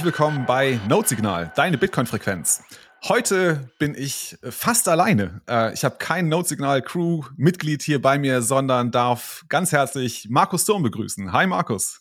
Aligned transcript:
Herzlich 0.00 0.14
willkommen 0.14 0.46
bei 0.46 0.80
Notesignal, 0.88 1.52
deine 1.56 1.76
Bitcoin-Frequenz. 1.76 2.62
Heute 3.06 3.68
bin 3.78 3.94
ich 3.94 4.38
fast 4.42 4.88
alleine. 4.88 5.42
Äh, 5.46 5.74
ich 5.74 5.84
habe 5.84 5.96
kein 5.98 6.30
Notesignal-Crew-Mitglied 6.30 7.82
hier 7.82 8.00
bei 8.00 8.18
mir, 8.18 8.40
sondern 8.40 8.90
darf 8.90 9.44
ganz 9.50 9.72
herzlich 9.72 10.28
Markus 10.30 10.64
Thurm 10.64 10.84
begrüßen. 10.84 11.34
Hi 11.34 11.46
Markus. 11.46 12.00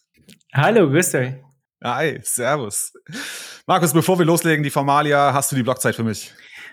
Hallo, 0.53 0.89
grüß 0.89 1.12
dich. 1.12 1.34
Hi, 1.84 2.22
servus. 2.23 2.94
Markus, 3.67 3.91
bevor 3.91 4.17
wir 4.17 4.25
loslegen, 4.25 4.63
die 4.63 4.70
Formalia, 4.70 5.34
hast 5.34 5.52
du 5.52 5.58
die 5.58 5.63
Blockzeit 5.63 5.94
für 5.94 6.05
mich? 6.05 6.31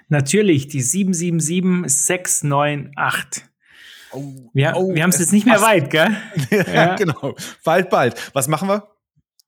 Natürlich, 0.08 0.68
die 0.68 0.80
777698. 0.80 3.42
Oh, 4.12 4.22
wir 4.54 4.74
oh, 4.76 4.94
wir 4.94 5.02
haben 5.02 5.10
es 5.10 5.18
jetzt 5.18 5.32
nicht 5.32 5.46
mehr 5.46 5.60
weit, 5.60 5.90
gell? 5.90 6.16
ja, 6.50 6.72
ja, 6.72 6.94
genau. 6.94 7.34
Bald, 7.64 7.90
bald. 7.90 8.14
Was 8.32 8.46
machen 8.46 8.68
wir? 8.68 8.95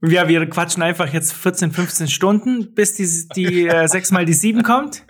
Ja, 0.02 0.28
wir 0.28 0.48
quatschen 0.48 0.82
einfach 0.82 1.12
jetzt 1.12 1.32
14, 1.32 1.72
15 1.72 2.08
Stunden, 2.08 2.74
bis 2.74 2.94
die, 2.94 3.28
die 3.34 3.66
äh, 3.66 3.88
6 3.88 4.12
mal 4.12 4.24
die 4.24 4.32
7 4.32 4.62
kommt, 4.62 5.04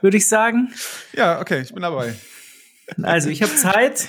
würde 0.00 0.16
ich 0.16 0.28
sagen. 0.28 0.72
Ja, 1.12 1.40
okay, 1.40 1.62
ich 1.62 1.72
bin 1.72 1.82
dabei. 1.82 2.14
Also, 3.02 3.28
ich 3.28 3.42
habe 3.42 3.54
Zeit. 3.54 4.08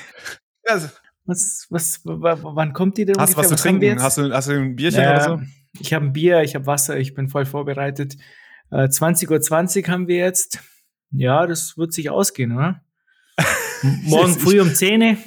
Also. 0.66 0.90
Was, 1.28 1.66
was, 1.72 2.02
wann 2.04 2.73
kommt 2.73 2.98
die 3.00 3.05
denn 3.05 3.18
Hast 3.18 3.34
du 3.34 3.38
was 3.38 3.50
zu 3.50 3.55
trinken? 3.55 4.00
Hast 4.00 4.20
du, 4.20 4.31
hast 4.31 4.47
du 4.47 4.53
ein 4.53 4.75
Bierchen 4.75 5.02
ja, 5.02 5.12
oder 5.16 5.23
so? 5.23 5.42
Ich 5.80 5.92
habe 5.92 6.06
ein 6.06 6.14
Bier, 6.14 6.42
ich 6.44 6.53
habe 6.53 6.67
Wasser, 6.67 6.97
ich 6.97 7.16
bin 7.16 7.30
voll 7.30 7.45
vorbereitet. 7.45 8.16
Äh, 8.69 8.86
20.20 8.86 9.88
Uhr 9.88 9.88
haben 9.92 10.08
wir 10.08 10.17
jetzt. 10.17 10.59
Ja, 11.09 11.47
das 11.47 11.78
wird 11.78 11.94
sich 11.94 12.12
ausgehen, 12.12 12.52
oder? 12.52 12.84
Morgen 14.03 14.38
früh 14.38 14.62
um 14.62 14.73
10 14.73 15.02
Uhr. 15.02 15.17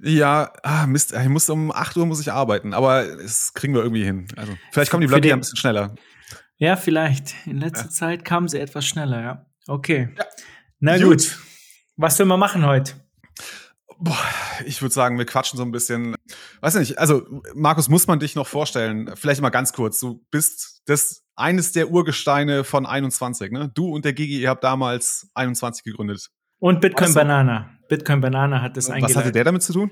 Ja, 0.00 0.52
ah, 0.62 0.86
Mist, 0.86 1.12
ich 1.12 1.28
muss 1.28 1.50
um 1.50 1.72
8 1.72 1.96
Uhr 1.96 2.06
muss 2.06 2.20
ich 2.20 2.32
arbeiten, 2.32 2.72
aber 2.72 3.04
das 3.04 3.52
kriegen 3.54 3.74
wir 3.74 3.82
irgendwie 3.82 4.04
hin. 4.04 4.28
Also, 4.36 4.56
vielleicht 4.70 4.90
kommen 4.90 5.00
die 5.00 5.08
Blöcke 5.08 5.28
ja 5.28 5.34
ein 5.34 5.40
bisschen 5.40 5.56
schneller. 5.56 5.94
Ja, 6.56 6.76
vielleicht. 6.76 7.34
In 7.46 7.58
letzter 7.58 7.86
ja. 7.86 7.90
Zeit 7.90 8.24
kamen 8.24 8.48
sie 8.48 8.60
etwas 8.60 8.86
schneller, 8.86 9.22
ja. 9.22 9.46
Okay. 9.66 10.10
Ja. 10.16 10.24
Na 10.80 10.98
gut. 10.98 11.04
gut. 11.04 11.38
Was 11.96 12.16
sollen 12.16 12.28
wir 12.28 12.36
machen 12.36 12.64
heute? 12.64 12.94
Boah, 14.00 14.16
ich 14.64 14.80
würde 14.80 14.94
sagen, 14.94 15.18
wir 15.18 15.26
quatschen 15.26 15.56
so 15.56 15.64
ein 15.64 15.72
bisschen. 15.72 16.14
Weiß 16.60 16.76
nicht, 16.76 16.98
also 16.98 17.42
Markus, 17.54 17.88
muss 17.88 18.06
man 18.06 18.20
dich 18.20 18.36
noch 18.36 18.46
vorstellen? 18.46 19.10
Vielleicht 19.16 19.40
mal 19.40 19.50
ganz 19.50 19.72
kurz. 19.72 19.98
Du 19.98 20.24
bist 20.30 20.82
das 20.86 21.24
eines 21.34 21.72
der 21.72 21.90
Urgesteine 21.90 22.62
von 22.62 22.86
21, 22.86 23.50
ne? 23.50 23.70
Du 23.74 23.88
und 23.88 24.04
der 24.04 24.12
Gigi, 24.12 24.40
ihr 24.40 24.50
habt 24.50 24.62
damals 24.62 25.28
21 25.34 25.82
gegründet. 25.82 26.30
Und 26.60 26.80
Bitcoin 26.80 27.06
weißt 27.06 27.16
du? 27.16 27.20
Banana. 27.20 27.77
Bitcoin 27.88 28.20
Banana 28.20 28.62
hat 28.62 28.76
das 28.76 28.90
eingeleitet. 28.90 29.16
Was 29.16 29.22
hatte 29.22 29.32
der 29.32 29.44
damit 29.44 29.62
zu 29.62 29.72
tun? 29.72 29.90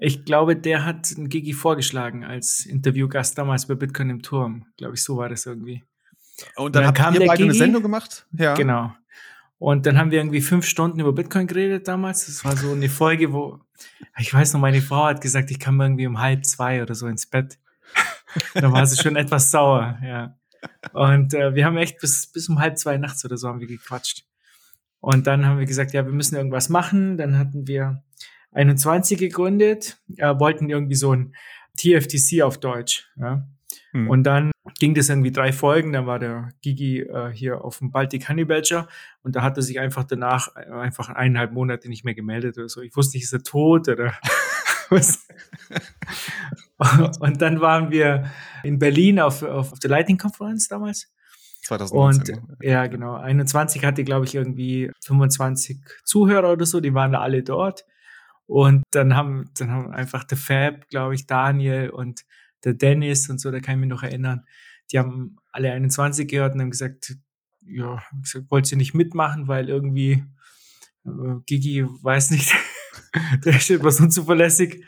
Ich 0.00 0.24
glaube, 0.24 0.56
der 0.56 0.84
hat 0.84 1.12
einen 1.16 1.28
Gigi 1.28 1.52
vorgeschlagen 1.52 2.24
als 2.24 2.64
Interviewgast 2.64 3.36
damals 3.36 3.66
bei 3.66 3.74
Bitcoin 3.74 4.10
im 4.10 4.22
Turm. 4.22 4.66
Glaube 4.76 4.94
ich, 4.94 5.02
so 5.02 5.16
war 5.16 5.28
das 5.28 5.46
irgendwie. 5.46 5.84
Und 6.54 6.76
dann, 6.76 6.86
und 6.86 6.86
dann 6.86 6.94
kam 6.94 7.14
ihr 7.14 7.20
beide 7.20 7.38
Gigi, 7.38 7.44
eine 7.44 7.54
Sendung 7.54 7.82
gemacht? 7.82 8.26
Ja. 8.32 8.54
Genau. 8.54 8.92
Und 9.58 9.86
dann 9.86 9.98
haben 9.98 10.12
wir 10.12 10.18
irgendwie 10.18 10.40
fünf 10.40 10.66
Stunden 10.66 11.00
über 11.00 11.12
Bitcoin 11.12 11.48
geredet 11.48 11.88
damals. 11.88 12.26
Das 12.26 12.44
war 12.44 12.56
so 12.56 12.72
eine 12.72 12.88
Folge, 12.88 13.32
wo, 13.32 13.58
ich 14.18 14.32
weiß 14.32 14.52
noch, 14.52 14.60
meine 14.60 14.80
Frau 14.80 15.06
hat 15.06 15.20
gesagt, 15.20 15.50
ich 15.50 15.58
kam 15.58 15.80
irgendwie 15.80 16.06
um 16.06 16.20
halb 16.20 16.46
zwei 16.46 16.80
oder 16.80 16.94
so 16.94 17.08
ins 17.08 17.26
Bett. 17.26 17.58
da 18.54 18.70
war 18.70 18.86
sie 18.86 19.02
schon 19.02 19.16
etwas 19.16 19.50
sauer, 19.50 19.98
ja. 20.04 20.36
Und 20.92 21.34
äh, 21.34 21.54
wir 21.54 21.64
haben 21.64 21.76
echt 21.76 21.98
bis, 21.98 22.28
bis 22.28 22.48
um 22.48 22.60
halb 22.60 22.78
zwei 22.78 22.98
nachts 22.98 23.24
oder 23.24 23.36
so 23.36 23.48
haben 23.48 23.60
wir 23.60 23.66
gequatscht. 23.66 24.27
Und 25.00 25.26
dann 25.26 25.46
haben 25.46 25.58
wir 25.58 25.66
gesagt, 25.66 25.92
ja, 25.92 26.04
wir 26.04 26.12
müssen 26.12 26.36
irgendwas 26.36 26.68
machen. 26.68 27.16
Dann 27.16 27.38
hatten 27.38 27.66
wir 27.66 28.02
21 28.52 29.18
gegründet, 29.18 29.98
äh, 30.16 30.34
wollten 30.38 30.68
irgendwie 30.68 30.94
so 30.94 31.12
ein 31.12 31.34
TFTC 31.76 32.42
auf 32.42 32.58
Deutsch. 32.58 33.08
Ja. 33.16 33.46
Hm. 33.92 34.10
Und 34.10 34.24
dann 34.24 34.50
ging 34.78 34.94
das 34.94 35.08
irgendwie 35.08 35.30
drei 35.30 35.52
Folgen. 35.52 35.92
Dann 35.92 36.06
war 36.06 36.18
der 36.18 36.52
Gigi 36.62 37.00
äh, 37.00 37.30
hier 37.32 37.64
auf 37.64 37.78
dem 37.78 37.90
Baltic 37.90 38.28
Honey 38.28 38.44
Badger 38.44 38.88
und 39.22 39.36
da 39.36 39.42
hat 39.42 39.56
er 39.56 39.62
sich 39.62 39.78
einfach 39.78 40.04
danach 40.04 40.54
äh, 40.56 40.70
einfach 40.70 41.08
eineinhalb 41.08 41.52
Monate 41.52 41.88
nicht 41.88 42.04
mehr 42.04 42.14
gemeldet 42.14 42.58
oder 42.58 42.68
so. 42.68 42.82
Ich 42.82 42.96
wusste 42.96 43.16
nicht, 43.16 43.24
ist 43.24 43.32
er 43.32 43.42
tot 43.42 43.88
oder 43.88 44.14
was. 44.90 45.26
und 47.20 47.40
dann 47.40 47.60
waren 47.60 47.90
wir 47.90 48.30
in 48.62 48.78
Berlin 48.78 49.20
auf, 49.20 49.42
auf, 49.42 49.72
auf 49.72 49.78
der 49.78 49.90
Lightning 49.90 50.18
Conference 50.18 50.68
damals. 50.68 51.10
2019. 51.62 52.38
Und 52.38 52.56
ja, 52.62 52.86
genau. 52.86 53.16
21 53.16 53.84
hatte, 53.84 54.04
glaube 54.04 54.26
ich, 54.26 54.34
irgendwie 54.34 54.90
25 55.04 55.78
Zuhörer 56.04 56.52
oder 56.52 56.66
so, 56.66 56.80
die 56.80 56.94
waren 56.94 57.12
da 57.12 57.20
alle 57.20 57.42
dort. 57.42 57.84
Und 58.46 58.84
dann 58.92 59.14
haben, 59.14 59.50
dann 59.58 59.70
haben 59.70 59.92
einfach 59.92 60.24
der 60.24 60.38
Fab, 60.38 60.88
glaube 60.88 61.14
ich, 61.14 61.26
Daniel 61.26 61.90
und 61.90 62.24
der 62.64 62.74
Dennis 62.74 63.28
und 63.28 63.40
so, 63.40 63.50
da 63.50 63.60
kann 63.60 63.74
ich 63.74 63.80
mich 63.80 63.90
noch 63.90 64.02
erinnern, 64.02 64.44
die 64.90 64.98
haben 64.98 65.36
alle 65.52 65.72
21 65.72 66.28
gehört 66.28 66.54
und 66.54 66.62
haben 66.62 66.70
gesagt, 66.70 67.16
ja, 67.60 68.02
gesagt, 68.22 68.50
wollt 68.50 68.70
ihr 68.72 68.78
nicht 68.78 68.94
mitmachen, 68.94 69.48
weil 69.48 69.68
irgendwie 69.68 70.24
äh, 71.04 71.40
Gigi 71.46 71.84
weiß 71.84 72.30
nicht, 72.30 72.54
der 73.44 73.56
ist 73.56 73.70
etwas 73.70 74.00
unzuverlässig. 74.00 74.84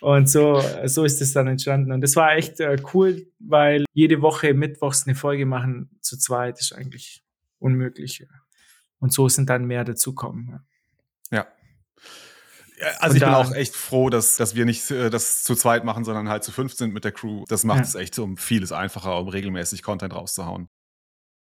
Und 0.00 0.28
so, 0.28 0.62
so 0.84 1.04
ist 1.04 1.22
es 1.22 1.32
dann 1.32 1.46
entstanden. 1.46 1.92
Und 1.92 2.00
das 2.00 2.16
war 2.16 2.34
echt 2.34 2.60
äh, 2.60 2.76
cool, 2.92 3.26
weil 3.38 3.84
jede 3.92 4.20
Woche 4.20 4.52
mittwochs 4.52 5.06
eine 5.06 5.14
Folge 5.14 5.46
machen 5.46 5.90
zu 6.00 6.18
zweit 6.18 6.60
ist 6.60 6.74
eigentlich 6.74 7.24
unmöglich. 7.58 8.26
Und 8.98 9.12
so 9.12 9.28
sind 9.28 9.48
dann 9.48 9.64
mehr 9.64 9.84
dazukommen. 9.84 10.60
Ja. 11.30 11.46
ja. 12.78 12.86
Also 12.98 13.12
Und 13.12 13.16
ich 13.16 13.22
bin 13.22 13.34
auch 13.34 13.52
echt 13.54 13.74
froh, 13.74 14.10
dass, 14.10 14.36
dass 14.36 14.54
wir 14.54 14.66
nicht 14.66 14.90
äh, 14.90 15.08
das 15.08 15.44
zu 15.44 15.54
zweit 15.54 15.84
machen, 15.84 16.04
sondern 16.04 16.28
halt 16.28 16.44
zu 16.44 16.52
fünf 16.52 16.74
sind 16.74 16.92
mit 16.92 17.04
der 17.04 17.12
Crew. 17.12 17.44
Das 17.48 17.64
macht 17.64 17.78
ja. 17.78 17.84
es 17.84 17.94
echt 17.94 18.18
um 18.18 18.36
vieles 18.36 18.72
einfacher, 18.72 19.18
um 19.18 19.28
regelmäßig 19.28 19.82
Content 19.82 20.14
rauszuhauen. 20.14 20.68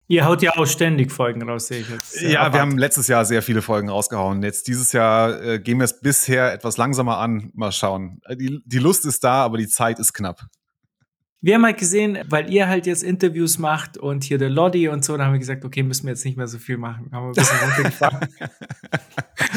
Ihr 0.07 0.27
haut 0.27 0.43
ja 0.43 0.57
auch 0.57 0.67
ständig 0.67 1.11
Folgen 1.11 1.43
raus, 1.49 1.69
sehe 1.69 1.81
ich 1.81 1.89
jetzt. 1.89 2.21
Ja, 2.21 2.29
ja 2.29 2.53
wir 2.53 2.61
haben 2.61 2.77
letztes 2.77 3.09
Jahr 3.09 3.25
sehr 3.25 3.41
viele 3.43 3.63
Folgen 3.63 3.89
rausgehauen. 3.89 4.43
Jetzt 4.43 4.69
dieses 4.69 4.93
Jahr 4.93 5.43
äh, 5.43 5.59
gehen 5.59 5.79
wir 5.79 5.85
es 5.85 6.01
bisher 6.01 6.53
etwas 6.53 6.77
langsamer 6.77 7.19
an. 7.19 7.51
Mal 7.55 7.73
schauen. 7.73 8.21
Äh, 8.27 8.37
die, 8.37 8.61
die 8.67 8.79
Lust 8.79 9.07
ist 9.07 9.25
da, 9.25 9.45
aber 9.45 9.57
die 9.57 9.69
Zeit 9.69 9.99
ist 9.99 10.13
knapp. 10.13 10.43
Wir 11.41 11.55
haben 11.57 11.65
halt 11.65 11.79
gesehen, 11.79 12.19
weil 12.29 12.51
ihr 12.51 12.69
halt 12.69 12.87
jetzt 12.87 13.03
Interviews 13.03 13.59
macht 13.59 13.99
und 13.99 14.25
hier 14.25 14.39
der 14.39 14.49
Lodi 14.49 14.89
und 14.89 15.05
so, 15.05 15.17
da 15.17 15.27
haben 15.27 15.33
wir 15.33 15.39
gesagt, 15.39 15.65
okay, 15.65 15.83
müssen 15.83 16.05
wir 16.05 16.13
jetzt 16.13 16.25
nicht 16.25 16.39
mehr 16.39 16.47
so 16.49 16.59
viel 16.59 16.79
machen. 16.79 17.11
Haben 17.13 17.25
wir 17.25 17.29
ein 17.29 17.33
bisschen 17.35 17.59
runtergefahren. 17.59 18.29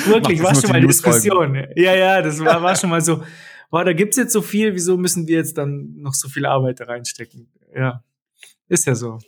Wirklich, 0.05 0.43
war 0.43 0.53
schon 0.53 0.69
mal 0.69 0.81
die 0.81 0.87
Diskussion. 0.87 1.55
Ja, 1.75 1.95
ja, 1.95 2.21
das 2.21 2.43
war, 2.43 2.61
war 2.61 2.75
schon 2.75 2.89
mal 2.89 2.99
so, 2.99 3.23
boah, 3.69 3.85
da 3.85 3.93
gibt's 3.93 4.17
jetzt 4.17 4.33
so 4.33 4.41
viel, 4.41 4.73
wieso 4.73 4.97
müssen 4.97 5.27
wir 5.27 5.37
jetzt 5.37 5.57
dann 5.57 5.93
noch 5.97 6.13
so 6.13 6.27
viel 6.27 6.45
Arbeit 6.45 6.81
da 6.81 6.85
reinstecken? 6.85 7.49
Ja, 7.73 8.03
ist 8.67 8.85
ja 8.85 8.95
so. 8.95 9.19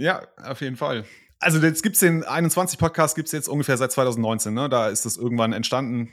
Ja, 0.00 0.22
auf 0.42 0.60
jeden 0.60 0.76
Fall. 0.76 1.04
Also 1.38 1.58
jetzt 1.58 1.82
gibt's 1.82 2.00
den 2.00 2.24
21 2.24 2.78
Podcast 2.78 3.16
gibt's 3.16 3.32
jetzt 3.32 3.48
ungefähr 3.48 3.76
seit 3.76 3.92
2019, 3.92 4.52
ne? 4.52 4.68
Da 4.68 4.88
ist 4.88 5.06
das 5.06 5.16
irgendwann 5.16 5.52
entstanden. 5.52 6.10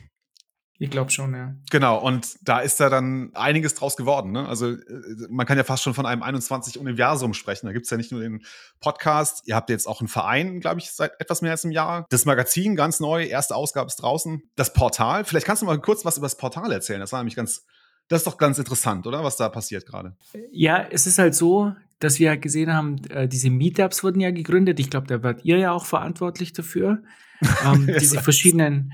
Ich 0.80 0.92
glaube 0.92 1.10
schon, 1.10 1.34
ja. 1.34 1.56
Genau, 1.72 2.00
und 2.00 2.38
da 2.42 2.60
ist 2.60 2.80
da 2.80 2.90
dann 2.90 3.32
einiges 3.34 3.74
draus 3.74 3.98
geworden. 3.98 4.32
Ne? 4.32 4.48
Also 4.48 4.74
äh, 4.74 4.80
man 5.28 5.48
kann 5.48 5.58
ja 5.58 5.64
fast 5.64 5.82
schon 5.82 5.96
von 5.96 6.06
einem 6.06 6.22
21-Universum 6.22 7.34
sprechen. 7.34 7.66
Da 7.66 7.74
gibt's 7.74 7.90
ja 7.90 7.98
nicht 7.98 8.12
nur 8.12 8.22
den 8.22 8.44
Podcast, 8.80 9.48
ihr 9.48 9.56
habt 9.56 9.72
jetzt 9.72 9.88
auch 9.88 10.02
einen 10.02 10.08
Verein, 10.08 10.60
glaube 10.60 10.80
ich, 10.80 10.92
seit 10.92 11.20
etwas 11.20 11.42
mehr 11.42 11.52
als 11.52 11.64
einem 11.64 11.72
Jahr. 11.72 12.06
Das 12.10 12.26
Magazin 12.26 12.76
ganz 12.76 13.00
neu, 13.00 13.26
erste 13.26 13.56
Ausgabe 13.56 13.88
ist 13.88 13.96
draußen. 13.96 14.44
Das 14.56 14.72
Portal, 14.74 15.26
vielleicht 15.26 15.48
kannst 15.48 15.64
du 15.64 15.66
mal 15.66 15.80
kurz 15.82 16.06
was 16.06 16.18
über 16.18 16.26
das 16.26 16.38
Portal 16.38 16.72
erzählen. 16.72 17.00
Das 17.00 17.12
war 17.12 17.20
nämlich 17.20 17.36
ganz, 17.36 17.66
das 18.08 18.20
ist 18.20 18.28
doch 18.28 18.38
ganz 18.38 18.60
interessant, 18.60 19.08
oder? 19.08 19.24
Was 19.24 19.36
da 19.36 19.50
passiert 19.50 19.88
gerade. 19.88 20.16
Ja, 20.52 20.86
es 20.92 21.08
ist 21.08 21.18
halt 21.18 21.34
so, 21.34 21.74
dass 22.00 22.20
wir 22.20 22.38
gesehen 22.38 22.74
haben, 22.74 22.98
äh, 23.10 23.28
diese 23.28 23.50
Meetups 23.50 24.04
wurden 24.04 24.20
ja 24.20 24.32
gegründet. 24.32 24.80
Ich 24.80 24.90
glaube, 24.90 25.08
da 25.08 25.24
wart 25.24 25.44
ihr 25.44 25.58
ja 25.58 25.72
auch 25.72 25.86
verantwortlich 25.86 26.54
dafür. 26.54 27.04
ähm, 27.66 27.88
diese 28.00 28.22
verschiedenen. 28.22 28.94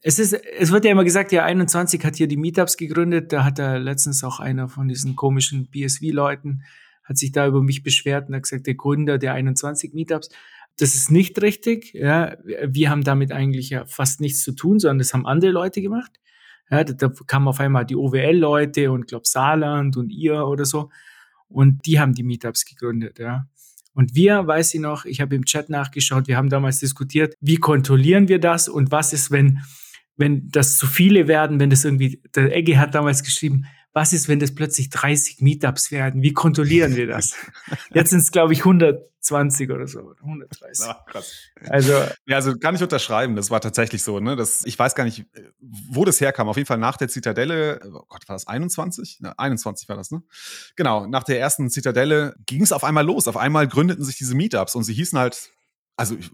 Es 0.00 0.18
ist, 0.18 0.32
es 0.32 0.72
wird 0.72 0.84
ja 0.84 0.90
immer 0.90 1.04
gesagt, 1.04 1.30
ja, 1.32 1.44
21 1.44 2.04
hat 2.04 2.16
hier 2.16 2.26
die 2.26 2.36
Meetups 2.36 2.76
gegründet. 2.76 3.32
Da 3.32 3.44
hat 3.44 3.58
er 3.58 3.78
letztens 3.78 4.24
auch 4.24 4.40
einer 4.40 4.68
von 4.68 4.88
diesen 4.88 5.14
komischen 5.14 5.68
BSV-Leuten 5.70 6.62
hat 7.04 7.18
sich 7.18 7.32
da 7.32 7.46
über 7.46 7.62
mich 7.62 7.82
beschwert 7.82 8.28
und 8.28 8.34
hat 8.34 8.44
gesagt, 8.44 8.66
der 8.66 8.74
Gründer 8.74 9.18
der 9.18 9.34
21 9.34 9.92
Meetups. 9.92 10.28
Das 10.78 10.94
ist 10.94 11.10
nicht 11.10 11.40
richtig. 11.42 11.92
Ja, 11.92 12.36
wir 12.44 12.90
haben 12.90 13.04
damit 13.04 13.32
eigentlich 13.32 13.70
ja 13.70 13.84
fast 13.86 14.20
nichts 14.20 14.42
zu 14.42 14.52
tun, 14.52 14.78
sondern 14.78 14.98
das 14.98 15.12
haben 15.12 15.26
andere 15.26 15.50
Leute 15.50 15.82
gemacht. 15.82 16.12
Ja, 16.70 16.84
da, 16.84 16.92
da 16.94 17.12
kamen 17.26 17.48
auf 17.48 17.60
einmal 17.60 17.84
die 17.84 17.96
OWL-Leute 17.96 18.90
und 18.90 19.08
glaub 19.08 19.26
Saarland 19.26 19.96
und 19.96 20.10
ihr 20.10 20.46
oder 20.46 20.64
so. 20.64 20.90
Und 21.52 21.86
die 21.86 22.00
haben 22.00 22.14
die 22.14 22.22
Meetups 22.22 22.64
gegründet, 22.64 23.18
ja. 23.18 23.46
Und 23.94 24.14
wir, 24.14 24.46
weiß 24.46 24.74
ich 24.74 24.80
noch, 24.80 25.04
ich 25.04 25.20
habe 25.20 25.34
im 25.36 25.44
Chat 25.44 25.68
nachgeschaut, 25.68 26.26
wir 26.26 26.36
haben 26.36 26.48
damals 26.48 26.78
diskutiert, 26.78 27.34
wie 27.40 27.56
kontrollieren 27.56 28.26
wir 28.28 28.38
das 28.38 28.68
und 28.68 28.90
was 28.90 29.12
ist, 29.12 29.30
wenn, 29.30 29.60
wenn 30.16 30.48
das 30.48 30.78
zu 30.78 30.86
viele 30.86 31.28
werden, 31.28 31.60
wenn 31.60 31.68
das 31.68 31.84
irgendwie, 31.84 32.22
der 32.34 32.56
Egge 32.56 32.78
hat 32.78 32.94
damals 32.94 33.22
geschrieben, 33.22 33.66
was 33.92 34.12
ist, 34.12 34.28
wenn 34.28 34.38
das 34.38 34.54
plötzlich 34.54 34.90
30 34.90 35.40
Meetups 35.40 35.90
werden? 35.90 36.22
Wie 36.22 36.32
kontrollieren 36.32 36.96
wir 36.96 37.06
das? 37.06 37.34
Jetzt 37.92 38.10
sind 38.10 38.20
es, 38.20 38.32
glaube 38.32 38.54
ich, 38.54 38.60
120 38.60 39.70
oder 39.70 39.86
so, 39.86 40.14
130. 40.20 40.86
Ach, 40.88 41.04
krass. 41.06 41.32
Also, 41.68 41.92
ja, 42.26 42.36
also 42.36 42.58
kann 42.58 42.74
ich 42.74 42.82
unterschreiben. 42.82 43.36
Das 43.36 43.50
war 43.50 43.60
tatsächlich 43.60 44.02
so. 44.02 44.18
Ne? 44.18 44.34
Das, 44.34 44.64
ich 44.64 44.78
weiß 44.78 44.94
gar 44.94 45.04
nicht, 45.04 45.26
wo 45.60 46.04
das 46.04 46.20
herkam. 46.20 46.48
Auf 46.48 46.56
jeden 46.56 46.66
Fall 46.66 46.78
nach 46.78 46.96
der 46.96 47.08
Zitadelle, 47.08 47.80
oh 47.84 48.04
Gott, 48.08 48.28
war 48.28 48.34
das 48.34 48.46
21? 48.46 49.20
Ja, 49.22 49.34
21 49.36 49.88
war 49.88 49.96
das, 49.96 50.10
ne? 50.10 50.22
Genau, 50.76 51.06
nach 51.06 51.24
der 51.24 51.38
ersten 51.38 51.68
Zitadelle 51.68 52.34
ging 52.46 52.62
es 52.62 52.72
auf 52.72 52.84
einmal 52.84 53.04
los. 53.04 53.28
Auf 53.28 53.36
einmal 53.36 53.68
gründeten 53.68 54.04
sich 54.04 54.16
diese 54.16 54.34
Meetups 54.34 54.74
und 54.74 54.84
sie 54.84 54.94
hießen 54.94 55.18
halt 55.18 55.50
also 55.96 56.16
ich 56.16 56.30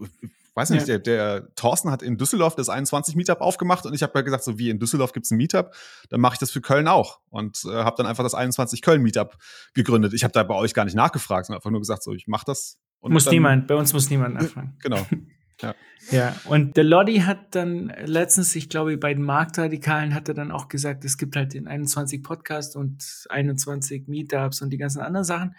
weiß 0.55 0.71
nicht, 0.71 0.87
ja. 0.87 0.97
der, 0.97 0.99
der 0.99 1.55
Thorsten 1.55 1.91
hat 1.91 2.01
in 2.01 2.17
Düsseldorf 2.17 2.55
das 2.55 2.69
21 2.69 3.15
Meetup 3.15 3.41
aufgemacht 3.41 3.85
und 3.85 3.93
ich 3.93 4.03
habe 4.03 4.13
ja 4.15 4.21
gesagt, 4.21 4.43
so 4.43 4.57
wie 4.57 4.69
in 4.69 4.79
Düsseldorf 4.79 5.13
gibt 5.13 5.25
es 5.25 5.31
ein 5.31 5.37
Meetup, 5.37 5.73
dann 6.09 6.21
mache 6.21 6.33
ich 6.33 6.39
das 6.39 6.51
für 6.51 6.61
Köln 6.61 6.87
auch 6.87 7.19
und 7.29 7.63
äh, 7.65 7.83
habe 7.83 7.95
dann 7.97 8.05
einfach 8.05 8.23
das 8.23 8.33
21 8.33 8.81
Köln 8.81 9.01
Meetup 9.01 9.37
gegründet. 9.73 10.13
Ich 10.13 10.23
habe 10.23 10.31
da 10.31 10.43
bei 10.43 10.55
euch 10.55 10.73
gar 10.73 10.85
nicht 10.85 10.95
nachgefragt, 10.95 11.47
sondern 11.47 11.59
einfach 11.59 11.71
nur 11.71 11.81
gesagt, 11.81 12.03
so 12.03 12.13
ich 12.13 12.27
mache 12.27 12.45
das. 12.45 12.77
muss 13.01 13.29
niemand, 13.29 13.67
bei 13.67 13.75
uns 13.75 13.93
muss 13.93 14.09
niemand 14.09 14.35
nachfragen. 14.35 14.77
Genau. 14.81 15.05
Ja. 15.61 15.75
ja, 16.11 16.35
und 16.45 16.77
der 16.77 16.85
Lodi 16.85 17.19
hat 17.19 17.53
dann 17.55 17.93
letztens, 18.05 18.55
ich 18.55 18.69
glaube, 18.69 18.97
bei 18.97 19.13
den 19.13 19.23
Marktradikalen 19.23 20.13
hat 20.13 20.29
er 20.29 20.33
dann 20.33 20.51
auch 20.51 20.69
gesagt, 20.69 21.03
es 21.03 21.17
gibt 21.17 21.35
halt 21.35 21.53
den 21.53 21.67
21 21.67 22.23
Podcast 22.23 22.75
und 22.75 23.25
21 23.29 24.07
Meetups 24.07 24.61
und 24.61 24.69
die 24.69 24.77
ganzen 24.77 25.01
anderen 25.01 25.25
Sachen. 25.25 25.55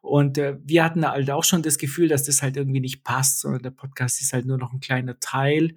Und 0.00 0.36
äh, 0.38 0.58
wir 0.64 0.84
hatten 0.84 1.06
halt 1.06 1.30
auch 1.30 1.44
schon 1.44 1.62
das 1.62 1.78
Gefühl, 1.78 2.08
dass 2.08 2.24
das 2.24 2.42
halt 2.42 2.56
irgendwie 2.56 2.80
nicht 2.80 3.04
passt, 3.04 3.40
sondern 3.40 3.62
der 3.62 3.70
Podcast 3.70 4.20
ist 4.20 4.32
halt 4.32 4.46
nur 4.46 4.58
noch 4.58 4.72
ein 4.72 4.80
kleiner 4.80 5.20
Teil. 5.20 5.76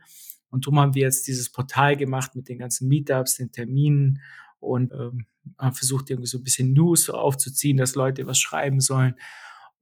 Und 0.49 0.65
darum 0.65 0.79
haben 0.79 0.95
wir 0.95 1.03
jetzt 1.03 1.27
dieses 1.27 1.51
Portal 1.51 1.97
gemacht 1.97 2.35
mit 2.35 2.49
den 2.49 2.57
ganzen 2.57 2.87
Meetups, 2.87 3.35
den 3.35 3.51
Terminen 3.51 4.21
und 4.59 4.93
ähm, 4.93 5.25
haben 5.59 5.75
versucht, 5.75 6.09
irgendwie 6.09 6.27
so 6.27 6.37
ein 6.37 6.43
bisschen 6.43 6.73
News 6.73 7.09
aufzuziehen, 7.09 7.77
dass 7.77 7.95
Leute 7.95 8.25
was 8.25 8.39
schreiben 8.39 8.79
sollen. 8.79 9.15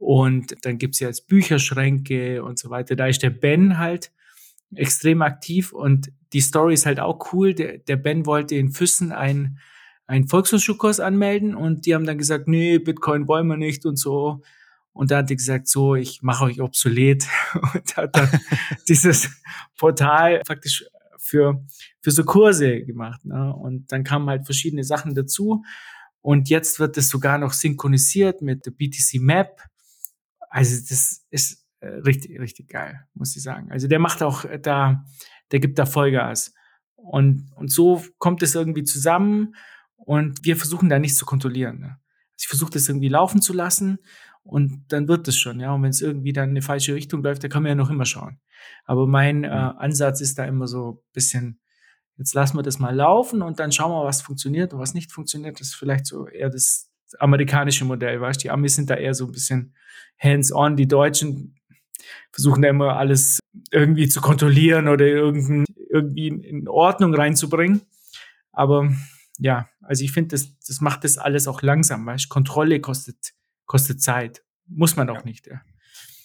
Und 0.03 0.65
dann 0.65 0.77
gibt's 0.77 0.99
ja 0.99 1.07
jetzt 1.07 1.27
Bücherschränke 1.27 2.43
und 2.43 2.59
so 2.59 2.69
weiter. 2.69 2.95
Da 2.95 3.07
ist 3.07 3.23
der 3.23 3.29
Ben 3.29 3.77
halt 3.77 4.11
extrem 4.75 5.21
aktiv 5.21 5.71
und 5.71 6.11
die 6.33 6.41
Story 6.41 6.73
ist 6.73 6.85
halt 6.85 6.99
auch 6.99 7.31
cool. 7.33 7.53
Der, 7.53 7.77
der 7.77 7.95
Ben 7.95 8.25
wollte 8.25 8.55
in 8.55 8.71
Füssen 8.71 9.11
ein 9.11 9.59
einen 10.05 10.27
Volkshochschulkurs 10.27 10.99
anmelden 10.99 11.55
und 11.55 11.85
die 11.85 11.95
haben 11.95 12.05
dann 12.05 12.17
gesagt, 12.17 12.47
nee, 12.47 12.77
Bitcoin 12.77 13.27
wollen 13.27 13.47
wir 13.47 13.57
nicht 13.57 13.85
und 13.85 13.97
so. 13.97 14.41
Und 14.91 15.09
da 15.09 15.17
hat 15.17 15.29
die 15.29 15.35
gesagt, 15.35 15.67
so, 15.67 15.95
ich 15.95 16.21
mache 16.21 16.45
euch 16.45 16.61
obsolet 16.61 17.25
und 17.73 17.97
hat 17.97 18.15
dann 18.15 18.29
dieses 18.87 19.29
Portal 19.77 20.41
praktisch 20.45 20.85
für, 21.17 21.65
für 22.01 22.11
so 22.11 22.23
Kurse 22.23 22.83
gemacht. 22.83 23.25
Ne? 23.25 23.55
Und 23.55 23.91
dann 23.91 24.03
kamen 24.03 24.29
halt 24.29 24.45
verschiedene 24.45 24.83
Sachen 24.83 25.15
dazu. 25.15 25.63
Und 26.21 26.49
jetzt 26.49 26.79
wird 26.79 26.97
es 26.97 27.09
sogar 27.09 27.37
noch 27.37 27.53
synchronisiert 27.53 28.41
mit 28.41 28.65
der 28.65 28.71
BTC 28.71 29.19
Map. 29.19 29.61
Also 30.53 30.75
das 30.87 31.25
ist 31.31 31.65
äh, 31.79 31.87
richtig, 31.87 32.39
richtig 32.39 32.69
geil, 32.69 33.07
muss 33.15 33.35
ich 33.35 33.41
sagen. 33.41 33.71
Also 33.71 33.87
der 33.87 33.97
macht 33.97 34.21
auch 34.21 34.45
da, 34.61 35.03
der 35.51 35.59
gibt 35.59 35.79
da 35.79 35.87
Vollgas. 35.87 36.53
Und, 36.95 37.51
und 37.55 37.71
so 37.71 38.03
kommt 38.19 38.43
es 38.43 38.53
irgendwie 38.53 38.83
zusammen. 38.83 39.55
Und 39.95 40.45
wir 40.45 40.55
versuchen 40.55 40.89
da 40.89 40.99
nichts 40.99 41.17
zu 41.17 41.25
kontrollieren. 41.25 41.79
Ne? 41.79 41.87
Also 41.87 42.37
ich 42.37 42.47
versuche 42.47 42.69
das 42.69 42.87
irgendwie 42.87 43.09
laufen 43.09 43.41
zu 43.41 43.51
lassen 43.51 43.97
und 44.43 44.85
dann 44.89 45.07
wird 45.07 45.27
es 45.27 45.37
schon, 45.37 45.59
ja. 45.59 45.73
Und 45.73 45.81
wenn 45.81 45.89
es 45.89 46.01
irgendwie 46.01 46.33
dann 46.33 46.49
in 46.49 46.51
eine 46.51 46.61
falsche 46.61 46.93
Richtung 46.93 47.23
läuft, 47.23 47.43
dann 47.43 47.49
kann 47.49 47.63
man 47.63 47.71
ja 47.71 47.75
noch 47.75 47.89
immer 47.89 48.05
schauen. 48.05 48.39
Aber 48.85 49.07
mein 49.07 49.43
äh, 49.43 49.47
mhm. 49.47 49.77
Ansatz 49.79 50.21
ist 50.21 50.37
da 50.37 50.45
immer 50.45 50.67
so 50.67 50.91
ein 50.91 51.11
bisschen, 51.13 51.59
jetzt 52.17 52.35
lassen 52.35 52.57
wir 52.57 52.63
das 52.63 52.77
mal 52.77 52.95
laufen 52.95 53.41
und 53.41 53.59
dann 53.59 53.71
schauen 53.71 53.91
wir, 53.91 54.05
was 54.05 54.21
funktioniert 54.21 54.71
und 54.71 54.79
was 54.79 54.93
nicht 54.93 55.11
funktioniert. 55.11 55.59
Das 55.59 55.69
ist 55.69 55.75
vielleicht 55.75 56.05
so 56.05 56.27
eher 56.27 56.51
das 56.51 56.92
amerikanische 57.19 57.85
Modell, 57.85 58.19
weißt 58.21 58.41
du? 58.41 58.43
Die 58.43 58.51
Amis 58.51 58.75
sind 58.75 58.89
da 58.89 58.95
eher 58.95 59.13
so 59.13 59.25
ein 59.25 59.31
bisschen 59.31 59.75
hands-on. 60.19 60.75
Die 60.75 60.87
Deutschen 60.87 61.55
versuchen 62.31 62.61
da 62.61 62.69
immer 62.69 62.97
alles 62.97 63.39
irgendwie 63.71 64.07
zu 64.07 64.21
kontrollieren 64.21 64.87
oder 64.87 65.05
irgendwie 65.05 66.27
in 66.27 66.67
Ordnung 66.67 67.13
reinzubringen. 67.13 67.81
Aber 68.51 68.91
ja, 69.39 69.69
also 69.81 70.03
ich 70.03 70.11
finde, 70.11 70.29
das, 70.29 70.57
das 70.59 70.81
macht 70.81 71.03
das 71.03 71.17
alles 71.17 71.47
auch 71.47 71.61
langsam, 71.61 72.05
weil 72.05 72.17
Kontrolle 72.29 72.79
kostet, 72.79 73.33
kostet 73.65 74.01
Zeit. 74.01 74.43
Muss 74.67 74.95
man 74.95 75.09
auch 75.09 75.17
ja. 75.17 75.25
nicht, 75.25 75.47
ja. 75.47 75.61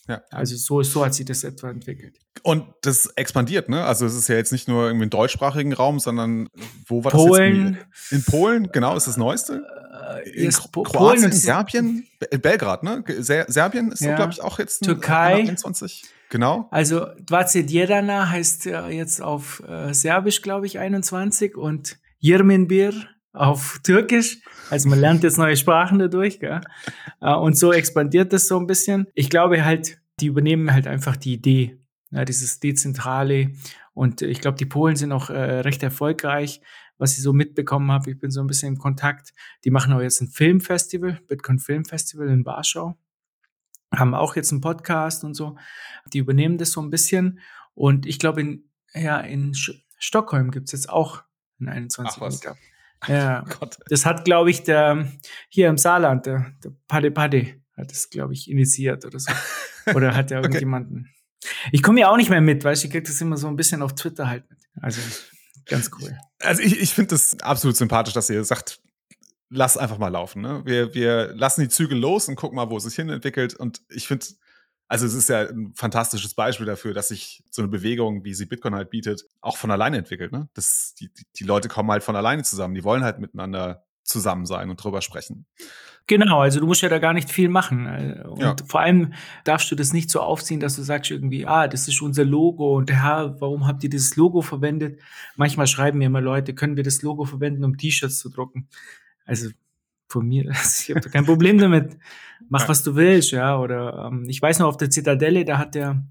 Ja. 0.08 0.22
Also 0.30 0.56
so, 0.56 0.82
so 0.82 1.04
hat 1.04 1.12
sich 1.12 1.26
das 1.26 1.44
etwa 1.44 1.68
entwickelt. 1.68 2.18
Und 2.42 2.64
das 2.80 3.06
expandiert, 3.16 3.68
ne? 3.68 3.84
Also 3.84 4.06
es 4.06 4.14
ist 4.14 4.28
ja 4.28 4.36
jetzt 4.36 4.52
nicht 4.52 4.66
nur 4.66 4.86
irgendwie 4.86 5.04
im 5.04 5.10
deutschsprachigen 5.10 5.74
Raum, 5.74 5.98
sondern 5.98 6.48
wo 6.86 7.04
war 7.04 7.12
Polen. 7.12 7.72
das 7.74 8.10
jetzt? 8.10 8.12
In 8.12 8.24
Polen, 8.24 8.72
genau, 8.72 8.96
ist 8.96 9.06
das 9.06 9.18
Neueste. 9.18 9.66
Äh, 10.08 10.28
in 10.30 10.50
Kroatien, 10.50 10.82
Polen 10.84 11.24
und 11.24 11.34
Serbien, 11.34 12.06
Belgrad, 12.40 12.82
ne? 12.82 13.04
Serbien 13.18 13.92
ist, 13.92 14.00
ja. 14.00 14.16
glaube 14.16 14.32
ich, 14.32 14.42
auch 14.42 14.58
jetzt 14.58 14.84
Türkei. 14.84 15.34
21. 15.34 16.04
Genau. 16.30 16.68
Also 16.70 17.06
Dvace 17.20 17.64
Djedana 17.66 18.28
heißt 18.28 18.66
ja 18.66 18.88
jetzt 18.88 19.22
auf 19.22 19.62
äh, 19.66 19.92
Serbisch, 19.94 20.42
glaube 20.42 20.66
ich, 20.66 20.78
21 20.78 21.56
und 21.56 21.98
Yirminbir 22.20 22.92
auf 23.32 23.80
Türkisch. 23.82 24.40
Also 24.70 24.88
man 24.88 25.00
lernt 25.00 25.22
jetzt 25.22 25.38
neue 25.38 25.56
Sprachen 25.56 25.98
dadurch. 25.98 26.40
Gell? 26.40 26.60
Äh, 27.20 27.34
und 27.34 27.56
so 27.56 27.72
expandiert 27.72 28.32
das 28.32 28.46
so 28.46 28.58
ein 28.58 28.66
bisschen. 28.66 29.06
Ich 29.14 29.30
glaube 29.30 29.64
halt, 29.64 29.98
die 30.20 30.26
übernehmen 30.26 30.72
halt 30.72 30.86
einfach 30.86 31.16
die 31.16 31.34
Idee, 31.34 31.78
ja, 32.10 32.24
dieses 32.24 32.60
Dezentrale. 32.60 33.52
Und 33.94 34.22
ich 34.22 34.40
glaube, 34.40 34.58
die 34.58 34.66
Polen 34.66 34.96
sind 34.96 35.12
auch 35.12 35.30
äh, 35.30 35.60
recht 35.60 35.82
erfolgreich, 35.82 36.60
was 36.98 37.16
ich 37.16 37.22
so 37.22 37.32
mitbekommen 37.32 37.90
habe. 37.90 38.10
Ich 38.10 38.18
bin 38.18 38.30
so 38.30 38.40
ein 38.40 38.46
bisschen 38.46 38.74
im 38.74 38.78
Kontakt. 38.78 39.32
Die 39.64 39.70
machen 39.70 39.92
auch 39.92 40.00
jetzt 40.00 40.20
ein 40.20 40.28
Filmfestival, 40.28 41.20
Bitcoin 41.26 41.58
Filmfestival 41.58 42.28
in 42.28 42.44
Warschau. 42.44 42.98
Haben 43.94 44.14
auch 44.14 44.36
jetzt 44.36 44.52
einen 44.52 44.60
Podcast 44.60 45.24
und 45.24 45.34
so. 45.34 45.56
Die 46.12 46.18
übernehmen 46.18 46.58
das 46.58 46.72
so 46.72 46.82
ein 46.82 46.90
bisschen. 46.90 47.40
Und 47.74 48.06
ich 48.06 48.18
glaube, 48.18 48.40
in, 48.40 48.70
ja, 48.92 49.18
in 49.20 49.54
Stockholm 49.98 50.50
gibt's 50.50 50.72
jetzt 50.72 50.90
auch 50.90 51.22
ein 51.60 51.68
21 51.68 52.20
Meter. 52.20 52.56
Ja, 53.06 53.44
oh 53.60 53.66
das 53.88 54.04
hat, 54.04 54.24
glaube 54.24 54.50
ich, 54.50 54.64
der 54.64 55.10
hier 55.48 55.68
im 55.68 55.78
Saarland, 55.78 56.26
der, 56.26 56.52
der 56.62 56.72
Pade 56.88 57.10
Pade, 57.10 57.62
hat 57.76 57.90
das, 57.90 58.10
glaube 58.10 58.32
ich, 58.34 58.50
initiiert 58.50 59.04
oder 59.04 59.18
so. 59.18 59.32
Oder 59.94 60.14
hat 60.14 60.30
er 60.32 60.42
irgendjemanden. 60.42 61.08
Okay. 61.08 61.68
Ich 61.72 61.82
komme 61.82 62.00
ja 62.00 62.10
auch 62.10 62.16
nicht 62.16 62.30
mehr 62.30 62.40
mit, 62.40 62.64
weißt 62.64 62.82
du, 62.82 62.86
ich 62.86 62.92
kriege 62.92 63.06
das 63.06 63.20
immer 63.20 63.36
so 63.36 63.46
ein 63.46 63.56
bisschen 63.56 63.82
auf 63.82 63.94
Twitter 63.94 64.28
halt 64.28 64.50
mit. 64.50 64.58
Also 64.80 65.00
ganz 65.68 65.90
cool. 66.00 66.18
Also 66.40 66.62
ich, 66.62 66.78
ich 66.80 66.94
finde 66.94 67.10
das 67.10 67.38
absolut 67.40 67.76
sympathisch, 67.76 68.14
dass 68.14 68.30
ihr 68.30 68.44
sagt, 68.44 68.80
lass 69.50 69.76
einfach 69.76 69.98
mal 69.98 70.08
laufen. 70.08 70.42
Ne? 70.42 70.62
Wir, 70.64 70.94
wir 70.94 71.34
lassen 71.34 71.62
die 71.62 71.68
Züge 71.68 71.94
los 71.94 72.28
und 72.28 72.36
gucken 72.36 72.56
mal, 72.56 72.70
wo 72.70 72.76
es 72.76 72.84
sich 72.84 72.94
hin 72.94 73.08
entwickelt. 73.08 73.54
Und 73.54 73.82
ich 73.88 74.06
finde, 74.08 74.26
also 74.88 75.06
es 75.06 75.14
ist 75.14 75.28
ja 75.28 75.48
ein 75.48 75.72
fantastisches 75.74 76.34
Beispiel 76.34 76.66
dafür, 76.66 76.94
dass 76.94 77.08
sich 77.08 77.42
so 77.50 77.62
eine 77.62 77.70
Bewegung, 77.70 78.24
wie 78.24 78.34
sie 78.34 78.46
Bitcoin 78.46 78.74
halt 78.74 78.90
bietet, 78.90 79.24
auch 79.40 79.56
von 79.56 79.70
alleine 79.70 79.98
entwickelt. 79.98 80.32
Ne? 80.32 80.48
Das, 80.54 80.94
die, 80.98 81.10
die 81.36 81.44
Leute 81.44 81.68
kommen 81.68 81.90
halt 81.90 82.02
von 82.02 82.16
alleine 82.16 82.42
zusammen. 82.42 82.74
Die 82.74 82.84
wollen 82.84 83.04
halt 83.04 83.18
miteinander 83.18 83.84
zusammen 84.04 84.46
sein 84.46 84.70
und 84.70 84.82
drüber 84.82 85.02
sprechen. 85.02 85.46
Genau, 86.08 86.40
also 86.40 86.58
du 86.58 86.66
musst 86.66 86.80
ja 86.80 86.88
da 86.88 86.98
gar 86.98 87.12
nicht 87.12 87.30
viel 87.30 87.50
machen. 87.50 87.86
Und 88.22 88.40
ja. 88.40 88.56
vor 88.66 88.80
allem 88.80 89.12
darfst 89.44 89.70
du 89.70 89.74
das 89.74 89.92
nicht 89.92 90.10
so 90.10 90.20
aufziehen, 90.20 90.58
dass 90.58 90.74
du 90.74 90.82
sagst 90.82 91.10
irgendwie, 91.10 91.46
ah, 91.46 91.68
das 91.68 91.86
ist 91.86 92.00
unser 92.00 92.24
Logo 92.24 92.78
und 92.78 92.90
Herr, 92.90 93.38
warum 93.42 93.66
habt 93.66 93.84
ihr 93.84 93.90
dieses 93.90 94.16
Logo 94.16 94.40
verwendet? 94.40 95.00
Manchmal 95.36 95.66
schreiben 95.66 95.98
mir 95.98 96.06
immer 96.06 96.22
Leute, 96.22 96.54
können 96.54 96.76
wir 96.76 96.82
das 96.82 97.02
Logo 97.02 97.26
verwenden, 97.26 97.62
um 97.62 97.76
T-Shirts 97.76 98.20
zu 98.20 98.30
drucken? 98.30 98.68
Also 99.26 99.50
von 100.08 100.26
mir, 100.26 100.50
ich 100.88 100.90
habe 100.96 101.10
kein 101.10 101.26
Problem 101.26 101.58
damit. 101.58 101.98
Mach, 102.48 102.66
was 102.70 102.82
du 102.82 102.96
willst, 102.96 103.32
ja. 103.32 103.58
Oder 103.58 104.08
ähm, 104.10 104.24
ich 104.28 104.40
weiß 104.40 104.60
noch, 104.60 104.68
auf 104.68 104.78
der 104.78 104.88
Zitadelle, 104.88 105.44
da 105.44 105.58
hat 105.58 105.74
der 105.74 106.06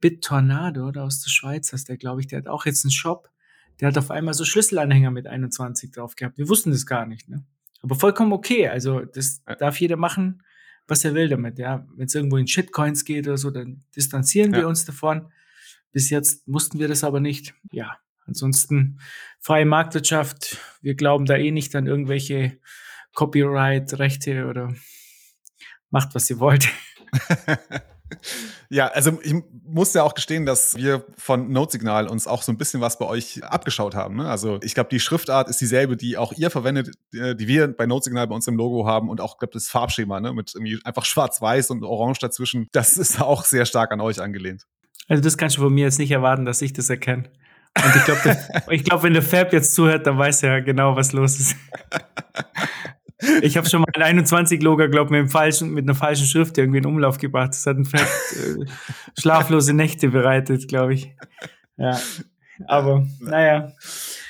BitTornado 0.00 0.88
oder 0.88 1.04
aus 1.04 1.20
der 1.20 1.30
Schweiz, 1.30 1.70
das 1.70 1.84
der, 1.84 1.98
glaube 1.98 2.22
ich, 2.22 2.28
der 2.28 2.38
hat 2.38 2.48
auch 2.48 2.64
jetzt 2.64 2.82
einen 2.86 2.92
Shop. 2.92 3.28
Der 3.80 3.88
hat 3.88 3.98
auf 3.98 4.10
einmal 4.10 4.32
so 4.32 4.46
Schlüsselanhänger 4.46 5.10
mit 5.10 5.26
21 5.26 5.90
drauf 5.90 6.16
gehabt. 6.16 6.38
Wir 6.38 6.48
wussten 6.48 6.70
das 6.70 6.86
gar 6.86 7.04
nicht, 7.04 7.28
ne? 7.28 7.44
Aber 7.82 7.94
vollkommen 7.94 8.32
okay. 8.32 8.68
Also 8.68 9.00
das 9.00 9.42
ja. 9.46 9.54
darf 9.56 9.80
jeder 9.80 9.96
machen, 9.96 10.42
was 10.86 11.04
er 11.04 11.14
will 11.14 11.28
damit. 11.28 11.58
Ja, 11.58 11.86
wenn 11.96 12.06
es 12.06 12.14
irgendwo 12.14 12.36
in 12.36 12.46
Shitcoins 12.46 13.04
geht 13.04 13.26
oder 13.26 13.38
so, 13.38 13.50
dann 13.50 13.84
distanzieren 13.94 14.52
ja. 14.52 14.60
wir 14.60 14.68
uns 14.68 14.84
davon. 14.84 15.30
Bis 15.92 16.10
jetzt 16.10 16.46
mussten 16.46 16.78
wir 16.78 16.88
das 16.88 17.04
aber 17.04 17.20
nicht. 17.20 17.54
Ja, 17.70 17.98
ansonsten 18.26 19.00
freie 19.40 19.66
Marktwirtschaft. 19.66 20.58
Wir 20.82 20.94
glauben 20.94 21.26
da 21.26 21.36
eh 21.36 21.50
nicht 21.50 21.74
an 21.74 21.86
irgendwelche 21.86 22.58
Copyright-Rechte 23.14 24.46
oder 24.46 24.74
macht, 25.90 26.14
was 26.14 26.28
ihr 26.30 26.38
wollt. 26.38 26.68
ja, 28.68 28.88
also 28.88 29.18
ich 29.22 29.34
muss 29.64 29.94
ja 29.94 30.02
auch 30.02 30.14
gestehen, 30.14 30.46
dass 30.46 30.76
wir 30.76 31.04
von 31.16 31.50
Notesignal 31.52 32.08
uns 32.08 32.26
auch 32.26 32.42
so 32.42 32.52
ein 32.52 32.58
bisschen 32.58 32.80
was 32.80 32.98
bei 32.98 33.06
euch 33.06 33.42
abgeschaut 33.44 33.94
haben. 33.94 34.16
Ne? 34.16 34.28
Also 34.28 34.58
ich 34.62 34.74
glaube, 34.74 34.90
die 34.90 35.00
Schriftart 35.00 35.48
ist 35.48 35.60
dieselbe, 35.60 35.96
die 35.96 36.16
auch 36.16 36.32
ihr 36.32 36.50
verwendet, 36.50 36.94
äh, 37.12 37.34
die 37.34 37.48
wir 37.48 37.68
bei 37.68 37.86
Notesignal 37.86 38.26
bei 38.26 38.34
uns 38.34 38.46
im 38.46 38.56
Logo 38.56 38.86
haben 38.86 39.08
und 39.08 39.20
auch 39.20 39.38
glaube 39.38 39.52
das 39.52 39.68
Farbschema 39.68 40.20
ne? 40.20 40.32
mit 40.32 40.54
irgendwie 40.54 40.78
einfach 40.84 41.04
schwarz-weiß 41.04 41.70
und 41.70 41.84
orange 41.84 42.18
dazwischen. 42.18 42.68
Das 42.72 42.96
ist 42.96 43.20
auch 43.20 43.44
sehr 43.44 43.66
stark 43.66 43.92
an 43.92 44.00
euch 44.00 44.20
angelehnt. 44.20 44.64
Also 45.08 45.22
das 45.22 45.38
kannst 45.38 45.56
du 45.56 45.62
von 45.62 45.72
mir 45.72 45.84
jetzt 45.84 45.98
nicht 45.98 46.10
erwarten, 46.10 46.44
dass 46.44 46.62
ich 46.62 46.72
das 46.72 46.90
erkenne. 46.90 47.24
Und 47.76 47.96
ich 47.96 48.04
glaube, 48.04 48.38
ich 48.70 48.84
glaub, 48.84 49.02
wenn 49.02 49.12
der 49.12 49.22
Fab 49.22 49.52
jetzt 49.52 49.74
zuhört, 49.74 50.06
dann 50.06 50.18
weiß 50.18 50.42
er 50.42 50.62
genau, 50.62 50.96
was 50.96 51.12
los 51.12 51.38
ist. 51.40 51.56
ich 53.42 53.56
habe 53.56 53.68
schon 53.68 53.80
mal 53.80 53.88
ein 53.94 54.20
21-Logger, 54.20 54.88
glaube 54.88 55.16
ich, 55.16 55.22
mit, 55.22 55.32
falschen, 55.32 55.72
mit 55.72 55.84
einer 55.84 55.94
falschen 55.94 56.26
Schrift 56.26 56.56
irgendwie 56.58 56.78
in 56.78 56.86
Umlauf 56.86 57.18
gebracht. 57.18 57.50
Das 57.50 57.66
hat 57.66 57.76
ein 57.76 57.84
Fett, 57.84 58.00
äh, 58.02 58.64
schlaflose 59.18 59.72
Nächte 59.72 60.08
bereitet, 60.08 60.68
glaube 60.68 60.94
ich. 60.94 61.14
Ja. 61.76 61.98
Aber 62.66 63.06
naja. 63.20 63.72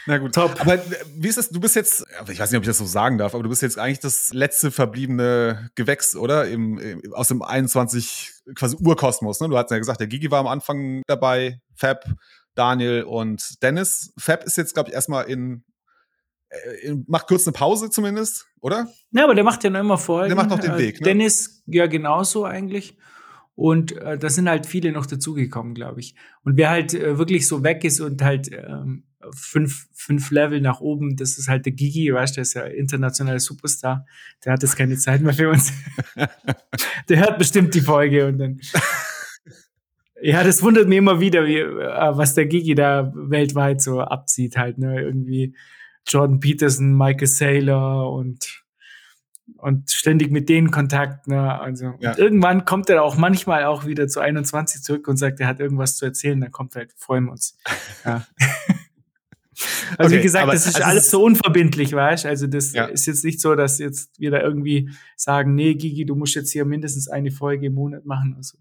Na 0.06 0.18
gut. 0.18 0.34
Top. 0.34 0.60
Aber 0.60 0.74
äh, 0.74 0.80
wie 1.16 1.28
ist 1.28 1.38
das? 1.38 1.50
Du 1.50 1.60
bist 1.60 1.76
jetzt, 1.76 2.04
ich 2.30 2.38
weiß 2.38 2.50
nicht, 2.50 2.58
ob 2.58 2.62
ich 2.62 2.68
das 2.68 2.78
so 2.78 2.84
sagen 2.84 3.18
darf, 3.18 3.34
aber 3.34 3.42
du 3.42 3.48
bist 3.48 3.62
jetzt 3.62 3.78
eigentlich 3.78 4.00
das 4.00 4.32
letzte 4.32 4.70
verbliebene 4.70 5.70
Gewächs, 5.74 6.16
oder? 6.16 6.46
Im, 6.48 6.78
im 6.78 7.14
aus 7.14 7.28
dem 7.28 7.42
21 7.42 8.32
quasi 8.54 8.76
Urkosmos. 8.80 9.40
Ne? 9.40 9.48
Du 9.48 9.56
hast 9.56 9.70
ja 9.70 9.78
gesagt, 9.78 10.00
der 10.00 10.06
Gigi 10.06 10.30
war 10.30 10.40
am 10.40 10.46
Anfang 10.46 11.02
dabei, 11.06 11.60
Fab, 11.74 12.04
Daniel 12.54 13.02
und 13.04 13.62
Dennis. 13.62 14.12
Fab 14.18 14.44
ist 14.44 14.56
jetzt, 14.56 14.74
glaube 14.74 14.90
ich, 14.90 14.94
erstmal 14.94 15.24
in 15.24 15.64
macht 17.06 17.26
kurz 17.26 17.46
eine 17.46 17.52
Pause 17.52 17.90
zumindest, 17.90 18.46
oder? 18.60 18.88
Ja, 19.12 19.24
aber 19.24 19.34
der 19.34 19.44
macht 19.44 19.64
ja 19.64 19.70
noch 19.70 19.80
immer 19.80 19.98
Folgen. 19.98 20.28
Der 20.28 20.36
macht 20.36 20.50
noch 20.50 20.60
den 20.60 20.72
äh, 20.72 20.78
Weg. 20.78 21.00
Ne? 21.00 21.04
Dennis 21.04 21.62
ja 21.66 21.86
genauso 21.86 22.44
eigentlich. 22.44 22.96
Und 23.54 23.92
äh, 23.92 24.16
da 24.16 24.28
sind 24.28 24.48
halt 24.48 24.66
viele 24.66 24.92
noch 24.92 25.06
dazugekommen, 25.06 25.74
glaube 25.74 26.00
ich. 26.00 26.14
Und 26.44 26.56
wer 26.56 26.70
halt 26.70 26.94
äh, 26.94 27.18
wirklich 27.18 27.48
so 27.48 27.64
weg 27.64 27.84
ist 27.84 28.00
und 28.00 28.22
halt 28.22 28.50
ähm, 28.52 29.02
fünf, 29.34 29.88
fünf 29.92 30.30
Level 30.30 30.60
nach 30.60 30.80
oben, 30.80 31.16
das 31.16 31.38
ist 31.38 31.48
halt 31.48 31.66
der 31.66 31.72
Gigi, 31.72 32.12
weißt 32.12 32.34
du, 32.34 32.36
der 32.36 32.42
ist 32.42 32.54
ja 32.54 32.62
internationaler 32.62 33.40
Superstar. 33.40 34.06
Der 34.44 34.52
hat 34.52 34.62
jetzt 34.62 34.76
keine 34.76 34.96
Zeit 34.96 35.22
mehr 35.22 35.34
für 35.34 35.50
uns. 35.50 35.72
der 37.08 37.18
hört 37.18 37.38
bestimmt 37.38 37.74
die 37.74 37.80
Folge 37.80 38.26
und 38.26 38.38
dann. 38.38 38.60
Ja, 40.20 40.42
das 40.42 40.64
wundert 40.64 40.88
mich 40.88 40.98
immer 40.98 41.20
wieder, 41.20 41.46
wie, 41.46 41.58
äh, 41.58 42.16
was 42.16 42.34
der 42.34 42.46
Gigi 42.46 42.74
da 42.74 43.12
weltweit 43.14 43.80
so 43.80 44.00
abzieht, 44.00 44.56
halt, 44.56 44.76
ne? 44.76 45.00
Irgendwie 45.00 45.54
Jordan 46.08 46.40
Peterson, 46.40 46.96
Michael 46.96 47.26
Saylor 47.26 48.12
und 48.12 48.64
und 49.56 49.90
ständig 49.90 50.30
mit 50.30 50.48
denen 50.48 50.70
Kontakt. 50.70 51.26
Ne? 51.26 51.58
Also 51.58 51.94
ja. 52.00 52.16
irgendwann 52.16 52.64
kommt 52.64 52.90
er 52.90 53.02
auch 53.02 53.16
manchmal 53.16 53.64
auch 53.64 53.86
wieder 53.86 54.06
zu 54.06 54.20
21 54.20 54.82
zurück 54.82 55.08
und 55.08 55.16
sagt, 55.16 55.40
er 55.40 55.46
hat 55.46 55.58
irgendwas 55.58 55.96
zu 55.96 56.04
erzählen. 56.04 56.40
Dann 56.40 56.52
kommt 56.52 56.76
er 56.76 56.80
halt, 56.80 56.92
freuen 56.96 57.24
wir 57.24 57.32
uns. 57.32 57.56
Ja. 58.04 58.26
also 59.98 60.14
okay, 60.14 60.18
wie 60.18 60.22
gesagt, 60.22 60.52
das 60.52 60.66
ist 60.66 60.76
also 60.76 60.88
alles 60.88 61.10
so 61.10 61.24
unverbindlich, 61.24 61.92
weißt 61.92 62.26
Also 62.26 62.46
das 62.46 62.72
ja. 62.72 62.84
ist 62.84 63.06
jetzt 63.06 63.24
nicht 63.24 63.40
so, 63.40 63.56
dass 63.56 63.78
jetzt 63.78 64.20
wir 64.20 64.30
da 64.30 64.40
irgendwie 64.40 64.90
sagen, 65.16 65.56
nee, 65.56 65.74
Gigi, 65.74 66.06
du 66.06 66.14
musst 66.14 66.36
jetzt 66.36 66.52
hier 66.52 66.64
mindestens 66.64 67.08
eine 67.08 67.32
Folge 67.32 67.66
im 67.66 67.74
Monat 67.74 68.04
machen. 68.06 68.34
Also, 68.36 68.56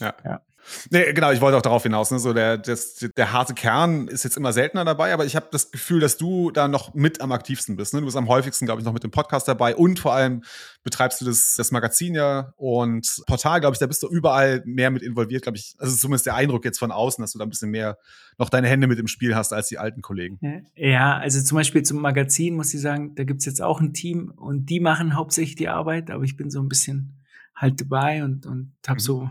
ja. 0.00 0.40
Nee, 0.90 1.12
genau, 1.12 1.30
ich 1.32 1.40
wollte 1.40 1.56
auch 1.56 1.62
darauf 1.62 1.82
hinaus. 1.82 2.10
Ne? 2.10 2.18
So 2.18 2.32
der, 2.32 2.58
das, 2.58 2.94
der 3.16 3.32
harte 3.32 3.54
Kern 3.54 4.08
ist 4.08 4.24
jetzt 4.24 4.36
immer 4.36 4.52
seltener 4.52 4.84
dabei, 4.84 5.12
aber 5.12 5.24
ich 5.24 5.36
habe 5.36 5.48
das 5.50 5.70
Gefühl, 5.70 6.00
dass 6.00 6.16
du 6.16 6.50
da 6.50 6.68
noch 6.68 6.94
mit 6.94 7.20
am 7.20 7.32
aktivsten 7.32 7.76
bist. 7.76 7.94
Ne? 7.94 8.00
Du 8.00 8.06
bist 8.06 8.16
am 8.16 8.28
häufigsten, 8.28 8.66
glaube 8.66 8.80
ich, 8.80 8.84
noch 8.84 8.92
mit 8.92 9.02
dem 9.02 9.10
Podcast 9.10 9.48
dabei 9.48 9.74
und 9.74 9.98
vor 9.98 10.14
allem 10.14 10.42
betreibst 10.82 11.20
du 11.20 11.24
das, 11.24 11.54
das 11.56 11.70
Magazin 11.70 12.14
ja 12.14 12.52
und 12.56 13.22
Portal, 13.26 13.60
glaube 13.60 13.74
ich, 13.74 13.78
da 13.80 13.86
bist 13.86 14.02
du 14.02 14.08
überall 14.08 14.62
mehr 14.64 14.90
mit 14.90 15.02
involviert, 15.02 15.42
glaube 15.42 15.58
ich. 15.58 15.74
Also 15.78 15.96
zumindest 15.96 16.26
der 16.26 16.34
Eindruck 16.34 16.64
jetzt 16.64 16.78
von 16.78 16.92
außen, 16.92 17.22
dass 17.22 17.32
du 17.32 17.38
da 17.38 17.44
ein 17.44 17.50
bisschen 17.50 17.70
mehr 17.70 17.98
noch 18.38 18.48
deine 18.48 18.68
Hände 18.68 18.86
mit 18.86 18.98
im 18.98 19.06
Spiel 19.06 19.34
hast 19.34 19.52
als 19.52 19.68
die 19.68 19.78
alten 19.78 20.02
Kollegen. 20.02 20.38
Ja, 20.74 21.18
also 21.18 21.42
zum 21.42 21.56
Beispiel 21.56 21.82
zum 21.82 22.00
Magazin 22.00 22.54
muss 22.54 22.72
ich 22.72 22.80
sagen, 22.80 23.14
da 23.14 23.24
gibt's 23.24 23.44
jetzt 23.44 23.60
auch 23.60 23.80
ein 23.80 23.92
Team 23.92 24.32
und 24.34 24.66
die 24.66 24.80
machen 24.80 25.14
hauptsächlich 25.14 25.56
die 25.56 25.68
Arbeit, 25.68 26.10
aber 26.10 26.24
ich 26.24 26.36
bin 26.36 26.50
so 26.50 26.60
ein 26.60 26.68
bisschen 26.68 27.19
halt 27.60 27.80
dabei 27.80 28.24
und, 28.24 28.46
und 28.46 28.72
habe 28.86 29.00
mhm. 29.00 29.04
so 29.04 29.30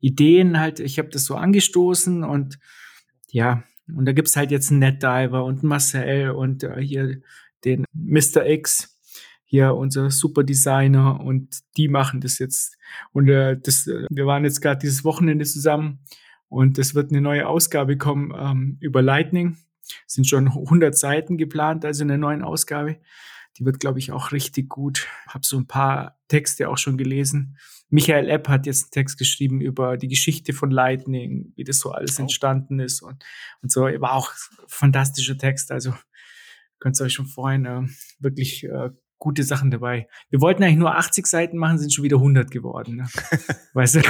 Ideen 0.00 0.58
halt, 0.58 0.80
ich 0.80 0.98
habe 0.98 1.08
das 1.08 1.24
so 1.24 1.36
angestoßen 1.36 2.24
und 2.24 2.58
ja, 3.30 3.62
und 3.88 4.04
da 4.06 4.12
gibt's 4.12 4.36
halt 4.36 4.50
jetzt 4.50 4.70
einen 4.70 4.80
NetDiver 4.80 5.44
und 5.44 5.62
Marcel 5.62 6.30
und 6.30 6.62
äh, 6.62 6.80
hier 6.80 7.20
den 7.64 7.84
Mr. 7.92 8.46
X, 8.46 8.98
hier 9.44 9.74
unser 9.74 10.10
Super 10.10 10.44
Designer 10.44 11.20
und 11.20 11.60
die 11.76 11.88
machen 11.88 12.20
das 12.20 12.38
jetzt. 12.38 12.76
Und 13.12 13.28
äh, 13.28 13.58
das, 13.58 13.86
äh, 13.86 14.06
wir 14.10 14.26
waren 14.26 14.44
jetzt 14.44 14.60
gerade 14.60 14.80
dieses 14.80 15.04
Wochenende 15.04 15.44
zusammen 15.44 16.00
und 16.48 16.78
es 16.78 16.94
wird 16.94 17.10
eine 17.10 17.20
neue 17.20 17.46
Ausgabe 17.48 17.96
kommen 17.96 18.32
ähm, 18.36 18.76
über 18.80 19.02
Lightning. 19.02 19.56
Es 20.06 20.14
sind 20.14 20.26
schon 20.28 20.48
100 20.48 20.96
Seiten 20.96 21.36
geplant, 21.36 21.84
also 21.84 22.04
eine 22.04 22.18
neue 22.18 22.44
Ausgabe. 22.44 22.98
Die 23.58 23.64
wird, 23.64 23.80
glaube 23.80 23.98
ich, 23.98 24.12
auch 24.12 24.32
richtig 24.32 24.68
gut. 24.68 25.06
Habe 25.26 25.46
so 25.46 25.58
ein 25.58 25.66
paar 25.66 26.18
Texte 26.28 26.68
auch 26.68 26.78
schon 26.78 26.96
gelesen. 26.96 27.58
Michael 27.88 28.28
Epp 28.28 28.48
hat 28.48 28.66
jetzt 28.66 28.84
einen 28.84 28.90
Text 28.92 29.18
geschrieben 29.18 29.60
über 29.60 29.96
die 29.96 30.08
Geschichte 30.08 30.52
von 30.52 30.70
Lightning, 30.70 31.52
wie 31.56 31.64
das 31.64 31.80
so 31.80 31.90
alles 31.90 32.18
oh. 32.18 32.22
entstanden 32.22 32.78
ist 32.78 33.02
und, 33.02 33.24
und 33.62 33.72
so. 33.72 33.82
War 33.82 34.12
auch 34.12 34.32
fantastischer 34.68 35.36
Text. 35.36 35.72
Also 35.72 35.94
könnt 36.78 36.98
ihr 37.00 37.04
euch 37.04 37.12
schon 37.12 37.26
freuen. 37.26 37.66
Äh, 37.66 37.82
wirklich 38.20 38.64
äh, 38.64 38.90
gute 39.18 39.42
Sachen 39.44 39.70
dabei. 39.70 40.08
Wir 40.30 40.40
wollten 40.40 40.64
eigentlich 40.64 40.78
nur 40.78 40.96
80 40.96 41.26
Seiten 41.26 41.58
machen, 41.58 41.78
sind 41.78 41.92
schon 41.92 42.04
wieder 42.04 42.16
100 42.16 42.50
geworden. 42.50 42.96
Ne? 42.96 43.08
weißt 43.74 43.96
du? 43.96 44.00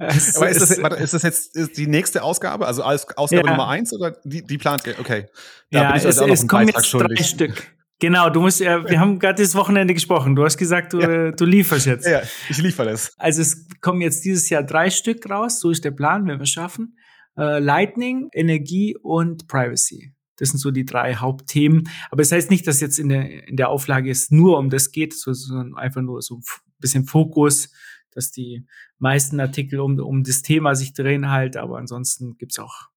Aber 0.00 0.48
ist 0.48 0.60
das, 0.60 0.82
warte, 0.82 0.96
ist 0.96 1.12
das 1.12 1.22
jetzt 1.22 1.54
ist 1.56 1.76
die 1.76 1.86
nächste 1.86 2.22
Ausgabe, 2.22 2.66
also 2.66 2.82
Ausgabe 2.82 3.36
ja. 3.36 3.42
Nummer 3.42 3.68
eins 3.68 3.92
oder 3.92 4.16
die, 4.24 4.42
die 4.42 4.56
plant? 4.56 4.82
Okay. 4.98 5.26
Da 5.70 5.94
ja, 5.94 5.96
es, 5.96 6.04
es 6.04 6.48
kommen 6.48 6.68
jetzt 6.68 6.86
schuldig. 6.86 7.18
drei 7.18 7.24
Stück. 7.24 7.74
Genau, 8.00 8.30
du 8.30 8.40
musst 8.40 8.60
ja, 8.60 8.88
wir 8.88 8.98
haben 8.98 9.18
gerade 9.18 9.42
das 9.42 9.54
Wochenende 9.54 9.92
gesprochen. 9.92 10.34
Du 10.34 10.42
hast 10.42 10.56
gesagt, 10.56 10.94
du, 10.94 11.00
ja. 11.00 11.32
du 11.32 11.44
lieferst 11.44 11.84
jetzt. 11.84 12.06
Ja, 12.06 12.22
ich 12.48 12.56
liefere 12.56 12.88
das. 12.88 13.12
Also 13.18 13.42
es 13.42 13.68
kommen 13.82 14.00
jetzt 14.00 14.24
dieses 14.24 14.48
Jahr 14.48 14.62
drei 14.62 14.88
Stück 14.88 15.28
raus, 15.28 15.60
so 15.60 15.70
ist 15.70 15.84
der 15.84 15.90
Plan, 15.90 16.26
wenn 16.26 16.38
wir 16.38 16.44
es 16.44 16.50
schaffen. 16.50 16.96
Äh, 17.36 17.58
Lightning, 17.58 18.30
Energie 18.32 18.96
und 18.96 19.48
Privacy. 19.48 20.14
Das 20.38 20.48
sind 20.48 20.58
so 20.58 20.70
die 20.70 20.86
drei 20.86 21.16
Hauptthemen. 21.16 21.90
Aber 22.10 22.22
es 22.22 22.30
das 22.30 22.36
heißt 22.36 22.50
nicht, 22.50 22.66
dass 22.66 22.80
jetzt 22.80 22.98
in 22.98 23.10
der, 23.10 23.46
in 23.46 23.56
der 23.56 23.68
Auflage 23.68 24.10
es 24.10 24.30
nur 24.30 24.58
um 24.58 24.70
das 24.70 24.90
geht, 24.92 25.12
sondern 25.12 25.76
einfach 25.76 26.00
nur 26.00 26.22
so 26.22 26.36
ein 26.36 26.42
bisschen 26.78 27.04
Fokus, 27.04 27.68
dass 28.12 28.30
die 28.30 28.64
meisten 28.98 29.40
Artikel 29.40 29.80
um, 29.80 29.98
um 29.98 30.24
das 30.24 30.42
Thema 30.42 30.74
sich 30.74 30.92
drehen 30.92 31.30
halt. 31.30 31.56
Aber 31.56 31.78
ansonsten 31.78 32.36
gibt's 32.38 32.58
auch 32.58 32.88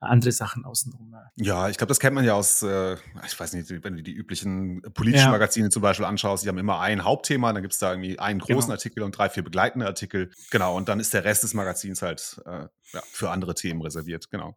andere 0.00 0.32
Sachen 0.32 0.64
außenrum. 0.64 1.14
Ja, 1.36 1.68
ich 1.68 1.76
glaube, 1.76 1.88
das 1.88 2.00
kennt 2.00 2.14
man 2.14 2.24
ja 2.24 2.34
aus, 2.34 2.62
äh, 2.62 2.94
ich 3.26 3.38
weiß 3.38 3.52
nicht, 3.52 3.70
wenn 3.84 3.96
du 3.96 4.02
die 4.02 4.12
üblichen 4.12 4.82
politischen 4.94 5.26
ja. 5.26 5.30
Magazine 5.30 5.68
zum 5.68 5.82
Beispiel 5.82 6.06
anschaust, 6.06 6.44
die 6.44 6.48
haben 6.48 6.58
immer 6.58 6.80
ein 6.80 7.04
Hauptthema, 7.04 7.52
dann 7.52 7.62
gibt 7.62 7.74
es 7.74 7.80
da 7.80 7.90
irgendwie 7.90 8.18
einen 8.18 8.40
großen 8.40 8.60
genau. 8.62 8.72
Artikel 8.72 9.02
und 9.02 9.16
drei, 9.16 9.28
vier 9.28 9.44
begleitende 9.44 9.86
Artikel. 9.86 10.30
Genau, 10.50 10.76
und 10.76 10.88
dann 10.88 11.00
ist 11.00 11.12
der 11.12 11.24
Rest 11.24 11.42
des 11.42 11.54
Magazins 11.54 12.00
halt 12.00 12.40
äh, 12.46 12.66
ja, 12.92 13.02
für 13.10 13.30
andere 13.30 13.54
Themen 13.54 13.82
reserviert, 13.82 14.30
genau. 14.30 14.56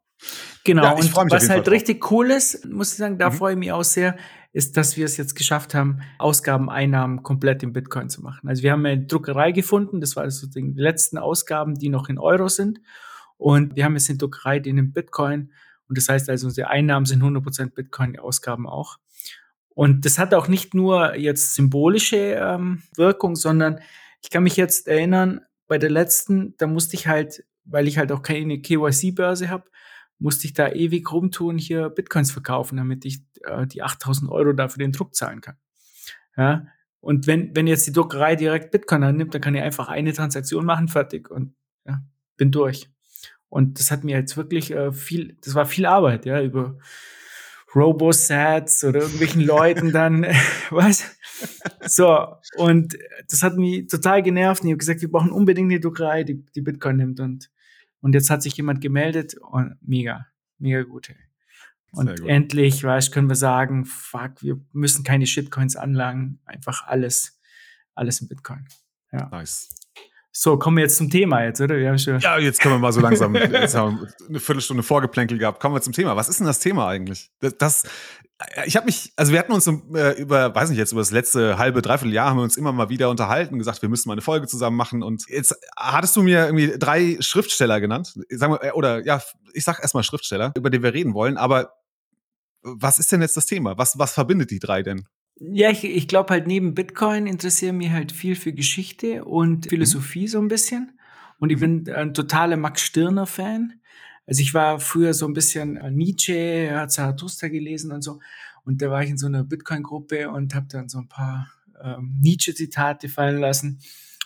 Genau, 0.63 0.83
ja, 0.83 0.91
und 0.93 1.15
was 1.31 1.49
halt 1.49 1.67
richtig 1.67 2.09
cool 2.11 2.31
ist, 2.31 2.65
muss 2.65 2.93
ich 2.93 2.97
sagen, 2.97 3.17
da 3.17 3.29
mhm. 3.29 3.33
freue 3.33 3.53
ich 3.53 3.59
mich 3.59 3.71
auch 3.73 3.83
sehr, 3.83 4.15
ist, 4.53 4.77
dass 4.77 4.95
wir 4.95 5.05
es 5.05 5.17
jetzt 5.17 5.35
geschafft 5.35 5.73
haben, 5.73 6.01
Ausgabeneinnahmen 6.19 7.23
komplett 7.23 7.63
in 7.63 7.73
Bitcoin 7.73 8.09
zu 8.09 8.21
machen. 8.21 8.47
Also 8.47 8.63
wir 8.63 8.71
haben 8.71 8.85
eine 8.85 9.05
Druckerei 9.05 9.51
gefunden, 9.51 9.99
das 9.99 10.15
war 10.15 10.23
also 10.23 10.47
die 10.47 10.73
letzten 10.75 11.17
Ausgaben, 11.17 11.75
die 11.75 11.89
noch 11.89 12.07
in 12.07 12.17
Euro 12.17 12.47
sind. 12.47 12.79
Und 13.43 13.75
wir 13.75 13.83
haben 13.83 13.95
jetzt 13.95 14.09
eine 14.09 14.17
Druckerei, 14.17 14.59
die 14.59 14.71
nimmt 14.71 14.93
Bitcoin. 14.93 15.51
Und 15.89 15.97
das 15.97 16.07
heißt 16.07 16.29
also, 16.29 16.47
unsere 16.47 16.69
Einnahmen 16.69 17.05
sind 17.05 17.21
100% 17.21 17.71
Bitcoin, 17.75 18.13
die 18.13 18.19
Ausgaben 18.19 18.65
auch. 18.65 18.99
Und 19.67 20.05
das 20.05 20.17
hat 20.17 20.33
auch 20.33 20.47
nicht 20.47 20.73
nur 20.73 21.15
jetzt 21.15 21.53
symbolische 21.53 22.37
ähm, 22.39 22.83
Wirkung, 22.95 23.35
sondern 23.35 23.81
ich 24.21 24.29
kann 24.29 24.43
mich 24.43 24.55
jetzt 24.55 24.87
erinnern, 24.87 25.41
bei 25.67 25.77
der 25.77 25.89
letzten, 25.89 26.55
da 26.55 26.67
musste 26.67 26.95
ich 26.95 27.07
halt, 27.07 27.43
weil 27.65 27.89
ich 27.89 27.97
halt 27.97 28.13
auch 28.13 28.21
keine 28.21 28.61
KYC-Börse 28.61 29.49
habe, 29.49 29.65
musste 30.19 30.47
ich 30.47 30.53
da 30.53 30.69
ewig 30.69 31.11
rumtun, 31.11 31.57
hier 31.57 31.89
Bitcoins 31.89 32.31
verkaufen, 32.31 32.77
damit 32.77 33.03
ich 33.03 33.25
äh, 33.43 33.67
die 33.67 33.83
8000 33.83 34.31
Euro 34.31 34.53
dafür 34.53 34.79
den 34.79 34.93
Druck 34.93 35.15
zahlen 35.15 35.41
kann. 35.41 35.57
Ja, 36.37 36.67
und 37.01 37.27
wenn, 37.27 37.53
wenn 37.57 37.67
jetzt 37.67 37.87
die 37.87 37.91
Druckerei 37.91 38.37
direkt 38.37 38.71
Bitcoin 38.71 39.03
annimmt, 39.03 39.33
dann 39.33 39.41
kann 39.41 39.53
ich 39.53 39.61
einfach 39.61 39.89
eine 39.89 40.13
Transaktion 40.13 40.63
machen, 40.63 40.87
fertig 40.87 41.29
und 41.29 41.53
ja, 41.85 42.01
bin 42.37 42.49
durch. 42.49 42.92
Und 43.53 43.79
das 43.79 43.91
hat 43.91 44.03
mir 44.03 44.17
jetzt 44.17 44.35
wirklich 44.35 44.71
äh, 44.71 44.91
viel, 44.91 45.37
das 45.41 45.53
war 45.53 45.67
viel 45.67 45.85
Arbeit, 45.85 46.25
ja, 46.25 46.41
über 46.41 46.79
Robosats 47.75 48.83
oder 48.83 49.01
irgendwelchen 49.01 49.41
Leuten 49.45 49.91
dann, 49.91 50.23
was? 50.71 51.15
So, 51.85 52.35
und 52.55 52.97
das 53.29 53.43
hat 53.43 53.55
mich 53.55 53.85
total 53.85 54.23
genervt. 54.23 54.63
Und 54.63 54.69
ich 54.69 54.71
habe 54.71 54.79
gesagt, 54.79 55.01
wir 55.01 55.11
brauchen 55.11 55.29
unbedingt 55.29 55.71
eine 55.71 55.79
Druckerei, 55.79 56.23
die, 56.23 56.43
die 56.55 56.61
Bitcoin 56.61 56.97
nimmt. 56.97 57.19
Und, 57.19 57.51
und 58.01 58.15
jetzt 58.15 58.31
hat 58.31 58.41
sich 58.41 58.57
jemand 58.57 58.81
gemeldet 58.81 59.35
und 59.35 59.77
mega, 59.81 60.25
mega 60.57 60.81
gut. 60.81 61.13
Und 61.91 62.07
gut. 62.07 62.27
endlich, 62.27 62.83
weißt, 62.83 63.11
können 63.11 63.29
wir 63.29 63.35
sagen, 63.35 63.85
fuck, 63.85 64.41
wir 64.41 64.59
müssen 64.71 65.03
keine 65.03 65.27
Shitcoins 65.27 65.75
anlagen, 65.75 66.39
einfach 66.45 66.87
alles, 66.87 67.39
alles 67.93 68.19
in 68.19 68.29
Bitcoin. 68.29 68.65
Ja. 69.11 69.29
Nice. 69.29 69.69
So, 70.35 70.57
kommen 70.57 70.77
wir 70.77 70.81
jetzt 70.81 70.97
zum 70.97 71.11
Thema 71.11 71.43
jetzt, 71.43 71.61
oder? 71.61 71.77
Ja, 71.77 72.39
jetzt 72.39 72.59
können 72.59 72.73
wir 72.73 72.79
mal 72.79 72.91
so 72.91 72.99
langsam, 72.99 73.35
jetzt 73.35 73.75
haben 73.75 73.99
wir 73.99 74.27
eine 74.27 74.39
Viertelstunde 74.39 74.81
Vorgeplänkel 74.81 75.37
gehabt. 75.37 75.59
Kommen 75.59 75.75
wir 75.75 75.81
zum 75.81 75.93
Thema. 75.93 76.15
Was 76.15 76.27
ist 76.27 76.39
denn 76.39 76.47
das 76.47 76.59
Thema 76.59 76.87
eigentlich? 76.87 77.29
Das, 77.39 77.55
das 77.57 77.83
ich 78.65 78.75
habe 78.75 78.87
mich, 78.87 79.13
also 79.15 79.31
wir 79.31 79.39
hatten 79.39 79.51
uns 79.51 79.67
äh, 79.67 80.19
über, 80.19 80.53
weiß 80.53 80.69
nicht 80.69 80.79
jetzt, 80.79 80.91
über 80.91 81.01
das 81.01 81.11
letzte 81.11 81.57
halbe, 81.57 81.81
dreiviertel 81.81 82.13
Jahr 82.13 82.31
haben 82.31 82.37
wir 82.37 82.43
uns 82.43 82.57
immer 82.57 82.71
mal 82.71 82.89
wieder 82.89 83.09
unterhalten, 83.09 83.59
gesagt, 83.59 83.81
wir 83.83 83.89
müssen 83.89 84.09
mal 84.09 84.13
eine 84.13 84.21
Folge 84.21 84.47
zusammen 84.47 84.75
machen. 84.75 85.03
Und 85.03 85.23
jetzt 85.29 85.55
hattest 85.77 86.15
du 86.15 86.23
mir 86.23 86.45
irgendwie 86.45 86.77
drei 86.77 87.17
Schriftsteller 87.19 87.79
genannt, 87.79 88.13
sagen 88.29 88.53
wir, 88.53 88.63
äh, 88.63 88.71
oder 88.71 89.05
ja, 89.05 89.21
ich 89.53 89.63
sag 89.63 89.79
erstmal 89.79 90.03
Schriftsteller, 90.03 90.51
über 90.55 90.71
die 90.71 90.81
wir 90.81 90.93
reden 90.93 91.13
wollen. 91.13 91.37
Aber 91.37 91.73
was 92.63 92.97
ist 92.97 93.11
denn 93.11 93.21
jetzt 93.21 93.37
das 93.37 93.45
Thema? 93.45 93.77
Was, 93.77 93.99
was 93.99 94.13
verbindet 94.13 94.49
die 94.49 94.59
drei 94.59 94.81
denn? 94.81 95.05
Ja, 95.51 95.69
ich, 95.69 95.83
ich 95.83 96.07
glaube 96.07 96.29
halt 96.29 96.47
neben 96.47 96.73
Bitcoin 96.73 97.27
interessiere 97.27 97.73
mich 97.73 97.91
halt 97.91 98.13
viel 98.13 98.35
für 98.35 98.53
Geschichte 98.53 99.25
und 99.25 99.67
Philosophie 99.67 100.21
mhm. 100.21 100.27
so 100.27 100.39
ein 100.39 100.47
bisschen. 100.47 100.99
Und 101.39 101.51
ich 101.51 101.57
mhm. 101.57 101.83
bin 101.83 101.95
ein 101.95 102.13
totaler 102.13 102.55
Max 102.55 102.81
Stirner-Fan. 102.83 103.73
Also 104.25 104.41
ich 104.41 104.53
war 104.53 104.79
früher 104.79 105.13
so 105.13 105.27
ein 105.27 105.33
bisschen 105.33 105.73
Nietzsche, 105.93 106.71
hat 106.73 106.93
Zarathustra 106.93 107.49
gelesen 107.49 107.91
und 107.91 108.03
so. 108.03 108.19
Und 108.63 108.81
da 108.81 108.89
war 108.89 109.03
ich 109.03 109.09
in 109.09 109.17
so 109.17 109.27
einer 109.27 109.43
Bitcoin-Gruppe 109.43 110.29
und 110.29 110.55
habe 110.55 110.67
dann 110.69 110.87
so 110.87 110.99
ein 110.99 111.09
paar 111.09 111.51
ähm, 111.83 112.17
Nietzsche-Zitate 112.21 113.09
fallen 113.09 113.41
lassen. 113.41 113.79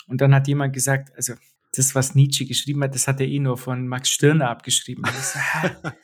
Und 0.08 0.22
dann 0.22 0.36
hat 0.36 0.48
jemand 0.48 0.74
gesagt, 0.74 1.16
also 1.16 1.34
das, 1.76 1.96
was 1.96 2.14
Nietzsche 2.14 2.46
geschrieben 2.46 2.84
hat, 2.84 2.94
das 2.94 3.08
hat 3.08 3.20
er 3.20 3.28
eh 3.28 3.40
nur 3.40 3.58
von 3.58 3.88
Max 3.88 4.10
Stirner 4.10 4.50
abgeschrieben. 4.50 5.04
So, 5.06 5.40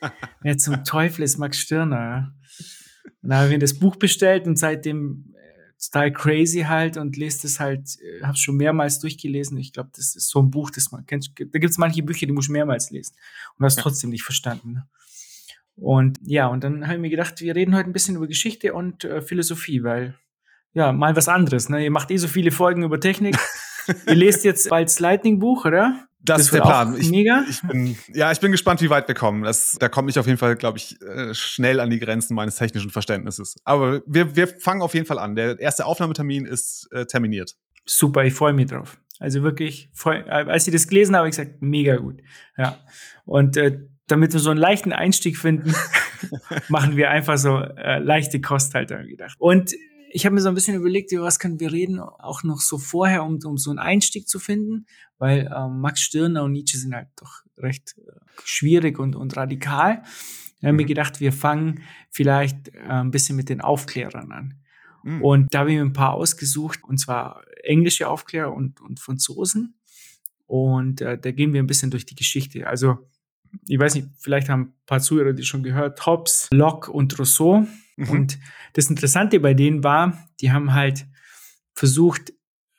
wer 0.42 0.58
zum 0.58 0.82
Teufel 0.82 1.22
ist 1.22 1.38
Max 1.38 1.58
Stirner? 1.58 2.34
Und 3.22 3.30
dann 3.30 3.38
habe 3.38 3.48
ich 3.48 3.52
mir 3.54 3.58
das 3.58 3.78
Buch 3.78 3.96
bestellt 3.96 4.46
und 4.46 4.58
seitdem 4.58 5.34
äh, 5.34 5.72
total 5.84 6.12
crazy 6.12 6.62
halt 6.62 6.96
und 6.96 7.16
lese 7.16 7.42
das 7.42 7.60
halt, 7.60 7.98
äh, 8.00 8.22
habe 8.22 8.36
schon 8.36 8.56
mehrmals 8.56 8.98
durchgelesen. 9.00 9.56
Ich 9.58 9.72
glaube, 9.72 9.90
das 9.94 10.14
ist 10.14 10.28
so 10.28 10.40
ein 10.40 10.50
Buch, 10.50 10.70
das 10.70 10.92
man 10.92 11.06
kennt. 11.06 11.32
Da 11.38 11.58
gibt 11.58 11.70
es 11.70 11.78
manche 11.78 12.02
Bücher, 12.02 12.26
die 12.26 12.32
muss 12.32 12.46
ich 12.46 12.50
mehrmals 12.50 12.90
lesen 12.90 13.14
und 13.58 13.64
hast 13.64 13.76
ja. 13.76 13.82
trotzdem 13.82 14.10
nicht 14.10 14.24
verstanden. 14.24 14.72
Ne? 14.72 14.88
Und 15.76 16.18
ja, 16.22 16.46
und 16.46 16.62
dann 16.62 16.84
habe 16.84 16.94
ich 16.94 17.00
mir 17.00 17.10
gedacht, 17.10 17.40
wir 17.40 17.54
reden 17.54 17.74
heute 17.74 17.90
ein 17.90 17.92
bisschen 17.92 18.16
über 18.16 18.26
Geschichte 18.26 18.74
und 18.74 19.04
äh, 19.04 19.22
Philosophie, 19.22 19.82
weil 19.82 20.16
ja, 20.72 20.92
mal 20.92 21.16
was 21.16 21.28
anderes. 21.28 21.68
Ne? 21.68 21.84
Ihr 21.84 21.90
macht 21.90 22.10
eh 22.10 22.16
so 22.16 22.28
viele 22.28 22.50
Folgen 22.50 22.82
über 22.82 23.00
Technik. 23.00 23.36
Ihr 24.06 24.14
lest 24.14 24.44
jetzt 24.44 24.68
bald 24.68 24.88
das 24.88 25.00
Lightning-Buch, 25.00 25.64
oder? 25.64 26.06
Das, 26.24 26.38
das 26.38 26.46
ist 26.46 26.54
der 26.54 26.60
Plan. 26.62 26.96
Ich, 26.98 27.10
mega. 27.10 27.44
Ich 27.48 27.60
bin, 27.60 27.96
ja, 28.14 28.32
ich 28.32 28.40
bin 28.40 28.50
gespannt, 28.50 28.80
wie 28.80 28.88
weit 28.88 29.06
wir 29.08 29.14
kommen. 29.14 29.42
Das, 29.42 29.76
da 29.78 29.90
komme 29.90 30.08
ich 30.08 30.18
auf 30.18 30.26
jeden 30.26 30.38
Fall, 30.38 30.56
glaube 30.56 30.78
ich, 30.78 31.00
äh, 31.02 31.34
schnell 31.34 31.80
an 31.80 31.90
die 31.90 31.98
Grenzen 31.98 32.34
meines 32.34 32.56
technischen 32.56 32.90
Verständnisses. 32.90 33.56
Aber 33.64 34.00
wir, 34.06 34.34
wir 34.34 34.48
fangen 34.48 34.80
auf 34.80 34.94
jeden 34.94 35.04
Fall 35.04 35.18
an. 35.18 35.34
Der 35.34 35.60
erste 35.60 35.84
Aufnahmetermin 35.84 36.46
ist 36.46 36.88
äh, 36.92 37.04
terminiert. 37.04 37.56
Super, 37.84 38.24
ich 38.24 38.32
freue 38.32 38.54
mich 38.54 38.66
drauf. 38.66 38.96
Also 39.18 39.42
wirklich, 39.42 39.90
freu, 39.92 40.16
äh, 40.16 40.30
als 40.30 40.66
ich 40.66 40.72
das 40.72 40.88
gelesen 40.88 41.14
habe, 41.14 41.26
habe 41.26 41.28
ich 41.28 41.36
gesagt, 41.36 41.60
mega 41.60 41.96
gut. 41.96 42.22
Ja. 42.56 42.78
Und 43.26 43.58
äh, 43.58 43.80
damit 44.06 44.32
wir 44.32 44.40
so 44.40 44.50
einen 44.50 44.60
leichten 44.60 44.92
Einstieg 44.92 45.36
finden, 45.36 45.74
machen 46.68 46.96
wir 46.96 47.10
einfach 47.10 47.36
so 47.36 47.58
äh, 47.58 47.98
leichte 47.98 48.40
Kost 48.40 48.74
halt 48.74 48.88
gedacht. 48.88 49.36
Und 49.38 49.74
ich 50.14 50.24
habe 50.24 50.36
mir 50.36 50.40
so 50.40 50.48
ein 50.48 50.54
bisschen 50.54 50.76
überlegt, 50.76 51.10
über 51.10 51.24
was 51.24 51.40
können 51.40 51.58
wir 51.58 51.72
reden, 51.72 51.98
auch 51.98 52.44
noch 52.44 52.60
so 52.60 52.78
vorher, 52.78 53.24
um, 53.24 53.40
um 53.44 53.58
so 53.58 53.70
einen 53.70 53.80
Einstieg 53.80 54.28
zu 54.28 54.38
finden, 54.38 54.86
weil 55.18 55.52
ähm, 55.52 55.80
Max 55.80 56.02
Stirner 56.02 56.44
und 56.44 56.52
Nietzsche 56.52 56.78
sind 56.78 56.94
halt 56.94 57.08
doch 57.16 57.42
recht 57.58 57.96
äh, 57.98 58.12
schwierig 58.44 59.00
und, 59.00 59.16
und 59.16 59.36
radikal. 59.36 60.04
Da 60.60 60.68
haben 60.68 60.78
wir 60.78 60.84
mhm. 60.84 60.88
gedacht, 60.88 61.18
wir 61.18 61.32
fangen 61.32 61.82
vielleicht 62.12 62.68
äh, 62.68 62.80
ein 62.82 63.10
bisschen 63.10 63.34
mit 63.34 63.48
den 63.48 63.60
Aufklärern 63.60 64.30
an. 64.30 64.54
Mhm. 65.02 65.20
Und 65.20 65.52
da 65.52 65.60
habe 65.60 65.72
ich 65.72 65.76
mir 65.78 65.84
ein 65.84 65.92
paar 65.92 66.14
ausgesucht, 66.14 66.84
und 66.84 66.98
zwar 66.98 67.42
englische 67.64 68.08
Aufklärer 68.08 68.52
und, 68.52 68.80
und 68.80 69.00
Franzosen. 69.00 69.80
Und 70.46 71.00
äh, 71.00 71.18
da 71.18 71.32
gehen 71.32 71.52
wir 71.52 71.60
ein 71.60 71.66
bisschen 71.66 71.90
durch 71.90 72.06
die 72.06 72.14
Geschichte. 72.14 72.68
Also, 72.68 72.98
ich 73.66 73.80
weiß 73.80 73.96
nicht, 73.96 74.06
vielleicht 74.20 74.48
haben 74.48 74.62
ein 74.62 74.74
paar 74.86 75.00
Zuhörer 75.00 75.32
die 75.32 75.42
schon 75.42 75.64
gehört, 75.64 76.06
Hobbes, 76.06 76.50
Locke 76.52 76.92
und 76.92 77.18
Rousseau 77.18 77.66
Mhm. 77.96 78.10
Und 78.10 78.38
das 78.74 78.90
Interessante 78.90 79.40
bei 79.40 79.54
denen 79.54 79.84
war, 79.84 80.28
die 80.40 80.52
haben 80.52 80.74
halt 80.74 81.06
versucht 81.74 82.32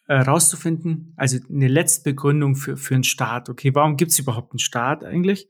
herauszufinden, 0.08 1.14
äh, 1.18 1.22
also 1.22 1.38
eine 1.50 1.68
letzte 1.68 2.12
Begründung 2.12 2.56
für, 2.56 2.78
für 2.78 2.96
einen 2.96 3.04
Staat. 3.04 3.50
Okay, 3.50 3.74
warum 3.74 3.98
gibt 3.98 4.12
es 4.12 4.20
überhaupt 4.20 4.54
einen 4.54 4.60
Staat 4.60 5.04
eigentlich? 5.04 5.48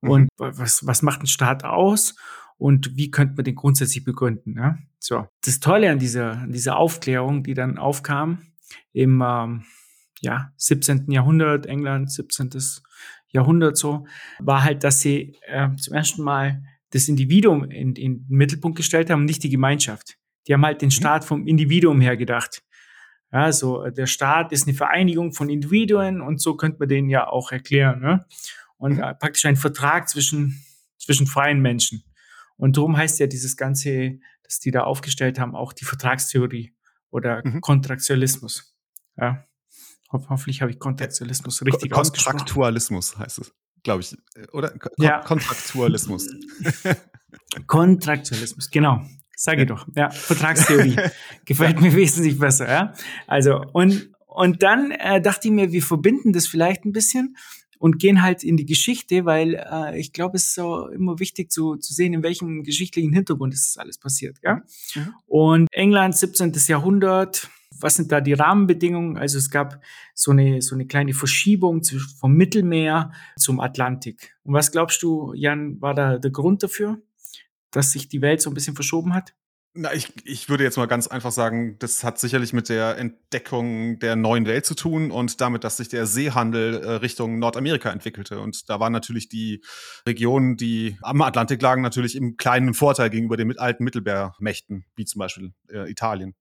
Mhm. 0.00 0.10
Und 0.10 0.28
was, 0.36 0.86
was 0.86 1.02
macht 1.02 1.22
ein 1.22 1.26
Staat 1.26 1.64
aus? 1.64 2.16
Und 2.56 2.96
wie 2.96 3.10
könnte 3.10 3.34
man 3.36 3.44
den 3.44 3.54
grundsätzlich 3.54 4.04
begründen? 4.04 4.56
Ja? 4.56 4.78
So. 4.98 5.28
Das 5.44 5.60
Tolle 5.60 5.90
an 5.90 5.98
dieser, 5.98 6.32
an 6.32 6.52
dieser 6.52 6.76
Aufklärung, 6.76 7.44
die 7.44 7.54
dann 7.54 7.78
aufkam 7.78 8.42
im 8.92 9.22
ähm, 9.24 9.64
ja, 10.20 10.52
17. 10.56 11.10
Jahrhundert, 11.10 11.66
England, 11.66 12.10
17. 12.10 12.50
Jahrhundert 13.30 13.76
so, 13.76 14.06
war 14.40 14.64
halt, 14.64 14.82
dass 14.82 15.00
sie 15.00 15.36
äh, 15.46 15.68
zum 15.76 15.94
ersten 15.94 16.22
Mal 16.22 16.64
das 16.90 17.08
Individuum 17.08 17.64
in, 17.64 17.94
in 17.94 18.26
den 18.26 18.26
Mittelpunkt 18.28 18.76
gestellt 18.76 19.10
haben, 19.10 19.24
nicht 19.24 19.42
die 19.42 19.50
Gemeinschaft. 19.50 20.16
Die 20.46 20.54
haben 20.54 20.64
halt 20.64 20.80
den 20.80 20.88
mhm. 20.88 20.92
Staat 20.92 21.24
vom 21.24 21.46
Individuum 21.46 22.00
her 22.00 22.16
gedacht. 22.16 22.62
Ja, 23.32 23.52
so 23.52 23.82
äh, 23.82 23.92
der 23.92 24.06
Staat 24.06 24.52
ist 24.52 24.66
eine 24.66 24.76
Vereinigung 24.76 25.32
von 25.32 25.50
Individuen 25.50 26.20
und 26.20 26.40
so 26.40 26.56
könnte 26.56 26.78
man 26.78 26.88
den 26.88 27.08
ja 27.08 27.28
auch 27.28 27.52
erklären. 27.52 28.00
Ne? 28.00 28.26
Und 28.78 28.94
mhm. 28.96 29.02
äh, 29.02 29.14
praktisch 29.14 29.44
ein 29.44 29.56
Vertrag 29.56 30.08
zwischen, 30.08 30.64
zwischen 30.98 31.26
freien 31.26 31.60
Menschen. 31.60 32.04
Und 32.56 32.76
darum 32.76 32.96
heißt 32.96 33.20
ja 33.20 33.26
dieses 33.26 33.56
Ganze, 33.56 34.18
das 34.42 34.58
die 34.58 34.70
da 34.70 34.84
aufgestellt 34.84 35.38
haben, 35.38 35.54
auch 35.54 35.72
die 35.72 35.84
Vertragstheorie 35.84 36.74
oder 37.10 37.42
mhm. 37.44 37.60
Kontraktualismus. 37.60 38.74
Ja. 39.16 39.44
Ho 40.10 40.24
hoffentlich 40.30 40.62
habe 40.62 40.70
ich 40.70 40.78
Kontraktualismus 40.78 41.62
richtig 41.62 41.90
Ko 41.90 42.00
Kontraktualismus 42.00 43.18
heißt 43.18 43.40
es 43.40 43.54
glaube 43.88 44.02
ich, 44.02 44.12
äh, 44.12 44.46
oder? 44.52 44.70
Ko 44.70 44.90
ja. 44.98 45.20
Kontraktualismus. 45.20 46.28
Kontraktualismus, 47.66 48.70
genau. 48.70 49.00
Sage 49.34 49.62
ich 49.62 49.68
doch. 49.68 49.86
Ja, 49.96 50.10
Vertragstheorie. 50.10 50.96
Gefällt 51.46 51.80
mir 51.80 51.94
wesentlich 51.94 52.38
besser, 52.38 52.68
ja. 52.68 52.92
Also, 53.26 53.62
und, 53.72 54.10
und 54.26 54.62
dann 54.62 54.90
äh, 54.90 55.22
dachte 55.22 55.48
ich 55.48 55.54
mir, 55.54 55.72
wir 55.72 55.82
verbinden 55.82 56.34
das 56.34 56.46
vielleicht 56.46 56.84
ein 56.84 56.92
bisschen 56.92 57.36
und 57.78 57.98
gehen 57.98 58.20
halt 58.20 58.44
in 58.44 58.58
die 58.58 58.66
Geschichte, 58.66 59.24
weil 59.24 59.54
äh, 59.54 59.98
ich 59.98 60.12
glaube, 60.12 60.36
es 60.36 60.48
ist 60.48 60.54
so 60.54 60.88
immer 60.88 61.18
wichtig 61.18 61.50
zu, 61.50 61.76
zu 61.76 61.94
sehen, 61.94 62.12
in 62.12 62.22
welchem 62.22 62.64
geschichtlichen 62.64 63.12
Hintergrund 63.14 63.54
ist 63.54 63.68
das 63.68 63.78
alles 63.78 63.96
passiert. 63.96 64.36
Ja? 64.42 64.62
Mhm. 64.94 65.14
Und 65.26 65.68
England, 65.70 66.14
17. 66.14 66.52
Jahrhundert, 66.66 67.48
was 67.80 67.96
sind 67.96 68.12
da 68.12 68.20
die 68.20 68.32
Rahmenbedingungen? 68.32 69.16
Also 69.16 69.38
es 69.38 69.50
gab 69.50 69.82
so 70.14 70.30
eine, 70.30 70.62
so 70.62 70.74
eine 70.74 70.86
kleine 70.86 71.14
Verschiebung 71.14 71.82
vom 72.18 72.34
Mittelmeer 72.34 73.12
zum 73.36 73.60
Atlantik. 73.60 74.36
Und 74.42 74.54
was 74.54 74.72
glaubst 74.72 75.02
du, 75.02 75.32
Jan, 75.34 75.80
war 75.80 75.94
da 75.94 76.18
der 76.18 76.30
Grund 76.30 76.62
dafür, 76.62 77.00
dass 77.70 77.92
sich 77.92 78.08
die 78.08 78.22
Welt 78.22 78.40
so 78.40 78.50
ein 78.50 78.54
bisschen 78.54 78.74
verschoben 78.74 79.14
hat? 79.14 79.34
Na, 79.80 79.92
ich, 79.92 80.12
ich 80.24 80.48
würde 80.48 80.64
jetzt 80.64 80.76
mal 80.76 80.86
ganz 80.86 81.06
einfach 81.06 81.30
sagen, 81.30 81.78
das 81.78 82.02
hat 82.02 82.18
sicherlich 82.18 82.52
mit 82.52 82.68
der 82.68 82.98
Entdeckung 82.98 83.98
der 84.00 84.16
neuen 84.16 84.46
Welt 84.46 84.66
zu 84.66 84.74
tun 84.74 85.12
und 85.12 85.40
damit, 85.40 85.62
dass 85.62 85.76
sich 85.76 85.88
der 85.88 86.06
Seehandel 86.06 86.82
äh, 86.82 86.90
Richtung 86.94 87.38
Nordamerika 87.38 87.90
entwickelte. 87.90 88.40
Und 88.40 88.68
da 88.70 88.80
waren 88.80 88.92
natürlich 88.92 89.28
die 89.28 89.62
Regionen, 90.04 90.56
die 90.56 90.98
am 91.02 91.20
Atlantik 91.22 91.62
lagen, 91.62 91.82
natürlich 91.82 92.16
im 92.16 92.36
kleinen 92.36 92.74
Vorteil 92.74 93.10
gegenüber 93.10 93.36
den 93.36 93.56
alten 93.56 93.84
Mittelmeermächten, 93.84 94.84
wie 94.96 95.04
zum 95.04 95.20
Beispiel 95.20 95.52
äh, 95.70 95.88
Italien. 95.88 96.34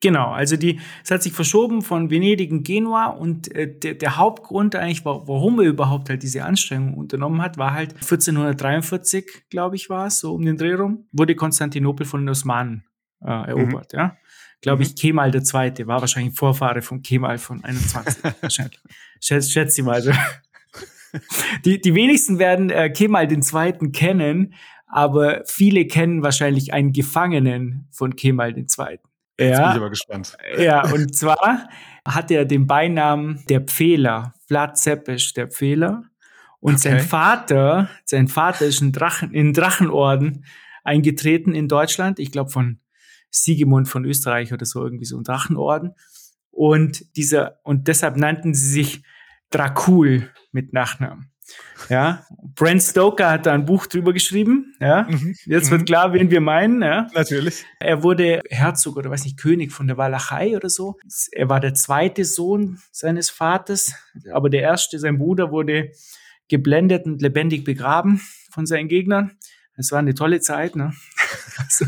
Genau, 0.00 0.30
also 0.30 0.56
die, 0.56 0.80
es 1.02 1.10
hat 1.10 1.24
sich 1.24 1.32
verschoben 1.32 1.82
von 1.82 2.08
Venedig 2.08 2.50
in 2.52 2.62
Genua 2.62 3.06
und 3.06 3.52
äh, 3.54 3.66
der, 3.66 3.94
der 3.94 4.16
Hauptgrund 4.16 4.76
eigentlich, 4.76 5.04
warum 5.04 5.58
er 5.58 5.66
überhaupt 5.66 6.08
halt 6.08 6.22
diese 6.22 6.44
Anstrengung 6.44 6.94
unternommen 6.94 7.42
hat, 7.42 7.58
war 7.58 7.74
halt 7.74 7.94
1443, 7.94 9.48
glaube 9.50 9.74
ich, 9.74 9.90
war 9.90 10.06
es, 10.06 10.20
so 10.20 10.34
um 10.34 10.44
den 10.44 10.56
Dreh 10.56 10.74
rum, 10.74 11.08
wurde 11.10 11.34
Konstantinopel 11.34 12.06
von 12.06 12.20
den 12.20 12.28
Osmanen 12.28 12.84
äh, 13.22 13.48
erobert, 13.48 13.92
mhm. 13.92 13.98
ja. 13.98 14.16
Glaube 14.60 14.82
ich, 14.82 14.90
mhm. 14.90 14.94
Kemal 14.96 15.30
der 15.30 15.44
Zweite 15.44 15.86
war 15.86 16.00
wahrscheinlich 16.00 16.34
Vorfahre 16.34 16.82
von 16.82 17.02
Kemal 17.02 17.38
von 17.38 17.62
21, 17.62 18.22
wahrscheinlich. 18.40 18.80
Schätze 19.20 19.50
schätz 19.50 19.78
ich 19.78 19.84
mal. 19.84 19.94
Also. 19.94 20.12
Die, 21.64 21.80
die 21.80 21.94
wenigsten 21.94 22.38
werden 22.38 22.70
äh, 22.70 22.90
Kemal 22.90 23.26
den 23.26 23.42
Zweiten 23.42 23.92
kennen, 23.92 24.54
aber 24.86 25.42
viele 25.46 25.86
kennen 25.86 26.22
wahrscheinlich 26.22 26.72
einen 26.72 26.92
Gefangenen 26.92 27.88
von 27.90 28.14
Kemal 28.16 28.52
den 28.52 28.68
Zweiten. 28.68 29.07
Jetzt 29.38 29.58
ja, 29.58 29.62
bin 29.66 29.70
ich 29.70 29.76
aber 29.76 29.90
gespannt. 29.90 30.36
Ja, 30.58 30.90
und 30.92 31.14
zwar 31.14 31.68
hat 32.06 32.30
er 32.30 32.44
den 32.44 32.66
Beinamen 32.66 33.44
der 33.48 33.60
Pfähler, 33.60 34.34
Vlad 34.46 34.76
Zepes, 34.76 35.32
der 35.32 35.48
Pfähler. 35.48 36.02
Und 36.60 36.74
okay. 36.74 36.82
sein 36.82 37.00
Vater, 37.00 37.88
sein 38.04 38.26
Vater 38.26 38.66
ist 38.66 38.82
in, 38.82 38.90
Drachen, 38.90 39.32
in 39.32 39.52
Drachenorden 39.52 40.44
eingetreten 40.82 41.54
in 41.54 41.68
Deutschland. 41.68 42.18
Ich 42.18 42.32
glaube 42.32 42.50
von 42.50 42.80
Siegemund 43.30 43.88
von 43.88 44.04
Österreich 44.04 44.52
oder 44.52 44.66
so, 44.66 44.82
irgendwie 44.82 45.04
so 45.04 45.16
ein 45.16 45.22
Drachenorden. 45.22 45.94
Und 46.50 47.16
dieser, 47.16 47.60
und 47.62 47.86
deshalb 47.86 48.16
nannten 48.16 48.54
sie 48.54 48.68
sich 48.68 49.02
Dracul 49.50 50.30
mit 50.50 50.72
Nachnamen. 50.72 51.30
Ja, 51.88 52.26
Brent 52.54 52.82
Stoker 52.82 53.30
hat 53.30 53.46
da 53.46 53.52
ein 53.52 53.64
Buch 53.64 53.86
drüber 53.86 54.12
geschrieben. 54.12 54.74
Ja, 54.80 55.06
mhm. 55.08 55.34
jetzt 55.46 55.70
wird 55.70 55.82
mhm. 55.82 55.84
klar, 55.86 56.12
wen 56.12 56.30
wir 56.30 56.40
meinen. 56.40 56.82
Ja, 56.82 57.06
natürlich. 57.14 57.64
Er 57.80 58.02
wurde 58.02 58.42
Herzog 58.50 58.96
oder 58.96 59.10
weiß 59.10 59.24
nicht 59.24 59.38
König 59.38 59.72
von 59.72 59.86
der 59.86 59.96
Walachei 59.96 60.56
oder 60.56 60.68
so. 60.68 60.96
Er 61.32 61.48
war 61.48 61.60
der 61.60 61.74
zweite 61.74 62.24
Sohn 62.24 62.78
seines 62.90 63.30
Vaters, 63.30 63.94
aber 64.32 64.50
der 64.50 64.62
erste, 64.62 64.98
sein 64.98 65.18
Bruder, 65.18 65.50
wurde 65.50 65.92
geblendet 66.48 67.06
und 67.06 67.22
lebendig 67.22 67.64
begraben 67.64 68.20
von 68.50 68.66
seinen 68.66 68.88
Gegnern. 68.88 69.32
Es 69.76 69.92
war 69.92 70.00
eine 70.00 70.14
tolle 70.14 70.40
Zeit, 70.40 70.76
ne? 70.76 70.92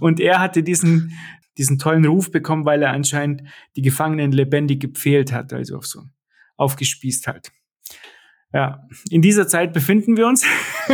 und 0.00 0.20
er 0.20 0.40
hatte 0.40 0.62
diesen 0.62 1.12
diesen 1.58 1.78
tollen 1.78 2.06
Ruf 2.06 2.30
bekommen, 2.30 2.64
weil 2.64 2.82
er 2.82 2.92
anscheinend 2.92 3.42
die 3.76 3.82
Gefangenen 3.82 4.32
lebendig 4.32 4.80
gepfählt 4.80 5.32
hat, 5.32 5.52
also 5.52 5.76
auf 5.76 5.86
so 5.86 6.04
aufgespießt 6.56 7.26
hat. 7.26 7.50
Ja, 8.52 8.86
in 9.10 9.22
dieser 9.22 9.48
Zeit 9.48 9.72
befinden 9.72 10.16
wir 10.16 10.26
uns. 10.26 10.44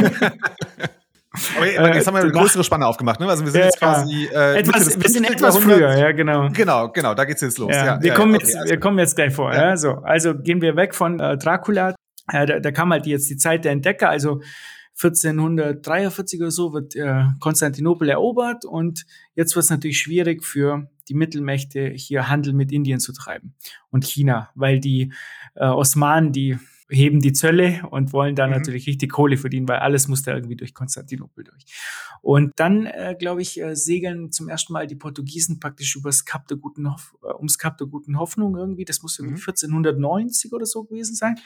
Aber 1.78 1.94
jetzt 1.94 2.06
haben 2.06 2.14
wir 2.14 2.22
eine 2.22 2.32
größere 2.32 2.64
Spanne 2.64 2.86
aufgemacht, 2.86 3.20
ne? 3.20 3.28
Also 3.28 3.44
wir 3.44 3.52
sind 3.52 3.60
ja, 3.60 3.66
jetzt 3.66 3.78
quasi 3.78 4.28
äh, 4.32 4.58
etwas, 4.58 5.00
wir 5.00 5.10
sind 5.10 5.24
etwas 5.24 5.58
früher, 5.58 5.96
ja, 5.96 6.12
genau. 6.12 6.48
Genau, 6.50 6.90
genau, 6.90 7.14
da 7.14 7.24
geht's 7.24 7.40
jetzt 7.40 7.58
los. 7.58 7.74
Ja, 7.74 7.84
ja 7.84 8.02
wir, 8.02 8.14
kommen 8.14 8.34
okay, 8.34 8.44
jetzt, 8.46 8.56
also. 8.56 8.70
wir 8.70 8.80
kommen 8.80 8.98
jetzt 8.98 9.16
gleich 9.16 9.34
vor. 9.34 9.52
Ja. 9.52 9.76
So, 9.76 9.94
also 9.94 10.34
gehen 10.34 10.60
wir 10.60 10.76
weg 10.76 10.94
von 10.94 11.20
äh, 11.20 11.36
Dracula. 11.36 11.94
Äh, 12.30 12.46
da, 12.46 12.60
da 12.60 12.70
kam 12.70 12.92
halt 12.92 13.06
jetzt 13.06 13.28
die 13.30 13.36
Zeit 13.36 13.64
der 13.64 13.72
Entdecker, 13.72 14.08
also 14.08 14.40
1443 15.00 16.40
oder 16.40 16.50
so 16.50 16.72
wird 16.72 16.96
äh, 16.96 17.24
Konstantinopel 17.38 18.08
erobert 18.08 18.64
und 18.64 19.06
jetzt 19.34 19.54
wird 19.54 19.64
es 19.64 19.70
natürlich 19.70 20.00
schwierig 20.00 20.44
für 20.44 20.90
die 21.08 21.14
Mittelmächte 21.14 21.92
hier 21.94 22.28
Handel 22.28 22.52
mit 22.52 22.72
Indien 22.72 22.98
zu 22.98 23.12
treiben 23.12 23.54
und 23.90 24.04
China, 24.04 24.50
weil 24.54 24.80
die 24.80 25.12
äh, 25.54 25.66
Osmanen, 25.66 26.32
die 26.32 26.58
heben 26.90 27.20
die 27.20 27.32
Zölle 27.32 27.82
und 27.90 28.12
wollen 28.12 28.34
da 28.34 28.46
mhm. 28.46 28.54
natürlich 28.54 28.86
richtig 28.86 29.10
Kohle 29.10 29.36
verdienen, 29.36 29.68
weil 29.68 29.78
alles 29.78 30.08
muss 30.08 30.22
da 30.22 30.34
irgendwie 30.34 30.56
durch 30.56 30.74
Konstantinopel 30.74 31.44
durch. 31.44 31.64
Und 32.22 32.52
dann, 32.56 32.86
äh, 32.86 33.14
glaube 33.18 33.42
ich, 33.42 33.60
äh, 33.60 33.76
segeln 33.76 34.32
zum 34.32 34.48
ersten 34.48 34.72
Mal 34.72 34.86
die 34.86 34.96
Portugiesen 34.96 35.60
praktisch 35.60 35.96
übers 35.96 36.24
Kap 36.24 36.48
der 36.48 36.56
guten 36.56 36.90
Hoff 36.90 37.14
äh, 37.22 37.34
ums 37.34 37.58
Kap 37.58 37.76
der 37.78 37.86
guten 37.86 38.18
Hoffnung 38.18 38.56
irgendwie. 38.56 38.84
Das 38.84 39.02
muss 39.02 39.18
irgendwie 39.18 39.40
mhm. 39.40 39.48
1490 39.48 40.52
oder 40.52 40.66
so 40.66 40.84
gewesen 40.84 41.14
sein. 41.14 41.36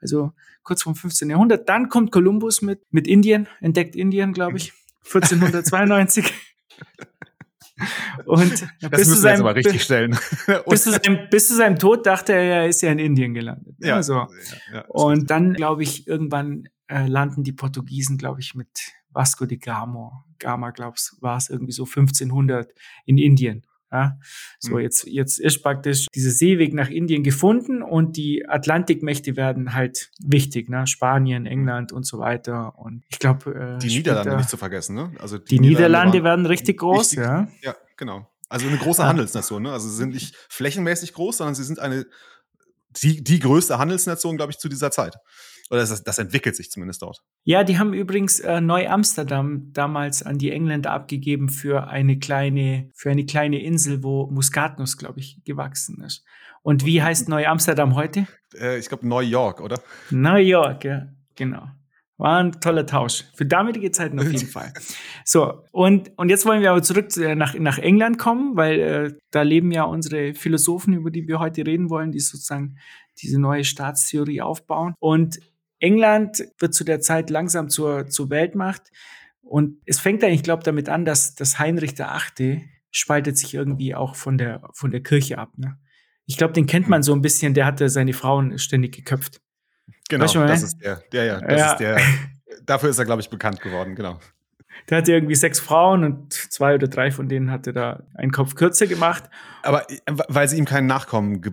Also 0.00 0.32
kurz 0.62 0.82
vom 0.82 0.94
15. 0.94 1.30
Jahrhundert. 1.30 1.68
Dann 1.68 1.88
kommt 1.88 2.12
Kolumbus 2.12 2.62
mit, 2.62 2.80
mit 2.90 3.08
Indien, 3.08 3.48
entdeckt 3.60 3.96
Indien, 3.96 4.32
glaube 4.32 4.56
ich, 4.56 4.72
1492. 5.04 6.32
Und 8.24 8.52
das 8.80 8.90
bis 8.90 9.08
müssen 9.08 9.22
wir 9.24 9.30
jetzt 9.30 9.40
aber 9.40 9.54
richtig 9.56 9.82
stellen. 9.82 10.12
bis, 10.68 10.84
zu 10.84 10.92
seinem, 10.92 11.28
bis 11.30 11.48
zu 11.48 11.56
seinem 11.56 11.78
Tod 11.78 12.06
dachte 12.06 12.32
er, 12.32 12.42
er 12.42 12.68
ist 12.68 12.82
ja 12.82 12.92
in 12.92 12.98
Indien 12.98 13.34
gelandet. 13.34 13.76
Ja, 13.80 13.96
also. 13.96 14.14
Ja, 14.14 14.28
ja, 14.72 14.84
und 14.88 15.30
dann, 15.30 15.54
glaube 15.54 15.82
ich, 15.82 16.06
irgendwann 16.06 16.68
äh, 16.88 17.06
landen 17.06 17.42
die 17.42 17.52
Portugiesen, 17.52 18.16
glaube 18.16 18.40
ich, 18.40 18.54
mit 18.54 18.68
Vasco 19.10 19.46
de 19.46 19.58
Gama, 19.58 20.24
Gama, 20.38 20.70
glaubst 20.70 21.16
war 21.20 21.36
es 21.36 21.48
irgendwie 21.48 21.72
so 21.72 21.84
1500 21.84 22.72
in 23.06 23.18
Indien. 23.18 23.64
Ja, 23.94 24.18
so, 24.58 24.72
mhm. 24.72 24.80
jetzt, 24.80 25.06
jetzt 25.06 25.38
ist 25.38 25.62
praktisch 25.62 26.06
dieser 26.12 26.30
Seeweg 26.30 26.74
nach 26.74 26.90
Indien 26.90 27.22
gefunden 27.22 27.80
und 27.80 28.16
die 28.16 28.44
Atlantikmächte 28.48 29.36
werden 29.36 29.72
halt 29.72 30.10
wichtig, 30.18 30.68
ne? 30.68 30.88
Spanien, 30.88 31.46
England 31.46 31.92
und 31.92 32.04
so 32.04 32.18
weiter. 32.18 32.76
Und 32.76 33.04
ich 33.08 33.20
glaube. 33.20 33.76
Äh, 33.76 33.78
die 33.78 33.86
Niederlande 33.86 34.36
nicht 34.36 34.50
zu 34.50 34.56
vergessen, 34.56 34.96
ne? 34.96 35.12
Also 35.20 35.38
die, 35.38 35.44
die 35.44 35.60
Niederlande, 35.60 36.18
Niederlande 36.18 36.24
werden 36.24 36.46
richtig 36.46 36.78
groß, 36.78 37.12
richtig, 37.12 37.18
ja. 37.20 37.46
Ja, 37.62 37.76
genau. 37.96 38.28
Also 38.48 38.66
eine 38.66 38.78
große 38.78 39.04
Handelsnation, 39.04 39.62
ne? 39.62 39.72
Also 39.72 39.88
sie 39.88 39.96
sind 39.96 40.12
nicht 40.12 40.34
flächenmäßig 40.48 41.12
groß, 41.12 41.36
sondern 41.36 41.54
sie 41.54 41.64
sind 41.64 41.78
eine 41.78 42.06
die, 43.02 43.22
die 43.22 43.38
größte 43.38 43.78
Handelsnation, 43.78 44.36
glaube 44.36 44.50
ich, 44.50 44.58
zu 44.58 44.68
dieser 44.68 44.90
Zeit. 44.90 45.16
Oder 45.70 45.80
das, 45.80 46.04
das 46.04 46.18
entwickelt 46.18 46.56
sich 46.56 46.70
zumindest 46.70 47.02
dort. 47.02 47.22
Ja, 47.44 47.64
die 47.64 47.78
haben 47.78 47.94
übrigens 47.94 48.40
äh, 48.40 48.60
Neu-Amsterdam 48.60 49.72
damals 49.72 50.22
an 50.22 50.38
die 50.38 50.50
Engländer 50.50 50.90
abgegeben 50.92 51.48
für 51.48 51.88
eine 51.88 52.18
kleine, 52.18 52.90
für 52.94 53.10
eine 53.10 53.24
kleine 53.24 53.62
Insel, 53.62 54.02
wo 54.02 54.26
Muskatnuss, 54.26 54.98
glaube 54.98 55.20
ich, 55.20 55.42
gewachsen 55.44 56.02
ist. 56.02 56.24
Und 56.62 56.84
wie 56.84 57.02
heißt 57.02 57.28
Neu-Amsterdam 57.28 57.94
heute? 57.94 58.26
Äh, 58.58 58.78
ich 58.78 58.88
glaube 58.88 59.06
New 59.06 59.20
York, 59.20 59.60
oder? 59.60 59.80
New 60.10 60.36
York, 60.36 60.84
ja, 60.84 61.08
genau. 61.34 61.68
War 62.16 62.38
ein 62.38 62.52
toller 62.60 62.86
Tausch. 62.86 63.24
Für 63.34 63.44
damalige 63.44 63.90
Zeiten 63.90 64.20
auf 64.20 64.30
jeden 64.30 64.46
Fall. 64.46 64.72
So, 65.26 65.64
und, 65.72 66.12
und 66.16 66.28
jetzt 66.28 66.44
wollen 66.44 66.60
wir 66.60 66.70
aber 66.70 66.82
zurück 66.82 67.16
äh, 67.16 67.34
nach, 67.34 67.54
nach 67.54 67.78
England 67.78 68.18
kommen, 68.18 68.56
weil 68.56 68.80
äh, 68.80 69.14
da 69.30 69.40
leben 69.40 69.72
ja 69.72 69.84
unsere 69.84 70.34
Philosophen, 70.34 70.92
über 70.92 71.10
die 71.10 71.26
wir 71.26 71.38
heute 71.38 71.66
reden 71.66 71.88
wollen, 71.88 72.12
die 72.12 72.20
sozusagen 72.20 72.76
diese 73.22 73.40
neue 73.40 73.64
Staatstheorie 73.64 74.42
aufbauen. 74.42 74.94
Und 75.00 75.40
England 75.80 76.44
wird 76.58 76.74
zu 76.74 76.84
der 76.84 77.00
Zeit 77.00 77.30
langsam 77.30 77.68
zur, 77.68 78.06
zur 78.06 78.30
Weltmacht. 78.30 78.90
Und 79.42 79.78
es 79.86 80.00
fängt 80.00 80.22
eigentlich, 80.24 80.40
ich 80.40 80.42
glaube, 80.42 80.62
damit 80.62 80.88
an, 80.88 81.04
dass, 81.04 81.34
dass 81.34 81.58
Heinrich 81.58 81.94
der 81.94 82.12
Achte 82.12 82.62
spaltet 82.90 83.36
sich 83.36 83.54
irgendwie 83.54 83.94
auch 83.94 84.14
von 84.14 84.38
der, 84.38 84.62
von 84.72 84.90
der 84.90 85.02
Kirche 85.02 85.38
ab. 85.38 85.50
Ne? 85.56 85.78
Ich 86.26 86.36
glaube, 86.36 86.52
den 86.52 86.66
kennt 86.66 86.88
man 86.88 87.02
so 87.02 87.12
ein 87.12 87.20
bisschen, 87.22 87.52
der 87.52 87.66
hatte 87.66 87.88
seine 87.88 88.12
Frauen 88.12 88.58
ständig 88.58 88.94
geköpft. 88.94 89.40
Genau, 90.08 90.24
weißt 90.24 90.34
du, 90.34 90.46
das 90.46 90.62
ist 90.62 90.78
der. 90.80 91.02
Ja, 91.12 91.24
ja, 91.24 91.40
das 91.40 91.60
ja. 91.60 91.72
ist 91.72 91.78
der. 91.78 92.00
Dafür 92.64 92.90
ist 92.90 92.98
er, 92.98 93.04
glaube 93.04 93.20
ich, 93.20 93.28
bekannt 93.28 93.60
geworden, 93.60 93.94
genau. 93.94 94.18
Der 94.88 94.98
hatte 94.98 95.12
irgendwie 95.12 95.34
sechs 95.34 95.60
Frauen 95.60 96.04
und 96.04 96.32
zwei 96.32 96.74
oder 96.74 96.88
drei 96.88 97.10
von 97.10 97.28
denen 97.28 97.50
hatte 97.50 97.72
da 97.72 98.04
einen 98.14 98.32
Kopf 98.32 98.54
kürzer 98.54 98.86
gemacht. 98.86 99.24
Aber 99.62 99.90
äh, 99.90 99.96
weil 100.28 100.48
sie 100.48 100.56
ihm 100.56 100.64
keinen 100.64 100.86
Nachkommen 100.86 101.40
ge 101.40 101.52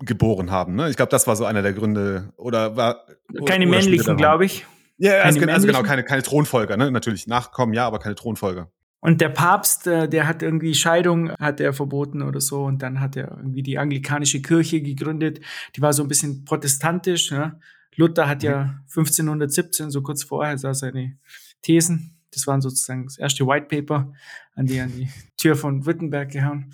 geboren 0.00 0.50
haben, 0.50 0.74
ne? 0.74 0.90
Ich 0.90 0.96
glaube, 0.96 1.10
das 1.10 1.26
war 1.26 1.36
so 1.36 1.44
einer 1.44 1.62
der 1.62 1.72
Gründe. 1.72 2.32
Oder 2.36 2.76
war. 2.76 3.06
Keine 3.46 3.66
oder 3.66 3.76
männlichen, 3.76 4.16
glaube 4.16 4.44
ich. 4.44 4.66
Ja, 4.96 5.12
keine 5.12 5.24
also, 5.24 5.46
also 5.48 5.66
genau, 5.66 5.82
keine, 5.82 6.04
keine 6.04 6.22
Thronfolger, 6.22 6.76
ne? 6.76 6.90
Natürlich 6.90 7.26
Nachkommen, 7.26 7.72
ja, 7.72 7.86
aber 7.86 7.98
keine 7.98 8.14
Thronfolger. 8.14 8.70
Und 9.00 9.20
der 9.20 9.28
Papst, 9.28 9.86
äh, 9.86 10.08
der 10.08 10.26
hat 10.26 10.42
irgendwie 10.42 10.74
Scheidung, 10.74 11.30
hat 11.38 11.60
er 11.60 11.72
verboten 11.72 12.22
oder 12.22 12.40
so. 12.40 12.64
Und 12.64 12.82
dann 12.82 13.00
hat 13.00 13.16
er 13.16 13.36
irgendwie 13.36 13.62
die 13.62 13.78
anglikanische 13.78 14.42
Kirche 14.42 14.82
gegründet. 14.82 15.40
Die 15.76 15.82
war 15.82 15.92
so 15.92 16.02
ein 16.02 16.08
bisschen 16.08 16.44
protestantisch. 16.44 17.30
Ne? 17.30 17.60
Luther 17.94 18.28
hat 18.28 18.42
ja 18.42 18.80
1517, 18.88 19.86
mhm. 19.86 19.90
so 19.90 20.02
kurz 20.02 20.24
vorher, 20.24 20.58
sah 20.58 20.74
seine 20.74 21.16
Thesen. 21.62 22.16
Das 22.32 22.46
waren 22.46 22.60
sozusagen 22.60 23.04
das 23.04 23.18
erste 23.18 23.46
White 23.46 23.66
Paper, 23.66 24.12
an 24.54 24.66
die 24.66 24.80
an 24.80 24.92
die 24.94 25.08
Tür 25.36 25.56
von 25.56 25.86
Wittenberg 25.86 26.30
gehauen. 26.30 26.72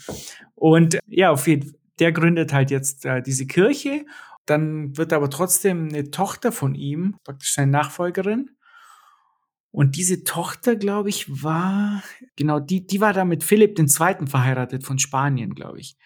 Und 0.55 0.99
ja, 1.07 1.31
auf 1.31 1.47
jeden 1.47 1.69
Fall, 1.69 1.79
der 1.99 2.13
gründet 2.13 2.53
halt 2.53 2.71
jetzt 2.71 3.05
äh, 3.05 3.23
diese 3.23 3.47
Kirche. 3.47 4.07
Dann 4.47 4.97
wird 4.97 5.13
aber 5.13 5.31
trotzdem 5.31 5.89
eine 5.89 6.11
Tochter 6.11 6.53
von 6.53 6.75
ihm, 6.75 7.17
praktisch 7.25 7.55
seine 7.55 7.73
Nachfolgerin. 7.73 8.51
Und 9.71 9.97
diese 9.97 10.23
Tochter, 10.23 10.77
glaube 10.77 11.09
ich, 11.09 11.43
war, 11.43 12.03
genau, 12.37 12.61
die, 12.61 12.87
die 12.87 13.01
war 13.01 13.13
da 13.13 13.25
mit 13.25 13.43
Philipp 13.43 13.79
II. 13.79 13.89
verheiratet 14.27 14.85
von 14.85 14.99
Spanien, 14.99 15.55
glaube 15.55 15.81
ich. 15.81 15.97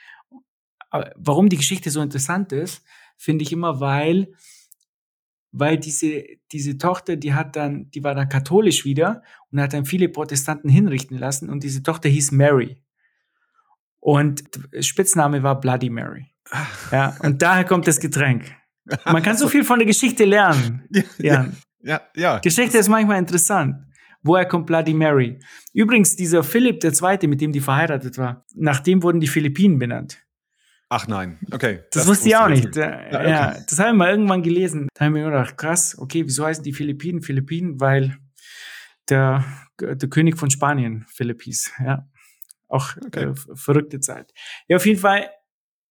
Aber 0.91 1.13
warum 1.17 1.49
die 1.49 1.59
Geschichte 1.59 1.91
so 1.91 2.01
interessant 2.01 2.53
ist, 2.53 2.83
finde 3.19 3.43
ich 3.43 3.53
immer, 3.53 3.81
weil 3.81 4.33
weil 5.53 5.79
diese, 5.79 6.25
diese 6.53 6.79
Tochter, 6.79 7.17
die 7.17 7.35
hat 7.35 7.57
dann, 7.57 7.91
die 7.91 8.05
war 8.05 8.15
dann 8.15 8.29
katholisch 8.29 8.85
wieder 8.85 9.23
und 9.51 9.61
hat 9.61 9.73
dann 9.73 9.87
viele 9.87 10.09
Protestanten 10.09 10.69
hinrichten 10.69 11.19
lassen 11.19 11.49
und 11.49 11.63
diese 11.63 11.83
Tochter 11.83 12.09
hieß 12.09 12.33
Mary. 12.33 12.83
Und 14.01 14.45
Spitzname 14.81 15.43
war 15.43 15.61
Bloody 15.61 15.91
Mary. 15.91 16.27
Ja, 16.93 17.17
und 17.21 17.43
daher 17.43 17.65
kommt 17.65 17.87
das 17.87 18.01
Getränk. 18.01 18.45
Man 19.05 19.23
kann 19.23 19.37
so 19.37 19.49
viel 19.49 19.65
von 19.65 19.79
der 19.79 19.87
Geschichte 19.87 20.25
lernen. 20.25 20.89
Ja, 21.19 21.47
ja, 21.81 22.01
ja. 22.17 22.39
Geschichte 22.39 22.79
ist 22.79 22.89
manchmal 22.89 23.19
interessant. 23.19 23.77
Woher 24.23 24.47
kommt 24.47 24.67
Bloody 24.67 24.95
Mary? 24.95 25.39
Übrigens, 25.73 26.17
dieser 26.17 26.43
Philipp 26.43 26.83
II., 26.83 27.29
mit 27.29 27.41
dem 27.41 27.53
die 27.53 27.61
verheiratet 27.61 28.19
war, 28.19 28.45
nach 28.55 28.81
dem 28.81 29.03
wurden 29.03 29.21
die 29.21 29.29
Philippinen 29.29 29.79
benannt. 29.79 30.19
Ach 30.91 31.07
nein, 31.07 31.39
okay. 31.53 31.81
Das, 31.91 32.03
das 32.03 32.07
wusste 32.07 32.29
ich 32.29 32.37
auch 32.37 32.49
nicht. 32.49 32.75
Ja, 32.75 32.99
okay. 33.07 33.31
ja, 33.31 33.57
das 33.69 33.79
habe 33.79 33.91
ich 33.91 33.97
mal 33.97 34.11
irgendwann 34.11 34.43
gelesen. 34.43 34.89
Da 34.95 35.05
habe 35.05 35.19
ich 35.19 35.23
mir 35.23 35.31
gedacht, 35.31 35.59
krass, 35.59 35.97
okay, 35.99 36.25
wieso 36.25 36.47
heißen 36.47 36.65
die 36.65 36.73
Philippinen 36.73 37.21
Philippinen? 37.21 37.79
Weil 37.79 38.17
der, 39.11 39.45
der 39.81 40.09
König 40.09 40.39
von 40.39 40.51
Spanien 40.51 41.05
Philipp 41.09 41.43
hieß. 41.43 41.73
Ja, 41.85 42.09
auch 42.69 42.97
okay. 43.05 43.25
äh, 43.25 43.35
verrückte 43.55 44.01
Zeit. 44.01 44.33
Ja, 44.69 44.77
auf 44.77 44.87
jeden 44.87 45.01
Fall, 45.01 45.31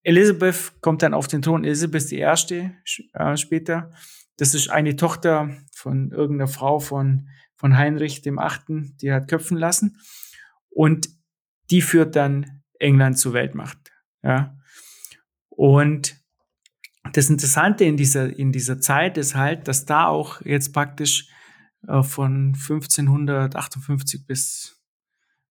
Elisabeth 0.02 0.80
kommt 0.80 1.02
dann 1.02 1.14
auf 1.14 1.28
den 1.28 1.42
Thron. 1.42 1.64
Elisabeth 1.64 2.10
die 2.10 2.18
Erste 2.18 2.72
äh, 3.12 3.36
später. 3.36 3.90
Das 4.36 4.54
ist 4.54 4.70
eine 4.70 4.96
Tochter 4.96 5.56
von 5.74 6.12
irgendeiner 6.12 6.48
Frau 6.48 6.78
von, 6.78 7.28
von 7.56 7.76
Heinrich 7.76 8.22
dem 8.22 8.38
Achten, 8.38 8.96
die 9.02 9.12
hat 9.12 9.28
köpfen 9.28 9.56
lassen. 9.56 9.98
Und 10.70 11.08
die 11.70 11.82
führt 11.82 12.16
dann 12.16 12.62
England 12.78 13.18
zur 13.18 13.32
Weltmacht. 13.32 13.78
Ja. 14.22 14.56
Und 15.48 16.16
das 17.12 17.30
Interessante 17.30 17.84
in 17.84 17.96
dieser, 17.96 18.36
in 18.38 18.52
dieser 18.52 18.80
Zeit 18.80 19.18
ist 19.18 19.34
halt, 19.34 19.66
dass 19.66 19.86
da 19.86 20.06
auch 20.06 20.40
jetzt 20.42 20.72
praktisch 20.72 21.28
äh, 21.86 22.02
von 22.02 22.54
1558 22.54 24.26
bis, 24.26 24.77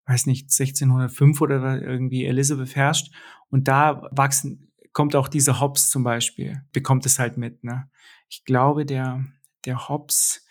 weiß 0.08 0.26
nicht, 0.26 0.46
1605 0.46 1.42
oder 1.42 1.82
irgendwie 1.82 2.26
Elizabeth 2.26 2.76
herrscht. 2.76 3.14
Und 3.50 3.68
da 3.68 4.08
wachsen, 4.12 4.72
kommt 4.94 5.16
auch 5.16 5.28
dieser 5.28 5.60
Hobbes 5.60 5.90
zum 5.90 6.04
Beispiel, 6.04 6.64
bekommt 6.72 7.06
es 7.06 7.20
halt 7.20 7.38
mit. 7.38 7.64
Ne? 7.64 7.90
Ich 8.30 8.46
glaube, 8.46 8.86
der, 8.86 9.26
der 9.66 9.90
Hobbes 9.90 10.46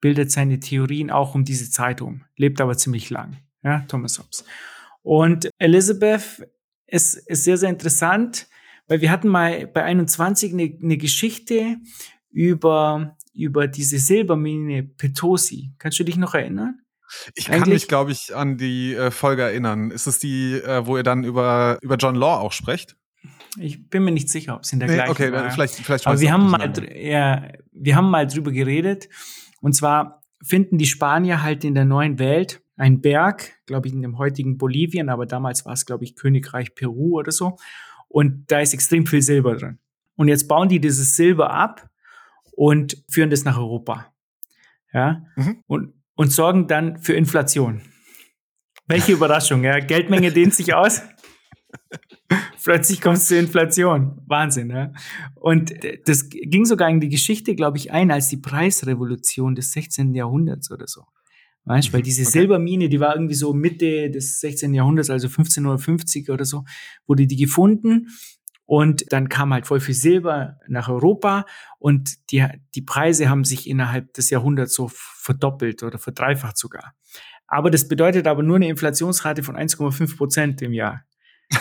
bildet 0.00 0.30
seine 0.30 0.60
Theorien 0.60 1.10
auch 1.10 1.34
um 1.34 1.44
diese 1.44 1.70
Zeit 1.70 2.00
um, 2.00 2.24
lebt 2.36 2.60
aber 2.60 2.76
ziemlich 2.76 3.10
lang, 3.10 3.38
ja, 3.64 3.80
Thomas 3.88 4.18
Hobbes. 4.18 4.44
Und 5.02 5.50
Elizabeth 5.58 6.48
ist, 6.86 7.14
ist 7.14 7.44
sehr, 7.44 7.56
sehr 7.56 7.70
interessant, 7.70 8.46
weil 8.86 9.00
wir 9.00 9.10
hatten 9.10 9.28
mal 9.28 9.66
bei 9.66 9.82
21 9.82 10.52
eine, 10.52 10.78
eine 10.80 10.96
Geschichte 10.96 11.78
über, 12.30 13.16
über 13.34 13.66
diese 13.66 13.98
Silbermine 13.98 14.84
Petosi. 14.84 15.72
Kannst 15.78 15.98
du 15.98 16.04
dich 16.04 16.16
noch 16.16 16.34
erinnern? 16.34 16.80
Ich 17.34 17.48
Eigentlich? 17.48 17.60
kann 17.60 17.68
mich, 17.70 17.88
glaube 17.88 18.12
ich, 18.12 18.34
an 18.34 18.56
die 18.56 18.94
äh, 18.94 19.10
Folge 19.10 19.42
erinnern. 19.42 19.90
Ist 19.90 20.06
es 20.06 20.18
die, 20.18 20.54
äh, 20.54 20.86
wo 20.86 20.96
ihr 20.96 21.02
dann 21.02 21.24
über, 21.24 21.78
über 21.82 21.96
John 21.96 22.14
Law 22.14 22.40
auch 22.40 22.52
sprecht? 22.52 22.96
Ich 23.58 23.88
bin 23.88 24.04
mir 24.04 24.12
nicht 24.12 24.28
sicher, 24.28 24.56
ob 24.56 24.62
es 24.62 24.72
in 24.72 24.78
der 24.78 24.88
nee, 24.88 24.94
gleichen 24.94 25.10
okay, 25.10 25.32
war. 25.32 25.44
Okay, 25.44 25.50
vielleicht, 25.52 25.74
vielleicht 25.74 26.06
Aber 26.06 26.20
wir 26.20 26.32
haben, 26.32 26.50
mal, 26.50 26.72
ja, 26.94 27.48
wir 27.72 27.96
haben 27.96 28.10
mal 28.10 28.26
drüber 28.26 28.52
geredet. 28.52 29.08
Und 29.60 29.74
zwar 29.74 30.22
finden 30.42 30.78
die 30.78 30.86
Spanier 30.86 31.42
halt 31.42 31.64
in 31.64 31.74
der 31.74 31.84
neuen 31.84 32.18
Welt 32.18 32.62
einen 32.76 33.00
Berg, 33.00 33.52
glaube 33.66 33.88
ich, 33.88 33.94
in 33.94 34.02
dem 34.02 34.18
heutigen 34.18 34.56
Bolivien, 34.56 35.08
aber 35.08 35.26
damals 35.26 35.66
war 35.66 35.72
es, 35.72 35.84
glaube 35.84 36.04
ich, 36.04 36.14
Königreich 36.14 36.74
Peru 36.74 37.18
oder 37.18 37.32
so. 37.32 37.56
Und 38.06 38.50
da 38.50 38.60
ist 38.60 38.72
extrem 38.72 39.06
viel 39.06 39.22
Silber 39.22 39.56
drin. 39.56 39.78
Und 40.16 40.28
jetzt 40.28 40.46
bauen 40.48 40.68
die 40.68 40.80
dieses 40.80 41.16
Silber 41.16 41.50
ab 41.50 41.90
und 42.52 43.02
führen 43.08 43.30
das 43.30 43.44
nach 43.44 43.58
Europa. 43.58 44.12
Ja, 44.92 45.22
mhm. 45.36 45.62
und, 45.66 45.92
und 46.18 46.32
sorgen 46.32 46.66
dann 46.66 46.98
für 46.98 47.14
Inflation. 47.14 47.80
Welche 48.88 49.12
Überraschung, 49.12 49.62
ja. 49.62 49.78
Geldmenge 49.78 50.32
dehnt 50.32 50.52
sich 50.52 50.74
aus. 50.74 51.02
Plötzlich 52.64 53.00
kommt 53.00 53.18
es 53.18 53.26
zur 53.26 53.38
Inflation. 53.38 54.20
Wahnsinn, 54.26 54.70
ja. 54.70 54.92
Und 55.36 55.72
das 56.06 56.28
ging 56.28 56.64
sogar 56.64 56.90
in 56.90 56.98
die 56.98 57.08
Geschichte, 57.08 57.54
glaube 57.54 57.78
ich, 57.78 57.92
ein 57.92 58.10
als 58.10 58.28
die 58.28 58.36
Preisrevolution 58.36 59.54
des 59.54 59.70
16. 59.72 60.12
Jahrhunderts 60.12 60.72
oder 60.72 60.88
so. 60.88 61.04
Weißt, 61.66 61.92
weil 61.92 62.02
diese 62.02 62.22
okay. 62.22 62.30
Silbermine, 62.32 62.88
die 62.88 62.98
war 62.98 63.14
irgendwie 63.14 63.34
so 63.34 63.52
Mitte 63.52 64.10
des 64.10 64.40
16. 64.40 64.74
Jahrhunderts, 64.74 65.10
also 65.10 65.28
1550 65.28 66.30
oder 66.30 66.44
so, 66.44 66.64
wurde 67.06 67.28
die 67.28 67.36
gefunden. 67.36 68.08
Und 68.70 69.10
dann 69.14 69.30
kam 69.30 69.54
halt 69.54 69.66
voll 69.66 69.80
viel 69.80 69.94
Silber 69.94 70.58
nach 70.68 70.90
Europa 70.90 71.46
und 71.78 72.30
die, 72.30 72.46
die 72.74 72.82
Preise 72.82 73.30
haben 73.30 73.44
sich 73.44 73.66
innerhalb 73.66 74.12
des 74.12 74.28
Jahrhunderts 74.28 74.74
so 74.74 74.90
verdoppelt 74.92 75.82
oder 75.82 75.98
verdreifacht 75.98 76.58
sogar. 76.58 76.92
Aber 77.46 77.70
das 77.70 77.88
bedeutet 77.88 78.26
aber 78.26 78.42
nur 78.42 78.56
eine 78.56 78.68
Inflationsrate 78.68 79.42
von 79.42 79.56
1,5 79.56 80.18
Prozent 80.18 80.62
im 80.62 80.74
Jahr. 80.74 81.02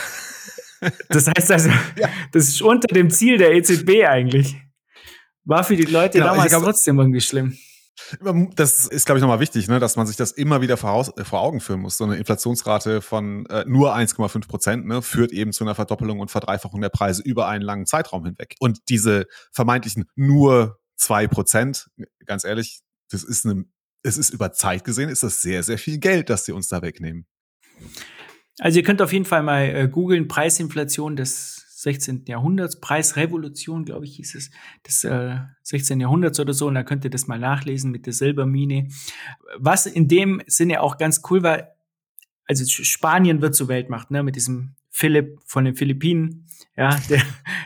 Das 1.10 1.28
heißt 1.28 1.52
also, 1.52 1.70
ja. 1.70 2.08
das 2.34 2.50
ist 2.50 2.62
unter 2.62 2.88
dem 2.94 3.10
Ziel 3.10 3.40
der 3.40 3.52
EZB 3.54 4.06
eigentlich. 4.06 4.62
War 5.44 5.64
für 5.64 5.76
die 5.76 5.86
Leute 5.86 6.20
genau, 6.20 6.34
damals 6.34 6.50
glaube, 6.50 6.66
trotzdem 6.66 7.00
irgendwie 7.00 7.20
schlimm. 7.20 7.58
Das 8.56 8.86
ist, 8.86 9.06
glaube 9.06 9.18
ich, 9.18 9.22
nochmal 9.22 9.40
wichtig, 9.40 9.68
ne, 9.68 9.80
dass 9.80 9.96
man 9.96 10.06
sich 10.06 10.16
das 10.16 10.32
immer 10.32 10.62
wieder 10.62 10.78
voraus, 10.78 11.12
äh, 11.18 11.24
vor 11.24 11.42
Augen 11.42 11.60
führen 11.60 11.82
muss. 11.82 11.98
So 11.98 12.04
eine 12.04 12.18
Inflationsrate 12.18 13.02
von 13.02 13.46
äh, 13.48 13.66
nur 13.68 13.96
1,5 13.96 14.48
Prozent 14.48 14.86
ne, 14.86 15.02
führt 15.02 15.32
eben 15.32 15.52
zu 15.52 15.64
einer 15.64 15.76
Verdoppelung 15.76 16.20
und 16.20 16.32
Verdreifachung 16.32 16.82
der 16.82 16.90
Preise 16.90 17.22
über 17.24 17.48
einen 17.48 17.64
langen 17.64 17.86
Zeitraum 17.86 18.26
hinweg. 18.26 18.56
Und 18.60 18.90
diese 18.90 19.26
vermeintlichen 19.52 20.06
nur 20.16 20.80
zwei 20.96 21.28
Prozent, 21.28 21.90
ganz 22.26 22.44
ehrlich, 22.44 22.82
das 23.10 23.24
ist 23.24 23.46
eine, 23.46 23.66
es 24.04 24.18
ist 24.18 24.30
über 24.30 24.52
Zeit 24.52 24.84
gesehen, 24.84 25.10
ist 25.10 25.24
das 25.24 25.42
sehr, 25.42 25.64
sehr 25.64 25.78
viel 25.78 25.98
Geld, 25.98 26.30
das 26.30 26.46
sie 26.46 26.52
uns 26.52 26.68
da 26.68 26.82
wegnehmen. 26.82 27.26
Also 28.60 28.80
ihr 28.80 28.84
könnt 28.84 29.02
auf 29.02 29.14
jeden 29.14 29.26
Fall 29.26 29.44
mal 29.44 29.64
äh, 29.64 29.88
googeln 29.88 30.28
Preisinflation 30.28 31.16
des 31.16 31.67
16. 31.80 32.26
Jahrhunderts, 32.26 32.80
Preisrevolution, 32.80 33.86
glaube 33.86 34.06
ich, 34.06 34.16
hieß 34.16 34.34
es, 34.34 34.50
des 34.86 35.04
äh, 35.04 35.36
16. 35.62 36.00
Jahrhunderts 36.00 36.40
oder 36.40 36.54
so. 36.54 36.66
Und 36.68 36.74
da 36.74 36.82
könnt 36.82 37.04
ihr 37.04 37.12
das 37.12 37.28
mal 37.28 37.38
nachlesen 37.38 37.92
mit 37.92 38.08
der 38.08 38.14
Silbermine. 38.14 38.88
Was 39.60 39.86
in 39.86 40.08
dem 40.08 40.42
Sinne 40.48 40.82
auch 40.82 40.98
ganz 40.98 41.22
cool 41.30 41.44
war, 41.44 41.68
also 42.46 42.66
Spanien 42.66 43.44
wird 43.44 43.54
zur 43.54 43.68
Weltmacht, 43.68 44.10
ne, 44.10 44.24
mit 44.24 44.36
diesem 44.36 44.76
Philipp 44.90 45.38
von 45.46 45.66
den 45.66 45.76
Philippinen, 45.76 46.48
ja, 46.76 47.00
der, 47.10 47.22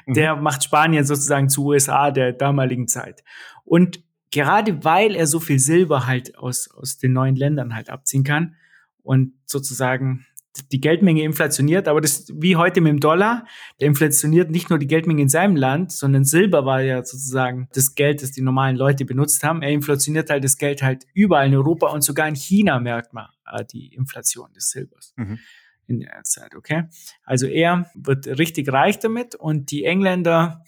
mhm. 0.05 0.13
der 0.13 0.35
macht 0.35 0.65
Spanien 0.65 1.05
sozusagen 1.05 1.47
zu 1.47 1.67
USA 1.67 2.11
der 2.11 2.33
damaligen 2.33 2.89
Zeit. 2.89 3.23
Und 3.63 4.03
gerade 4.29 4.83
weil 4.83 5.15
er 5.15 5.25
so 5.25 5.39
viel 5.39 5.59
Silber 5.59 6.05
halt 6.05 6.37
aus, 6.37 6.69
aus 6.69 6.97
den 6.97 7.13
neuen 7.13 7.37
Ländern 7.37 7.73
halt 7.73 7.89
abziehen 7.89 8.25
kann 8.25 8.55
und 9.03 9.35
sozusagen 9.45 10.25
die 10.71 10.81
Geldmenge 10.81 11.23
inflationiert, 11.23 11.87
aber 11.87 12.01
das 12.01 12.27
wie 12.35 12.55
heute 12.55 12.81
mit 12.81 12.91
dem 12.91 12.99
Dollar, 12.99 13.45
der 13.79 13.87
inflationiert 13.87 14.51
nicht 14.51 14.69
nur 14.69 14.79
die 14.79 14.87
Geldmenge 14.87 15.21
in 15.21 15.29
seinem 15.29 15.55
Land, 15.55 15.91
sondern 15.91 16.25
Silber 16.25 16.65
war 16.65 16.81
ja 16.81 17.03
sozusagen 17.03 17.69
das 17.73 17.95
Geld, 17.95 18.21
das 18.21 18.31
die 18.31 18.41
normalen 18.41 18.75
Leute 18.75 19.05
benutzt 19.05 19.43
haben. 19.43 19.61
Er 19.61 19.69
inflationiert 19.69 20.29
halt 20.29 20.43
das 20.43 20.57
Geld 20.57 20.83
halt 20.83 21.05
überall 21.13 21.47
in 21.47 21.55
Europa 21.55 21.87
und 21.87 22.03
sogar 22.03 22.27
in 22.27 22.35
China 22.35 22.79
merkt 22.79 23.13
man 23.13 23.27
äh, 23.51 23.63
die 23.65 23.93
Inflation 23.93 24.51
des 24.53 24.69
Silbers. 24.69 25.13
Mhm. 25.15 25.39
In 25.87 25.99
der 26.01 26.23
Zeit, 26.23 26.55
okay? 26.55 26.83
Also 27.23 27.47
er 27.47 27.89
wird 27.95 28.27
richtig 28.27 28.71
reich 28.71 28.99
damit 28.99 29.35
und 29.35 29.71
die 29.71 29.83
Engländer, 29.83 30.63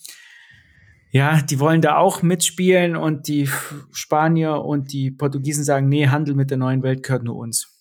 ja, 1.12 1.42
die 1.42 1.60
wollen 1.60 1.82
da 1.82 1.98
auch 1.98 2.24
mitspielen 2.24 2.96
und 2.96 3.28
die 3.28 3.50
Spanier 3.92 4.66
und 4.66 4.92
die 4.92 5.12
Portugiesen 5.12 5.64
sagen, 5.64 5.88
nee, 5.88 6.08
Handel 6.08 6.36
mit 6.36 6.50
der 6.50 6.58
neuen 6.58 6.84
Welt 6.84 7.04
gehört 7.04 7.24
nur 7.24 7.36
uns. 7.36 7.73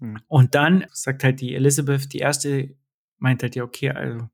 Hm. 0.00 0.18
Und 0.28 0.54
dann 0.54 0.86
sagt 0.92 1.24
halt 1.24 1.40
die 1.40 1.54
Elizabeth, 1.54 2.12
die 2.12 2.18
erste, 2.18 2.74
meint 3.18 3.42
halt, 3.42 3.56
ja, 3.56 3.64
okay, 3.64 3.90
also 3.90 4.28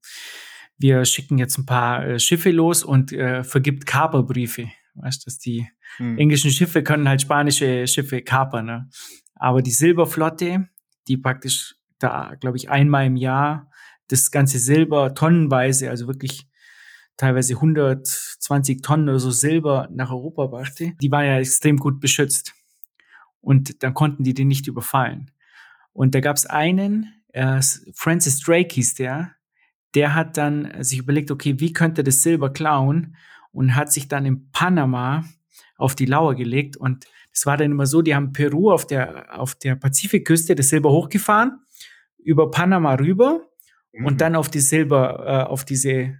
wir 0.78 1.04
schicken 1.04 1.38
jetzt 1.38 1.58
ein 1.58 1.66
paar 1.66 2.06
äh, 2.06 2.18
Schiffe 2.18 2.50
los 2.50 2.82
und 2.82 3.12
äh, 3.12 3.44
vergibt 3.44 3.86
Kaperbriefe. 3.86 4.70
Weißt 4.94 5.22
du, 5.22 5.24
dass 5.26 5.38
die 5.38 5.68
hm. 5.96 6.18
englischen 6.18 6.50
Schiffe 6.50 6.82
können 6.82 7.08
halt 7.08 7.22
spanische 7.22 7.86
Schiffe 7.86 8.22
kapern. 8.22 8.66
Ne? 8.66 8.88
Aber 9.34 9.62
die 9.62 9.70
Silberflotte, 9.70 10.68
die 11.06 11.16
praktisch 11.16 11.76
da, 11.98 12.34
glaube 12.40 12.56
ich, 12.56 12.70
einmal 12.70 13.06
im 13.06 13.16
Jahr 13.16 13.70
das 14.08 14.30
ganze 14.30 14.58
Silber 14.58 15.14
tonnenweise, 15.14 15.90
also 15.90 16.06
wirklich 16.06 16.48
teilweise 17.16 17.54
120 17.54 18.82
Tonnen 18.82 19.08
oder 19.08 19.20
so 19.20 19.30
Silber 19.30 19.88
nach 19.92 20.10
Europa 20.10 20.46
brachte, 20.46 20.94
die 21.00 21.10
war 21.10 21.24
ja 21.24 21.38
extrem 21.38 21.76
gut 21.76 22.00
beschützt. 22.00 22.54
Und 23.40 23.82
dann 23.82 23.94
konnten 23.94 24.24
die 24.24 24.34
den 24.34 24.48
nicht 24.48 24.66
überfallen. 24.66 25.30
Und 25.92 26.14
da 26.14 26.20
gab 26.20 26.36
es 26.36 26.46
einen, 26.46 27.12
äh, 27.32 27.60
Francis 27.94 28.40
Drake 28.40 28.74
hieß 28.74 28.94
der, 28.94 29.34
der 29.94 30.14
hat 30.14 30.36
dann 30.36 30.82
sich 30.82 30.98
überlegt, 30.98 31.30
okay, 31.30 31.58
wie 31.58 31.72
könnte 31.72 32.04
das 32.04 32.22
Silber 32.22 32.52
klauen 32.52 33.16
und 33.52 33.74
hat 33.74 33.92
sich 33.92 34.08
dann 34.08 34.26
in 34.26 34.50
Panama 34.52 35.24
auf 35.76 35.94
die 35.94 36.06
Lauer 36.06 36.34
gelegt 36.34 36.76
und 36.76 37.06
es 37.32 37.46
war 37.46 37.56
dann 37.56 37.70
immer 37.70 37.86
so, 37.86 38.02
die 38.02 38.14
haben 38.14 38.32
Peru 38.32 38.70
auf 38.70 38.86
der, 38.86 39.38
auf 39.38 39.54
der 39.54 39.76
Pazifikküste 39.76 40.54
das 40.54 40.68
Silber 40.68 40.90
hochgefahren, 40.90 41.60
über 42.18 42.50
Panama 42.50 42.94
rüber 42.94 43.48
mhm. 43.92 44.06
und 44.06 44.20
dann 44.20 44.36
auf 44.36 44.48
die 44.48 44.60
Silber, 44.60 45.24
äh, 45.26 45.50
auf 45.50 45.64
diese 45.64 46.18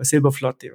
Silberflotte. 0.00 0.72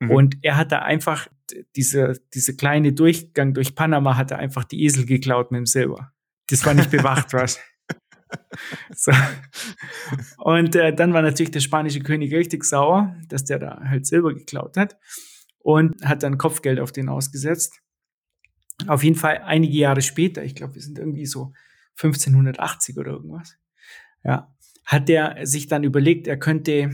Mhm. 0.00 0.10
Und 0.10 0.36
er 0.42 0.56
hat 0.56 0.72
da 0.72 0.80
einfach 0.80 1.28
diese, 1.76 2.20
diese 2.32 2.56
kleine 2.56 2.92
Durchgang 2.92 3.54
durch 3.54 3.74
Panama 3.74 4.16
hat 4.16 4.30
er 4.30 4.38
einfach 4.38 4.64
die 4.64 4.84
Esel 4.84 5.06
geklaut 5.06 5.50
mit 5.50 5.58
dem 5.58 5.66
Silber. 5.66 6.12
Das 6.50 6.64
war 6.64 6.74
nicht 6.74 6.90
bewacht, 6.90 7.32
was. 7.32 7.58
So. 8.94 9.12
Und 10.38 10.76
äh, 10.76 10.94
dann 10.94 11.12
war 11.12 11.22
natürlich 11.22 11.50
der 11.52 11.60
spanische 11.60 12.00
König 12.00 12.32
richtig 12.32 12.64
sauer, 12.64 13.16
dass 13.28 13.44
der 13.44 13.58
da 13.58 13.80
halt 13.84 14.06
Silber 14.06 14.34
geklaut 14.34 14.76
hat 14.76 14.96
und 15.58 16.04
hat 16.04 16.22
dann 16.22 16.38
Kopfgeld 16.38 16.80
auf 16.80 16.92
den 16.92 17.08
ausgesetzt. 17.08 17.80
Auf 18.86 19.04
jeden 19.04 19.16
Fall 19.16 19.38
einige 19.44 19.76
Jahre 19.76 20.02
später, 20.02 20.44
ich 20.44 20.54
glaube, 20.54 20.74
wir 20.74 20.82
sind 20.82 20.98
irgendwie 20.98 21.26
so 21.26 21.52
1580 22.02 22.98
oder 22.98 23.12
irgendwas, 23.12 23.56
ja, 24.24 24.52
hat 24.84 25.08
der 25.08 25.46
sich 25.46 25.68
dann 25.68 25.84
überlegt, 25.84 26.26
er 26.26 26.38
könnte, 26.38 26.90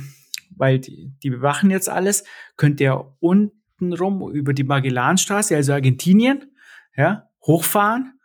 weil 0.51 0.79
die, 0.79 1.13
die 1.23 1.31
bewachen 1.31 1.71
jetzt 1.71 1.89
alles, 1.89 2.25
könnte 2.57 2.85
er 2.85 3.17
unten 3.21 3.93
rum 3.95 4.31
über 4.33 4.53
die 4.53 4.65
Magellanstraße, 4.65 5.57
also 5.57 5.73
Argentinien, 5.73 6.55
ja, 6.97 7.31
hochfahren 7.43 8.20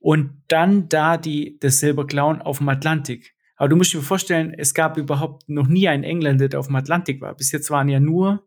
und 0.00 0.42
dann 0.48 0.88
da 0.88 1.16
die, 1.16 1.58
das 1.60 1.80
Silber 1.80 2.06
klauen 2.06 2.40
auf 2.40 2.58
dem 2.58 2.68
Atlantik. 2.68 3.34
Aber 3.56 3.68
du 3.68 3.76
musst 3.76 3.92
dir 3.92 4.00
vorstellen, 4.00 4.54
es 4.56 4.72
gab 4.72 4.96
überhaupt 4.96 5.48
noch 5.48 5.66
nie 5.66 5.88
einen 5.88 6.04
Engländer, 6.04 6.48
der 6.48 6.60
auf 6.60 6.66
dem 6.66 6.76
Atlantik 6.76 7.20
war. 7.20 7.34
Bis 7.34 7.50
jetzt 7.50 7.70
waren 7.70 7.88
ja 7.88 7.98
nur 7.98 8.46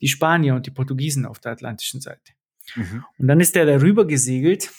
die 0.00 0.08
Spanier 0.08 0.56
und 0.56 0.66
die 0.66 0.72
Portugiesen 0.72 1.24
auf 1.24 1.38
der 1.38 1.52
atlantischen 1.52 2.00
Seite. 2.00 2.32
Mhm. 2.74 3.04
Und 3.18 3.28
dann 3.28 3.40
ist 3.40 3.54
der 3.54 3.66
darüber 3.66 4.04
gesegelt. 4.04 4.70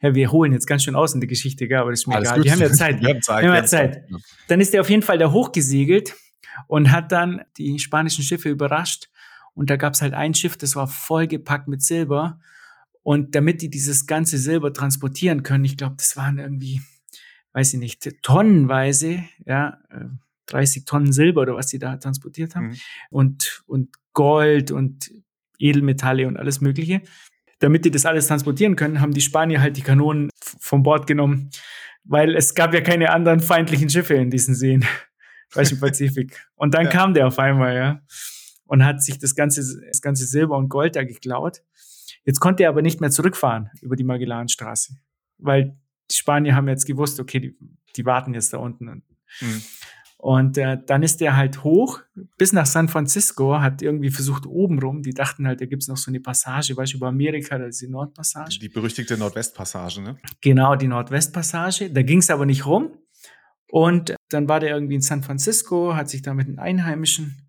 Ja, 0.00 0.14
wir 0.14 0.32
holen 0.32 0.52
jetzt 0.52 0.66
ganz 0.66 0.84
schön 0.84 0.94
aus 0.96 1.14
in 1.14 1.20
die 1.20 1.26
Geschichte, 1.26 1.68
gell? 1.68 1.78
aber 1.78 1.90
das 1.90 2.00
ist 2.00 2.06
mir 2.06 2.16
Alles 2.16 2.30
egal. 2.30 2.38
Gut. 2.38 2.44
Wir 2.46 2.52
haben 2.52 2.60
ja 2.60 2.72
Zeit. 2.72 3.00
wir 3.02 3.08
haben 3.10 3.22
Zeit. 3.22 3.42
Wir 3.42 3.48
haben 3.50 3.56
ja 3.56 3.64
Zeit. 3.64 4.04
Dann 4.48 4.60
ist 4.60 4.74
er 4.74 4.80
auf 4.80 4.88
jeden 4.88 5.02
Fall 5.02 5.18
da 5.18 5.30
hochgesegelt 5.30 6.14
und 6.66 6.90
hat 6.90 7.12
dann 7.12 7.42
die 7.58 7.78
spanischen 7.78 8.24
Schiffe 8.24 8.48
überrascht. 8.48 9.10
Und 9.52 9.68
da 9.68 9.76
gab 9.76 9.92
es 9.92 10.00
halt 10.00 10.14
ein 10.14 10.32
Schiff, 10.32 10.56
das 10.56 10.74
war 10.74 10.88
vollgepackt 10.88 11.68
mit 11.68 11.82
Silber. 11.82 12.40
Und 13.02 13.34
damit 13.34 13.62
die 13.62 13.70
dieses 13.70 14.06
ganze 14.06 14.38
Silber 14.38 14.72
transportieren 14.72 15.42
können, 15.42 15.64
ich 15.64 15.76
glaube, 15.76 15.96
das 15.96 16.16
waren 16.16 16.38
irgendwie, 16.38 16.82
weiß 17.52 17.74
ich 17.74 17.80
nicht, 17.80 18.22
tonnenweise, 18.22 19.24
ja, 19.46 19.78
30 20.46 20.82
äh, 20.82 20.84
Tonnen 20.84 21.12
Silber 21.12 21.42
oder 21.42 21.54
was 21.54 21.68
die 21.68 21.78
da 21.78 21.96
transportiert 21.96 22.54
haben. 22.54 22.68
Mhm. 22.68 22.76
Und, 23.10 23.62
und 23.66 23.88
Gold 24.12 24.70
und 24.70 25.10
Edelmetalle 25.58 26.26
und 26.26 26.36
alles 26.36 26.60
Mögliche. 26.60 27.02
Damit 27.60 27.84
die 27.84 27.90
das 27.90 28.06
alles 28.06 28.26
transportieren 28.26 28.76
können, 28.76 29.00
haben 29.00 29.12
die 29.12 29.20
Spanier 29.20 29.60
halt 29.60 29.76
die 29.76 29.82
Kanonen 29.82 30.30
vom 30.60 30.82
Bord 30.82 31.06
genommen, 31.06 31.50
weil 32.04 32.34
es 32.34 32.54
gab 32.54 32.72
ja 32.72 32.80
keine 32.80 33.10
anderen 33.10 33.40
feindlichen 33.40 33.90
Schiffe 33.90 34.14
in 34.14 34.30
diesen 34.30 34.54
Seen, 34.54 34.84
weißt 35.54 35.72
du, 35.72 35.76
Pazifik. 35.80 36.46
Und 36.54 36.74
dann 36.74 36.86
ja. 36.86 36.90
kam 36.90 37.14
der 37.14 37.26
auf 37.26 37.38
einmal, 37.38 37.76
ja, 37.76 38.00
und 38.64 38.84
hat 38.84 39.02
sich 39.02 39.18
das 39.18 39.34
ganze, 39.34 39.62
das 39.86 40.00
ganze 40.00 40.24
Silber 40.24 40.56
und 40.56 40.68
Gold 40.68 40.96
da 40.96 41.04
geklaut. 41.04 41.62
Jetzt 42.24 42.40
konnte 42.40 42.64
er 42.64 42.68
aber 42.68 42.82
nicht 42.82 43.00
mehr 43.00 43.10
zurückfahren 43.10 43.70
über 43.80 43.96
die 43.96 44.04
Magellanstraße, 44.04 44.94
weil 45.38 45.76
die 46.10 46.16
Spanier 46.16 46.54
haben 46.54 46.68
jetzt 46.68 46.86
gewusst, 46.86 47.20
okay, 47.20 47.40
die, 47.40 47.58
die 47.96 48.04
warten 48.04 48.34
jetzt 48.34 48.52
da 48.52 48.58
unten. 48.58 49.02
Mhm. 49.40 49.62
Und 50.22 50.58
äh, 50.58 50.76
dann 50.86 51.02
ist 51.02 51.22
der 51.22 51.34
halt 51.34 51.64
hoch 51.64 52.00
bis 52.36 52.52
nach 52.52 52.66
San 52.66 52.88
Francisco, 52.88 53.58
hat 53.58 53.80
irgendwie 53.80 54.10
versucht 54.10 54.44
oben 54.44 54.78
rum. 54.78 55.02
Die 55.02 55.14
dachten 55.14 55.46
halt, 55.46 55.62
da 55.62 55.64
gibt's 55.64 55.88
noch 55.88 55.96
so 55.96 56.10
eine 56.10 56.20
Passage, 56.20 56.76
weißt 56.76 56.92
du, 56.92 56.98
über 56.98 57.08
Amerika, 57.08 57.56
da 57.56 57.64
ist 57.64 57.80
die 57.80 57.88
Nordpassage. 57.88 58.58
Die 58.58 58.68
berüchtigte 58.68 59.16
Nordwestpassage, 59.16 60.02
ne? 60.02 60.18
Genau, 60.42 60.76
die 60.76 60.88
Nordwestpassage. 60.88 61.90
Da 61.90 62.02
ging's 62.02 62.28
aber 62.28 62.44
nicht 62.44 62.66
rum. 62.66 62.90
Und 63.70 64.14
dann 64.28 64.46
war 64.46 64.60
der 64.60 64.74
irgendwie 64.74 64.96
in 64.96 65.00
San 65.00 65.22
Francisco, 65.22 65.94
hat 65.94 66.10
sich 66.10 66.20
da 66.20 66.34
mit 66.34 66.48
den 66.48 66.58
Einheimischen 66.58 67.48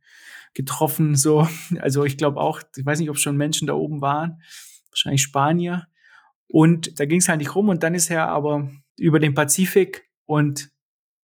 getroffen, 0.53 1.15
so. 1.15 1.47
Also 1.79 2.03
ich 2.05 2.17
glaube 2.17 2.39
auch, 2.39 2.61
ich 2.75 2.85
weiß 2.85 2.99
nicht, 2.99 3.09
ob 3.09 3.17
schon 3.17 3.37
Menschen 3.37 3.67
da 3.67 3.73
oben 3.73 4.01
waren, 4.01 4.41
wahrscheinlich 4.89 5.21
Spanier. 5.21 5.87
Und 6.47 6.99
da 6.99 7.05
ging 7.05 7.19
es 7.19 7.29
halt 7.29 7.39
nicht 7.39 7.55
rum 7.55 7.69
und 7.69 7.83
dann 7.83 7.95
ist 7.95 8.09
er 8.09 8.27
aber 8.27 8.69
über 8.97 9.19
den 9.19 9.33
Pazifik 9.33 10.09
und 10.25 10.69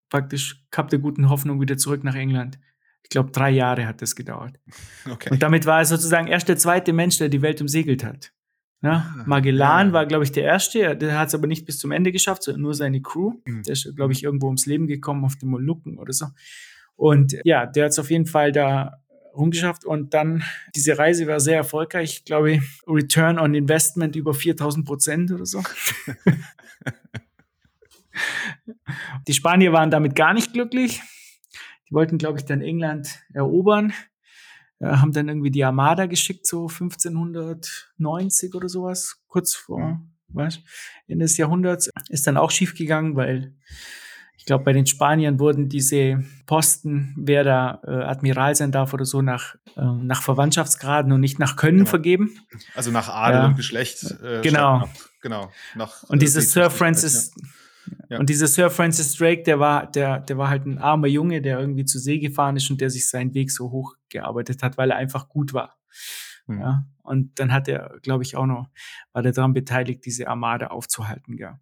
praktisch 0.10 0.64
Kap 0.72 0.90
der 0.90 1.00
guten 1.00 1.30
Hoffnung 1.30 1.60
wieder 1.60 1.78
zurück 1.78 2.04
nach 2.04 2.16
England. 2.16 2.60
Ich 3.04 3.10
glaube, 3.10 3.32
drei 3.32 3.50
Jahre 3.50 3.88
hat 3.88 4.02
das 4.02 4.16
gedauert. 4.16 4.60
Okay. 5.10 5.30
Und 5.32 5.42
damit 5.42 5.66
war 5.66 5.80
er 5.80 5.86
sozusagen 5.86 6.28
erst 6.28 6.50
der 6.50 6.58
zweite 6.58 6.92
Mensch, 6.92 7.18
der 7.18 7.30
die 7.30 7.42
Welt 7.42 7.62
umsegelt 7.62 8.04
hat. 8.04 8.34
Ja, 8.82 9.14
ah, 9.18 9.24
Magellan 9.26 9.88
ja. 9.88 9.94
war, 9.94 10.06
glaube 10.06 10.26
ich, 10.26 10.34
der 10.34 10.44
Erste. 10.44 10.98
Der 10.98 11.18
hat 11.18 11.30
es 11.30 11.36
aber 11.36 11.48
nicht 11.48 11.66
bis 11.66 11.80
zum 11.80 11.92
Ende 11.92 12.12
geschafft, 12.12 12.44
sondern 12.44 12.62
nur 12.62 12.74
seine 12.74 13.02
Crew. 13.02 13.34
Mhm. 13.46 13.64
Der 13.64 13.74
ist, 13.74 13.96
glaube 13.96 14.12
ich, 14.12 14.24
irgendwo 14.24 14.48
ums 14.48 14.66
Leben 14.66 14.86
gekommen 14.86 15.24
auf 15.24 15.38
den 15.38 15.50
Molukken 15.50 15.98
oder 15.98 16.12
so. 16.12 16.28
Und 16.98 17.38
ja, 17.46 17.66
der 17.66 17.86
hat 17.86 17.92
es 17.92 18.00
auf 18.00 18.12
jeden 18.12 18.26
Fall 18.26 18.52
da 18.52 19.02
rumgeschafft. 19.38 19.86
Und 19.86 20.14
dann, 20.14 20.44
diese 20.76 20.98
Reise 20.98 21.28
war 21.28 21.40
sehr 21.40 21.58
erfolgreich. 21.58 22.18
Ich 22.18 22.26
glaube, 22.26 22.62
Return 22.88 23.40
on 23.40 23.54
Investment 23.56 24.16
über 24.16 24.34
4000 24.34 24.86
Prozent 24.86 25.32
oder 25.32 25.46
so. 25.46 25.64
Die 29.28 29.34
Spanier 29.34 29.74
waren 29.74 29.92
damit 29.92 30.16
gar 30.16 30.34
nicht 30.34 30.54
glücklich. 30.54 31.02
Die 31.90 31.94
wollten, 31.94 32.18
glaube 32.18 32.40
ich, 32.40 32.46
dann 32.46 32.62
England 32.62 33.20
erobern. 33.34 33.94
Äh, 34.80 34.88
haben 34.88 35.12
dann 35.12 35.28
irgendwie 35.28 35.52
die 35.52 35.64
Armada 35.64 36.06
geschickt, 36.06 36.46
so 36.46 36.68
1590 36.68 38.54
oder 38.54 38.70
sowas, 38.70 39.24
kurz 39.28 39.56
vor, 39.56 40.02
was, 40.28 40.60
Ende 41.08 41.26
des 41.26 41.38
Jahrhunderts. 41.38 41.90
Ist 42.10 42.28
dann 42.28 42.38
auch 42.38 42.52
schief 42.52 42.76
gegangen, 42.76 43.16
weil 43.16 43.56
ich 44.38 44.46
glaube, 44.46 44.64
bei 44.64 44.74
den 44.74 44.86
Spaniern 44.86 45.40
wurden 45.40 45.68
diese 45.68 46.24
Posten, 46.46 47.14
wer 47.18 47.44
da 47.44 47.82
äh, 47.86 48.04
Admiral 48.04 48.56
sein 48.56 48.72
darf 48.72 48.94
oder 48.94 49.04
so, 49.04 49.22
nach, 49.22 49.56
äh, 49.76 49.82
nach 49.82 50.22
Verwandtschaftsgraden 50.22 51.12
und 51.12 51.20
nicht 51.20 51.40
nach 51.40 51.56
Können 51.56 51.80
genau. 51.80 51.90
vergeben. 51.90 52.40
Also 52.76 52.92
nach 52.92 53.10
Adel 53.10 53.42
ja. 53.42 53.46
und 53.48 53.56
Geschlecht. 53.56 54.16
Äh, 54.24 54.42
genau. 54.42 54.80
Nach, 54.80 54.90
genau. 55.22 55.52
Nach, 55.76 56.04
und 56.04 56.22
diese 56.22 56.42
Sir 56.42 56.70
Francis, 56.70 57.34
ja. 57.36 57.44
Ja. 58.10 58.20
Und 58.20 58.30
dieser 58.30 58.48
Sir 58.48 58.70
Francis 58.70 59.16
Drake, 59.16 59.44
der 59.44 59.60
war, 59.60 59.90
der, 59.90 60.20
der 60.20 60.38
war 60.38 60.50
halt 60.50 60.66
ein 60.66 60.78
armer 60.78 61.08
Junge, 61.08 61.42
der 61.42 61.60
irgendwie 61.60 61.86
zur 61.86 62.02
See 62.02 62.20
gefahren 62.20 62.56
ist 62.56 62.70
und 62.70 62.82
der 62.82 62.90
sich 62.90 63.10
seinen 63.10 63.34
Weg 63.34 63.52
so 63.52 63.72
hochgearbeitet 63.72 64.64
hat, 64.64 64.78
weil 64.78 64.92
er 64.92 64.98
einfach 64.98 65.30
gut 65.30 65.54
war. 65.54 65.78
Mhm. 66.48 66.60
Ja. 66.60 66.86
Und 67.04 67.40
dann 67.40 67.54
hat 67.54 67.68
er, 67.68 67.98
glaube 68.02 68.24
ich, 68.24 68.36
auch 68.36 68.46
noch, 68.46 68.70
war 69.14 69.22
der 69.22 69.32
daran 69.32 69.54
beteiligt, 69.54 70.06
diese 70.06 70.28
Armada 70.28 70.68
aufzuhalten, 70.68 71.38
ja. 71.38 71.60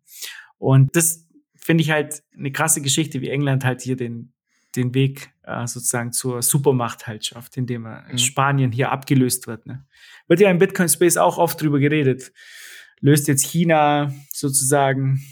Und 0.58 0.96
das 0.96 1.25
finde 1.66 1.82
ich 1.82 1.90
halt 1.90 2.22
eine 2.38 2.52
krasse 2.52 2.80
Geschichte, 2.80 3.22
wie 3.22 3.30
England 3.30 3.66
halt 3.66 3.82
hier 3.82 3.96
den, 3.96 4.32
den 4.76 4.94
Weg 4.94 5.32
äh, 5.42 5.66
sozusagen 5.66 6.12
zur 6.12 6.44
Supermacht 6.44 7.08
halt 7.08 7.26
schafft, 7.26 7.58
indem 7.58 7.88
er 7.88 8.06
mhm. 8.08 8.20
Spanien 8.20 8.72
hier 8.72 8.92
abgelöst 8.92 9.48
wird. 9.48 9.66
Ne? 9.66 9.84
Wird 10.28 10.42
ja 10.42 10.52
im 10.52 10.60
Bitcoin 10.60 10.90
Space 10.90 11.18
auch 11.18 11.40
oft 11.40 11.60
drüber 11.60 11.80
geredet. 11.80 12.32
Löst 13.00 13.28
jetzt 13.28 13.48
China 13.48 14.14
sozusagen 14.32 15.24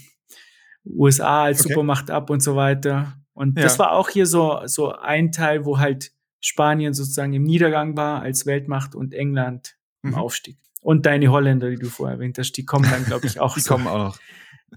USA 0.84 1.44
als 1.44 1.60
okay. 1.60 1.68
Supermacht 1.68 2.10
ab 2.10 2.30
und 2.30 2.42
so 2.42 2.56
weiter. 2.56 3.16
Und 3.32 3.56
ja. 3.56 3.62
das 3.62 3.78
war 3.78 3.92
auch 3.92 4.08
hier 4.08 4.26
so, 4.26 4.60
so 4.64 4.92
ein 4.92 5.30
Teil, 5.30 5.64
wo 5.64 5.78
halt 5.78 6.10
Spanien 6.40 6.94
sozusagen 6.94 7.32
im 7.32 7.44
Niedergang 7.44 7.96
war 7.96 8.22
als 8.22 8.44
Weltmacht 8.44 8.96
und 8.96 9.14
England 9.14 9.76
im 10.02 10.10
mhm. 10.10 10.14
Aufstieg. 10.16 10.58
Und 10.82 11.06
deine 11.06 11.30
Holländer, 11.30 11.70
die 11.70 11.76
du 11.76 11.88
vorher 11.88 12.16
erwähnt 12.16 12.38
hast, 12.38 12.52
die 12.56 12.64
kommen 12.64 12.90
dann, 12.90 13.04
glaube 13.04 13.24
ich, 13.28 13.38
auch. 13.38 13.54
die 13.54 13.60
so. 13.60 13.74
kommen 13.74 13.86
auch. 13.86 14.18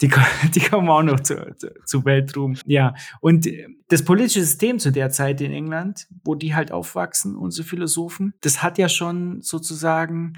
Die, 0.01 0.09
die 0.55 0.59
kommen 0.59 0.89
auch 0.89 1.03
noch 1.03 1.19
zu, 1.19 1.55
zu, 1.85 2.05
Weltruhm. 2.05 2.57
Ja. 2.65 2.93
Und 3.21 3.47
das 3.89 4.03
politische 4.03 4.41
System 4.41 4.79
zu 4.79 4.91
der 4.91 5.09
Zeit 5.09 5.41
in 5.41 5.51
England, 5.51 6.07
wo 6.23 6.35
die 6.35 6.55
halt 6.55 6.71
aufwachsen, 6.71 7.35
unsere 7.35 7.67
Philosophen, 7.67 8.33
das 8.41 8.61
hat 8.61 8.77
ja 8.77 8.89
schon 8.89 9.41
sozusagen, 9.41 10.33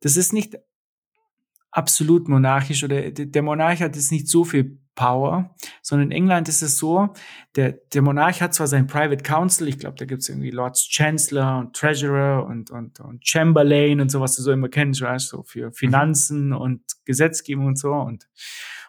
das 0.00 0.16
ist 0.16 0.32
nicht 0.32 0.56
absolut 1.70 2.28
monarchisch 2.28 2.84
oder 2.84 3.10
der 3.10 3.42
Monarch 3.42 3.80
hat 3.80 3.96
jetzt 3.96 4.12
nicht 4.12 4.28
so 4.28 4.44
viel 4.44 4.78
Power, 4.94 5.54
sondern 5.82 6.12
in 6.12 6.16
England 6.16 6.48
ist 6.48 6.62
es 6.62 6.78
so, 6.78 7.12
der, 7.56 7.72
der 7.92 8.02
Monarch 8.02 8.40
hat 8.40 8.54
zwar 8.54 8.68
sein 8.68 8.86
Private 8.86 9.24
Council, 9.24 9.66
ich 9.66 9.78
glaube, 9.78 9.96
da 9.98 10.04
gibt 10.04 10.22
es 10.22 10.28
irgendwie 10.28 10.50
Lords 10.50 10.88
Chancellor 10.88 11.58
und 11.58 11.74
Treasurer 11.74 12.46
und, 12.46 12.70
und, 12.70 13.00
und 13.00 13.26
Chamberlain 13.26 14.00
und 14.00 14.10
so, 14.10 14.20
was 14.20 14.36
du 14.36 14.42
so 14.42 14.52
immer 14.52 14.68
kennst, 14.68 15.00
weißt, 15.00 15.28
so 15.28 15.42
für 15.42 15.72
Finanzen 15.72 16.48
mhm. 16.48 16.56
und 16.56 16.82
Gesetzgebung 17.04 17.66
und 17.66 17.78
so 17.78 17.92
und, 17.92 18.28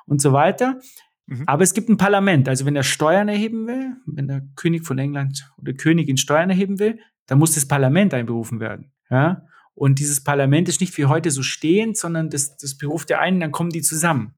und 0.05 0.21
so 0.21 0.33
weiter. 0.33 0.79
Mhm. 1.27 1.43
Aber 1.47 1.63
es 1.63 1.73
gibt 1.73 1.89
ein 1.89 1.97
Parlament, 1.97 2.47
also 2.47 2.65
wenn 2.65 2.75
er 2.75 2.83
Steuern 2.83 3.27
erheben 3.27 3.67
will, 3.67 3.95
wenn 4.05 4.27
der 4.27 4.43
König 4.55 4.85
von 4.85 4.97
England 4.97 5.49
oder 5.57 5.73
Königin 5.73 6.17
Steuern 6.17 6.49
erheben 6.49 6.79
will, 6.79 6.99
dann 7.25 7.39
muss 7.39 7.55
das 7.55 7.67
Parlament 7.67 8.13
einberufen 8.13 8.59
werden. 8.59 8.91
Ja? 9.09 9.45
Und 9.73 9.99
dieses 9.99 10.23
Parlament 10.23 10.69
ist 10.69 10.81
nicht 10.81 10.97
wie 10.97 11.05
heute 11.05 11.31
so 11.31 11.43
stehend, 11.43 11.97
sondern 11.97 12.29
das, 12.29 12.57
das 12.57 12.77
beruft 12.77 13.09
der 13.09 13.19
einen, 13.19 13.39
dann 13.39 13.51
kommen 13.51 13.71
die 13.71 13.81
zusammen. 13.81 14.35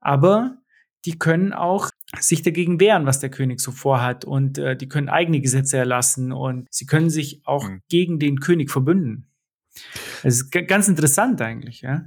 Aber 0.00 0.58
die 1.04 1.18
können 1.18 1.52
auch 1.52 1.90
sich 2.18 2.42
dagegen 2.42 2.78
wehren, 2.78 3.06
was 3.06 3.20
der 3.20 3.30
König 3.30 3.60
so 3.60 3.72
vorhat 3.72 4.24
und 4.24 4.58
äh, 4.58 4.76
die 4.76 4.88
können 4.88 5.08
eigene 5.08 5.40
Gesetze 5.40 5.78
erlassen 5.78 6.32
und 6.32 6.68
sie 6.70 6.86
können 6.86 7.10
sich 7.10 7.42
auch 7.44 7.68
mhm. 7.68 7.82
gegen 7.88 8.18
den 8.18 8.40
König 8.40 8.70
verbünden. 8.70 9.28
Das 10.22 10.34
ist 10.34 10.50
ganz 10.50 10.88
interessant 10.88 11.40
eigentlich, 11.40 11.82
ja. 11.82 12.04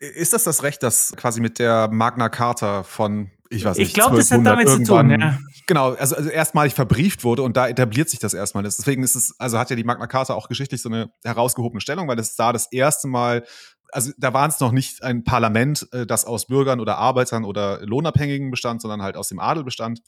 Ist 0.00 0.32
das 0.32 0.44
das 0.44 0.62
Recht, 0.62 0.82
das 0.82 1.12
quasi 1.16 1.40
mit 1.40 1.58
der 1.58 1.88
Magna 1.90 2.28
Carta 2.28 2.82
von, 2.82 3.30
ich 3.50 3.64
weiß 3.64 3.76
nicht, 3.76 3.88
Ich 3.88 3.94
glaube, 3.94 4.16
das 4.16 4.30
hat 4.30 4.44
damit 4.44 4.68
zu 4.68 4.82
tun, 4.82 5.10
ja. 5.10 5.38
Genau, 5.66 5.92
also, 5.92 6.16
also 6.16 6.30
erstmalig 6.30 6.74
verbrieft 6.74 7.24
wurde 7.24 7.42
und 7.42 7.56
da 7.56 7.68
etabliert 7.68 8.08
sich 8.08 8.20
das 8.20 8.32
erstmal. 8.32 8.62
Deswegen 8.62 9.02
ist 9.02 9.14
es, 9.14 9.34
also 9.38 9.58
hat 9.58 9.70
ja 9.70 9.76
die 9.76 9.84
Magna 9.84 10.06
Carta 10.06 10.34
auch 10.34 10.48
geschichtlich 10.48 10.80
so 10.80 10.88
eine 10.88 11.10
herausgehobene 11.24 11.80
Stellung, 11.80 12.08
weil 12.08 12.18
es 12.18 12.36
da 12.36 12.52
das 12.52 12.72
erste 12.72 13.08
Mal 13.08 13.44
also 13.92 14.12
da 14.18 14.34
war 14.34 14.48
es 14.48 14.60
noch 14.60 14.72
nicht 14.72 15.02
ein 15.02 15.24
Parlament, 15.24 15.88
äh, 15.92 16.06
das 16.06 16.24
aus 16.24 16.46
Bürgern 16.46 16.80
oder 16.80 16.98
Arbeitern 16.98 17.44
oder 17.44 17.80
Lohnabhängigen 17.84 18.50
bestand, 18.50 18.82
sondern 18.82 19.02
halt 19.02 19.16
aus 19.16 19.28
dem 19.28 19.38
Adel 19.38 19.64
bestand. 19.64 20.02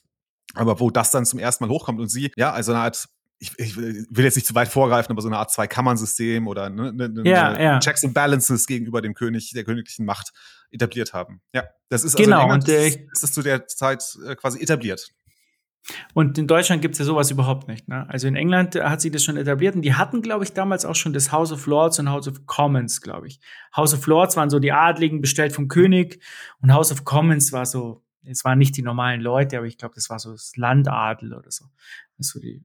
Aber 0.54 0.80
wo 0.80 0.90
das 0.90 1.10
dann 1.10 1.24
zum 1.24 1.38
ersten 1.38 1.64
Mal 1.64 1.70
hochkommt 1.70 2.00
und 2.00 2.08
sie, 2.08 2.32
ja, 2.36 2.52
also 2.52 2.72
eine 2.72 2.82
Art 2.82 3.08
ich, 3.42 3.58
ich, 3.58 3.76
will 3.76 4.24
jetzt 4.24 4.36
nicht 4.36 4.46
zu 4.46 4.54
weit 4.54 4.68
vorgreifen, 4.68 5.10
aber 5.10 5.22
so 5.22 5.28
eine 5.28 5.38
Art 5.38 5.50
Zwei-Kammern-System 5.50 6.46
oder 6.46 6.68
ne, 6.68 6.92
ne, 6.92 7.08
ne, 7.08 7.22
ja, 7.28 7.58
ja. 7.58 7.78
Checks 7.78 8.04
and 8.04 8.12
Balances 8.12 8.66
gegenüber 8.66 9.00
dem 9.00 9.14
König, 9.14 9.50
der 9.54 9.64
königlichen 9.64 10.04
Macht 10.04 10.32
etabliert 10.70 11.14
haben. 11.14 11.40
Ja, 11.54 11.64
das 11.88 12.04
ist 12.04 12.14
also 12.14 12.24
genau, 12.24 12.42
England, 12.42 12.68
und, 12.68 12.74
äh, 12.74 12.88
ist 13.10 13.22
das 13.22 13.32
zu 13.32 13.42
der 13.42 13.66
Zeit 13.66 14.04
äh, 14.26 14.36
quasi 14.36 14.60
etabliert. 14.60 15.08
Und 16.12 16.36
in 16.36 16.46
Deutschland 16.46 16.82
gibt 16.82 16.92
es 16.92 16.98
ja 16.98 17.06
sowas 17.06 17.30
überhaupt 17.30 17.66
nicht. 17.66 17.88
Ne? 17.88 18.06
Also 18.10 18.28
in 18.28 18.36
England 18.36 18.74
hat 18.76 19.00
sich 19.00 19.10
das 19.10 19.24
schon 19.24 19.38
etabliert 19.38 19.74
und 19.74 19.82
die 19.82 19.94
hatten, 19.94 20.20
glaube 20.20 20.44
ich, 20.44 20.52
damals 20.52 20.84
auch 20.84 20.94
schon 20.94 21.14
das 21.14 21.32
House 21.32 21.52
of 21.52 21.66
Lords 21.66 21.98
und 21.98 22.10
House 22.10 22.28
of 22.28 22.46
Commons, 22.46 23.00
glaube 23.00 23.28
ich. 23.28 23.40
House 23.74 23.94
of 23.94 24.06
Lords 24.06 24.36
waren 24.36 24.50
so 24.50 24.58
die 24.58 24.72
Adligen, 24.72 25.22
bestellt 25.22 25.54
vom 25.54 25.68
König 25.68 26.22
und 26.60 26.72
House 26.72 26.92
of 26.92 27.04
Commons 27.04 27.52
war 27.52 27.64
so, 27.64 28.04
es 28.22 28.44
waren 28.44 28.58
nicht 28.58 28.76
die 28.76 28.82
normalen 28.82 29.22
Leute, 29.22 29.56
aber 29.56 29.66
ich 29.66 29.78
glaube, 29.78 29.94
das 29.94 30.10
war 30.10 30.18
so 30.18 30.32
das 30.32 30.52
Landadel 30.56 31.32
oder 31.32 31.50
so. 31.50 31.64
So 32.22 32.40
die 32.40 32.64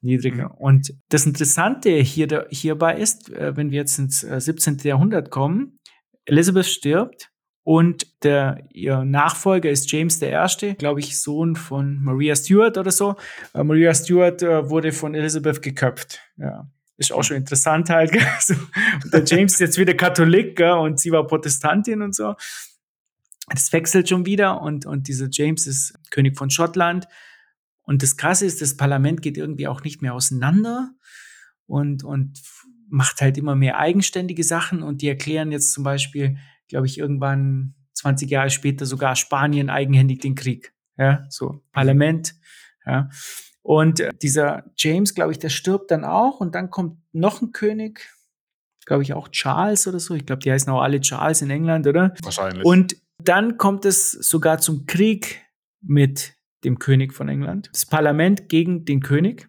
niedrige. 0.00 0.44
Mhm. 0.44 0.50
Und 0.52 0.94
das 1.08 1.26
Interessante 1.26 1.90
hier, 1.90 2.46
hierbei 2.50 2.98
ist, 2.98 3.30
äh, 3.30 3.56
wenn 3.56 3.70
wir 3.70 3.78
jetzt 3.78 3.98
ins 3.98 4.20
17. 4.20 4.78
Äh, 4.78 4.88
Jahrhundert 4.88 5.30
kommen, 5.30 5.78
Elizabeth 6.24 6.66
stirbt 6.66 7.30
und 7.66 8.22
der, 8.22 8.62
ihr 8.70 9.04
Nachfolger 9.04 9.68
ist 9.70 9.90
James 9.90 10.22
I., 10.22 10.74
glaube 10.74 11.00
ich, 11.00 11.20
Sohn 11.20 11.56
von 11.56 12.00
Maria 12.00 12.36
Stuart 12.36 12.78
oder 12.78 12.92
so. 12.92 13.16
Äh, 13.54 13.64
Maria 13.64 13.92
Stuart 13.92 14.40
äh, 14.42 14.70
wurde 14.70 14.92
von 14.92 15.16
Elizabeth 15.16 15.62
geköpft. 15.62 16.20
Ja. 16.36 16.70
Ist 16.96 17.12
auch 17.12 17.24
schon 17.24 17.38
interessant 17.38 17.90
halt. 17.90 18.12
so. 18.40 18.54
der 19.12 19.24
James 19.24 19.54
ist 19.54 19.58
jetzt 19.60 19.78
wieder 19.78 19.94
Katholik 19.94 20.54
gell? 20.54 20.74
und 20.74 21.00
sie 21.00 21.10
war 21.10 21.26
Protestantin 21.26 22.02
und 22.02 22.14
so. 22.14 22.36
Das 23.48 23.72
wechselt 23.72 24.08
schon 24.08 24.26
wieder 24.26 24.62
und, 24.62 24.86
und 24.86 25.08
dieser 25.08 25.26
James 25.28 25.66
ist 25.66 25.94
König 26.10 26.38
von 26.38 26.50
Schottland. 26.50 27.08
Und 27.86 28.02
das 28.02 28.16
Krasse 28.16 28.44
ist, 28.44 28.60
das 28.60 28.76
Parlament 28.76 29.22
geht 29.22 29.38
irgendwie 29.38 29.68
auch 29.68 29.82
nicht 29.82 30.02
mehr 30.02 30.12
auseinander 30.12 30.92
und, 31.66 32.04
und 32.04 32.42
macht 32.88 33.20
halt 33.20 33.38
immer 33.38 33.54
mehr 33.54 33.78
eigenständige 33.78 34.44
Sachen 34.44 34.82
und 34.82 35.02
die 35.02 35.08
erklären 35.08 35.52
jetzt 35.52 35.72
zum 35.72 35.84
Beispiel, 35.84 36.36
glaube 36.68 36.86
ich, 36.86 36.98
irgendwann 36.98 37.74
20 37.94 38.30
Jahre 38.30 38.50
später 38.50 38.86
sogar 38.86 39.16
Spanien 39.16 39.70
eigenhändig 39.70 40.20
den 40.20 40.34
Krieg. 40.34 40.74
Ja, 40.98 41.24
so 41.28 41.62
Parlament. 41.72 42.34
Ja. 42.84 43.08
Und 43.62 44.00
äh, 44.00 44.12
dieser 44.20 44.64
James, 44.76 45.14
glaube 45.14 45.32
ich, 45.32 45.38
der 45.38 45.48
stirbt 45.48 45.90
dann 45.90 46.04
auch 46.04 46.40
und 46.40 46.54
dann 46.54 46.70
kommt 46.70 46.98
noch 47.12 47.42
ein 47.42 47.52
König, 47.52 48.08
glaube 48.84 49.02
ich 49.02 49.12
auch 49.12 49.28
Charles 49.28 49.86
oder 49.86 49.98
so. 49.98 50.14
Ich 50.14 50.26
glaube, 50.26 50.40
die 50.40 50.52
heißen 50.52 50.72
auch 50.72 50.80
alle 50.80 51.00
Charles 51.00 51.42
in 51.42 51.50
England, 51.50 51.86
oder? 51.86 52.14
Wahrscheinlich. 52.22 52.64
Und 52.64 52.96
dann 53.22 53.56
kommt 53.56 53.84
es 53.84 54.12
sogar 54.12 54.58
zum 54.58 54.86
Krieg 54.86 55.42
mit 55.80 56.35
dem 56.64 56.78
König 56.78 57.12
von 57.14 57.28
England, 57.28 57.70
das 57.72 57.86
Parlament 57.86 58.48
gegen 58.48 58.84
den 58.84 59.00
König. 59.00 59.48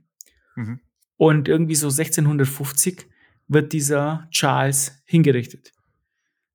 Mhm. 0.55 0.79
Und 1.17 1.47
irgendwie 1.47 1.75
so 1.75 1.87
1650 1.87 3.07
wird 3.47 3.73
dieser 3.73 4.27
Charles 4.31 5.01
hingerichtet. 5.05 5.71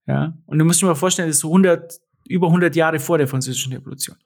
Ja, 0.06 0.36
und 0.46 0.58
du 0.58 0.64
musst 0.64 0.82
dir 0.82 0.86
mal 0.86 0.94
vorstellen, 0.94 1.28
das 1.28 1.36
ist 1.36 1.42
so 1.42 1.48
100, 1.48 2.00
über 2.28 2.48
100 2.48 2.74
Jahre 2.76 2.98
vor 2.98 3.18
der 3.18 3.28
Französischen 3.28 3.72
Revolution. 3.72 4.16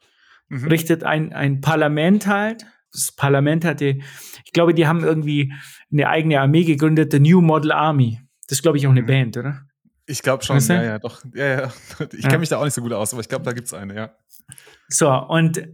Mhm. 0.48 0.68
Richtet 0.68 1.04
ein, 1.04 1.32
ein 1.32 1.60
Parlament 1.60 2.26
halt. 2.26 2.66
Das 2.92 3.12
Parlament 3.12 3.64
hatte, 3.64 3.98
ich 4.44 4.52
glaube, 4.52 4.72
die 4.72 4.86
haben 4.86 5.04
irgendwie 5.04 5.52
eine 5.92 6.08
eigene 6.08 6.40
Armee 6.40 6.64
gegründet, 6.64 7.12
the 7.12 7.20
New 7.20 7.40
Model 7.40 7.72
Army. 7.72 8.20
Das 8.48 8.58
ist, 8.58 8.62
glaube 8.62 8.78
ich, 8.78 8.86
auch 8.86 8.92
eine 8.92 9.02
mhm. 9.02 9.06
Band, 9.06 9.36
oder? 9.36 9.66
Ich 10.06 10.22
glaube 10.22 10.44
schon, 10.44 10.60
ja, 10.60 10.82
ja, 10.82 10.98
doch. 10.98 11.24
Ja, 11.34 11.46
ja. 11.46 11.72
Ich 12.12 12.22
kenne 12.22 12.38
mich 12.38 12.48
da 12.48 12.58
auch 12.58 12.64
nicht 12.64 12.74
so 12.74 12.80
gut 12.80 12.92
aus, 12.92 13.12
aber 13.12 13.20
ich 13.20 13.28
glaube, 13.28 13.44
da 13.44 13.52
gibt 13.52 13.66
es 13.66 13.74
eine, 13.74 13.94
ja. 13.94 14.14
So, 14.88 15.12
und, 15.12 15.66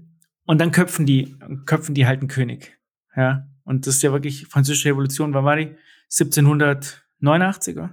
und 0.45 0.61
dann 0.61 0.71
köpfen 0.73 1.07
die, 1.07 1.37
köpfen 1.67 1.95
die 1.95 2.07
halt 2.07 2.21
einen 2.21 2.29
König. 2.29 2.79
Ja. 3.17 3.47
Und 3.65 3.87
das 3.87 3.97
ist 3.97 4.03
ja 4.03 4.13
wirklich 4.13 4.47
französische 4.49 4.91
Revolution, 4.91 5.35
wann 5.35 5.45
war 5.45 5.57
die? 5.57 5.77
1789er? 6.11 7.91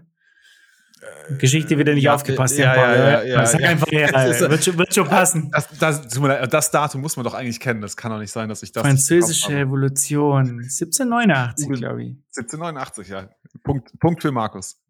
Geschichte 1.37 1.77
wieder 1.77 1.93
nicht 1.93 2.03
ja, 2.03 2.15
aufgepasst. 2.15 2.57
Ja, 2.57 2.75
ja, 2.75 2.95
ja, 2.95 3.23
ja, 3.23 3.45
Sag 3.45 3.61
einfach 3.61 3.87
her, 3.91 4.09
wird, 4.49 4.63
schon, 4.63 4.77
wird 4.77 4.93
schon 4.93 5.07
passen. 5.07 5.49
Das, 5.51 5.67
das, 5.77 6.01
das, 6.49 6.71
Datum 6.71 7.01
muss 7.01 7.15
man 7.15 7.23
doch 7.23 7.33
eigentlich 7.33 7.59
kennen. 7.59 7.81
Das 7.81 7.95
kann 7.95 8.11
doch 8.11 8.19
nicht 8.19 8.31
sein, 8.31 8.49
dass 8.49 8.63
ich 8.63 8.71
das. 8.71 8.81
Französische 8.81 9.49
Revolution, 9.49 10.59
1789, 10.59 11.69
glaube 11.79 12.03
ich. 12.03 12.09
1789, 12.35 13.07
ja. 13.09 13.29
Punkt, 13.63 13.97
Punkt 13.99 14.21
für 14.21 14.31
Markus. 14.31 14.81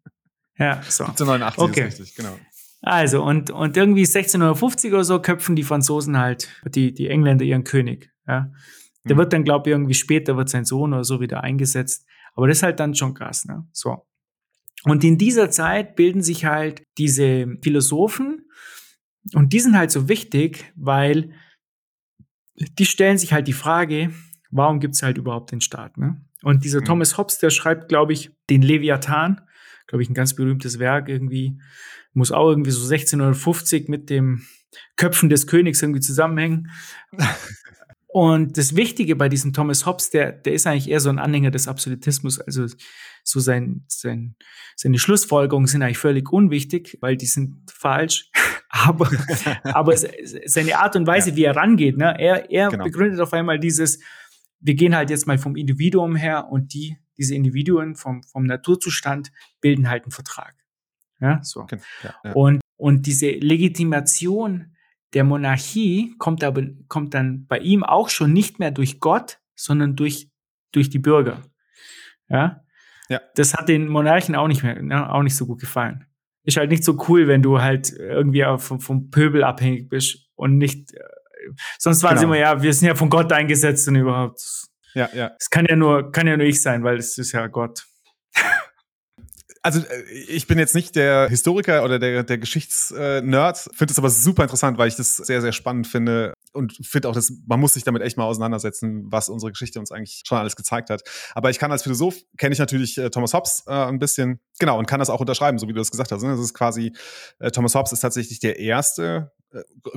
Ja, 0.56 0.82
so. 0.88 1.04
1789 1.04 1.62
okay. 1.62 1.88
ist 1.88 2.00
richtig, 2.00 2.14
genau. 2.16 2.36
Also, 2.82 3.22
und, 3.22 3.50
und 3.50 3.76
irgendwie 3.76 4.06
1650 4.06 4.92
oder 4.92 5.04
so 5.04 5.20
köpfen 5.20 5.54
die 5.54 5.62
Franzosen 5.62 6.18
halt, 6.18 6.48
die, 6.66 6.94
die 6.94 7.08
Engländer 7.08 7.44
ihren 7.44 7.64
König. 7.64 8.10
Ja. 8.26 8.50
Der 9.04 9.12
hm. 9.12 9.18
wird 9.18 9.32
dann, 9.32 9.44
glaube 9.44 9.68
ich, 9.68 9.72
irgendwie 9.72 9.94
später 9.94 10.36
wird 10.36 10.48
sein 10.48 10.64
Sohn 10.64 10.92
oder 10.92 11.04
so 11.04 11.20
wieder 11.20 11.42
eingesetzt. 11.42 12.06
Aber 12.34 12.48
das 12.48 12.58
ist 12.58 12.62
halt 12.62 12.80
dann 12.80 12.94
schon 12.94 13.14
krass, 13.14 13.44
ne? 13.44 13.66
So. 13.72 14.06
Und 14.84 15.04
in 15.04 15.18
dieser 15.18 15.50
Zeit 15.50 15.94
bilden 15.94 16.22
sich 16.22 16.46
halt 16.46 16.82
diese 16.96 17.58
Philosophen 17.62 18.46
und 19.34 19.52
die 19.52 19.60
sind 19.60 19.76
halt 19.76 19.90
so 19.90 20.08
wichtig, 20.08 20.72
weil 20.74 21.34
die 22.78 22.86
stellen 22.86 23.18
sich 23.18 23.32
halt 23.32 23.46
die 23.46 23.52
Frage, 23.52 24.12
warum 24.50 24.80
gibt 24.80 24.94
es 24.94 25.02
halt 25.02 25.18
überhaupt 25.18 25.52
den 25.52 25.60
Staat? 25.60 25.98
Ne? 25.98 26.24
Und 26.42 26.64
dieser 26.64 26.80
mhm. 26.80 26.86
Thomas 26.86 27.18
Hobbes, 27.18 27.38
der 27.38 27.50
schreibt, 27.50 27.88
glaube 27.88 28.12
ich, 28.12 28.30
den 28.48 28.62
Leviathan, 28.62 29.42
glaube 29.86 30.02
ich, 30.02 30.10
ein 30.10 30.14
ganz 30.14 30.34
berühmtes 30.34 30.78
Werk 30.78 31.08
irgendwie, 31.08 31.58
muss 32.12 32.32
auch 32.32 32.48
irgendwie 32.48 32.70
so 32.70 32.82
1650 32.82 33.88
mit 33.88 34.10
dem 34.10 34.46
Köpfen 34.96 35.28
des 35.28 35.46
Königs 35.46 35.82
irgendwie 35.82 36.00
zusammenhängen. 36.00 36.70
Und 38.12 38.58
das 38.58 38.74
Wichtige 38.74 39.14
bei 39.14 39.28
diesem 39.28 39.52
Thomas 39.52 39.86
Hobbes, 39.86 40.10
der, 40.10 40.32
der 40.32 40.52
ist 40.52 40.66
eigentlich 40.66 40.90
eher 40.90 40.98
so 40.98 41.10
ein 41.10 41.20
Anhänger 41.20 41.52
des 41.52 41.68
Absolutismus. 41.68 42.40
Also 42.40 42.66
so 43.22 43.38
sein, 43.38 43.84
sein, 43.86 44.34
seine 44.74 44.98
Schlussfolgerungen 44.98 45.68
sind 45.68 45.82
eigentlich 45.82 45.98
völlig 45.98 46.32
unwichtig, 46.32 46.98
weil 47.00 47.16
die 47.16 47.26
sind 47.26 47.70
falsch. 47.70 48.30
aber, 48.68 49.10
aber 49.62 49.96
seine 49.96 50.78
Art 50.78 50.96
und 50.96 51.06
Weise, 51.06 51.30
ja. 51.30 51.36
wie 51.36 51.44
er 51.44 51.56
rangeht, 51.56 51.98
ne, 51.98 52.16
er, 52.18 52.50
er 52.50 52.70
genau. 52.70 52.84
begründet 52.84 53.20
auf 53.20 53.32
einmal 53.32 53.60
dieses, 53.60 54.00
wir 54.58 54.74
gehen 54.74 54.96
halt 54.96 55.10
jetzt 55.10 55.26
mal 55.28 55.38
vom 55.38 55.54
Individuum 55.54 56.16
her 56.16 56.48
und 56.50 56.74
die, 56.74 56.96
diese 57.16 57.36
Individuen 57.36 57.94
vom, 57.94 58.24
vom 58.24 58.44
Naturzustand 58.44 59.30
bilden 59.60 59.88
halt 59.88 60.02
einen 60.04 60.12
Vertrag. 60.12 60.54
Ja, 61.20 61.40
so. 61.42 61.66
Ja, 61.70 62.14
ja. 62.24 62.32
Und, 62.32 62.60
und 62.76 63.06
diese 63.06 63.30
Legitimation 63.30 64.76
der 65.12 65.24
Monarchie 65.24 66.14
kommt 66.18 66.44
aber, 66.44 66.62
kommt 66.88 67.14
dann 67.14 67.46
bei 67.46 67.58
ihm 67.58 67.82
auch 67.82 68.08
schon 68.08 68.32
nicht 68.32 68.58
mehr 68.58 68.70
durch 68.70 69.00
Gott, 69.00 69.38
sondern 69.56 69.96
durch, 69.96 70.30
durch 70.72 70.88
die 70.88 70.98
Bürger. 70.98 71.42
Ja. 72.28 72.64
Ja. 73.08 73.20
Das 73.34 73.54
hat 73.54 73.68
den 73.68 73.88
Monarchen 73.88 74.36
auch 74.36 74.46
nicht 74.46 74.62
mehr, 74.62 74.80
ne, 74.80 75.12
auch 75.12 75.22
nicht 75.22 75.36
so 75.36 75.46
gut 75.46 75.60
gefallen. 75.60 76.06
Ist 76.44 76.56
halt 76.56 76.70
nicht 76.70 76.84
so 76.84 76.96
cool, 77.08 77.26
wenn 77.26 77.42
du 77.42 77.60
halt 77.60 77.92
irgendwie 77.92 78.44
vom, 78.58 78.80
vom 78.80 79.10
Pöbel 79.10 79.42
abhängig 79.42 79.88
bist 79.88 80.28
und 80.36 80.58
nicht, 80.58 80.94
äh, 80.94 81.00
sonst 81.78 82.02
waren 82.04 82.10
genau. 82.10 82.20
sie 82.20 82.24
immer, 82.26 82.38
ja, 82.38 82.62
wir 82.62 82.72
sind 82.72 82.86
ja 82.86 82.94
von 82.94 83.10
Gott 83.10 83.32
eingesetzt 83.32 83.88
und 83.88 83.96
überhaupt. 83.96 84.40
Ja, 84.94 85.08
ja. 85.12 85.32
Es 85.38 85.50
kann 85.50 85.66
ja 85.68 85.76
nur, 85.76 86.12
kann 86.12 86.28
ja 86.28 86.36
nur 86.36 86.46
ich 86.46 86.62
sein, 86.62 86.84
weil 86.84 86.98
es 86.98 87.18
ist 87.18 87.32
ja 87.32 87.48
Gott 87.48 87.84
also 89.62 89.80
äh, 89.80 90.02
ich 90.10 90.46
bin 90.46 90.58
jetzt 90.58 90.74
nicht 90.74 90.96
der 90.96 91.28
Historiker 91.28 91.84
oder 91.84 91.98
der, 91.98 92.22
der 92.22 92.38
Geschichtsnerd, 92.38 93.58
finde 93.74 93.92
es 93.92 93.98
aber 93.98 94.10
super 94.10 94.42
interessant, 94.42 94.78
weil 94.78 94.88
ich 94.88 94.96
das 94.96 95.16
sehr, 95.16 95.40
sehr 95.40 95.52
spannend 95.52 95.86
finde 95.86 96.34
und 96.52 96.78
finde 96.82 97.08
auch, 97.08 97.14
dass 97.14 97.32
man 97.46 97.60
muss 97.60 97.74
sich 97.74 97.84
damit 97.84 98.02
echt 98.02 98.16
mal 98.16 98.24
auseinandersetzen, 98.24 99.04
was 99.10 99.28
unsere 99.28 99.52
Geschichte 99.52 99.78
uns 99.78 99.92
eigentlich 99.92 100.22
schon 100.26 100.38
alles 100.38 100.56
gezeigt 100.56 100.90
hat. 100.90 101.02
Aber 101.34 101.50
ich 101.50 101.58
kann 101.58 101.70
als 101.72 101.82
Philosoph, 101.82 102.16
kenne 102.38 102.52
ich 102.52 102.58
natürlich 102.58 102.98
äh, 102.98 103.10
Thomas 103.10 103.34
Hobbes 103.34 103.64
äh, 103.66 103.72
ein 103.72 103.98
bisschen, 103.98 104.40
genau, 104.58 104.78
und 104.78 104.86
kann 104.86 104.98
das 104.98 105.10
auch 105.10 105.20
unterschreiben, 105.20 105.58
so 105.58 105.68
wie 105.68 105.72
du 105.72 105.78
das 105.78 105.90
gesagt 105.90 106.12
hast. 106.12 106.22
Ne? 106.22 106.30
Das 106.30 106.40
ist 106.40 106.54
quasi, 106.54 106.92
Thomas 107.52 107.74
Hobbes 107.74 107.92
ist 107.92 108.00
tatsächlich 108.00 108.40
der 108.40 108.58
erste 108.58 109.32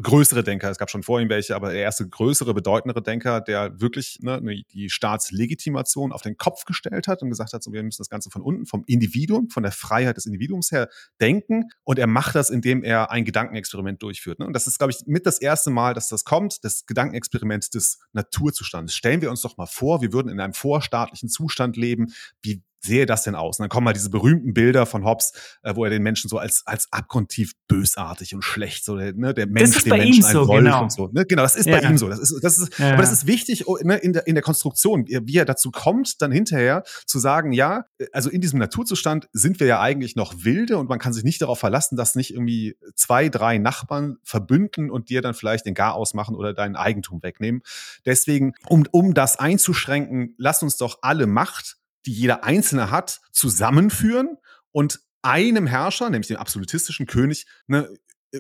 größere 0.02 0.44
Denker, 0.44 0.72
es 0.72 0.78
gab 0.78 0.90
schon 0.90 1.04
vor 1.04 1.22
ihm 1.22 1.30
welche, 1.30 1.56
aber 1.56 1.72
der 1.72 1.82
erste 1.82 2.08
größere, 2.08 2.54
bedeutendere 2.54 3.04
Denker, 3.04 3.42
der 3.42 3.80
wirklich 3.80 4.20
ne, 4.22 4.42
ne, 4.42 4.64
die 4.72 4.90
Staatslegitimation 4.90 6.12
auf 6.12 6.22
den 6.22 6.38
Kopf 6.38 6.66
gestellt 6.66 7.08
hat 7.08 7.22
und 7.22 7.30
gesagt 7.30 7.54
hat, 7.54 7.62
so, 7.64 7.72
wir 7.72 7.84
müssen 7.84 8.02
das 8.02 8.10
Ganze 8.10 8.32
von 8.32 8.42
unten, 8.42 8.66
vom 8.66 8.84
Individuum, 8.88 9.50
von 9.50 9.64
der 9.64 9.72
Freiheit 9.72 10.18
des 10.18 10.26
Individuums 10.26 10.72
her 10.72 10.90
denken. 11.22 11.70
Und 11.84 12.00
er 12.00 12.08
macht 12.08 12.36
das, 12.36 12.50
indem 12.50 12.84
er 12.84 13.12
ein 13.12 13.26
Gedankenexperiment 13.26 14.02
durchführt. 14.02 14.40
Ne? 14.40 14.48
Und 14.48 14.54
das 14.54 14.66
ist, 14.66 14.80
glaube 14.80 14.92
ich, 14.92 15.06
mit 15.06 15.26
das 15.26 15.40
erste 15.40 15.70
Mal, 15.70 15.94
dass 15.94 16.08
das 16.08 16.26
kommt, 16.26 16.64
das 16.64 16.86
Gedankenexperiment 16.86 17.74
des 17.74 18.00
Naturzustandes. 18.14 18.96
Stellen 18.96 19.22
wir 19.22 19.30
uns 19.30 19.42
doch 19.42 19.58
mal 19.58 19.68
vor, 19.68 20.02
wir 20.02 20.14
würden 20.14 20.30
in 20.30 20.40
einem 20.40 20.54
vorstaatlichen 20.54 21.30
Zustand 21.30 21.78
leben. 21.78 22.14
Wie 22.42 22.64
sehe 22.86 23.06
das 23.06 23.24
denn 23.24 23.36
aus? 23.36 23.60
Und 23.60 23.64
dann 23.64 23.70
kommen 23.70 23.86
mal 23.86 23.94
diese 23.94 24.10
berühmten 24.10 24.54
Bilder 24.54 24.86
von 24.86 25.06
Hobbes, 25.06 25.34
äh, 25.64 25.76
wo 25.76 25.84
er 25.84 25.90
den 25.90 26.04
Menschen 26.04 26.30
so 26.30 26.38
als, 26.38 26.64
als 26.66 26.88
abgrundtief 26.92 27.54
bösartig 27.68 28.36
und 28.36 28.44
schlecht, 28.44 28.86
so 28.86 28.98
der, 28.98 29.14
ne, 29.14 29.34
der 29.34 29.48
Mensch, 29.48 29.84
den 29.84 29.98
Menschen 29.98 30.26
ein 30.26 30.34
so, 30.34 30.48
Wolf 30.48 30.64
genau. 30.64 30.84
und 30.84 30.92
so. 30.92 31.10
Ne? 31.12 31.26
Genau, 31.26 31.44
das 31.44 31.56
ist 31.56 31.66
ja. 31.66 31.80
bei 31.80 31.88
ihm 31.88 31.98
so. 31.98 32.10
Das 32.10 32.20
ist, 32.20 32.40
das 32.42 32.58
ist, 32.58 32.78
ja. 32.80 32.94
Aber 32.94 33.02
das 33.02 33.12
ist 33.12 33.28
wichtig 33.28 33.68
oh, 33.68 33.78
ne, 33.82 33.98
in, 33.98 34.14
der, 34.14 34.28
in 34.28 34.36
der 34.36 34.44
Konstruktion, 34.44 35.06
wie 35.08 35.38
er 35.38 35.46
dazu 35.46 35.72
kommt, 35.72 36.22
dann 36.22 36.32
hinterher 36.32 36.84
zu 37.06 37.20
sagen, 37.20 37.52
ja, 37.54 37.86
also 38.12 38.30
in 38.30 38.42
diesem 38.42 38.60
Naturzustand 38.60 39.30
sind 39.32 39.60
wir 39.60 39.68
ja 39.68 39.80
eigentlich 39.80 40.16
noch 40.16 40.34
wilde 40.38 40.78
und 40.78 40.90
man 40.90 41.00
kann 41.00 41.14
sich 41.14 41.24
nicht 41.24 41.42
darauf 41.42 41.60
verlassen, 41.60 41.96
dass 41.96 42.16
nicht 42.16 42.34
irgendwie 42.34 42.78
zwei, 42.96 43.30
drei 43.30 43.58
Nachbarn 43.58 44.18
verbünden 44.24 44.92
und 44.92 45.10
dir 45.10 45.22
dann 45.22 45.34
vielleicht 45.34 45.66
den 45.66 45.74
Gar 45.74 45.96
ausmachen 45.96 46.36
oder 46.36 46.54
dein 46.54 46.76
Eigentum 46.76 47.24
wegnehmen. 47.24 47.62
Deswegen, 48.06 48.54
um, 48.68 48.86
um 48.92 49.14
das 49.14 49.40
einzuschränken, 49.40 50.36
lass 50.38 50.64
uns 50.64 50.78
doch 50.78 51.00
alle 51.02 51.28
Macht 51.28 51.78
die 52.06 52.14
jeder 52.14 52.44
Einzelne 52.44 52.92
hat, 52.92 53.22
zusammenführen 53.32 54.38
und 54.72 55.00
einem 55.22 55.68
Herrscher, 55.68 56.10
nämlich 56.10 56.28
dem 56.28 56.38
absolutistischen 56.38 57.06
König, 57.06 57.48
ne, 57.68 57.90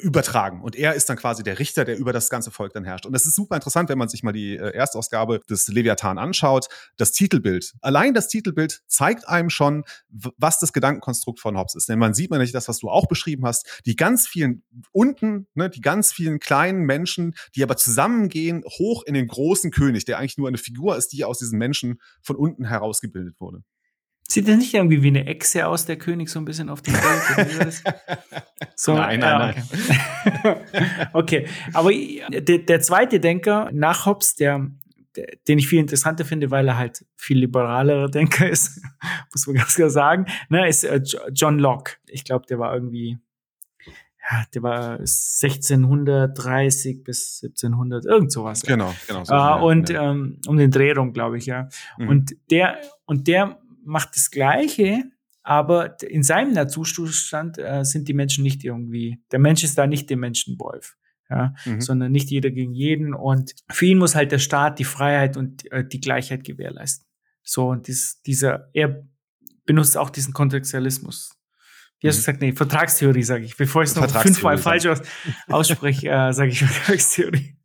übertragen. 0.01 0.61
Und 0.61 0.75
er 0.75 0.95
ist 0.95 1.07
dann 1.09 1.17
quasi 1.17 1.43
der 1.43 1.59
Richter, 1.59 1.85
der 1.85 1.97
über 1.97 2.13
das 2.13 2.29
ganze 2.29 2.49
Volk 2.49 2.73
dann 2.73 2.83
herrscht. 2.83 3.05
Und 3.05 3.13
das 3.13 3.27
ist 3.27 3.35
super 3.35 3.55
interessant, 3.55 3.89
wenn 3.89 3.97
man 3.99 4.09
sich 4.09 4.23
mal 4.23 4.31
die 4.31 4.57
äh, 4.57 4.73
Erstausgabe 4.73 5.39
des 5.47 5.67
Leviathan 5.67 6.17
anschaut. 6.17 6.67
Das 6.97 7.11
Titelbild. 7.11 7.75
Allein 7.81 8.15
das 8.15 8.27
Titelbild 8.27 8.81
zeigt 8.87 9.27
einem 9.27 9.51
schon, 9.51 9.83
was 10.09 10.59
das 10.59 10.73
Gedankenkonstrukt 10.73 11.39
von 11.39 11.57
Hobbes 11.57 11.75
ist. 11.75 11.89
Denn 11.89 11.99
man 11.99 12.15
sieht 12.15 12.31
man 12.31 12.39
nicht 12.39 12.55
das, 12.55 12.67
was 12.67 12.79
du 12.79 12.89
auch 12.89 13.07
beschrieben 13.07 13.45
hast. 13.45 13.81
Die 13.85 13.95
ganz 13.95 14.27
vielen 14.27 14.63
unten, 14.91 15.47
ne, 15.53 15.69
die 15.69 15.81
ganz 15.81 16.11
vielen 16.11 16.39
kleinen 16.39 16.81
Menschen, 16.81 17.35
die 17.55 17.61
aber 17.61 17.77
zusammengehen, 17.77 18.63
hoch 18.65 19.03
in 19.03 19.13
den 19.13 19.27
großen 19.27 19.69
König, 19.69 20.05
der 20.05 20.17
eigentlich 20.17 20.39
nur 20.39 20.47
eine 20.47 20.57
Figur 20.57 20.97
ist, 20.97 21.13
die 21.13 21.23
aus 21.23 21.37
diesen 21.37 21.59
Menschen 21.59 22.01
von 22.21 22.35
unten 22.35 22.65
herausgebildet 22.65 23.35
wurde. 23.39 23.63
Sieht 24.27 24.47
das 24.47 24.57
nicht 24.57 24.73
irgendwie 24.73 25.03
wie 25.03 25.09
eine 25.09 25.25
Echse 25.25 25.67
aus, 25.67 25.85
der 25.85 25.97
König, 25.97 26.29
so 26.29 26.39
ein 26.39 26.45
bisschen 26.45 26.69
auf 26.69 26.81
dem 26.81 26.93
Bild? 26.93 27.83
so, 28.75 28.93
nein, 28.93 29.19
nein, 29.19 29.63
nein. 30.43 30.57
Okay, 31.11 31.47
aber 31.73 31.91
der, 31.91 32.59
der, 32.59 32.81
zweite 32.81 33.19
Denker 33.19 33.69
nach 33.73 34.05
Hobbes, 34.05 34.35
der, 34.35 34.71
den 35.47 35.59
ich 35.59 35.67
viel 35.67 35.79
interessanter 35.79 36.25
finde, 36.25 36.51
weil 36.51 36.67
er 36.67 36.77
halt 36.77 37.05
viel 37.17 37.39
liberalerer 37.39 38.09
Denker 38.09 38.49
ist, 38.49 38.81
muss 39.33 39.45
man 39.45 39.57
ganz 39.57 39.75
klar 39.75 39.89
sagen, 39.89 40.25
ne, 40.49 40.67
ist 40.67 40.85
äh, 40.85 41.01
John 41.33 41.59
Locke. 41.59 41.95
Ich 42.07 42.23
glaube, 42.23 42.45
der 42.47 42.59
war 42.59 42.73
irgendwie, 42.73 43.19
ja, 44.31 44.45
der 44.53 44.63
war 44.63 44.99
1630 44.99 47.03
bis 47.03 47.41
1700, 47.43 48.05
irgend 48.05 48.31
sowas. 48.31 48.61
Genau, 48.61 48.95
genau. 49.05 49.25
So, 49.25 49.35
uh, 49.35 49.67
und 49.67 49.89
ja. 49.89 50.11
ähm, 50.11 50.39
um 50.47 50.55
den 50.55 50.71
Dreh 50.71 50.93
rum, 50.93 51.11
glaube 51.11 51.37
ich, 51.37 51.45
ja. 51.45 51.67
Mhm. 51.97 52.07
Und 52.07 52.35
der, 52.49 52.77
und 53.05 53.27
der 53.27 53.59
macht 53.85 54.15
das 54.15 54.31
Gleiche, 54.31 55.03
aber 55.43 56.01
in 56.01 56.23
seinem 56.23 56.53
Naturzustand 56.53 57.57
äh, 57.57 57.83
sind 57.83 58.07
die 58.07 58.13
Menschen 58.13 58.43
nicht 58.43 58.63
irgendwie, 58.63 59.19
der 59.31 59.39
Mensch 59.39 59.63
ist 59.63 59.77
da 59.77 59.87
nicht 59.87 60.09
der 60.09 60.17
Menschenwolf. 60.17 60.95
Ja, 61.29 61.55
mhm. 61.65 61.81
sondern 61.81 62.11
nicht 62.11 62.29
jeder 62.29 62.51
gegen 62.51 62.73
jeden. 62.73 63.13
Und 63.13 63.55
für 63.69 63.85
ihn 63.85 63.97
muss 63.97 64.13
halt 64.13 64.31
der 64.31 64.39
Staat 64.39 64.77
die 64.77 64.83
Freiheit 64.83 65.35
und 65.37 65.71
äh, 65.71 65.83
die 65.87 66.01
Gleichheit 66.01 66.43
gewährleisten. 66.43 67.07
So, 67.41 67.69
und 67.69 67.87
dies, 67.87 68.21
dieser, 68.21 68.69
er 68.73 69.07
benutzt 69.65 69.97
auch 69.97 70.09
diesen 70.09 70.33
Kontextualismus. 70.33 71.31
Wie 71.99 72.07
hast 72.07 72.17
du 72.17 72.19
mhm. 72.19 72.25
gesagt? 72.25 72.41
Nee, 72.41 72.51
Vertragstheorie, 72.51 73.23
sage 73.23 73.45
ich. 73.45 73.55
Bevor 73.55 73.83
ich 73.83 73.89
es 73.89 73.95
noch 73.95 74.07
fünfmal 74.09 74.57
falsch 74.57 74.85
aus, 74.85 75.01
ausspreche, 75.47 76.09
äh, 76.09 76.33
sage 76.33 76.51
ich 76.51 76.59
Vertragstheorie. 76.63 77.57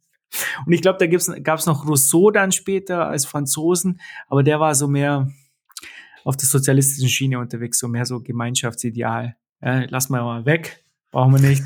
Und 0.65 0.73
ich 0.73 0.81
glaube, 0.81 0.99
da 0.99 1.07
gab 1.41 1.59
es 1.59 1.67
noch 1.67 1.87
Rousseau 1.87 2.31
dann 2.31 2.53
später 2.53 3.09
als 3.09 3.27
Franzosen, 3.27 4.01
aber 4.29 4.43
der 4.43 4.61
war 4.61 4.75
so 4.75 4.87
mehr 4.87 5.29
auf 6.29 6.37
der 6.37 6.47
sozialistischen 6.47 7.09
Schiene 7.09 7.39
unterwegs, 7.39 7.79
so 7.79 7.89
mehr 7.89 8.05
so 8.05 8.21
Gemeinschaftsideal. 8.21 9.35
Ja, 9.63 9.85
lass 9.89 10.11
mal 10.11 10.23
mal 10.23 10.45
weg, 10.45 10.85
brauchen 11.11 11.33
wir 11.33 11.49
nicht. 11.49 11.65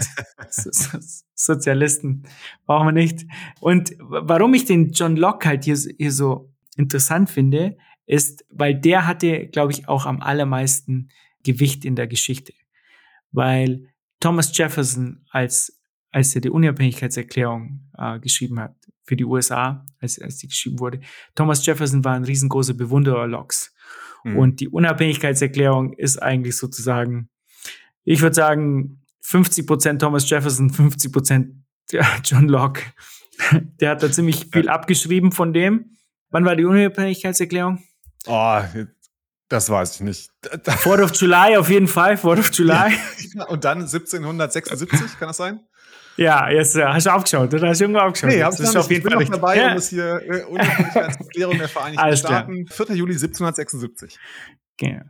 Sozialisten 1.34 2.22
brauchen 2.64 2.86
wir 2.86 2.92
nicht. 2.92 3.26
Und 3.58 3.96
warum 3.98 4.54
ich 4.54 4.64
den 4.64 4.92
John 4.92 5.16
Locke 5.16 5.48
halt 5.48 5.64
hier, 5.64 5.76
hier 5.76 6.12
so 6.12 6.54
interessant 6.76 7.28
finde, 7.28 7.76
ist, 8.06 8.44
weil 8.50 8.80
der 8.80 9.08
hatte, 9.08 9.48
glaube 9.48 9.72
ich, 9.72 9.88
auch 9.88 10.06
am 10.06 10.20
allermeisten 10.20 11.08
Gewicht 11.42 11.84
in 11.84 11.96
der 11.96 12.06
Geschichte. 12.06 12.52
Weil 13.32 13.88
Thomas 14.20 14.56
Jefferson, 14.56 15.24
als, 15.30 15.76
als 16.12 16.36
er 16.36 16.40
die 16.40 16.50
Unabhängigkeitserklärung 16.50 17.90
äh, 17.98 18.20
geschrieben 18.20 18.60
hat 18.60 18.76
für 19.02 19.16
die 19.16 19.24
USA, 19.24 19.84
als, 19.98 20.20
als 20.20 20.36
die 20.36 20.46
geschrieben 20.46 20.78
wurde, 20.78 21.00
Thomas 21.34 21.66
Jefferson 21.66 22.04
war 22.04 22.14
ein 22.14 22.22
riesengroßer 22.24 22.74
Bewunderer 22.74 23.26
Locks. 23.26 23.74
Mhm. 24.24 24.38
Und 24.38 24.60
die 24.60 24.68
Unabhängigkeitserklärung 24.68 25.92
ist 25.94 26.22
eigentlich 26.22 26.56
sozusagen, 26.56 27.28
ich 28.04 28.20
würde 28.20 28.34
sagen, 28.34 29.02
50 29.22 29.66
Prozent 29.66 30.00
Thomas 30.00 30.28
Jefferson, 30.28 30.70
50 30.70 31.12
Prozent 31.12 31.54
John 32.24 32.48
Locke. 32.48 32.82
Der 33.80 33.90
hat 33.90 34.02
da 34.02 34.10
ziemlich 34.10 34.46
viel 34.52 34.68
abgeschrieben 34.68 35.32
von 35.32 35.52
dem. 35.52 35.96
Wann 36.30 36.44
war 36.44 36.56
die 36.56 36.64
Unabhängigkeitserklärung? 36.64 37.82
Oh, 38.26 38.60
das 39.48 39.68
weiß 39.68 39.96
ich 39.96 40.00
nicht. 40.00 40.30
Fourth 40.78 41.00
of 41.00 41.14
July 41.14 41.56
auf 41.56 41.68
jeden 41.68 41.88
Fall, 41.88 42.16
Fourth 42.16 42.38
of 42.38 42.50
July. 42.54 42.94
Ja, 43.34 43.44
und 43.48 43.64
dann 43.64 43.80
1776, 43.80 45.18
kann 45.18 45.28
das 45.28 45.36
sein? 45.36 45.60
Ja, 46.16 46.50
jetzt 46.50 46.76
äh, 46.76 46.84
hast 46.84 47.06
du 47.06 47.10
aufgeschaut, 47.10 47.52
oder? 47.54 47.68
Hast 47.68 47.80
du 47.80 47.84
irgendwo 47.84 48.00
aufgeschaut? 48.00 48.30
Nee, 48.30 48.42
hab's 48.42 48.60
ist 48.60 48.76
auf 48.76 48.90
jeden 48.90 48.98
ich 48.98 49.04
bin 49.04 49.12
Fall 49.12 49.24
noch 49.24 49.30
dabei, 49.30 49.56
ja. 49.56 49.72
um 49.72 49.78
es 49.78 49.88
hier 49.88 50.20
äh, 50.28 50.42
Unabhängigkeitserklärung 50.44 51.58
der 51.58 51.68
Vereinigten 51.68 52.16
Staaten, 52.16 52.64
klar. 52.66 52.86
4. 52.86 52.96
Juli 52.96 53.12
1776. 53.14 54.18
Genau. 54.78 55.02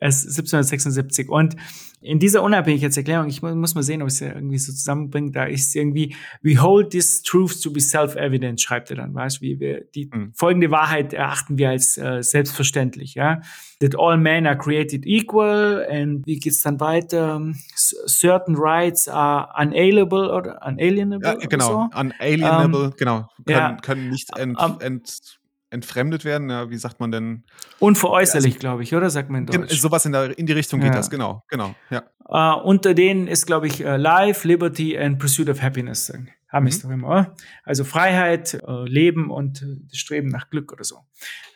Es 0.00 0.22
1776. 0.24 1.28
Und 1.28 1.56
in 2.02 2.18
dieser 2.18 2.42
Unabhängigkeitserklärung, 2.42 3.28
ich 3.28 3.42
muss 3.42 3.74
mal 3.74 3.82
sehen, 3.82 4.00
ob 4.00 4.08
ich 4.08 4.14
es 4.14 4.20
irgendwie 4.22 4.58
so 4.58 4.72
zusammenbringe, 4.72 5.32
da 5.32 5.44
ist 5.44 5.76
irgendwie, 5.76 6.16
we 6.42 6.60
hold 6.60 6.90
this 6.90 7.22
truth 7.22 7.62
to 7.62 7.70
be 7.70 7.80
self-evident, 7.80 8.60
schreibt 8.60 8.90
er 8.90 8.96
dann, 8.96 9.14
weißt 9.14 9.38
du, 9.38 9.40
wie 9.42 9.60
wir, 9.60 9.84
die 9.94 10.10
mhm. 10.10 10.32
folgende 10.34 10.70
Wahrheit 10.70 11.12
erachten 11.12 11.58
wir 11.58 11.68
als 11.68 11.98
äh, 11.98 12.22
selbstverständlich, 12.22 13.14
ja. 13.14 13.42
That 13.80 13.98
all 13.98 14.16
men 14.16 14.46
are 14.46 14.56
created 14.56 15.06
equal, 15.06 15.86
and 15.90 16.26
wie 16.26 16.38
geht's 16.38 16.62
dann 16.62 16.80
weiter? 16.80 17.40
Certain 17.74 18.56
rights 18.56 19.08
are 19.08 19.48
unalienable 19.58 20.32
oder 20.32 20.60
unalienable. 20.66 21.26
Ja, 21.26 21.34
genau, 21.34 21.66
so. 21.66 21.98
unalienable, 21.98 22.86
um, 22.86 22.94
genau, 22.96 23.28
können, 23.44 23.58
ja, 23.58 23.76
können 23.76 24.08
nicht 24.08 24.36
ent, 24.36 24.58
ent 24.80 25.39
entfremdet 25.70 26.24
werden. 26.24 26.50
Ja, 26.50 26.70
wie 26.70 26.76
sagt 26.76 27.00
man 27.00 27.10
denn? 27.10 27.44
Unveräußerlich, 27.78 28.54
also, 28.54 28.58
glaube 28.58 28.82
ich, 28.82 28.94
oder 28.94 29.08
sagt 29.08 29.30
man 29.30 29.46
in 29.46 29.46
Deutsch? 29.46 29.80
Sowas 29.80 30.04
in, 30.04 30.12
der, 30.12 30.36
in 30.36 30.46
die 30.46 30.52
Richtung 30.52 30.80
geht 30.80 30.90
ja. 30.90 30.96
das, 30.96 31.10
genau, 31.10 31.44
genau. 31.48 31.74
Ja. 31.90 32.02
Uh, 32.28 32.60
unter 32.62 32.94
denen 32.94 33.26
ist, 33.26 33.46
glaube 33.46 33.66
ich, 33.66 33.84
uh, 33.84 33.96
Life, 33.96 34.46
Liberty 34.46 34.98
and 34.98 35.18
Pursuit 35.18 35.48
of 35.48 35.62
Happiness. 35.62 36.12
Haben 36.48 36.66
wir 36.66 36.70
es 36.70 36.82
mhm. 36.82 36.88
doch 36.88 36.94
immer, 36.94 37.08
oder? 37.08 37.34
Also 37.64 37.84
Freiheit, 37.84 38.60
uh, 38.66 38.84
Leben 38.84 39.30
und 39.30 39.64
das 39.88 39.98
Streben 39.98 40.28
nach 40.28 40.50
Glück 40.50 40.72
oder 40.72 40.84
so. 40.84 40.98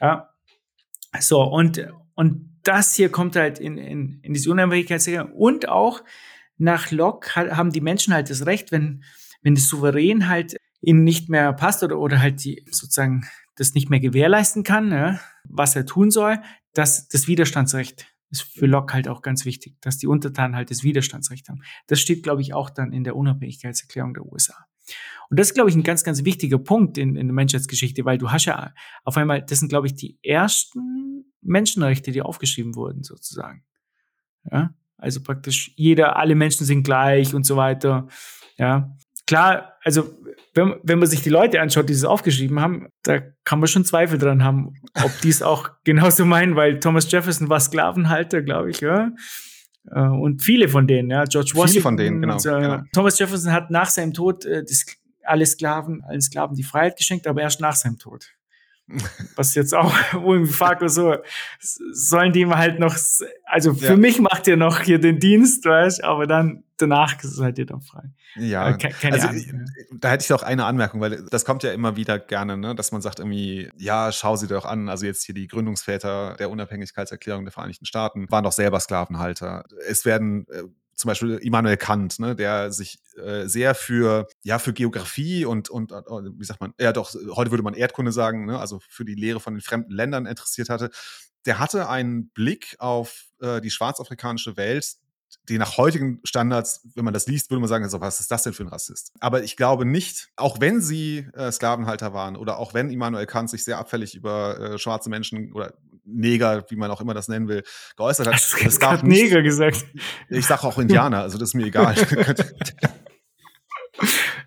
Ja. 0.00 0.30
So, 1.20 1.42
und, 1.42 1.86
und 2.14 2.58
das 2.64 2.94
hier 2.94 3.10
kommt 3.10 3.36
halt 3.36 3.60
in, 3.60 3.78
in, 3.78 4.20
in 4.22 4.32
diese 4.32 4.50
Unabhängigkeitserklärung. 4.50 5.32
Und 5.32 5.68
auch 5.68 6.02
nach 6.56 6.90
Locke 6.90 7.40
haben 7.56 7.70
die 7.70 7.80
Menschen 7.80 8.14
halt 8.14 8.30
das 8.30 8.46
Recht, 8.46 8.72
wenn, 8.72 9.04
wenn 9.42 9.54
das 9.54 9.68
Souverän 9.68 10.28
halt 10.28 10.56
ihnen 10.80 11.04
nicht 11.04 11.28
mehr 11.28 11.52
passt 11.52 11.82
oder, 11.82 11.98
oder 11.98 12.20
halt 12.20 12.44
die 12.44 12.64
sozusagen 12.70 13.26
das 13.56 13.74
nicht 13.74 13.90
mehr 13.90 14.00
gewährleisten 14.00 14.62
kann, 14.62 14.90
ja, 14.90 15.20
was 15.44 15.76
er 15.76 15.86
tun 15.86 16.10
soll, 16.10 16.38
dass 16.72 17.08
das 17.08 17.28
Widerstandsrecht 17.28 18.06
ist 18.30 18.42
für 18.42 18.66
Locke 18.66 18.94
halt 18.94 19.08
auch 19.08 19.22
ganz 19.22 19.44
wichtig, 19.44 19.76
dass 19.80 19.98
die 19.98 20.06
Untertanen 20.06 20.56
halt 20.56 20.70
das 20.70 20.82
Widerstandsrecht 20.82 21.48
haben. 21.48 21.62
Das 21.86 22.00
steht, 22.00 22.22
glaube 22.22 22.42
ich, 22.42 22.52
auch 22.52 22.70
dann 22.70 22.92
in 22.92 23.04
der 23.04 23.16
Unabhängigkeitserklärung 23.16 24.14
der 24.14 24.24
USA. 24.24 24.66
Und 25.30 25.38
das 25.38 25.48
ist, 25.48 25.54
glaube 25.54 25.70
ich, 25.70 25.76
ein 25.76 25.82
ganz, 25.82 26.04
ganz 26.04 26.24
wichtiger 26.24 26.58
Punkt 26.58 26.98
in, 26.98 27.16
in 27.16 27.28
der 27.28 27.34
Menschheitsgeschichte, 27.34 28.04
weil 28.04 28.18
du 28.18 28.30
hast 28.30 28.44
ja 28.44 28.74
auf 29.04 29.16
einmal, 29.16 29.42
das 29.42 29.60
sind, 29.60 29.68
glaube 29.68 29.86
ich, 29.86 29.94
die 29.94 30.18
ersten 30.22 31.32
Menschenrechte, 31.40 32.12
die 32.12 32.22
aufgeschrieben 32.22 32.74
wurden, 32.74 33.02
sozusagen. 33.02 33.64
Ja, 34.50 34.74
also 34.98 35.22
praktisch 35.22 35.72
jeder, 35.76 36.16
alle 36.16 36.34
Menschen 36.34 36.66
sind 36.66 36.82
gleich 36.82 37.34
und 37.34 37.44
so 37.44 37.56
weiter. 37.56 38.08
Ja, 38.56 38.94
klar, 39.26 39.74
also 39.82 40.18
wenn, 40.54 40.74
wenn 40.82 40.98
man 40.98 41.08
sich 41.08 41.22
die 41.22 41.30
Leute 41.30 41.60
anschaut, 41.60 41.88
die 41.88 41.92
es 41.92 42.04
aufgeschrieben 42.04 42.60
haben, 42.60 42.88
da 43.02 43.20
kann 43.44 43.58
man 43.58 43.68
schon 43.68 43.84
Zweifel 43.84 44.18
dran 44.18 44.44
haben, 44.44 44.74
ob 45.02 45.10
die 45.22 45.28
es 45.28 45.42
auch 45.42 45.70
genauso 45.84 46.24
meinen, 46.24 46.56
weil 46.56 46.80
Thomas 46.80 47.10
Jefferson 47.10 47.48
war 47.48 47.60
Sklavenhalter, 47.60 48.42
glaube 48.42 48.70
ich, 48.70 48.80
ja. 48.80 49.10
Äh, 49.90 50.00
und 50.00 50.42
viele 50.42 50.68
von 50.68 50.86
denen, 50.86 51.10
ja, 51.10 51.24
George 51.24 51.52
Washington. 51.54 51.68
Viele 51.68 51.82
von 51.82 51.96
denen, 51.96 52.20
genau. 52.20 52.34
Und, 52.34 52.46
äh, 52.46 52.60
genau. 52.60 52.82
Thomas 52.92 53.18
Jefferson 53.18 53.52
hat 53.52 53.70
nach 53.70 53.90
seinem 53.90 54.12
Tod 54.12 54.44
äh, 54.46 54.62
das, 54.62 54.86
alle 55.24 55.46
Sklaven, 55.46 56.02
allen 56.04 56.20
Sklaven 56.20 56.54
die 56.54 56.62
Freiheit 56.62 56.96
geschenkt, 56.96 57.26
aber 57.26 57.42
erst 57.42 57.60
nach 57.60 57.74
seinem 57.74 57.98
Tod. 57.98 58.33
Was 59.36 59.54
jetzt 59.54 59.74
auch 59.74 59.94
irgendwie 60.12 60.52
fragt, 60.52 60.88
so, 60.90 61.16
sollen 61.58 62.32
die 62.32 62.40
ihm 62.40 62.54
halt 62.54 62.78
noch, 62.78 62.96
also 63.44 63.74
für 63.74 63.86
ja. 63.86 63.96
mich 63.96 64.20
macht 64.20 64.46
ihr 64.46 64.56
noch 64.56 64.80
hier 64.80 64.98
den 64.98 65.18
Dienst, 65.18 65.64
weißt 65.64 66.04
aber 66.04 66.26
dann 66.26 66.64
danach 66.76 67.14
seid 67.22 67.58
ihr 67.58 67.66
dann 67.66 67.80
frei. 67.80 68.02
Ja, 68.36 68.70
äh, 68.70 68.76
keine 68.76 69.14
also, 69.14 69.28
Ahnung. 69.28 69.66
Da 69.92 70.10
hätte 70.10 70.22
ich 70.22 70.28
doch 70.28 70.42
eine 70.42 70.64
Anmerkung, 70.64 71.00
weil 71.00 71.24
das 71.30 71.44
kommt 71.44 71.62
ja 71.62 71.72
immer 71.72 71.96
wieder 71.96 72.18
gerne, 72.18 72.56
ne, 72.56 72.74
dass 72.74 72.92
man 72.92 73.00
sagt 73.00 73.20
irgendwie, 73.20 73.70
ja, 73.76 74.12
schau 74.12 74.36
sie 74.36 74.48
doch 74.48 74.64
an. 74.64 74.88
Also 74.88 75.06
jetzt 75.06 75.24
hier 75.24 75.34
die 75.34 75.46
Gründungsväter 75.46 76.36
der 76.38 76.50
Unabhängigkeitserklärung 76.50 77.44
der 77.44 77.52
Vereinigten 77.52 77.86
Staaten 77.86 78.30
waren 78.30 78.44
doch 78.44 78.52
selber 78.52 78.80
Sklavenhalter. 78.80 79.64
Es 79.86 80.04
werden 80.04 80.46
äh, 80.50 80.64
zum 80.94 81.08
Beispiel 81.08 81.36
Immanuel 81.36 81.76
Kant, 81.76 82.18
ne, 82.18 82.36
der 82.36 82.72
sich 82.72 82.98
äh, 83.16 83.46
sehr 83.46 83.74
für 83.74 84.26
ja 84.42 84.58
für 84.58 84.72
Geografie 84.72 85.44
und 85.44 85.70
und 85.70 85.92
äh, 85.92 85.96
wie 86.38 86.44
sagt 86.44 86.60
man, 86.60 86.74
ja 86.80 86.92
doch 86.92 87.14
heute 87.34 87.50
würde 87.50 87.62
man 87.62 87.74
Erdkunde 87.74 88.12
sagen, 88.12 88.46
ne, 88.46 88.58
also 88.58 88.80
für 88.88 89.04
die 89.04 89.14
Lehre 89.14 89.40
von 89.40 89.54
den 89.54 89.60
fremden 89.60 89.92
Ländern 89.92 90.26
interessiert 90.26 90.68
hatte. 90.68 90.90
Der 91.46 91.58
hatte 91.58 91.88
einen 91.88 92.28
Blick 92.30 92.76
auf 92.78 93.26
äh, 93.40 93.60
die 93.60 93.70
schwarzafrikanische 93.70 94.56
Welt, 94.56 94.96
die 95.48 95.58
nach 95.58 95.76
heutigen 95.76 96.20
Standards, 96.24 96.86
wenn 96.94 97.04
man 97.04 97.14
das 97.14 97.26
liest, 97.26 97.50
würde 97.50 97.60
man 97.60 97.68
sagen, 97.68 97.84
also, 97.84 98.00
was 98.00 98.20
ist 98.20 98.30
das 98.30 98.44
denn 98.44 98.52
für 98.52 98.64
ein 98.64 98.68
Rassist? 98.68 99.12
Aber 99.20 99.42
ich 99.42 99.56
glaube 99.56 99.84
nicht, 99.84 100.30
auch 100.36 100.60
wenn 100.60 100.80
sie 100.80 101.26
äh, 101.34 101.50
Sklavenhalter 101.52 102.12
waren 102.12 102.36
oder 102.36 102.58
auch 102.58 102.74
wenn 102.74 102.90
Immanuel 102.90 103.26
Kant 103.26 103.50
sich 103.50 103.64
sehr 103.64 103.78
abfällig 103.78 104.14
über 104.14 104.58
äh, 104.58 104.78
schwarze 104.78 105.10
Menschen 105.10 105.52
oder 105.52 105.74
Neger, 106.04 106.64
wie 106.68 106.76
man 106.76 106.90
auch 106.90 107.00
immer 107.00 107.14
das 107.14 107.28
nennen 107.28 107.48
will, 107.48 107.62
geäußert 107.96 108.26
hat. 108.26 108.34
Hast 108.34 108.60
du 108.60 108.66
es 108.66 108.78
gab 108.80 109.02
nicht, 109.02 109.22
Neger 109.22 109.42
gesagt? 109.42 109.84
Ich 110.28 110.46
sage 110.46 110.64
auch 110.64 110.78
Indianer, 110.78 111.22
also 111.22 111.38
das 111.38 111.50
ist 111.50 111.54
mir 111.54 111.66
egal. 111.66 111.94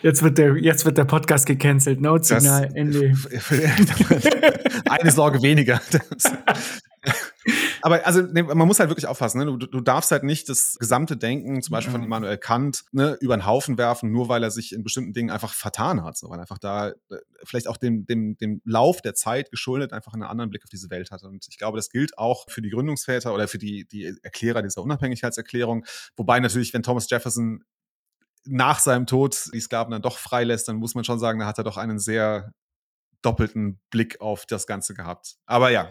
Jetzt 0.01 0.21
wird 0.21 0.37
der, 0.37 0.55
jetzt 0.57 0.85
wird 0.85 0.97
der 0.97 1.05
Podcast 1.05 1.45
gecancelt. 1.45 2.01
Notsignal, 2.01 2.69
Ende. 2.75 3.13
Eine 4.89 5.11
Sorge 5.11 5.41
weniger. 5.41 5.81
Aber 7.81 8.05
also 8.05 8.21
ne, 8.21 8.43
man 8.43 8.67
muss 8.67 8.79
halt 8.79 8.89
wirklich 8.89 9.07
aufpassen. 9.07 9.39
Ne? 9.39 9.45
Du, 9.45 9.57
du, 9.57 9.81
darfst 9.81 10.11
halt 10.11 10.23
nicht 10.23 10.49
das 10.49 10.75
gesamte 10.79 11.15
Denken, 11.15 11.61
zum 11.61 11.71
Beispiel 11.71 11.91
von 11.91 12.03
Immanuel 12.03 12.37
Kant, 12.37 12.83
ne, 12.91 13.17
über 13.21 13.37
den 13.37 13.45
Haufen 13.45 13.77
werfen, 13.77 14.11
nur 14.11 14.29
weil 14.29 14.43
er 14.43 14.51
sich 14.51 14.73
in 14.73 14.83
bestimmten 14.83 15.13
Dingen 15.13 15.29
einfach 15.29 15.53
vertan 15.53 16.03
hat. 16.03 16.17
So, 16.17 16.29
weil 16.29 16.39
einfach 16.39 16.57
da 16.57 16.89
äh, 16.89 16.93
vielleicht 17.43 17.67
auch 17.67 17.77
dem, 17.77 18.05
dem, 18.05 18.37
dem 18.37 18.61
Lauf 18.65 19.01
der 19.01 19.13
Zeit 19.13 19.51
geschuldet 19.51 19.93
einfach 19.93 20.13
einen 20.13 20.23
anderen 20.23 20.49
Blick 20.49 20.63
auf 20.63 20.69
diese 20.69 20.89
Welt 20.89 21.11
hatte. 21.11 21.27
Und 21.27 21.45
ich 21.49 21.57
glaube, 21.57 21.77
das 21.77 21.89
gilt 21.89 22.17
auch 22.17 22.45
für 22.49 22.61
die 22.61 22.69
Gründungsväter 22.69 23.33
oder 23.33 23.47
für 23.47 23.57
die, 23.57 23.87
die 23.87 24.17
Erklärer 24.23 24.61
dieser 24.61 24.81
Unabhängigkeitserklärung. 24.81 25.85
Wobei 26.15 26.39
natürlich, 26.39 26.73
wenn 26.73 26.83
Thomas 26.83 27.09
Jefferson 27.09 27.63
nach 28.45 28.79
seinem 28.79 29.05
Tod 29.05 29.49
die 29.53 29.59
Sklaven 29.59 29.91
dann 29.91 30.01
doch 30.01 30.17
freilässt, 30.17 30.67
dann 30.67 30.77
muss 30.77 30.95
man 30.95 31.03
schon 31.03 31.19
sagen, 31.19 31.39
da 31.39 31.45
hat 31.45 31.57
er 31.57 31.63
doch 31.63 31.77
einen 31.77 31.99
sehr 31.99 32.53
doppelten 33.21 33.79
Blick 33.89 34.21
auf 34.21 34.45
das 34.45 34.67
Ganze 34.67 34.93
gehabt. 34.93 35.35
Aber 35.45 35.69
ja, 35.69 35.89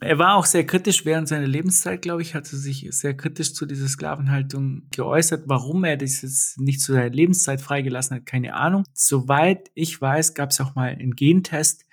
er 0.00 0.18
war 0.18 0.36
auch 0.36 0.46
sehr 0.46 0.64
kritisch 0.64 1.04
während 1.04 1.28
seiner 1.28 1.46
Lebenszeit, 1.46 2.00
glaube 2.00 2.22
ich, 2.22 2.34
hat 2.34 2.50
er 2.50 2.58
sich 2.58 2.86
sehr 2.90 3.14
kritisch 3.14 3.52
zu 3.52 3.66
dieser 3.66 3.86
Sklavenhaltung 3.86 4.88
geäußert. 4.90 5.44
Warum 5.46 5.84
er 5.84 5.98
das 5.98 6.54
nicht 6.56 6.80
zu 6.80 6.92
seiner 6.94 7.10
Lebenszeit 7.10 7.60
freigelassen 7.60 8.16
hat, 8.16 8.26
keine 8.26 8.54
Ahnung. 8.54 8.84
Soweit 8.94 9.70
ich 9.74 10.00
weiß, 10.00 10.34
gab 10.34 10.50
es 10.50 10.60
auch 10.60 10.74
mal 10.74 10.88
einen 10.88 11.14
Gentest, 11.14 11.84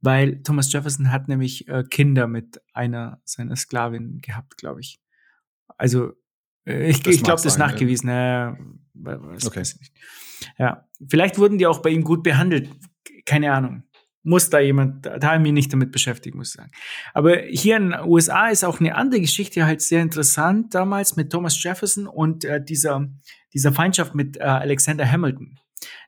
weil 0.00 0.42
Thomas 0.42 0.72
Jefferson 0.72 1.12
hat 1.12 1.28
nämlich 1.28 1.68
äh, 1.68 1.84
Kinder 1.88 2.26
mit 2.26 2.60
einer 2.72 3.20
seiner 3.24 3.54
Sklavinnen 3.54 4.18
gehabt, 4.18 4.56
glaube 4.56 4.80
ich. 4.80 5.00
Also 5.78 6.14
äh, 6.64 6.90
ich, 6.90 7.06
ich 7.06 7.22
glaube, 7.22 7.42
das 7.42 7.46
ist 7.46 7.58
nachgewiesen. 7.58 8.08
Ja. 8.08 8.56
Äh, 9.04 9.18
okay. 9.44 9.62
Ja, 10.58 10.84
vielleicht 11.08 11.38
wurden 11.38 11.58
die 11.58 11.66
auch 11.68 11.80
bei 11.80 11.90
ihm 11.90 12.02
gut 12.02 12.24
behandelt. 12.24 12.70
Keine 13.24 13.52
Ahnung 13.52 13.85
muss 14.26 14.50
da 14.50 14.58
jemand, 14.58 15.06
da 15.06 15.20
habe 15.22 15.36
ich 15.36 15.42
mich 15.42 15.52
nicht 15.52 15.72
damit 15.72 15.92
beschäftigt, 15.92 16.34
muss 16.34 16.48
ich 16.48 16.54
sagen. 16.54 16.72
Aber 17.14 17.36
hier 17.48 17.76
in 17.76 17.90
den 17.90 18.00
USA 18.04 18.48
ist 18.48 18.64
auch 18.64 18.80
eine 18.80 18.96
andere 18.96 19.20
Geschichte 19.20 19.64
halt 19.64 19.80
sehr 19.80 20.02
interessant, 20.02 20.74
damals 20.74 21.14
mit 21.14 21.30
Thomas 21.30 21.62
Jefferson 21.62 22.08
und 22.08 22.44
äh, 22.44 22.62
dieser, 22.62 23.08
dieser 23.54 23.72
Feindschaft 23.72 24.16
mit 24.16 24.36
äh, 24.36 24.40
Alexander 24.40 25.10
Hamilton. 25.10 25.58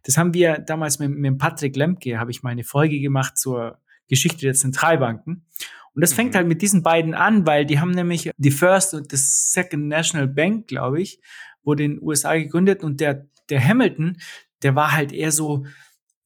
Das 0.02 0.16
haben 0.16 0.34
wir 0.34 0.58
damals 0.58 0.98
mit, 0.98 1.10
mit 1.10 1.38
Patrick 1.38 1.76
Lemke, 1.76 2.18
habe 2.18 2.32
ich 2.32 2.42
mal 2.42 2.50
eine 2.50 2.64
Folge 2.64 2.98
gemacht 2.98 3.38
zur 3.38 3.78
Geschichte 4.08 4.40
der 4.40 4.54
Zentralbanken. 4.54 5.46
Und 5.94 6.00
das 6.00 6.12
fängt 6.12 6.32
mhm. 6.32 6.38
halt 6.38 6.48
mit 6.48 6.60
diesen 6.60 6.82
beiden 6.82 7.14
an, 7.14 7.46
weil 7.46 7.66
die 7.66 7.78
haben 7.78 7.92
nämlich 7.92 8.30
die 8.36 8.50
First 8.50 8.94
und 8.94 9.12
das 9.12 9.52
Second 9.52 9.86
National 9.86 10.26
Bank, 10.26 10.66
glaube 10.66 11.00
ich, 11.00 11.20
wurde 11.62 11.84
in 11.84 11.92
den 11.92 12.02
USA 12.02 12.34
gegründet 12.34 12.82
und 12.82 13.00
der, 13.00 13.26
der 13.48 13.64
Hamilton, 13.64 14.16
der 14.62 14.74
war 14.74 14.92
halt 14.92 15.12
eher 15.12 15.30
so 15.30 15.66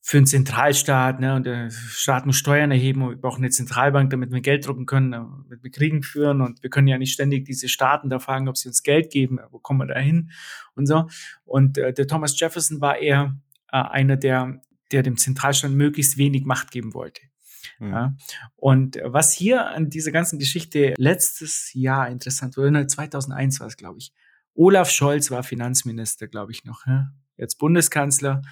für 0.05 0.16
einen 0.16 0.26
Zentralstaat, 0.26 1.20
ne, 1.20 1.36
und 1.36 1.46
der 1.46 1.70
Staat 1.70 2.26
muss 2.26 2.36
Steuern 2.36 2.72
erheben 2.72 3.03
und 3.03 3.11
wir 3.11 3.20
brauchen 3.20 3.42
eine 3.42 3.50
Zentralbank, 3.50 4.11
damit 4.11 4.32
wir 4.32 4.40
Geld 4.40 4.66
drucken 4.66 4.84
können, 4.84 5.12
damit 5.12 5.62
wir 5.62 5.70
Kriegen 5.70 6.03
führen 6.03 6.40
und 6.40 6.61
wir 6.64 6.70
können 6.70 6.88
ja 6.88 6.98
nicht 6.98 7.12
ständig 7.12 7.44
diese 7.44 7.68
Staaten 7.68 8.11
da 8.11 8.18
fragen, 8.18 8.48
ob 8.48 8.57
sie 8.57 8.68
uns 8.68 8.82
Geld 8.82 9.11
geben, 9.11 9.38
wo 9.53 9.61
kommen 9.61 9.78
wir 9.78 9.94
da 9.94 10.00
hin 10.00 10.32
und 10.74 10.86
so. 10.86 11.09
Und 11.44 11.78
äh, 11.78 11.92
der 11.92 12.09
Thomas 12.09 12.38
Jefferson 12.38 12.80
war 12.80 12.98
eher 12.98 13.38
äh, 13.70 13.76
einer, 13.76 14.16
der, 14.16 14.61
der 14.90 15.05
dem 15.05 15.16
Zentralstaat 15.16 15.70
möglichst 15.70 16.18
wenig 16.18 16.44
Macht 16.44 16.72
geben 16.72 16.94
wollte. 16.94 17.22
Mhm. 17.78 17.92
Ja. 17.92 18.16
Und 18.57 18.98
was 19.05 19.32
hier 19.32 19.68
an 19.68 19.88
dieser 19.88 20.11
ganzen 20.11 20.40
Geschichte 20.40 20.94
letztes 20.98 21.70
Jahr 21.74 22.09
interessant 22.09 22.57
wurde, 22.57 22.88
2001 22.88 23.61
war 23.61 23.68
es, 23.68 23.76
glaube 23.76 23.98
ich, 23.98 24.12
Olaf 24.55 24.90
Scholz 24.90 25.30
war 25.30 25.44
Finanzminister, 25.44 26.26
glaube 26.26 26.50
ich 26.50 26.64
noch, 26.64 26.86
ja? 26.86 27.12
jetzt 27.36 27.59
Bundeskanzler. 27.59 28.42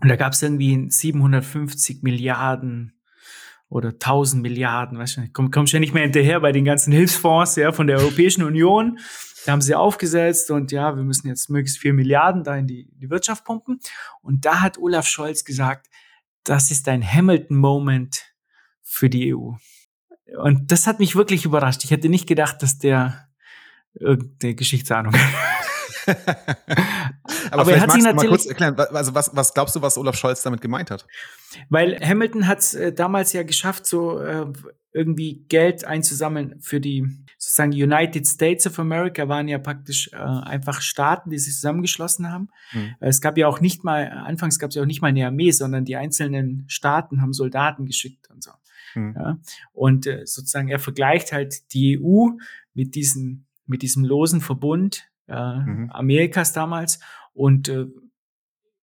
Und 0.00 0.08
da 0.08 0.16
gab 0.16 0.32
es 0.32 0.42
irgendwie 0.42 0.90
750 0.90 2.02
Milliarden 2.02 3.00
oder 3.68 3.88
1000 3.90 4.42
Milliarden, 4.42 4.98
weißt 4.98 5.16
du, 5.16 5.28
komm, 5.32 5.50
kommst 5.50 5.72
ja 5.72 5.80
nicht 5.80 5.94
mehr 5.94 6.02
hinterher 6.02 6.40
bei 6.40 6.52
den 6.52 6.64
ganzen 6.64 6.92
Hilfsfonds 6.92 7.56
ja, 7.56 7.72
von 7.72 7.86
der 7.86 7.98
Europäischen 7.98 8.44
Union. 8.44 8.98
Da 9.44 9.52
haben 9.52 9.60
sie 9.60 9.74
aufgesetzt 9.74 10.50
und 10.50 10.72
ja, 10.72 10.96
wir 10.96 11.02
müssen 11.02 11.28
jetzt 11.28 11.50
möglichst 11.50 11.78
vier 11.78 11.92
Milliarden 11.92 12.44
da 12.44 12.56
in 12.56 12.66
die, 12.66 12.88
die 12.94 13.10
Wirtschaft 13.10 13.44
pumpen. 13.44 13.80
Und 14.20 14.44
da 14.44 14.60
hat 14.60 14.78
Olaf 14.78 15.06
Scholz 15.06 15.44
gesagt, 15.44 15.88
das 16.44 16.70
ist 16.70 16.88
ein 16.88 17.02
Hamilton-Moment 17.02 18.34
für 18.82 19.10
die 19.10 19.34
EU. 19.34 19.52
Und 20.38 20.72
das 20.72 20.86
hat 20.86 20.98
mich 20.98 21.16
wirklich 21.16 21.44
überrascht. 21.44 21.84
Ich 21.84 21.90
hätte 21.90 22.08
nicht 22.08 22.26
gedacht, 22.26 22.62
dass 22.62 22.78
der 22.78 23.28
irgendeine 23.94 24.54
Geschichtsahnung 24.54 25.14
Aber, 27.50 27.62
Aber 27.62 27.64
vielleicht 27.66 27.86
magst 27.86 28.06
du 28.06 28.14
mal 28.14 28.28
kurz 28.28 28.46
erklären, 28.46 28.76
also 28.78 29.14
was, 29.14 29.34
was 29.34 29.54
glaubst 29.54 29.76
du, 29.76 29.82
was 29.82 29.96
Olaf 29.96 30.16
Scholz 30.16 30.42
damit 30.42 30.60
gemeint 30.60 30.90
hat? 30.90 31.06
Weil 31.68 31.98
Hamilton 32.00 32.46
hat 32.46 32.58
es 32.58 32.74
äh, 32.74 32.92
damals 32.92 33.32
ja 33.32 33.42
geschafft, 33.42 33.86
so 33.86 34.20
äh, 34.20 34.46
irgendwie 34.92 35.44
Geld 35.48 35.84
einzusammeln 35.84 36.56
für 36.60 36.80
die 36.80 37.06
sozusagen 37.36 37.72
United 37.72 38.26
States 38.26 38.66
of 38.66 38.78
America 38.78 39.28
waren 39.28 39.48
ja 39.48 39.58
praktisch 39.58 40.10
äh, 40.12 40.16
einfach 40.16 40.80
Staaten, 40.80 41.30
die 41.30 41.38
sich 41.38 41.54
zusammengeschlossen 41.54 42.30
haben. 42.30 42.48
Mhm. 42.72 42.94
Es 43.00 43.20
gab 43.20 43.36
ja 43.36 43.48
auch 43.48 43.60
nicht 43.60 43.84
mal, 43.84 44.08
anfangs 44.08 44.58
gab 44.58 44.70
es 44.70 44.76
ja 44.76 44.82
auch 44.82 44.86
nicht 44.86 45.02
mal 45.02 45.08
eine 45.08 45.26
Armee, 45.26 45.50
sondern 45.50 45.84
die 45.84 45.96
einzelnen 45.96 46.64
Staaten 46.68 47.20
haben 47.20 47.32
Soldaten 47.32 47.86
geschickt 47.86 48.30
und 48.30 48.42
so. 48.42 48.52
Mhm. 48.94 49.14
Ja? 49.16 49.38
Und 49.72 50.06
äh, 50.06 50.22
sozusagen 50.24 50.68
er 50.68 50.78
vergleicht 50.78 51.32
halt 51.32 51.72
die 51.74 51.98
EU 52.00 52.28
mit 52.72 52.94
diesen 52.94 53.46
mit 53.66 53.82
diesem 53.82 54.04
losen 54.04 54.40
Verbund 54.40 55.06
äh, 55.28 55.56
mhm. 55.56 55.90
Amerikas 55.90 56.52
damals. 56.52 57.00
Und 57.32 57.68
äh, 57.68 57.86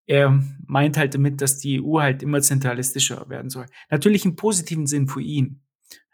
er 0.05 0.43
meint 0.65 0.97
halt 0.97 1.15
damit, 1.15 1.41
dass 1.41 1.57
die 1.57 1.81
EU 1.81 1.99
halt 1.99 2.23
immer 2.23 2.41
zentralistischer 2.41 3.29
werden 3.29 3.49
soll. 3.49 3.65
Natürlich 3.89 4.25
im 4.25 4.35
positiven 4.35 4.87
Sinn 4.87 5.07
für 5.07 5.21
ihn. 5.21 5.63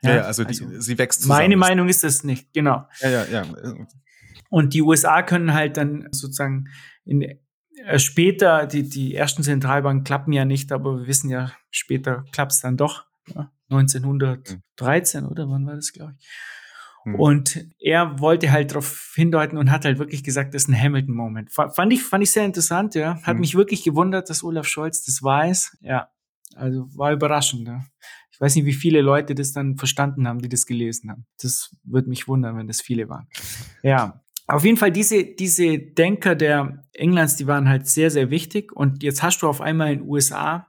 Ja, 0.02 0.18
ja 0.18 0.22
also, 0.24 0.44
die, 0.44 0.50
also, 0.50 0.80
sie 0.80 0.98
wächst 0.98 1.22
zusammen. 1.22 1.40
Meine 1.40 1.58
Meinung 1.58 1.90
ist 1.90 2.04
das 2.04 2.24
nicht, 2.24 2.54
genau. 2.54 2.88
Ja, 3.00 3.10
ja, 3.10 3.26
ja. 3.26 3.46
Und 4.50 4.74
die 4.74 4.82
USA 4.82 5.24
können 5.24 5.54
halt 5.54 5.78
dann 5.78 6.08
sozusagen 6.12 6.66
in, 7.06 7.24
äh, 7.86 8.00
später, 8.00 8.66
die, 8.68 8.88
die 8.88 9.16
ersten 9.16 9.44
Zentralbanken 9.44 10.04
klappen 10.04 10.34
ja 10.34 10.46
nicht, 10.46 10.72
aber 10.72 11.00
wir 11.00 11.08
wissen 11.08 11.30
ja, 11.30 11.52
später 11.70 12.26
klappt 12.32 12.54
es 12.54 12.62
dann 12.62 12.78
doch. 12.78 13.06
Ja, 13.34 13.52
1913, 13.70 15.24
mhm. 15.24 15.30
oder 15.30 15.50
wann 15.50 15.66
war 15.66 15.76
das, 15.76 15.92
glaube 15.92 16.14
ich? 16.18 16.28
Mhm. 17.08 17.16
Und 17.16 17.66
er 17.80 18.20
wollte 18.20 18.52
halt 18.52 18.72
darauf 18.72 19.14
hindeuten 19.16 19.58
und 19.58 19.72
hat 19.72 19.86
halt 19.86 19.98
wirklich 19.98 20.26
gesagt, 20.26 20.54
das 20.54 20.64
ist 20.64 20.68
ein 20.68 20.80
Hamilton-Moment. 20.80 21.52
Fand 21.52 21.94
ich, 21.94 22.04
fand 22.04 22.22
ich 22.22 22.32
sehr 22.32 22.44
interessant, 22.44 22.96
ja. 22.96 23.22
Hat 23.24 23.36
mhm. 23.36 23.42
mich 23.42 23.56
wirklich 23.56 23.84
gewundert, 23.84 24.30
dass 24.30 24.44
Olaf 24.44 24.68
Scholz 24.68 25.06
das 25.06 25.24
weiß. 25.24 25.78
Ja, 25.80 26.10
also 26.56 26.90
war 26.98 27.14
überraschend. 27.14 27.66
Ja. 27.66 27.86
Ich 28.30 28.42
weiß 28.42 28.56
nicht, 28.56 28.66
wie 28.66 28.74
viele 28.74 29.00
Leute 29.00 29.36
das 29.36 29.54
dann 29.54 29.78
verstanden 29.78 30.28
haben, 30.28 30.42
die 30.42 30.50
das 30.50 30.66
gelesen 30.66 31.10
haben. 31.10 31.26
Das 31.42 31.74
würde 31.84 32.10
mich 32.10 32.28
wundern, 32.28 32.58
wenn 32.58 32.68
das 32.68 32.82
viele 32.82 33.08
waren. 33.08 33.28
Ja. 33.84 34.22
Auf 34.50 34.66
jeden 34.66 34.78
Fall, 34.78 34.92
diese, 34.92 35.24
diese 35.24 35.78
Denker 35.80 36.36
der 36.36 36.86
Englands, 36.94 37.38
die 37.38 37.48
waren 37.48 37.70
halt 37.70 37.88
sehr, 37.88 38.12
sehr 38.12 38.30
wichtig. 38.30 38.74
Und 38.74 39.02
jetzt 39.02 39.24
hast 39.24 39.42
du 39.42 39.48
auf 39.48 39.62
einmal 39.62 39.94
in 39.94 40.00
den 40.00 40.10
USA 40.10 40.68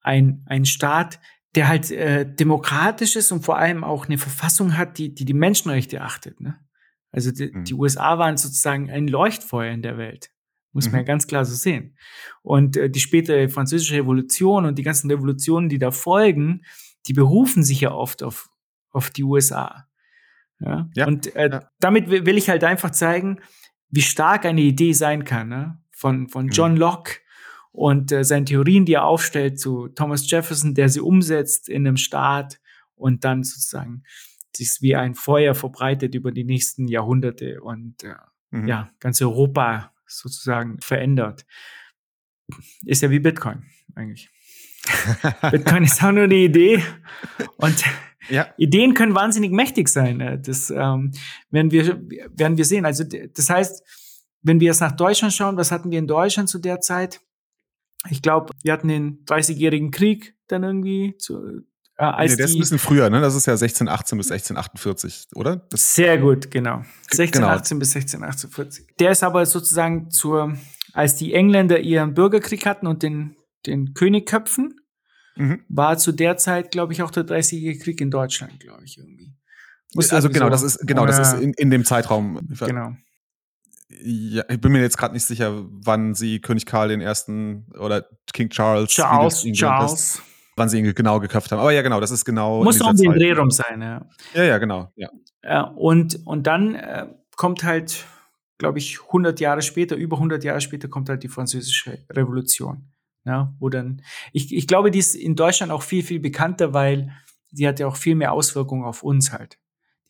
ein, 0.00 0.44
ein 0.46 0.64
Staat, 0.64 1.20
der 1.54 1.68
halt 1.68 1.90
äh, 1.90 2.26
demokratisch 2.26 3.16
ist 3.16 3.32
und 3.32 3.44
vor 3.44 3.58
allem 3.58 3.84
auch 3.84 4.06
eine 4.06 4.18
Verfassung 4.18 4.76
hat, 4.76 4.98
die 4.98 5.14
die, 5.14 5.24
die 5.24 5.34
Menschenrechte 5.34 6.00
achtet. 6.00 6.40
Ne? 6.40 6.58
Also 7.12 7.30
die, 7.30 7.50
mhm. 7.52 7.64
die 7.64 7.74
USA 7.74 8.18
waren 8.18 8.36
sozusagen 8.36 8.90
ein 8.90 9.06
Leuchtfeuer 9.06 9.72
in 9.72 9.82
der 9.82 9.96
Welt. 9.96 10.30
Muss 10.72 10.86
mhm. 10.86 10.92
man 10.92 11.00
ja 11.02 11.04
ganz 11.04 11.26
klar 11.26 11.44
so 11.44 11.54
sehen. 11.54 11.96
Und 12.42 12.76
äh, 12.76 12.90
die 12.90 13.00
spätere 13.00 13.48
französische 13.48 13.94
Revolution 13.94 14.64
und 14.64 14.78
die 14.78 14.82
ganzen 14.82 15.10
Revolutionen, 15.10 15.68
die 15.68 15.78
da 15.78 15.92
folgen, 15.92 16.62
die 17.06 17.12
berufen 17.12 17.62
sich 17.62 17.80
ja 17.80 17.92
oft 17.92 18.22
auf, 18.22 18.50
auf 18.90 19.10
die 19.10 19.22
USA. 19.22 19.86
Ja? 20.58 20.88
ja 20.94 21.06
und 21.06 21.34
äh, 21.36 21.50
ja. 21.50 21.70
damit 21.78 22.10
will 22.10 22.36
ich 22.36 22.48
halt 22.48 22.64
einfach 22.64 22.90
zeigen, 22.90 23.40
wie 23.90 24.02
stark 24.02 24.44
eine 24.44 24.62
Idee 24.62 24.92
sein 24.92 25.24
kann. 25.24 25.48
Ne? 25.48 25.78
Von, 25.92 26.28
von 26.28 26.46
mhm. 26.46 26.50
John 26.50 26.76
Locke 26.76 27.20
und 27.74 28.12
äh, 28.12 28.22
seine 28.22 28.44
Theorien, 28.44 28.84
die 28.84 28.92
er 28.92 29.04
aufstellt 29.04 29.58
zu 29.58 29.88
Thomas 29.88 30.30
Jefferson, 30.30 30.74
der 30.74 30.88
sie 30.88 31.00
umsetzt 31.00 31.68
in 31.68 31.84
einem 31.84 31.96
Staat 31.96 32.60
und 32.94 33.24
dann 33.24 33.42
sozusagen 33.42 34.04
sich 34.56 34.80
wie 34.80 34.94
ein 34.94 35.16
Feuer 35.16 35.56
verbreitet 35.56 36.14
über 36.14 36.30
die 36.30 36.44
nächsten 36.44 36.86
Jahrhunderte 36.86 37.60
und 37.60 38.04
äh, 38.04 38.14
mhm. 38.52 38.68
ja, 38.68 38.90
ganz 39.00 39.20
Europa 39.20 39.92
sozusagen 40.06 40.80
verändert. 40.80 41.44
Ist 42.84 43.02
ja 43.02 43.10
wie 43.10 43.18
Bitcoin 43.18 43.64
eigentlich. 43.96 44.30
Bitcoin 45.50 45.82
ist 45.82 46.00
auch 46.04 46.12
nur 46.12 46.24
eine 46.24 46.36
Idee 46.36 46.80
und 47.56 47.84
ja. 48.28 48.54
Ideen 48.56 48.94
können 48.94 49.16
wahnsinnig 49.16 49.50
mächtig 49.50 49.88
sein. 49.88 50.20
Äh, 50.20 50.40
das 50.40 50.70
ähm, 50.70 51.10
werden, 51.50 51.72
wir, 51.72 52.00
werden 52.30 52.56
wir 52.56 52.64
sehen. 52.64 52.86
Also 52.86 53.02
das 53.02 53.50
heißt, 53.50 53.82
wenn 54.42 54.60
wir 54.60 54.66
jetzt 54.66 54.80
nach 54.80 54.92
Deutschland 54.92 55.34
schauen, 55.34 55.56
was 55.56 55.72
hatten 55.72 55.90
wir 55.90 55.98
in 55.98 56.06
Deutschland 56.06 56.48
zu 56.48 56.60
der 56.60 56.80
Zeit? 56.80 57.20
Ich 58.10 58.22
glaube, 58.22 58.52
wir 58.62 58.72
hatten 58.72 58.88
den 58.88 59.24
30-jährigen 59.24 59.90
Krieg 59.90 60.36
dann 60.48 60.62
irgendwie 60.62 61.16
zu, 61.18 61.64
äh, 61.96 62.04
als 62.04 62.32
nee, 62.32 62.36
der 62.36 62.46
ist 62.46 62.54
ein 62.54 62.60
bisschen 62.60 62.78
früher, 62.78 63.08
ne? 63.08 63.20
Das 63.20 63.34
ist 63.34 63.46
ja 63.46 63.52
1618 63.52 64.18
bis 64.18 64.30
1648, 64.30 65.28
oder? 65.34 65.66
Das 65.70 65.94
sehr 65.94 66.18
gut, 66.18 66.50
genau. 66.50 66.82
1618 67.10 67.76
genau. 67.76 67.78
bis 67.78 67.96
1648. 67.96 68.86
Der 68.98 69.12
ist 69.12 69.22
aber 69.22 69.46
sozusagen 69.46 70.10
zur, 70.10 70.56
als 70.92 71.16
die 71.16 71.34
Engländer 71.34 71.80
ihren 71.80 72.14
Bürgerkrieg 72.14 72.66
hatten 72.66 72.86
und 72.86 73.02
den, 73.02 73.36
den 73.66 73.94
König 73.94 74.26
köpfen, 74.26 74.74
mhm. 75.36 75.60
war 75.68 75.96
zu 75.96 76.12
der 76.12 76.36
Zeit, 76.36 76.72
glaube 76.72 76.92
ich, 76.92 77.02
auch 77.02 77.10
der 77.10 77.24
30-jährige 77.24 77.78
Krieg 77.78 78.00
in 78.00 78.10
Deutschland, 78.10 78.58
glaube 78.60 78.84
ich, 78.84 78.98
irgendwie. 78.98 79.32
Muss 79.94 80.10
also 80.10 80.28
genau, 80.28 80.46
so, 80.46 80.50
das 80.50 80.62
ist 80.64 80.86
genau, 80.86 81.06
das 81.06 81.20
ist 81.20 81.40
in, 81.40 81.52
in 81.52 81.70
dem 81.70 81.84
Zeitraum. 81.84 82.40
Genau 82.58 82.96
ja, 84.02 84.44
ich 84.48 84.60
bin 84.60 84.72
mir 84.72 84.80
jetzt 84.80 84.98
gerade 84.98 85.14
nicht 85.14 85.24
sicher, 85.24 85.64
wann 85.70 86.14
sie 86.14 86.40
König 86.40 86.66
Karl 86.66 86.88
den 86.88 87.00
ersten 87.00 87.66
oder 87.78 88.06
King 88.32 88.48
Charles, 88.50 88.90
Charles, 88.90 89.42
Charles. 89.52 89.92
Ist, 89.92 90.22
wann 90.56 90.68
sie 90.68 90.78
ihn 90.78 90.94
genau 90.94 91.20
geköpft 91.20 91.52
haben. 91.52 91.60
Aber 91.60 91.72
ja, 91.72 91.82
genau, 91.82 92.00
das 92.00 92.10
ist 92.10 92.24
genau. 92.24 92.62
Muss 92.62 92.80
um 92.80 92.96
den 92.96 93.12
Dreh 93.12 93.32
rum 93.32 93.50
sein, 93.50 93.80
ja. 93.82 94.06
Ja, 94.34 94.44
ja, 94.44 94.58
genau. 94.58 94.92
Ja 94.96 95.10
und, 95.76 96.26
und 96.26 96.46
dann 96.46 96.74
äh, 96.74 97.06
kommt 97.36 97.64
halt, 97.64 98.06
glaube 98.58 98.78
ich, 98.78 99.00
100 99.06 99.40
Jahre 99.40 99.62
später, 99.62 99.96
über 99.96 100.16
100 100.16 100.42
Jahre 100.44 100.60
später 100.60 100.88
kommt 100.88 101.08
halt 101.08 101.22
die 101.22 101.28
Französische 101.28 101.98
Revolution. 102.10 102.90
Ja, 103.26 103.54
wo 103.58 103.70
dann, 103.70 104.02
ich, 104.32 104.54
ich 104.54 104.66
glaube, 104.66 104.90
die 104.90 104.98
ist 104.98 105.14
in 105.14 105.34
Deutschland 105.34 105.72
auch 105.72 105.82
viel, 105.82 106.02
viel 106.02 106.20
bekannter, 106.20 106.74
weil 106.74 107.10
die 107.50 107.66
hat 107.66 107.80
ja 107.80 107.86
auch 107.86 107.96
viel 107.96 108.16
mehr 108.16 108.32
Auswirkungen 108.32 108.84
auf 108.84 109.02
uns 109.02 109.32
halt. 109.32 109.58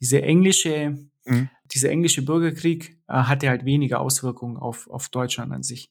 Diese 0.01 0.20
englische 0.20 0.99
Mhm. 1.25 1.49
Dieser 1.72 1.91
englische 1.91 2.25
Bürgerkrieg 2.25 2.99
äh, 3.09 3.14
hatte 3.14 3.49
halt 3.49 3.64
weniger 3.64 4.01
Auswirkungen 4.01 4.57
auf, 4.57 4.89
auf 4.89 5.09
Deutschland 5.09 5.53
an 5.53 5.62
sich. 5.62 5.91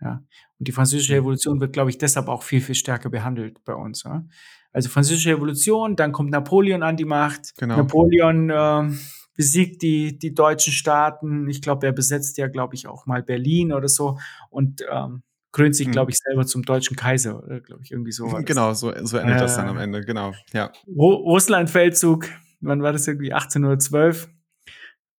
Ja. 0.00 0.24
Und 0.58 0.68
die 0.68 0.72
französische 0.72 1.12
mhm. 1.12 1.18
Revolution 1.20 1.60
wird, 1.60 1.72
glaube 1.72 1.90
ich, 1.90 1.98
deshalb 1.98 2.28
auch 2.28 2.42
viel, 2.42 2.60
viel 2.60 2.74
stärker 2.74 3.10
behandelt 3.10 3.64
bei 3.64 3.74
uns. 3.74 4.02
Ja. 4.02 4.24
Also 4.72 4.88
französische 4.88 5.30
Revolution, 5.30 5.96
dann 5.96 6.12
kommt 6.12 6.30
Napoleon 6.30 6.82
an 6.82 6.96
die 6.96 7.04
Macht. 7.04 7.56
Genau. 7.58 7.76
Napoleon 7.76 8.50
äh, 8.50 8.96
besiegt 9.36 9.82
die, 9.82 10.18
die 10.18 10.34
deutschen 10.34 10.72
Staaten. 10.72 11.48
Ich 11.48 11.62
glaube, 11.62 11.86
er 11.86 11.92
besetzt 11.92 12.38
ja, 12.38 12.48
glaube 12.48 12.74
ich, 12.74 12.86
auch 12.86 13.06
mal 13.06 13.22
Berlin 13.22 13.72
oder 13.72 13.88
so 13.88 14.18
und 14.50 14.84
ähm, 14.90 15.22
krönt 15.52 15.76
sich, 15.76 15.86
mhm. 15.86 15.92
glaube 15.92 16.10
ich, 16.10 16.18
selber 16.18 16.46
zum 16.46 16.62
deutschen 16.62 16.96
Kaiser, 16.96 17.42
oder 17.42 17.60
glaube 17.60 17.82
ich, 17.84 17.92
irgendwie 17.92 18.12
so. 18.12 18.26
Genau, 18.26 18.72
so, 18.72 18.92
so 19.04 19.18
endet 19.18 19.36
äh, 19.36 19.40
das 19.40 19.56
dann 19.56 19.68
am 19.68 19.78
Ende, 19.78 20.00
genau, 20.00 20.32
ja. 20.52 20.72
Russlandfeldzug, 20.96 22.26
wann 22.60 22.82
war 22.82 22.92
das 22.92 23.06
irgendwie? 23.06 23.32
1812? 23.32 24.28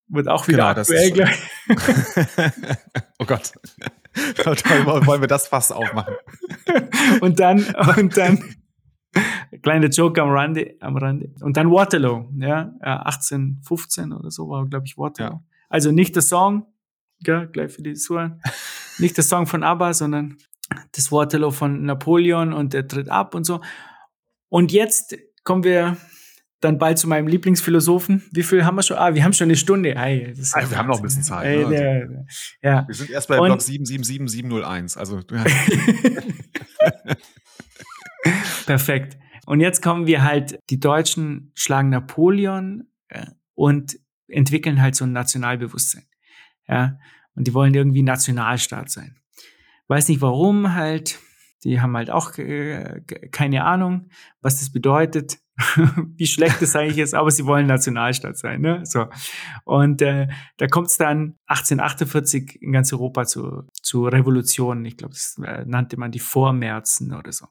Wird 0.08 0.28
auch 0.28 0.48
wieder 0.48 0.58
genau, 0.74 0.82
aktuell 0.82 1.12
gleich. 1.12 1.40
oh 3.20 3.26
Gott. 3.26 3.54
Wollen 4.16 5.22
wir 5.22 5.28
das 5.28 5.48
fast 5.48 5.74
aufmachen? 5.74 6.16
und 7.22 7.40
dann, 7.40 7.64
und 7.98 8.16
dann, 8.16 8.44
kleine 9.62 9.88
Joke 9.88 10.22
am 10.22 10.30
Rande, 10.30 10.76
am 10.82 10.98
Rande. 10.98 11.32
Und 11.42 11.58
dann 11.58 11.72
Waterloo, 11.72 12.30
ja, 12.38 12.74
1815 12.82 14.14
oder 14.14 14.30
so 14.30 14.50
war, 14.50 14.66
glaube 14.68 14.86
ich, 14.86 14.98
Waterloo. 14.98 15.36
Ja. 15.36 15.44
Also 15.70 15.92
nicht 15.92 16.16
der 16.16 16.22
Song, 16.22 16.68
ja, 17.26 17.46
gleich 17.46 17.72
für 17.72 17.82
die 17.82 17.96
Suren, 17.96 18.42
nicht 19.00 19.18
der 19.18 19.24
Song 19.24 19.48
von 19.48 19.64
ABBA, 19.64 19.94
sondern 19.94 20.38
das 20.92 21.12
Waterloo 21.12 21.52
von 21.52 21.84
Napoleon 21.84 22.54
und 22.54 22.74
der 22.74 22.88
tritt 22.88 23.10
ab 23.10 23.36
und 23.36 23.46
so. 23.46 23.62
Und 24.50 24.72
jetzt 24.72 25.18
kommen 25.44 25.64
wir 25.64 25.98
dann 26.64 26.78
bald 26.78 26.98
zu 26.98 27.08
meinem 27.08 27.28
Lieblingsphilosophen. 27.28 28.24
Wie 28.32 28.44
viel 28.44 28.66
haben 28.66 28.76
wir 28.76 28.84
schon? 28.84 28.98
Ah, 28.98 29.14
wir 29.14 29.24
haben 29.24 29.34
schon 29.34 29.46
eine 29.46 29.56
Stunde. 29.56 29.96
Hey, 29.98 30.34
also, 30.54 30.72
wir 30.72 30.78
haben 30.78 30.88
noch 30.88 30.98
ein 30.98 31.04
bisschen 31.04 31.24
Zeit. 31.24 31.68
Ne? 31.68 31.70
der, 31.70 32.26
ja. 32.62 32.88
Wir 32.88 32.96
sind 32.96 33.10
erst 33.10 33.28
bei 33.28 33.40
und, 33.40 33.48
Block 33.48 33.62
777701. 33.62 34.98
Also, 34.98 35.20
ja. 35.32 35.44
Perfekt. 38.66 39.18
Und 39.46 39.60
jetzt 39.60 39.82
kommen 39.82 40.08
wir 40.08 40.24
halt, 40.24 40.58
die 40.70 40.80
Deutschen 40.80 41.52
schlagen 41.54 41.90
Napoleon 41.90 42.88
und 43.56 43.98
entwickeln 44.28 44.82
halt 44.82 44.96
so 44.96 45.06
ein 45.06 45.12
Nationalbewusstsein. 45.12 46.06
Ja. 46.68 46.98
Und 47.36 47.48
die 47.48 47.54
wollen 47.54 47.74
irgendwie 47.74 48.04
Nationalstaat 48.04 48.90
sein. 48.90 49.18
Weiß 49.88 50.08
nicht 50.08 50.22
warum 50.22 50.74
halt. 50.74 51.20
Die 51.64 51.82
haben 51.82 51.96
halt 51.96 52.10
auch 52.10 52.38
äh, 52.38 53.02
keine 53.32 53.64
Ahnung, 53.64 54.10
was 54.42 54.60
das 54.60 54.72
bedeutet, 54.72 55.40
wie 56.18 56.26
schlecht 56.26 56.62
das 56.62 56.76
eigentlich 56.76 56.98
ist, 56.98 57.14
aber 57.14 57.30
sie 57.30 57.46
wollen 57.46 57.68
Nationalstaat 57.68 58.38
sein. 58.38 58.62
Ne? 58.62 58.82
So. 58.86 59.06
Und 59.66 60.02
äh, 60.02 60.28
da 60.58 60.68
kommt 60.68 60.88
es 60.88 60.98
dann 60.98 61.38
1848 61.46 62.62
in 62.62 62.72
ganz 62.72 62.92
Europa 62.92 63.26
zu, 63.26 63.64
zu 63.82 64.06
Revolutionen. 64.08 64.84
Ich 64.86 64.98
glaube, 64.98 65.14
das 65.14 65.40
äh, 65.46 65.64
nannte 65.66 65.98
man 65.98 66.12
die 66.12 66.20
Vormärzen 66.20 67.14
oder 67.14 67.32
so. 67.32 67.48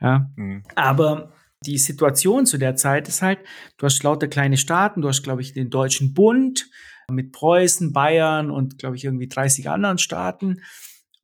Ja? 0.00 0.30
Mhm. 0.36 0.62
Aber 0.76 1.32
die 1.66 1.78
Situation 1.78 2.46
zu 2.46 2.56
der 2.56 2.76
Zeit 2.76 3.08
ist 3.08 3.20
halt, 3.20 3.40
du 3.78 3.86
hast 3.86 4.02
lauter 4.02 4.28
kleine 4.28 4.56
Staaten, 4.56 5.02
du 5.02 5.08
hast, 5.08 5.22
glaube 5.22 5.42
ich, 5.42 5.52
den 5.52 5.70
Deutschen 5.70 6.14
Bund 6.14 6.70
mit 7.10 7.32
Preußen, 7.32 7.92
Bayern 7.92 8.50
und, 8.50 8.78
glaube 8.78 8.96
ich, 8.96 9.04
irgendwie 9.04 9.28
30 9.28 9.68
anderen 9.68 9.98
Staaten. 9.98 10.62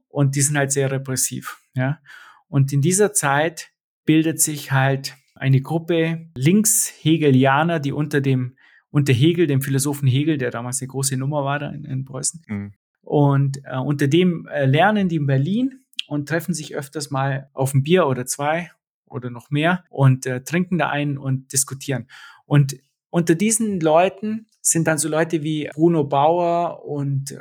Und 0.08 0.34
die 0.34 0.42
sind 0.42 0.58
halt 0.58 0.72
sehr 0.72 0.90
repressiv. 0.90 1.58
Ja? 1.74 2.00
Und 2.48 2.72
in 2.72 2.80
dieser 2.80 3.12
Zeit 3.12 3.70
bildet 4.04 4.40
sich 4.40 4.72
halt 4.72 5.16
eine 5.36 5.60
Gruppe 5.60 6.28
Linkshegelianer, 6.36 7.80
die 7.80 7.92
unter 7.92 8.20
dem, 8.20 8.56
unter 8.90 9.12
Hegel, 9.12 9.46
dem 9.46 9.62
Philosophen 9.62 10.08
Hegel, 10.08 10.38
der 10.38 10.50
damals 10.50 10.80
eine 10.80 10.88
große 10.88 11.16
Nummer 11.16 11.44
war 11.44 11.58
da 11.58 11.70
in, 11.70 11.84
in 11.84 12.04
Preußen. 12.04 12.42
Mhm. 12.46 12.72
Und 13.02 13.58
äh, 13.64 13.76
unter 13.76 14.08
dem 14.08 14.46
äh, 14.48 14.66
lernen 14.66 15.08
die 15.08 15.16
in 15.16 15.26
Berlin 15.26 15.84
und 16.08 16.28
treffen 16.28 16.54
sich 16.54 16.74
öfters 16.74 17.10
mal 17.10 17.50
auf 17.52 17.74
ein 17.74 17.82
Bier 17.82 18.06
oder 18.06 18.26
zwei 18.26 18.70
oder 19.04 19.30
noch 19.30 19.50
mehr 19.50 19.84
und 19.90 20.26
äh, 20.26 20.42
trinken 20.42 20.78
da 20.78 20.88
ein 20.88 21.18
und 21.18 21.52
diskutieren. 21.52 22.08
Und 22.44 22.76
unter 23.10 23.34
diesen 23.34 23.80
Leuten 23.80 24.46
sind 24.60 24.88
dann 24.88 24.98
so 24.98 25.08
Leute 25.08 25.42
wie 25.42 25.70
Bruno 25.72 26.04
Bauer 26.04 26.84
und 26.84 27.30
äh, 27.30 27.38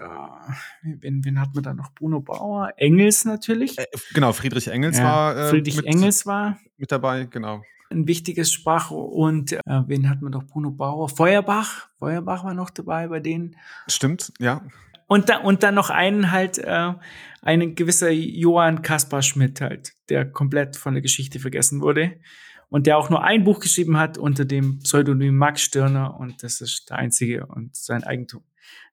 wen, 0.84 1.26
wen 1.26 1.42
hat 1.42 1.56
man 1.56 1.64
da 1.64 1.74
noch? 1.74 1.92
Bruno 1.94 2.22
Bauer, 2.22 2.72
Engels 2.78 3.26
natürlich. 3.26 3.78
Äh, 3.80 3.86
genau, 4.14 4.32
Friedrich 4.32 4.68
Engels 4.68 5.00
ja, 5.00 5.04
war. 5.04 5.38
Äh, 5.38 5.50
Friedrich 5.50 5.78
mit, 5.78 5.86
Engels 5.86 6.26
war 6.26 6.60
mit 6.78 6.92
dabei, 6.92 7.26
genau. 7.26 7.64
Ein 7.90 8.08
wichtiges 8.08 8.52
Sprach 8.52 8.92
und 8.92 9.54
äh, 9.54 9.60
wen 9.66 10.10
hat 10.10 10.22
man 10.22 10.32
doch? 10.32 10.44
Bruno 10.44 10.72
Bauer, 10.72 11.08
Feuerbach, 11.08 11.88
Feuerbach 12.00 12.44
war 12.44 12.54
noch 12.54 12.70
dabei 12.70 13.08
bei 13.08 13.20
denen. 13.20 13.56
Stimmt, 13.88 14.34
ja. 14.40 14.64
Und, 15.08 15.30
da, 15.30 15.38
und 15.38 15.62
dann 15.62 15.76
noch 15.76 15.92
einen 15.92 16.32
halt, 16.32 16.58
äh, 16.58 16.94
einen 17.42 17.76
gewisser 17.76 18.10
Johann 18.10 18.82
Kaspar 18.82 19.22
Schmidt 19.22 19.62
halt, 19.62 19.94
der 20.10 20.26
komplett 20.26 20.78
von 20.78 20.96
der 20.96 21.04
Geschichte 21.04 21.40
vergessen 21.40 21.82
wurde 21.82 22.20
und 22.70 22.88
der 22.88 22.98
auch 22.98 23.10
nur 23.10 23.24
ein 23.24 23.44
Buch 23.44 23.60
geschrieben 23.60 23.98
hat 23.98 24.18
unter 24.18 24.46
dem 24.46 24.80
Pseudonym 24.80 25.38
Max 25.38 25.62
Stirner 25.62 26.20
und 26.20 26.42
das 26.42 26.62
ist 26.62 26.90
der 26.90 26.98
einzige 26.98 27.46
und 27.46 27.76
sein 27.76 28.04
Eigentum. 28.04 28.44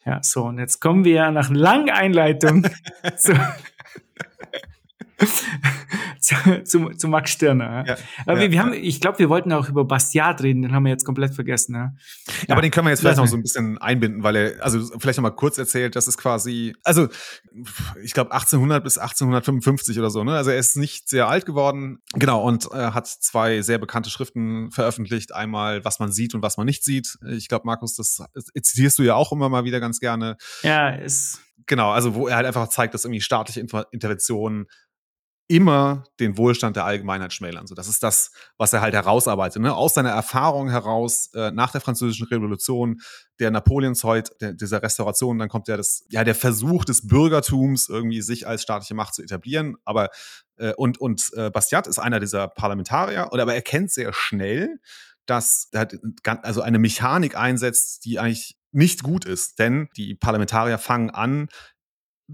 Ja, 0.04 0.20
so 0.22 0.44
und 0.44 0.58
jetzt 0.58 0.80
kommen 0.80 1.04
wir 1.04 1.30
nach 1.30 1.48
einer 1.48 1.58
langen 1.58 1.90
Einleitung 1.90 2.66
zu, 3.16 3.32
zu, 6.62 6.62
zu, 6.64 6.90
zu, 6.90 7.08
Max 7.08 7.32
Stirner. 7.32 7.84
Ja, 7.86 7.96
aber 8.26 8.34
ja, 8.34 8.40
wir, 8.40 8.50
wir 8.52 8.60
haben, 8.60 8.72
ich 8.72 9.00
glaube, 9.00 9.18
wir 9.18 9.28
wollten 9.28 9.52
auch 9.52 9.68
über 9.68 9.84
Bastiat 9.84 10.40
reden, 10.42 10.62
den 10.62 10.72
haben 10.72 10.84
wir 10.84 10.90
jetzt 10.90 11.04
komplett 11.04 11.34
vergessen. 11.34 11.74
Ja, 11.74 11.92
ja 12.46 12.52
aber 12.52 12.62
den 12.62 12.70
können 12.70 12.86
wir 12.86 12.90
jetzt 12.90 13.00
vielleicht 13.00 13.18
noch 13.18 13.26
so 13.26 13.36
ein 13.36 13.42
bisschen 13.42 13.76
einbinden, 13.78 14.22
weil 14.22 14.36
er, 14.36 14.64
also 14.64 14.80
vielleicht 14.98 15.18
noch 15.18 15.22
mal 15.22 15.30
kurz 15.30 15.58
erzählt, 15.58 15.96
das 15.96 16.06
ist 16.06 16.18
quasi, 16.18 16.74
also 16.84 17.08
ich 18.02 18.14
glaube 18.14 18.30
1800 18.30 18.84
bis 18.84 18.98
1855 18.98 19.98
oder 19.98 20.10
so, 20.10 20.22
ne? 20.22 20.36
Also 20.36 20.50
er 20.50 20.58
ist 20.58 20.76
nicht 20.76 21.08
sehr 21.08 21.26
alt 21.26 21.44
geworden, 21.44 21.98
genau, 22.14 22.42
und 22.42 22.66
äh, 22.72 22.92
hat 22.92 23.08
zwei 23.08 23.62
sehr 23.62 23.78
bekannte 23.78 24.08
Schriften 24.08 24.70
veröffentlicht. 24.70 25.34
Einmal, 25.34 25.84
was 25.84 25.98
man 25.98 26.12
sieht 26.12 26.34
und 26.34 26.42
was 26.42 26.56
man 26.56 26.66
nicht 26.66 26.84
sieht. 26.84 27.18
Ich 27.30 27.48
glaube, 27.48 27.66
Markus, 27.66 27.96
das 27.96 28.22
zitierst 28.62 28.98
du 28.98 29.02
ja 29.02 29.16
auch 29.16 29.32
immer 29.32 29.48
mal 29.48 29.64
wieder 29.64 29.80
ganz 29.80 29.98
gerne. 29.98 30.36
Ja, 30.62 30.90
ist 30.90 31.40
Genau, 31.66 31.90
also 31.90 32.14
wo 32.14 32.28
er 32.28 32.36
halt 32.36 32.46
einfach 32.46 32.68
zeigt, 32.68 32.94
dass 32.94 33.04
irgendwie 33.04 33.20
staatliche 33.20 33.60
Interventionen 33.90 34.66
immer 35.52 36.04
den 36.18 36.38
Wohlstand 36.38 36.76
der 36.76 36.86
Allgemeinheit 36.86 37.34
schmälern. 37.34 37.66
So, 37.66 37.74
das 37.74 37.86
ist 37.86 38.02
das, 38.02 38.32
was 38.56 38.72
er 38.72 38.80
halt 38.80 38.94
herausarbeitet. 38.94 39.60
Ne? 39.60 39.74
Aus 39.74 39.92
seiner 39.92 40.08
Erfahrung 40.08 40.70
heraus 40.70 41.28
äh, 41.34 41.50
nach 41.50 41.70
der 41.70 41.82
Französischen 41.82 42.26
Revolution, 42.28 43.02
der 43.38 43.50
Napoleonsheut, 43.50 44.30
der, 44.40 44.54
dieser 44.54 44.82
Restauration, 44.82 45.38
dann 45.38 45.50
kommt 45.50 45.68
ja 45.68 45.76
das, 45.76 46.06
ja 46.08 46.24
der 46.24 46.34
Versuch 46.34 46.86
des 46.86 47.06
Bürgertums 47.06 47.90
irgendwie 47.90 48.22
sich 48.22 48.46
als 48.46 48.62
staatliche 48.62 48.94
Macht 48.94 49.14
zu 49.14 49.22
etablieren. 49.22 49.76
Aber 49.84 50.08
äh, 50.56 50.72
und 50.78 50.98
und 50.98 51.30
äh, 51.34 51.50
Bastiat 51.50 51.86
ist 51.86 51.98
einer 51.98 52.18
dieser 52.18 52.48
Parlamentarier, 52.48 53.28
oder 53.30 53.42
aber 53.42 53.54
er 53.54 53.62
kennt 53.62 53.92
sehr 53.92 54.14
schnell, 54.14 54.78
dass 55.26 55.68
er 55.72 55.80
hat 55.80 55.94
also 56.24 56.62
eine 56.62 56.78
Mechanik 56.78 57.36
einsetzt, 57.36 58.06
die 58.06 58.18
eigentlich 58.18 58.56
nicht 58.70 59.02
gut 59.02 59.26
ist, 59.26 59.58
denn 59.58 59.88
die 59.98 60.14
Parlamentarier 60.14 60.78
fangen 60.78 61.10
an, 61.10 61.48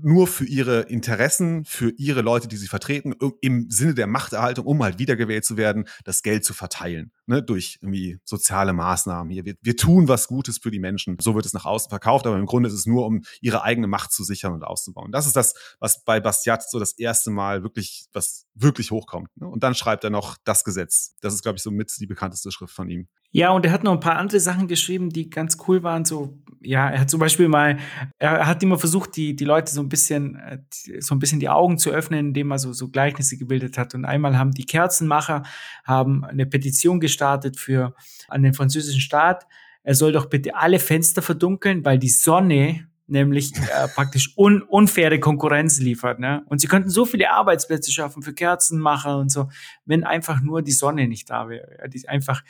nur 0.03 0.26
für 0.26 0.44
ihre 0.44 0.82
Interessen, 0.82 1.64
für 1.64 1.90
ihre 1.96 2.22
Leute, 2.22 2.49
die 2.49 2.57
sie 2.57 2.66
vertreten, 2.68 3.14
im 3.40 3.70
Sinne 3.70 3.94
der 3.94 4.07
Machterhaltung, 4.07 4.66
um 4.66 4.82
halt 4.82 4.99
wiedergewählt 4.99 5.44
zu 5.44 5.57
werden, 5.57 5.86
das 6.05 6.22
Geld 6.22 6.44
zu 6.44 6.55
verteilen, 6.55 7.12
ne, 7.26 7.42
durch 7.42 7.78
irgendwie 7.80 8.18
soziale 8.24 8.72
Maßnahmen. 8.72 9.30
Hier, 9.32 9.44
wir, 9.44 9.55
wir 9.61 9.76
tun 9.76 10.09
was 10.09 10.28
Gutes 10.28 10.59
für 10.59 10.70
die 10.70 10.78
Menschen. 10.78 11.16
So 11.20 11.34
wird 11.34 11.46
es 11.46 11.53
nach 11.53 11.64
außen 11.64 11.88
verkauft, 11.88 12.26
aber 12.26 12.38
im 12.38 12.46
Grunde 12.46 12.68
ist 12.68 12.74
es 12.74 12.86
nur, 12.86 13.07
um 13.07 13.22
ihre 13.40 13.62
eigene 13.62 13.86
Macht 13.86 14.12
zu 14.12 14.24
sichern 14.24 14.53
und 14.53 14.64
auszubauen. 14.64 15.12
Das 15.12 15.26
ist 15.26 15.36
das, 15.36 15.55
was 15.80 16.05
bei 16.05 16.20
Bastiat 16.20 16.68
so 16.68 16.78
das 16.78 16.92
erste 16.92 17.30
Mal 17.30 17.62
wirklich, 17.62 18.07
was 18.12 18.46
wirklich 18.55 18.90
hochkommt. 18.90 19.28
Ne? 19.36 19.49
Und 19.49 19.62
dann 19.62 19.74
schreibt 19.74 20.05
er 20.05 20.11
noch 20.11 20.36
das 20.44 20.64
Gesetz. 20.64 21.16
Das 21.20 21.34
ist, 21.34 21.42
glaube 21.42 21.57
ich, 21.57 21.62
so 21.62 21.70
mit 21.70 21.92
die 21.99 22.07
bekannteste 22.07 22.51
Schrift 22.51 22.74
von 22.74 22.88
ihm. 22.88 23.09
Ja, 23.30 23.51
und 23.51 23.66
er 23.66 23.72
hat 23.72 23.84
noch 23.84 23.92
ein 23.92 24.01
paar 24.01 24.16
andere 24.16 24.40
Sachen 24.40 24.68
geschrieben, 24.68 25.11
die 25.11 25.28
ganz 25.28 25.59
cool 25.66 25.82
waren. 25.82 26.07
So, 26.07 26.38
ja, 26.62 26.88
er 26.88 27.01
hat 27.01 27.11
zum 27.11 27.20
Beispiel 27.20 27.49
mal, 27.49 27.78
er 28.18 28.46
hat 28.46 28.62
immer 28.62 28.78
versucht, 28.78 29.16
die, 29.16 29.36
die 29.36 29.44
Leute 29.44 29.70
so 29.70 29.82
ein 29.89 29.91
bisschen, 29.91 30.36
äh, 30.36 30.59
so 31.01 31.14
ein 31.14 31.18
bisschen 31.18 31.41
die 31.41 31.49
Augen 31.49 31.78
zu 31.78 31.91
öffnen, 31.91 32.28
indem 32.28 32.51
er 32.51 32.59
so, 32.59 32.72
so 32.72 32.89
Gleichnisse 32.89 33.36
gebildet 33.36 33.78
hat. 33.78 33.95
Und 33.95 34.05
einmal 34.05 34.39
haben 34.39 34.53
die 34.53 34.66
Kerzenmacher 34.66 35.43
haben 35.84 36.24
eine 36.24 36.47
Petition 36.47 37.01
gestartet 37.01 37.59
für, 37.59 37.95
an 38.28 38.43
den 38.43 38.55
französischen 38.55 39.01
Staat. 39.01 39.47
Er 39.82 39.95
soll 39.95 40.12
doch 40.12 40.26
bitte 40.26 40.55
alle 40.55 40.78
Fenster 40.78 41.22
verdunkeln, 41.22 41.84
weil 41.84 41.99
die 41.99 42.11
Sonne 42.11 42.86
nämlich 43.07 43.57
äh, 43.57 43.89
praktisch 43.95 44.34
un 44.36 44.62
unfaire 44.62 45.18
Konkurrenz 45.18 45.80
liefert. 45.80 46.20
Ne? 46.20 46.43
Und 46.47 46.61
sie 46.61 46.66
könnten 46.66 46.91
so 46.91 47.05
viele 47.07 47.30
Arbeitsplätze 47.30 47.91
schaffen 47.91 48.22
für 48.22 48.34
Kerzenmacher 48.34 49.18
und 49.18 49.32
so, 49.32 49.49
wenn 49.86 50.05
einfach 50.05 50.41
nur 50.43 50.62
die 50.62 50.72
Sonne 50.72 51.09
nicht 51.09 51.30
da 51.30 51.49
wäre. 51.49 51.89
Die 51.89 52.07
einfach 52.09 52.43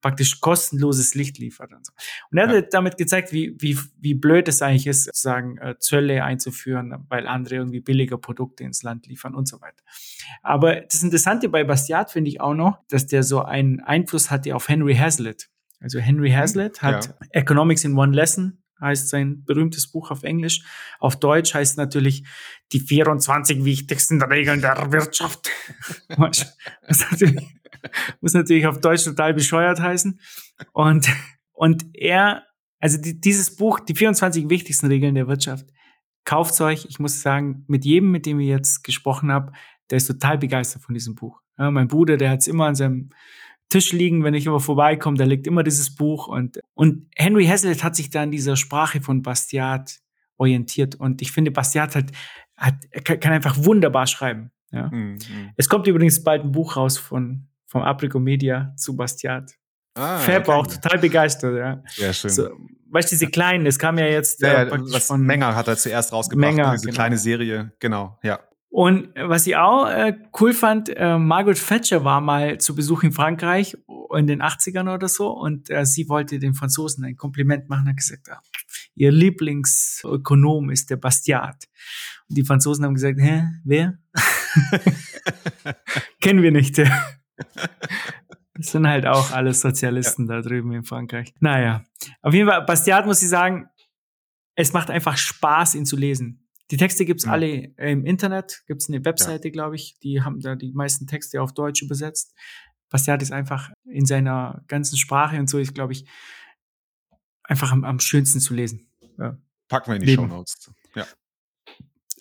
praktisch 0.00 0.40
kostenloses 0.40 1.14
Licht 1.14 1.38
liefert 1.38 1.72
und 1.72 1.84
so. 1.84 1.92
Und 2.30 2.38
er 2.38 2.50
ja. 2.50 2.56
hat 2.58 2.72
damit 2.72 2.96
gezeigt, 2.96 3.32
wie, 3.32 3.54
wie, 3.58 3.78
wie 3.98 4.14
blöd 4.14 4.48
es 4.48 4.62
eigentlich 4.62 4.86
ist, 4.86 5.04
sozusagen 5.04 5.58
äh, 5.58 5.76
Zölle 5.78 6.24
einzuführen, 6.24 7.06
weil 7.08 7.26
andere 7.26 7.56
irgendwie 7.56 7.80
billiger 7.80 8.18
Produkte 8.18 8.64
ins 8.64 8.82
Land 8.82 9.06
liefern 9.06 9.34
und 9.34 9.48
so 9.48 9.60
weiter. 9.60 9.82
Aber 10.42 10.80
das 10.80 11.02
Interessante 11.02 11.48
bei 11.48 11.64
Bastiat 11.64 12.10
finde 12.10 12.30
ich 12.30 12.40
auch 12.40 12.54
noch, 12.54 12.78
dass 12.88 13.06
der 13.06 13.22
so 13.22 13.42
einen 13.42 13.80
Einfluss 13.80 14.30
hatte 14.30 14.54
auf 14.54 14.68
Henry 14.68 14.94
Hazlitt. 14.94 15.48
Also 15.80 15.98
Henry 15.98 16.30
Hazlitt 16.30 16.82
hat 16.82 17.06
ja. 17.06 17.14
Economics 17.30 17.84
in 17.84 17.96
One 17.96 18.14
Lesson 18.14 18.59
heißt 18.80 19.08
sein 19.08 19.44
berühmtes 19.44 19.90
Buch 19.90 20.10
auf 20.10 20.22
Englisch. 20.22 20.62
Auf 20.98 21.18
Deutsch 21.18 21.54
heißt 21.54 21.76
natürlich 21.76 22.24
die 22.72 22.80
24 22.80 23.64
wichtigsten 23.64 24.22
Regeln 24.22 24.60
der 24.60 24.92
Wirtschaft. 24.92 25.50
was, 26.16 26.54
natürlich, 27.10 27.46
muss 28.20 28.34
natürlich 28.34 28.66
auf 28.66 28.80
Deutsch 28.80 29.04
total 29.04 29.34
bescheuert 29.34 29.80
heißen. 29.80 30.20
Und, 30.72 31.08
und 31.52 31.86
er, 31.94 32.44
also 32.78 32.98
die, 33.00 33.20
dieses 33.20 33.56
Buch, 33.56 33.80
die 33.80 33.94
24 33.94 34.48
wichtigsten 34.48 34.86
Regeln 34.86 35.14
der 35.14 35.28
Wirtschaft, 35.28 35.66
kauft's 36.24 36.60
euch. 36.60 36.86
Ich 36.88 36.98
muss 36.98 37.22
sagen, 37.22 37.64
mit 37.66 37.84
jedem, 37.84 38.10
mit 38.10 38.26
dem 38.26 38.40
ich 38.40 38.48
jetzt 38.48 38.84
gesprochen 38.84 39.32
habe, 39.32 39.52
der 39.90 39.96
ist 39.96 40.06
total 40.06 40.38
begeistert 40.38 40.82
von 40.82 40.94
diesem 40.94 41.14
Buch. 41.14 41.40
Ja, 41.58 41.70
mein 41.70 41.88
Bruder, 41.88 42.16
der 42.16 42.30
hat's 42.30 42.46
immer 42.46 42.66
an 42.66 42.74
seinem 42.74 43.10
Tisch 43.70 43.92
liegen, 43.92 44.24
wenn 44.24 44.34
ich 44.34 44.48
aber 44.48 44.60
vorbeikomme, 44.60 45.16
da 45.16 45.24
liegt 45.24 45.46
immer 45.46 45.62
dieses 45.62 45.94
Buch 45.94 46.28
und, 46.28 46.60
und 46.74 47.06
Henry 47.16 47.46
Hazlitt 47.46 47.82
hat 47.82 47.96
sich 47.96 48.10
da 48.10 48.22
an 48.22 48.30
dieser 48.30 48.56
Sprache 48.56 49.00
von 49.00 49.22
Bastiat 49.22 50.00
orientiert 50.36 50.96
und 50.96 51.22
ich 51.22 51.32
finde, 51.32 51.50
Bastiat 51.50 51.94
hat, 51.94 52.10
hat 52.56 52.74
kann 53.04 53.32
einfach 53.32 53.56
wunderbar 53.58 54.06
schreiben. 54.06 54.50
Ja. 54.72 54.88
Mhm. 54.90 55.18
Es 55.56 55.68
kommt 55.68 55.86
übrigens 55.86 56.22
bald 56.22 56.44
ein 56.44 56.52
Buch 56.52 56.76
raus 56.76 56.98
von, 56.98 57.48
vom 57.66 57.82
Aprico 57.82 58.18
Media 58.18 58.74
zu 58.76 58.96
Bastiat. 58.96 59.52
Ah, 59.94 60.18
Fab 60.18 60.48
auch 60.48 60.66
total 60.66 60.98
begeistert, 60.98 61.56
ja. 61.56 61.82
Ja, 61.96 62.12
schön. 62.12 62.30
So, 62.30 62.50
weißt 62.90 63.10
du, 63.10 63.14
diese 63.14 63.26
kleinen, 63.26 63.64
das 63.64 63.78
kam 63.78 63.98
ja 63.98 64.06
jetzt 64.06 64.40
ja, 64.40 64.62
äh, 64.64 64.70
was 64.70 65.06
von 65.06 65.22
Menger 65.22 65.54
hat 65.54 65.68
er 65.68 65.76
zuerst 65.76 66.12
rausgebracht, 66.12 66.54
Menger, 66.54 66.72
diese 66.72 66.86
genau. 66.86 66.94
kleine 66.94 67.18
Serie, 67.18 67.72
genau, 67.78 68.18
ja. 68.22 68.40
Und 68.70 69.08
was 69.16 69.48
ich 69.48 69.56
auch 69.56 69.88
äh, 69.88 70.16
cool 70.40 70.52
fand, 70.52 70.90
äh, 70.90 71.18
Margaret 71.18 71.66
Thatcher 71.66 72.04
war 72.04 72.20
mal 72.20 72.58
zu 72.58 72.76
Besuch 72.76 73.02
in 73.02 73.10
Frankreich 73.10 73.76
in 74.16 74.28
den 74.28 74.42
80ern 74.42 74.92
oder 74.92 75.08
so 75.08 75.30
und 75.30 75.70
äh, 75.70 75.84
sie 75.84 76.08
wollte 76.08 76.38
den 76.38 76.54
Franzosen 76.54 77.04
ein 77.04 77.16
Kompliment 77.16 77.68
machen 77.68 77.82
und 77.82 77.88
hat 77.90 77.96
gesagt, 77.96 78.30
ah, 78.30 78.40
ihr 78.94 79.10
Lieblingsökonom 79.10 80.70
ist 80.70 80.88
der 80.88 80.96
Bastiat. 80.96 81.68
Und 82.28 82.38
die 82.38 82.44
Franzosen 82.44 82.84
haben 82.84 82.94
gesagt, 82.94 83.18
hä, 83.20 83.44
wer? 83.64 83.98
Kennen 86.20 86.42
wir 86.42 86.52
nicht. 86.52 86.78
Das 86.78 88.72
sind 88.72 88.86
halt 88.86 89.06
auch 89.06 89.32
alles 89.32 89.62
Sozialisten 89.62 90.28
ja. 90.28 90.36
da 90.36 90.42
drüben 90.42 90.72
in 90.72 90.84
Frankreich. 90.84 91.34
Naja, 91.40 91.84
auf 92.22 92.34
jeden 92.34 92.48
Fall, 92.48 92.62
Bastiat 92.62 93.06
muss 93.06 93.22
ich 93.22 93.28
sagen, 93.28 93.68
es 94.54 94.72
macht 94.72 94.90
einfach 94.90 95.16
Spaß, 95.16 95.74
ihn 95.74 95.86
zu 95.86 95.96
lesen. 95.96 96.46
Die 96.70 96.76
Texte 96.76 97.04
gibt's 97.04 97.24
ja. 97.24 97.32
alle 97.32 97.72
im 97.76 98.04
Internet, 98.04 98.62
gibt's 98.66 98.88
eine 98.88 99.04
Webseite, 99.04 99.48
ja. 99.48 99.52
glaube 99.52 99.76
ich, 99.76 99.98
die 100.02 100.22
haben 100.22 100.40
da 100.40 100.54
die 100.54 100.72
meisten 100.72 101.06
Texte 101.06 101.42
auf 101.42 101.52
Deutsch 101.52 101.82
übersetzt. 101.82 102.34
Bastiat 102.90 103.22
ist 103.22 103.32
einfach 103.32 103.70
in 103.84 104.06
seiner 104.06 104.64
ganzen 104.68 104.96
Sprache 104.96 105.38
und 105.38 105.48
so 105.48 105.58
ist, 105.58 105.74
glaube 105.74 105.92
ich, 105.92 106.06
einfach 107.42 107.72
am, 107.72 107.84
am, 107.84 107.98
schönsten 107.98 108.40
zu 108.40 108.54
lesen. 108.54 108.88
Ja. 109.18 109.36
Packen 109.68 109.90
wir 109.90 109.96
in 109.96 110.02
die 110.02 110.14
Show 110.14 110.26
Notes. 110.26 110.70
Ja. 110.94 111.06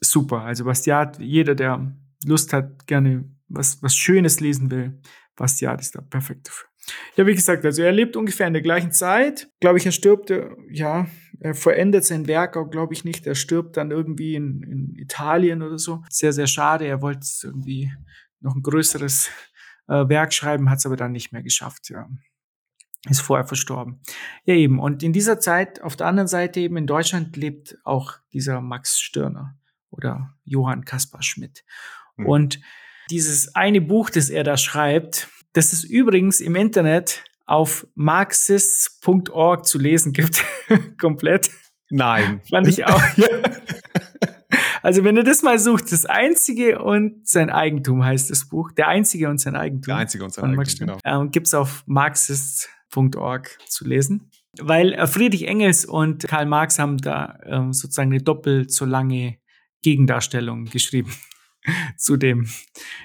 Super. 0.01 0.41
Also 0.41 0.65
Bastiat, 0.65 1.19
jeder, 1.19 1.55
der 1.55 1.95
Lust 2.25 2.53
hat, 2.53 2.87
gerne 2.87 3.25
was, 3.47 3.81
was 3.81 3.95
Schönes 3.95 4.39
lesen 4.39 4.71
will, 4.71 5.01
Bastiat 5.35 5.81
ist 5.81 5.95
da 5.95 6.01
perfekt 6.01 6.47
dafür. 6.47 6.68
Ja, 7.15 7.25
wie 7.27 7.35
gesagt, 7.35 7.65
also 7.65 7.81
er 7.81 7.91
lebt 7.91 8.15
ungefähr 8.15 8.47
in 8.47 8.53
der 8.53 8.61
gleichen 8.61 8.91
Zeit. 8.91 9.49
Glaube 9.59 9.77
ich, 9.77 9.85
er 9.85 9.91
stirbt, 9.91 10.31
äh, 10.31 10.49
ja, 10.71 11.07
er 11.39 11.55
verendet 11.55 12.05
sein 12.05 12.27
Werk 12.27 12.57
auch, 12.57 12.69
glaube 12.69 12.93
ich, 12.93 13.03
nicht. 13.03 13.25
Er 13.25 13.35
stirbt 13.35 13.77
dann 13.77 13.91
irgendwie 13.91 14.35
in, 14.35 14.61
in 14.63 14.95
Italien 14.95 15.61
oder 15.61 15.77
so. 15.77 16.03
Sehr, 16.09 16.33
sehr 16.33 16.47
schade. 16.47 16.85
Er 16.85 17.01
wollte 17.01 17.25
irgendwie 17.43 17.91
noch 18.41 18.55
ein 18.55 18.61
größeres 18.61 19.29
äh, 19.87 20.07
Werk 20.07 20.33
schreiben, 20.33 20.69
hat 20.69 20.79
es 20.79 20.85
aber 20.85 20.95
dann 20.95 21.11
nicht 21.11 21.31
mehr 21.31 21.43
geschafft, 21.43 21.89
ja. 21.89 22.07
Ist 23.09 23.21
vorher 23.21 23.45
verstorben. 23.45 24.01
Ja, 24.43 24.55
eben. 24.55 24.77
Und 24.79 25.03
in 25.03 25.13
dieser 25.13 25.39
Zeit, 25.39 25.81
auf 25.81 25.95
der 25.95 26.07
anderen 26.07 26.27
Seite 26.27 26.59
eben 26.59 26.75
in 26.75 26.85
Deutschland, 26.85 27.37
lebt 27.37 27.77
auch 27.85 28.17
dieser 28.33 28.59
Max 28.59 28.99
Stirner 28.99 29.57
oder 29.89 30.35
Johann 30.43 30.83
Kaspar 30.83 31.23
Schmidt. 31.23 31.63
Mhm. 32.17 32.25
Und 32.25 32.61
dieses 33.09 33.55
eine 33.55 33.79
Buch, 33.79 34.09
das 34.09 34.29
er 34.29 34.43
da 34.43 34.57
schreibt, 34.57 35.29
das 35.53 35.73
es 35.73 35.83
übrigens 35.83 36.41
im 36.41 36.55
Internet 36.55 37.23
auf 37.45 37.87
marxists.org 37.95 39.65
zu 39.65 39.79
lesen 39.79 40.13
gibt. 40.13 40.43
Komplett. 40.99 41.49
Nein. 41.89 42.41
Fand 42.49 42.67
ich 42.67 42.85
auch. 42.85 43.01
Ja. 43.17 43.27
Also 44.81 45.03
wenn 45.03 45.17
ihr 45.17 45.23
das 45.23 45.43
mal 45.43 45.59
sucht, 45.59 45.91
das 45.91 46.05
Einzige 46.05 46.81
und 46.81 47.27
sein 47.27 47.49
Eigentum 47.49 48.03
heißt 48.03 48.31
das 48.31 48.47
Buch. 48.47 48.71
Der 48.71 48.87
Einzige 48.87 49.29
und 49.29 49.39
sein 49.39 49.55
Eigentum. 49.55 49.91
Der 49.91 49.97
Einzige 49.97 50.23
und 50.23 50.31
sein 50.31 50.57
Eigentum, 50.57 50.87
genau. 50.87 50.97
Ähm, 51.03 51.31
Gibt 51.31 51.47
es 51.47 51.53
auf 51.53 51.83
marxists.org 51.85 53.57
zu 53.67 53.85
lesen. 53.85 54.31
Weil 54.57 54.93
äh, 54.93 55.05
Friedrich 55.05 55.47
Engels 55.47 55.83
und 55.85 56.27
Karl 56.27 56.45
Marx 56.45 56.79
haben 56.79 56.97
da 56.97 57.37
ähm, 57.45 57.73
sozusagen 57.73 58.11
eine 58.11 58.23
doppelt 58.23 58.71
so 58.71 58.85
lange 58.85 59.37
Gegendarstellung 59.81 60.65
geschrieben 60.65 61.11
zu 61.97 62.17
dem. 62.17 62.47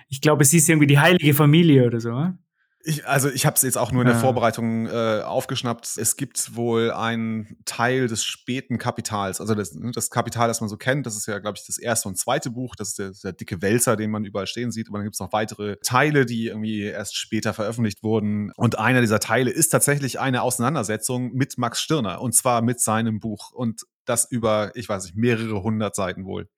Ich 0.09 0.21
glaube, 0.21 0.43
es 0.43 0.51
hieß 0.51 0.69
irgendwie 0.69 0.87
die 0.87 0.99
heilige 0.99 1.35
Familie 1.35 1.87
oder 1.87 2.01
so. 2.01 2.13
Ne? 2.13 2.39
Ich, 2.87 3.07
also 3.07 3.31
ich 3.31 3.47
habe 3.47 3.57
es 3.57 3.63
jetzt 3.63 3.79
auch 3.79 3.93
nur 3.93 4.03
in 4.03 4.09
der 4.09 4.17
ah. 4.17 4.21
Vorbereitung 4.21 4.87
äh, 4.87 5.23
aufgeschnappt. 5.25 5.97
Es 5.97 6.17
gibt 6.17 6.55
wohl 6.55 6.91
einen 6.91 7.57
Teil 7.65 8.09
des 8.09 8.25
späten 8.25 8.77
Kapitals, 8.77 9.41
also 9.41 9.55
das, 9.55 9.73
ne, 9.73 9.91
das 9.91 10.11
Kapital, 10.11 10.49
das 10.49 10.61
man 10.61 10.69
so 10.69 10.77
kennt, 10.77 11.07
das 11.07 11.17
ist 11.17 11.27
ja, 11.27 11.39
glaube 11.39 11.57
ich, 11.59 11.67
das 11.67 11.79
erste 11.79 12.09
und 12.11 12.19
zweite 12.19 12.51
Buch, 12.51 12.77
das 12.77 12.89
ist 12.89 12.99
der, 12.99 13.13
der 13.23 13.33
dicke 13.33 13.63
Wälzer, 13.63 13.97
den 13.97 14.11
man 14.11 14.27
überall 14.27 14.47
stehen 14.47 14.71
sieht. 14.71 14.89
Aber 14.89 14.99
dann 14.99 15.07
gibt 15.07 15.17
es 15.17 15.21
noch 15.21 15.33
weitere 15.33 15.77
Teile, 15.83 16.27
die 16.27 16.49
irgendwie 16.49 16.83
erst 16.83 17.17
später 17.17 17.55
veröffentlicht 17.55 18.03
wurden. 18.03 18.53
Und 18.57 18.79
einer 18.79 19.01
dieser 19.01 19.21
Teile 19.21 19.51
ist 19.51 19.71
tatsächlich 19.71 20.21
eine 20.21 20.43
Auseinandersetzung 20.43 21.33
mit 21.33 21.57
Max 21.57 21.81
Stirner, 21.81 22.21
und 22.21 22.35
zwar 22.35 22.61
mit 22.61 22.81
seinem 22.81 23.19
Buch. 23.19 23.51
Und 23.53 23.87
das 24.05 24.31
über, 24.31 24.73
ich 24.75 24.91
weiß 24.91 25.05
nicht, 25.05 25.17
mehrere 25.17 25.63
hundert 25.63 25.97
Seiten 25.97 26.27
wohl. 26.27 26.51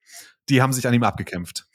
Die 0.49 0.62
haben 0.62 0.72
sich 0.72 0.86
an 0.86 0.94
ihm 0.94 1.03
abgekämpft. 1.03 1.66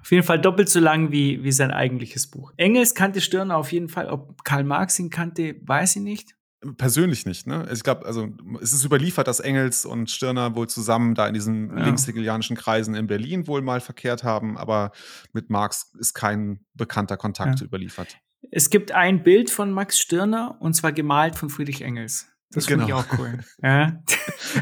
Auf 0.00 0.10
jeden 0.10 0.24
Fall 0.24 0.40
doppelt 0.40 0.68
so 0.68 0.80
lang 0.80 1.12
wie, 1.12 1.44
wie 1.44 1.52
sein 1.52 1.70
eigentliches 1.70 2.26
Buch. 2.26 2.52
Engels 2.56 2.94
kannte 2.94 3.20
Stirner 3.20 3.56
auf 3.56 3.70
jeden 3.72 3.88
Fall. 3.88 4.08
Ob 4.08 4.44
Karl 4.44 4.64
Marx 4.64 4.98
ihn 4.98 5.10
kannte, 5.10 5.56
weiß 5.62 5.96
ich 5.96 6.02
nicht. 6.02 6.34
Persönlich 6.76 7.24
nicht, 7.24 7.46
ne? 7.46 7.66
Ich 7.72 7.82
glaube, 7.82 8.04
also 8.04 8.28
es 8.60 8.74
ist 8.74 8.84
überliefert, 8.84 9.26
dass 9.26 9.40
Engels 9.40 9.86
und 9.86 10.10
Stirner 10.10 10.54
wohl 10.54 10.68
zusammen 10.68 11.14
da 11.14 11.26
in 11.26 11.32
diesen 11.32 11.76
ja. 11.76 11.84
linkshegelianischen 11.84 12.54
Kreisen 12.54 12.94
in 12.94 13.06
Berlin 13.06 13.46
wohl 13.46 13.62
mal 13.62 13.80
verkehrt 13.80 14.24
haben, 14.24 14.58
aber 14.58 14.92
mit 15.32 15.48
Marx 15.48 15.94
ist 15.98 16.12
kein 16.12 16.60
bekannter 16.74 17.16
Kontakt 17.16 17.60
ja. 17.60 17.66
überliefert. 17.66 18.18
Es 18.50 18.68
gibt 18.68 18.92
ein 18.92 19.22
Bild 19.22 19.48
von 19.50 19.70
Max 19.70 19.98
Stirner 19.98 20.58
und 20.60 20.74
zwar 20.74 20.92
gemalt 20.92 21.36
von 21.36 21.48
Friedrich 21.48 21.80
Engels. 21.80 22.28
Das 22.52 22.66
genau. 22.66 22.86
finde 22.86 23.00
ich 23.00 23.04
auch 23.04 23.18
cool. 23.18 23.38
Ja. 23.62 24.02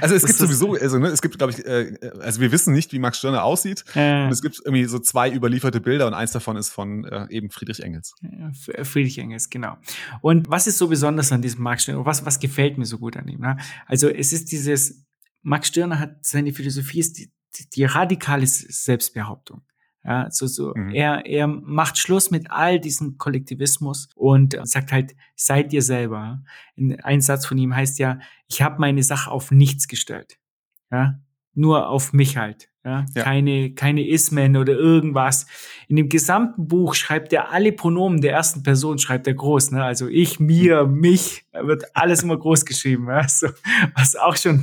Also 0.01 0.15
es 0.15 0.23
das 0.23 0.31
gibt 0.31 0.41
sowieso, 0.41 0.75
also 0.75 0.99
ne, 0.99 1.09
es 1.09 1.23
gibt, 1.23 1.39
glaube 1.39 1.53
ich, 1.53 1.65
äh, 1.65 1.97
also 2.21 2.41
wir 2.41 2.53
wissen 2.53 2.75
nicht, 2.75 2.93
wie 2.93 2.99
Max 2.99 3.19
Stirner 3.19 3.43
aussieht. 3.43 3.85
Ja. 3.95 4.27
Und 4.27 4.33
es 4.33 4.43
gibt 4.43 4.61
irgendwie 4.63 4.85
so 4.85 4.99
zwei 4.99 5.31
überlieferte 5.31 5.81
Bilder 5.81 6.07
und 6.07 6.15
eins 6.15 6.33
davon 6.33 6.57
ist 6.57 6.69
von 6.69 7.05
äh, 7.05 7.27
eben 7.31 7.49
Friedrich 7.51 7.81
Engels. 7.81 8.15
Ja, 8.21 8.51
Friedrich 8.85 9.19
Engels, 9.19 9.49
genau. 9.49 9.79
Und 10.21 10.51
was 10.51 10.67
ist 10.67 10.77
so 10.77 10.89
besonders 10.89 11.33
an 11.33 11.41
diesem 11.41 11.63
Max 11.63 11.85
Stirner? 11.85 12.05
Was, 12.05 12.27
was 12.27 12.39
gefällt 12.39 12.77
mir 12.77 12.85
so 12.85 12.99
gut 12.99 13.17
an 13.17 13.29
ihm? 13.29 13.41
Ne? 13.41 13.57
Also 13.87 14.09
es 14.09 14.33
ist 14.33 14.53
dieses, 14.53 15.07
Max 15.43 15.69
Stirner 15.69 15.99
hat 15.99 16.25
seine 16.25 16.53
Philosophie 16.53 17.01
ist 17.01 17.19
die, 17.19 17.33
die, 17.57 17.71
die 17.71 17.85
radikale 17.85 18.47
Selbstbehauptung. 18.47 19.63
Ja, 20.09 20.31
so, 20.31 20.47
so. 20.47 20.73
Mhm. 20.75 20.95
Er, 20.95 21.27
er 21.27 21.47
macht 21.47 21.99
Schluss 21.99 22.31
mit 22.31 22.51
all 22.51 22.81
diesem 22.81 23.19
Kollektivismus 23.19 24.09
und 24.15 24.59
sagt 24.63 24.91
halt, 24.91 25.15
seid 25.37 25.71
ihr 25.75 25.83
selber. 25.83 26.43
Ein 27.03 27.21
Satz 27.21 27.45
von 27.45 27.59
ihm 27.59 27.77
heißt 27.77 27.99
ja, 27.99 28.19
ich 28.49 28.63
habe 28.63 28.81
meine 28.81 29.03
Sache 29.03 29.31
auf 29.31 29.51
nichts 29.51 29.87
gestellt. 29.87 30.39
Ja, 30.91 31.21
nur 31.53 31.91
auf 31.91 32.15
mich 32.15 32.39
halt. 32.39 32.71
Ja? 32.87 33.05
ja? 33.15 33.23
Keine, 33.23 33.75
keine 33.75 34.09
Ismen 34.09 34.57
oder 34.57 34.73
irgendwas. 34.73 35.47
In 35.89 35.97
dem 35.97 36.09
gesamten 36.09 36.69
Buch 36.69 36.95
schreibt 36.95 37.35
er 37.35 37.53
alle 37.53 37.73
Pronomen 37.73 38.23
der 38.23 38.33
ersten 38.33 38.63
Person, 38.63 38.99
schreibt 38.99 39.27
er 39.27 39.35
groß. 39.35 39.73
Ne? 39.73 39.85
Also 39.85 40.09
ich, 40.09 40.41
mir, 40.41 40.87
mich, 40.87 41.45
da 41.53 41.67
wird 41.67 41.85
alles 41.95 42.23
immer 42.23 42.39
groß 42.39 42.65
geschrieben. 42.65 43.09
Ja? 43.09 43.29
So, 43.29 43.49
was 43.95 44.17
auch 44.17 44.37
schon 44.37 44.63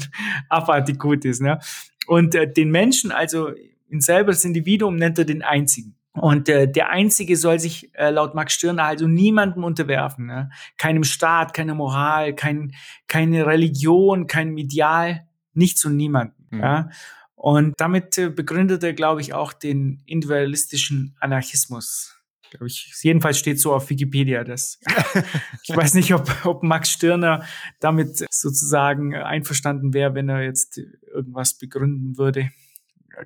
abartig 0.50 0.98
gut 0.98 1.24
ist. 1.24 1.40
Ne? 1.40 1.60
Und 2.08 2.34
äh, 2.34 2.52
den 2.52 2.72
Menschen, 2.72 3.12
also 3.12 3.52
ihn 3.90 4.02
selber, 4.02 4.32
das 4.32 4.46
Individuum, 4.46 4.96
nennt 4.96 5.18
er 5.18 5.26
den 5.26 5.42
Einzigen. 5.42 5.96
Und 6.16 6.48
äh, 6.48 6.72
der 6.72 6.90
Einzige 6.90 7.36
soll 7.36 7.60
sich 7.60 7.94
äh, 7.96 8.10
laut 8.10 8.36
Max 8.36 8.54
Stirner 8.54 8.84
also 8.84 9.08
niemandem 9.08 9.64
unterwerfen. 9.64 10.28
Ne? 10.28 10.50
Keinem 10.78 11.04
Staat, 11.04 11.54
keine 11.54 11.76
Moral, 11.76 12.34
kein, 12.34 12.74
keine 13.08 13.46
Religion, 13.46 14.26
kein 14.26 14.52
Medial, 14.54 15.28
nichts 15.54 15.84
und 15.84 15.98
niemanden. 15.98 16.48
Mhm. 16.52 16.60
Ja? 16.60 16.90
Und 17.36 17.74
damit 17.78 18.18
äh, 18.18 18.30
begründet 18.30 18.82
er, 18.84 18.94
glaube 18.94 19.22
ich, 19.22 19.34
auch 19.34 19.52
den 19.52 20.02
individualistischen 20.06 21.16
Anarchismus. 21.20 22.14
Glaube 22.50 22.68
ich, 22.68 22.94
jedenfalls 23.02 23.38
steht 23.38 23.60
so 23.60 23.74
auf 23.74 23.90
Wikipedia. 23.90 24.46
Das. 24.46 24.80
ich 25.64 25.76
weiß 25.76 25.96
nicht, 25.96 26.14
ob, 26.14 26.46
ob 26.46 26.64
Max 26.64 26.92
Stirner 26.92 27.44
damit 27.82 28.26
sozusagen 28.32 29.14
einverstanden 29.16 29.94
wäre, 29.94 30.16
wenn 30.16 30.30
er 30.30 30.44
jetzt 30.44 30.80
irgendwas 31.14 31.56
begründen 31.56 32.18
würde 32.18 32.52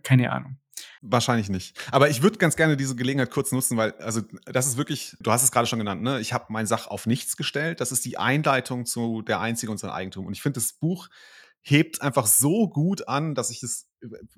keine 0.04 0.32
Ahnung. 0.32 0.58
Wahrscheinlich 1.02 1.50
nicht. 1.50 1.78
Aber 1.92 2.10
ich 2.10 2.22
würde 2.22 2.38
ganz 2.38 2.56
gerne 2.56 2.78
diese 2.78 2.96
Gelegenheit 2.96 3.32
kurz 3.32 3.52
nutzen, 3.52 3.78
weil, 3.78 3.94
also, 3.94 4.22
das 4.46 4.68
ist 4.68 4.78
wirklich, 4.78 5.16
du 5.20 5.32
hast 5.32 5.44
es 5.44 5.52
gerade 5.52 5.68
schon 5.68 5.80
genannt, 5.80 6.02
ne? 6.02 6.20
Ich 6.20 6.34
habe 6.34 6.46
mein 6.50 6.66
Sach 6.66 6.88
auf 6.88 7.06
nichts 7.06 7.38
gestellt. 7.38 7.82
Das 7.82 7.92
ist 7.92 8.06
die 8.06 8.18
Einleitung 8.18 8.86
zu 8.86 9.22
Der 9.22 9.40
Einzige 9.40 9.72
und 9.72 9.78
sein 9.78 9.92
Eigentum. 9.92 10.26
Und 10.26 10.34
ich 10.34 10.42
finde, 10.42 10.60
das 10.60 10.74
Buch 10.74 11.10
hebt 11.62 12.02
einfach 12.02 12.28
so 12.28 12.70
gut 12.70 13.08
an, 13.08 13.36
dass 13.36 13.50
ich 13.50 13.64
es, 13.64 13.90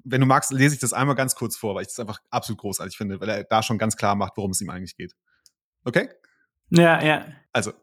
wenn 0.03 0.21
du 0.21 0.27
magst, 0.27 0.51
lese 0.51 0.75
ich 0.75 0.81
das 0.81 0.93
einmal 0.93 1.15
ganz 1.15 1.35
kurz 1.35 1.57
vor, 1.57 1.75
weil 1.75 1.83
ich 1.83 1.87
das 1.89 1.99
einfach 1.99 2.19
absolut 2.29 2.59
großartig 2.59 2.97
finde, 2.97 3.19
weil 3.19 3.29
er 3.29 3.43
da 3.43 3.61
schon 3.63 3.77
ganz 3.77 3.95
klar 3.95 4.15
macht, 4.15 4.33
worum 4.37 4.51
es 4.51 4.61
ihm 4.61 4.69
eigentlich 4.69 4.95
geht. 4.95 5.15
Okay? 5.83 6.09
Ja, 6.69 7.03
ja. 7.03 7.25
Also, 7.53 7.73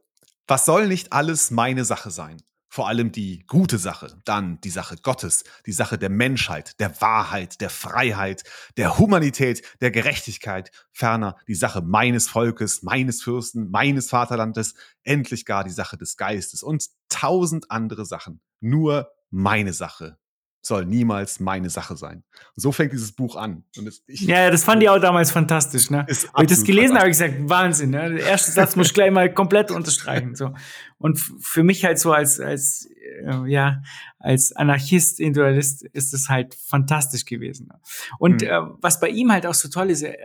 was 0.46 0.64
soll 0.64 0.88
nicht 0.88 1.12
alles 1.12 1.50
meine 1.50 1.84
Sache 1.84 2.10
sein? 2.10 2.42
Vor 2.68 2.88
allem 2.88 3.12
die 3.12 3.44
gute 3.46 3.78
Sache, 3.78 4.18
dann 4.24 4.60
die 4.60 4.70
Sache 4.70 4.96
Gottes, 5.02 5.44
die 5.66 5.72
Sache 5.72 5.98
der 5.98 6.10
Menschheit, 6.10 6.78
der 6.80 7.00
Wahrheit, 7.00 7.60
der 7.60 7.70
Freiheit, 7.70 8.44
der 8.76 8.98
Humanität, 8.98 9.62
der 9.80 9.90
Gerechtigkeit, 9.90 10.70
ferner 10.92 11.36
die 11.48 11.54
Sache 11.54 11.80
meines 11.80 12.28
Volkes, 12.28 12.82
meines 12.82 13.22
Fürsten, 13.22 13.70
meines 13.70 14.10
Vaterlandes, 14.10 14.74
endlich 15.02 15.44
gar 15.44 15.64
die 15.64 15.70
Sache 15.70 15.96
des 15.96 16.16
Geistes 16.16 16.62
und 16.62 16.88
tausend 17.08 17.70
andere 17.70 18.04
Sachen. 18.04 18.40
Nur 18.60 19.10
meine 19.30 19.72
Sache, 19.72 20.18
soll 20.60 20.84
niemals 20.84 21.40
meine 21.40 21.70
Sache 21.70 21.96
sein. 21.96 22.24
Und 22.54 22.60
so 22.60 22.72
fängt 22.72 22.92
dieses 22.92 23.12
Buch 23.12 23.36
an. 23.36 23.64
Das, 23.76 24.02
ich, 24.06 24.22
ja, 24.22 24.50
das 24.50 24.64
fand 24.64 24.82
ich 24.82 24.88
auch 24.88 24.98
damals 24.98 25.30
fantastisch. 25.30 25.90
Ne? 25.90 26.04
Als 26.06 26.24
ich 26.24 26.46
das 26.46 26.64
gelesen 26.64 26.90
habe, 26.90 27.00
habe 27.00 27.10
ich 27.10 27.18
gesagt, 27.18 27.34
Wahnsinn. 27.48 27.90
Ne? 27.90 28.14
Der 28.14 28.26
erste 28.26 28.50
Satz 28.50 28.76
muss 28.76 28.88
ich 28.88 28.94
gleich 28.94 29.10
mal 29.10 29.32
komplett 29.32 29.70
unterstreichen. 29.70 30.34
So. 30.34 30.52
Und 30.98 31.18
für 31.18 31.62
mich 31.62 31.84
halt 31.84 31.98
so 31.98 32.12
als, 32.12 32.40
als, 32.40 32.88
äh, 33.24 33.48
ja, 33.50 33.82
als 34.18 34.52
Anarchist, 34.52 35.20
Individualist 35.20 35.84
ist 35.84 36.12
es 36.12 36.28
halt 36.28 36.54
fantastisch 36.54 37.24
gewesen. 37.24 37.68
Ne? 37.68 37.80
Und 38.18 38.42
mhm. 38.42 38.48
äh, 38.48 38.60
was 38.80 39.00
bei 39.00 39.08
ihm 39.08 39.32
halt 39.32 39.46
auch 39.46 39.54
so 39.54 39.68
toll 39.68 39.90
ist, 39.90 40.02
er, 40.02 40.16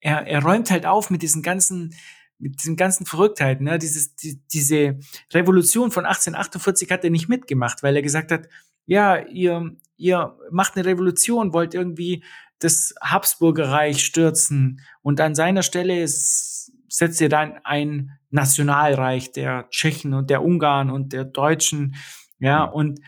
er, 0.00 0.26
er 0.26 0.42
räumt 0.42 0.70
halt 0.70 0.86
auf 0.86 1.10
mit 1.10 1.22
diesen 1.22 1.42
ganzen 1.42 1.94
mit 2.40 2.62
diesen 2.62 2.76
ganzen 2.76 3.04
Verrücktheiten, 3.04 3.66
ne? 3.66 3.78
Dieses, 3.78 4.16
die, 4.16 4.40
diese 4.50 4.98
Revolution 5.30 5.90
von 5.90 6.06
1848 6.06 6.90
hat 6.90 7.04
er 7.04 7.10
nicht 7.10 7.28
mitgemacht, 7.28 7.82
weil 7.82 7.94
er 7.94 8.00
gesagt 8.00 8.32
hat, 8.32 8.48
ja, 8.90 9.18
ihr, 9.18 9.76
ihr 9.98 10.36
macht 10.50 10.74
eine 10.74 10.84
Revolution, 10.84 11.52
wollt 11.52 11.74
irgendwie 11.74 12.24
das 12.58 12.92
Habsburgerreich 13.00 14.04
stürzen. 14.04 14.80
Und 15.00 15.20
an 15.20 15.36
seiner 15.36 15.62
Stelle 15.62 16.08
setzt 16.08 17.20
ihr 17.20 17.28
dann 17.28 17.60
ein 17.62 18.18
Nationalreich 18.30 19.30
der 19.30 19.68
Tschechen 19.70 20.12
und 20.12 20.28
der 20.28 20.42
Ungarn 20.42 20.90
und 20.90 21.12
der 21.12 21.24
Deutschen, 21.24 21.94
ja, 22.40 22.64
und 22.64 22.98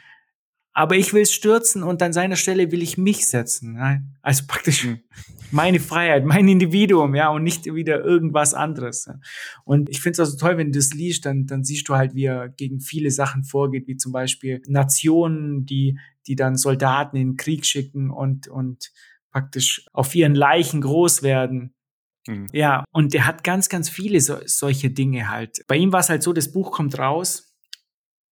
aber 0.75 0.97
ich 0.97 1.13
will 1.13 1.27
stürzen 1.27 1.83
und 1.83 2.03
an 2.03 2.13
seiner 2.13 2.37
Stelle 2.37 2.73
will 2.73 2.83
ich 2.83 2.97
mich 2.97 3.27
setzen. 3.27 3.79
Also 4.23 4.45
praktisch 4.47 4.85
mhm. 4.85 5.01
meine 5.51 5.81
Freiheit, 5.81 6.25
mein 6.25 6.49
Individuum, 6.49 7.15
ja, 7.15 7.29
und 7.29 7.43
nicht 7.43 7.67
wieder 7.67 8.03
irgendwas 8.03 8.55
anderes. 8.55 9.09
Und 9.65 9.91
ich 9.91 10.01
finde 10.01 10.15
es 10.15 10.21
also 10.21 10.39
toll, 10.39 10.57
wenn 10.57 10.73
du 10.73 10.79
das 10.79 10.95
liest, 10.95 11.27
dann, 11.27 11.47
dann 11.47 11.63
siehst 11.63 11.89
du 11.89 11.95
halt, 11.97 12.15
wie 12.15 12.25
er 12.25 12.49
gegen 12.49 12.81
viele 12.81 13.11
Sachen 13.11 13.45
vorgeht, 13.45 13.87
wie 13.87 13.97
zum 13.97 14.13
Beispiel 14.13 14.63
Nationen, 14.67 15.67
die, 15.67 15.99
die 16.27 16.37
dann 16.37 16.57
Soldaten 16.57 17.17
in 17.17 17.33
den 17.33 17.37
Krieg 17.37 17.67
schicken 17.67 18.11
und, 18.11 18.49
und 18.49 18.93
praktisch 19.31 19.85
auf 19.93 20.15
ihren 20.15 20.35
Leichen 20.35 20.81
groß 20.81 21.23
werden. 21.23 21.75
Mhm. 22.27 22.47
Ja, 22.53 22.85
und 22.93 23.13
der 23.13 23.27
hat 23.27 23.45
ganz, 23.45 23.69
ganz 23.69 23.91
viele 23.91 24.21
so, 24.21 24.39
solche 24.47 24.91
Dinge 24.91 25.29
halt. 25.29 25.65
Bei 25.67 25.77
ihm 25.77 25.93
war 25.93 26.01
es 26.01 26.09
halt 26.09 26.23
so, 26.23 26.33
das 26.33 26.51
Buch 26.51 26.73
kommt 26.73 26.99
raus 26.99 27.52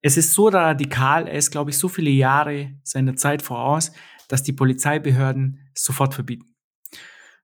es 0.02 0.18
ist 0.18 0.34
so 0.34 0.48
radikal, 0.48 1.28
er 1.28 1.38
ist, 1.38 1.52
glaube 1.52 1.72
ich, 1.72 1.78
so 1.78 1.88
viele 1.88 2.10
Jahre 2.10 2.74
seiner 2.84 3.16
Zeit 3.16 3.42
voraus, 3.42 3.92
dass 4.28 4.44
die 4.44 4.54
Polizeibehörden 4.54 5.70
sofort 5.74 6.14
verbieten. 6.14 6.56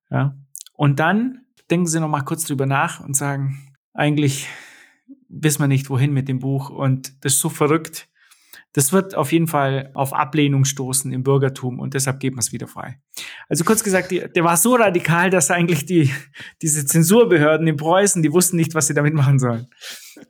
Ja. 0.10 0.38
Und 0.74 1.00
dann 1.00 1.46
denken 1.70 1.88
sie 1.88 2.00
noch 2.00 2.08
mal 2.08 2.22
kurz 2.22 2.46
drüber 2.46 2.66
nach 2.66 3.00
und 3.00 3.16
sagen, 3.16 3.74
eigentlich 3.94 4.48
wissen 5.28 5.62
wir 5.62 5.68
nicht, 5.68 5.90
wohin 5.90 6.14
mit 6.14 6.28
dem 6.28 6.40
Buch 6.40 6.70
und 6.70 7.24
das 7.26 7.34
ist 7.34 7.40
so 7.40 7.50
verrückt. 7.50 8.08
Das 8.76 8.92
wird 8.92 9.16
auf 9.16 9.32
jeden 9.32 9.48
Fall 9.48 9.90
auf 9.94 10.12
Ablehnung 10.12 10.66
stoßen 10.66 11.14
im 11.14 11.24
Bürgertum 11.24 11.80
und 11.80 11.94
deshalb 11.94 12.20
geben 12.20 12.36
wir 12.36 12.42
es 12.42 12.52
wieder 12.52 12.68
frei. 12.68 13.00
Also 13.48 13.64
kurz 13.64 13.86
gesagt, 13.86 14.12
die, 14.12 14.20
der 14.20 14.44
war 14.44 14.58
so 14.58 14.76
radikal, 14.76 15.30
dass 15.30 15.50
eigentlich 15.50 15.86
die, 15.86 16.14
diese 16.62 16.86
Zensurbehörden 16.86 17.66
in 17.68 17.78
Preußen, 17.78 18.22
die 18.22 18.34
wussten 18.34 18.58
nicht, 18.58 18.76
was 18.76 18.88
sie 18.88 18.94
damit 18.94 19.14
machen 19.14 19.40
sollen. 19.40 19.68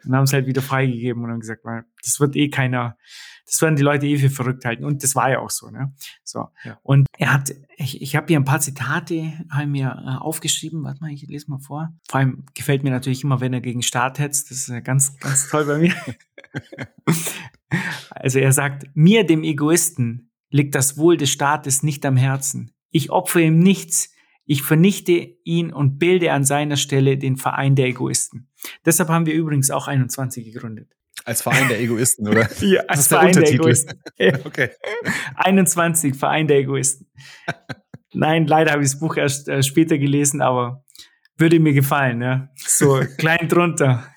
Und 0.05 0.15
haben 0.15 0.25
es 0.25 0.33
halt 0.33 0.45
wieder 0.45 0.61
freigegeben 0.61 1.23
und 1.23 1.31
haben 1.31 1.39
gesagt, 1.39 1.63
das 2.03 2.19
wird 2.19 2.35
eh 2.35 2.49
keiner, 2.49 2.97
das 3.47 3.59
werden 3.63 3.77
die 3.77 3.81
Leute 3.81 4.05
eh 4.05 4.19
für 4.19 4.29
verrückt 4.29 4.63
halten. 4.63 4.85
Und 4.85 5.03
das 5.03 5.15
war 5.15 5.31
ja 5.31 5.39
auch 5.39 5.49
so, 5.49 5.71
ne? 5.71 5.95
So. 6.23 6.49
Ja. 6.63 6.77
Und 6.83 7.07
er 7.17 7.33
hat, 7.33 7.51
ich, 7.77 7.99
ich 7.99 8.15
habe 8.15 8.27
hier 8.27 8.39
ein 8.39 8.45
paar 8.45 8.59
Zitate 8.59 9.33
haben 9.49 9.71
mir 9.71 9.87
äh, 9.87 10.21
aufgeschrieben. 10.21 10.83
Warte 10.83 11.01
mal, 11.01 11.11
ich 11.11 11.23
lese 11.23 11.49
mal 11.49 11.59
vor. 11.59 11.89
Vor 12.07 12.19
allem 12.19 12.45
gefällt 12.53 12.83
mir 12.83 12.91
natürlich 12.91 13.23
immer, 13.23 13.41
wenn 13.41 13.53
er 13.53 13.61
gegen 13.61 13.81
Staat 13.81 14.19
hetzt. 14.19 14.51
Das 14.51 14.59
ist 14.59 14.67
ja 14.67 14.81
ganz, 14.81 15.17
ganz 15.19 15.49
toll 15.49 15.65
bei 15.65 15.79
mir. 15.79 15.93
also 18.09 18.39
er 18.39 18.51
sagt, 18.51 18.85
mir, 18.93 19.25
dem 19.25 19.43
Egoisten, 19.43 20.31
liegt 20.49 20.75
das 20.75 20.97
Wohl 20.97 21.17
des 21.17 21.29
Staates 21.29 21.83
nicht 21.83 22.05
am 22.05 22.17
Herzen. 22.17 22.71
Ich 22.91 23.09
opfere 23.09 23.43
ihm 23.43 23.59
nichts, 23.59 24.13
ich 24.45 24.61
vernichte 24.61 25.13
ihn 25.43 25.73
und 25.73 25.97
bilde 25.97 26.31
an 26.31 26.45
seiner 26.45 26.77
Stelle 26.77 27.17
den 27.17 27.35
Verein 27.35 27.75
der 27.75 27.87
Egoisten. 27.87 28.49
Deshalb 28.85 29.09
haben 29.09 29.25
wir 29.25 29.33
übrigens 29.33 29.71
auch 29.71 29.87
21 29.87 30.45
gegründet. 30.45 30.91
Als 31.23 31.41
Verein 31.41 31.67
der 31.67 31.79
Egoisten, 31.79 32.27
oder? 32.27 32.47
ja, 32.61 32.81
als 32.87 33.07
Verein 33.07 33.33
der, 33.33 33.43
der 33.43 33.53
Egoisten. 33.53 33.99
okay. 34.45 34.69
21, 35.35 36.15
Verein 36.15 36.47
der 36.47 36.59
Egoisten. 36.59 37.11
Nein, 38.13 38.47
leider 38.47 38.71
habe 38.71 38.83
ich 38.83 38.91
das 38.91 38.99
Buch 38.99 39.17
erst 39.17 39.47
äh, 39.49 39.63
später 39.63 39.97
gelesen, 39.97 40.41
aber 40.41 40.85
würde 41.37 41.59
mir 41.59 41.73
gefallen, 41.73 42.21
ja. 42.21 42.49
So 42.55 43.01
klein 43.17 43.49
drunter. 43.49 44.07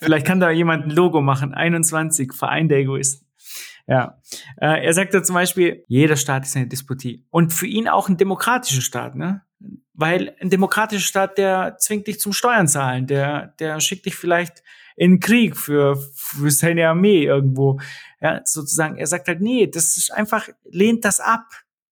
Vielleicht 0.00 0.26
kann 0.26 0.40
da 0.40 0.50
jemand 0.50 0.84
ein 0.84 0.90
Logo 0.90 1.20
machen. 1.20 1.54
21, 1.54 2.32
Verein 2.32 2.68
der 2.68 2.78
Egoisten. 2.78 3.26
Ja. 3.86 4.20
Äh, 4.60 4.84
er 4.84 4.94
sagt 4.94 5.14
da 5.14 5.22
zum 5.22 5.34
Beispiel, 5.34 5.84
jeder 5.86 6.16
Staat 6.16 6.44
ist 6.44 6.56
eine 6.56 6.66
Despotie. 6.66 7.24
Und 7.30 7.52
für 7.52 7.66
ihn 7.66 7.88
auch 7.88 8.08
ein 8.08 8.16
demokratischer 8.16 8.82
Staat, 8.82 9.14
ne? 9.14 9.42
Weil 9.94 10.36
ein 10.40 10.50
demokratischer 10.50 11.06
Staat, 11.06 11.38
der 11.38 11.76
zwingt 11.78 12.06
dich 12.06 12.20
zum 12.20 12.32
Steuern 12.32 12.68
zahlen, 12.68 13.06
der, 13.06 13.54
der 13.58 13.80
schickt 13.80 14.04
dich 14.04 14.16
vielleicht 14.16 14.62
in 14.96 15.12
den 15.12 15.20
Krieg 15.20 15.56
für, 15.56 15.96
für 16.14 16.50
seine 16.50 16.88
Armee 16.88 17.24
irgendwo. 17.24 17.78
Ja, 18.20 18.40
sozusagen. 18.44 18.96
Er 18.96 19.06
sagt 19.06 19.28
halt, 19.28 19.40
nee, 19.40 19.66
das 19.66 19.96
ist 19.96 20.12
einfach, 20.12 20.48
lehnt 20.64 21.04
das 21.04 21.20
ab. 21.20 21.46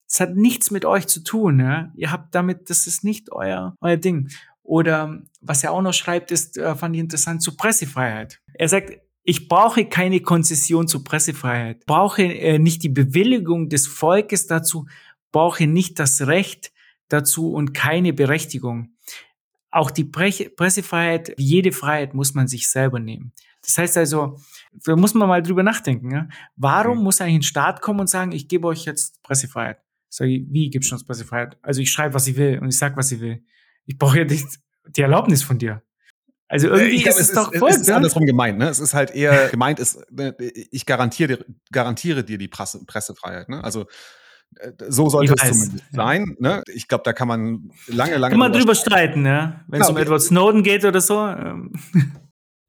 Das 0.08 0.20
hat 0.20 0.36
nichts 0.36 0.70
mit 0.70 0.84
euch 0.84 1.06
zu 1.06 1.22
tun, 1.22 1.60
ja. 1.60 1.92
Ihr 1.94 2.12
habt 2.12 2.34
damit, 2.34 2.70
das 2.70 2.86
ist 2.86 3.04
nicht 3.04 3.32
euer, 3.32 3.76
euer 3.80 3.96
Ding. 3.96 4.28
Oder 4.64 5.22
was 5.42 5.62
er 5.62 5.72
auch 5.72 5.82
noch 5.82 5.92
schreibt, 5.92 6.32
ist, 6.32 6.56
äh, 6.56 6.74
fand 6.74 6.96
ich 6.96 7.00
interessant, 7.00 7.42
zu 7.42 7.54
Pressefreiheit. 7.56 8.40
Er 8.54 8.68
sagt, 8.68 8.98
ich 9.22 9.48
brauche 9.48 9.84
keine 9.84 10.20
Konzession 10.20 10.88
zur 10.88 11.04
Pressefreiheit, 11.04 11.86
brauche 11.86 12.22
äh, 12.22 12.58
nicht 12.58 12.82
die 12.82 12.88
Bewilligung 12.88 13.68
des 13.68 13.86
Volkes 13.86 14.46
dazu, 14.46 14.86
brauche 15.32 15.66
nicht 15.66 15.98
das 15.98 16.26
Recht 16.26 16.72
dazu 17.08 17.52
und 17.52 17.74
keine 17.74 18.12
Berechtigung. 18.12 18.94
Auch 19.70 19.90
die 19.90 20.04
Pre 20.04 20.30
Pressefreiheit, 20.30 21.34
wie 21.36 21.44
jede 21.44 21.72
Freiheit, 21.72 22.14
muss 22.14 22.34
man 22.34 22.48
sich 22.48 22.68
selber 22.68 22.98
nehmen. 22.98 23.32
Das 23.62 23.76
heißt 23.76 23.96
also, 23.98 24.38
da 24.84 24.96
muss 24.96 25.14
man 25.14 25.28
mal 25.28 25.42
drüber 25.42 25.62
nachdenken. 25.62 26.10
Ja? 26.10 26.28
Warum 26.56 26.98
mhm. 26.98 27.04
muss 27.04 27.20
eigentlich 27.20 27.36
ein 27.36 27.42
Staat 27.42 27.80
kommen 27.80 28.00
und 28.00 28.10
sagen, 28.10 28.32
ich 28.32 28.48
gebe 28.48 28.66
euch 28.66 28.84
jetzt 28.84 29.22
Pressefreiheit? 29.22 29.78
Sag 30.08 30.28
ich, 30.28 30.44
wie 30.48 30.70
gibst 30.70 30.90
du 30.90 30.94
uns 30.94 31.04
Pressefreiheit? 31.04 31.58
Also 31.62 31.80
ich 31.80 31.90
schreibe, 31.90 32.14
was 32.14 32.26
ich 32.26 32.36
will 32.36 32.58
und 32.60 32.68
ich 32.68 32.78
sag, 32.78 32.96
was 32.96 33.10
ich 33.10 33.20
will. 33.20 33.42
Ich 33.86 33.98
brauche 33.98 34.18
ja 34.18 34.24
nicht 34.24 34.46
die 34.88 35.02
Erlaubnis 35.02 35.42
von 35.42 35.58
dir. 35.58 35.82
Also 36.48 36.68
irgendwie 36.68 37.02
glaub, 37.02 37.16
ist 37.16 37.20
es, 37.20 37.28
es 37.30 37.34
doch 37.34 37.54
voll. 37.54 37.70
Es 37.70 37.78
ist 37.78 37.90
andersrum 37.90 38.26
gemeint, 38.26 38.58
ne? 38.58 38.68
Es 38.68 38.78
ist 38.78 38.94
halt 38.94 39.14
eher 39.14 39.48
gemeint, 39.50 39.78
ist, 39.80 39.98
ne, 40.10 40.36
ich 40.38 40.86
garantiere, 40.86 41.44
garantiere 41.72 42.22
dir 42.22 42.38
die 42.38 42.48
Presse, 42.48 42.84
Pressefreiheit, 42.86 43.48
ne? 43.48 43.64
Also 43.64 43.86
äh, 44.56 44.70
so 44.88 45.08
sollte 45.08 45.34
es 45.34 45.52
zumindest 45.52 45.84
sein. 45.92 46.36
Ne? 46.38 46.62
Ich 46.72 46.86
glaube, 46.86 47.02
da 47.04 47.12
kann 47.12 47.28
man 47.28 47.70
lange, 47.86 48.18
lange. 48.18 48.32
Kann 48.32 48.38
man 48.38 48.52
drüber 48.52 48.74
streiten, 48.74 49.22
ne? 49.22 49.64
Wenn 49.68 49.82
es 49.82 49.88
um 49.88 49.96
Edward 49.96 50.22
Snowden 50.22 50.62
geht 50.62 50.84
oder 50.84 51.00
so. 51.00 51.16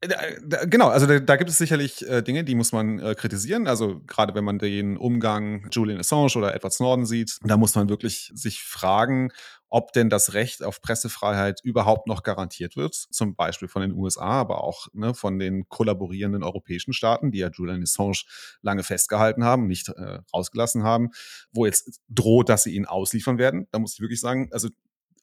Äh, 0.02 0.66
genau, 0.66 0.88
also 0.88 1.06
da, 1.06 1.18
da, 1.20 1.36
gibt 1.36 1.48
es 1.48 1.56
sicherlich 1.56 2.06
äh, 2.06 2.22
Dinge, 2.22 2.44
die 2.44 2.54
muss 2.54 2.72
man 2.72 2.98
äh, 2.98 3.14
kritisieren. 3.14 3.66
Also 3.66 4.02
gerade 4.06 4.34
wenn 4.34 4.44
man 4.44 4.58
den 4.58 4.98
Umgang 4.98 5.68
Julian 5.70 5.98
Assange 5.98 6.36
oder 6.36 6.54
Edward 6.54 6.74
Snowden 6.74 7.06
sieht, 7.06 7.38
da 7.42 7.56
muss 7.56 7.74
man 7.74 7.88
wirklich 7.88 8.30
sich 8.34 8.62
fragen, 8.62 9.30
ob 9.70 9.92
denn 9.92 10.10
das 10.10 10.34
Recht 10.34 10.62
auf 10.62 10.82
Pressefreiheit 10.82 11.60
überhaupt 11.64 12.08
noch 12.08 12.22
garantiert 12.22 12.76
wird, 12.76 12.94
zum 12.94 13.34
Beispiel 13.36 13.68
von 13.68 13.82
den 13.82 13.92
USA, 13.92 14.26
aber 14.26 14.62
auch 14.62 14.86
ne, 14.92 15.14
von 15.14 15.38
den 15.38 15.66
kollaborierenden 15.68 16.42
europäischen 16.42 16.92
Staaten, 16.92 17.32
die 17.32 17.38
ja 17.38 17.50
Julian 17.50 17.82
Assange 17.82 18.22
lange 18.60 18.82
festgehalten 18.82 19.44
haben, 19.44 19.66
nicht 19.66 19.88
äh, 19.88 20.18
rausgelassen 20.32 20.82
haben, 20.82 21.10
wo 21.52 21.64
jetzt 21.64 22.00
droht, 22.08 22.50
dass 22.50 22.64
sie 22.64 22.74
ihn 22.74 22.84
ausliefern 22.84 23.38
werden. 23.38 23.66
Da 23.72 23.78
muss 23.78 23.94
ich 23.94 24.00
wirklich 24.00 24.20
sagen, 24.20 24.50
also 24.52 24.68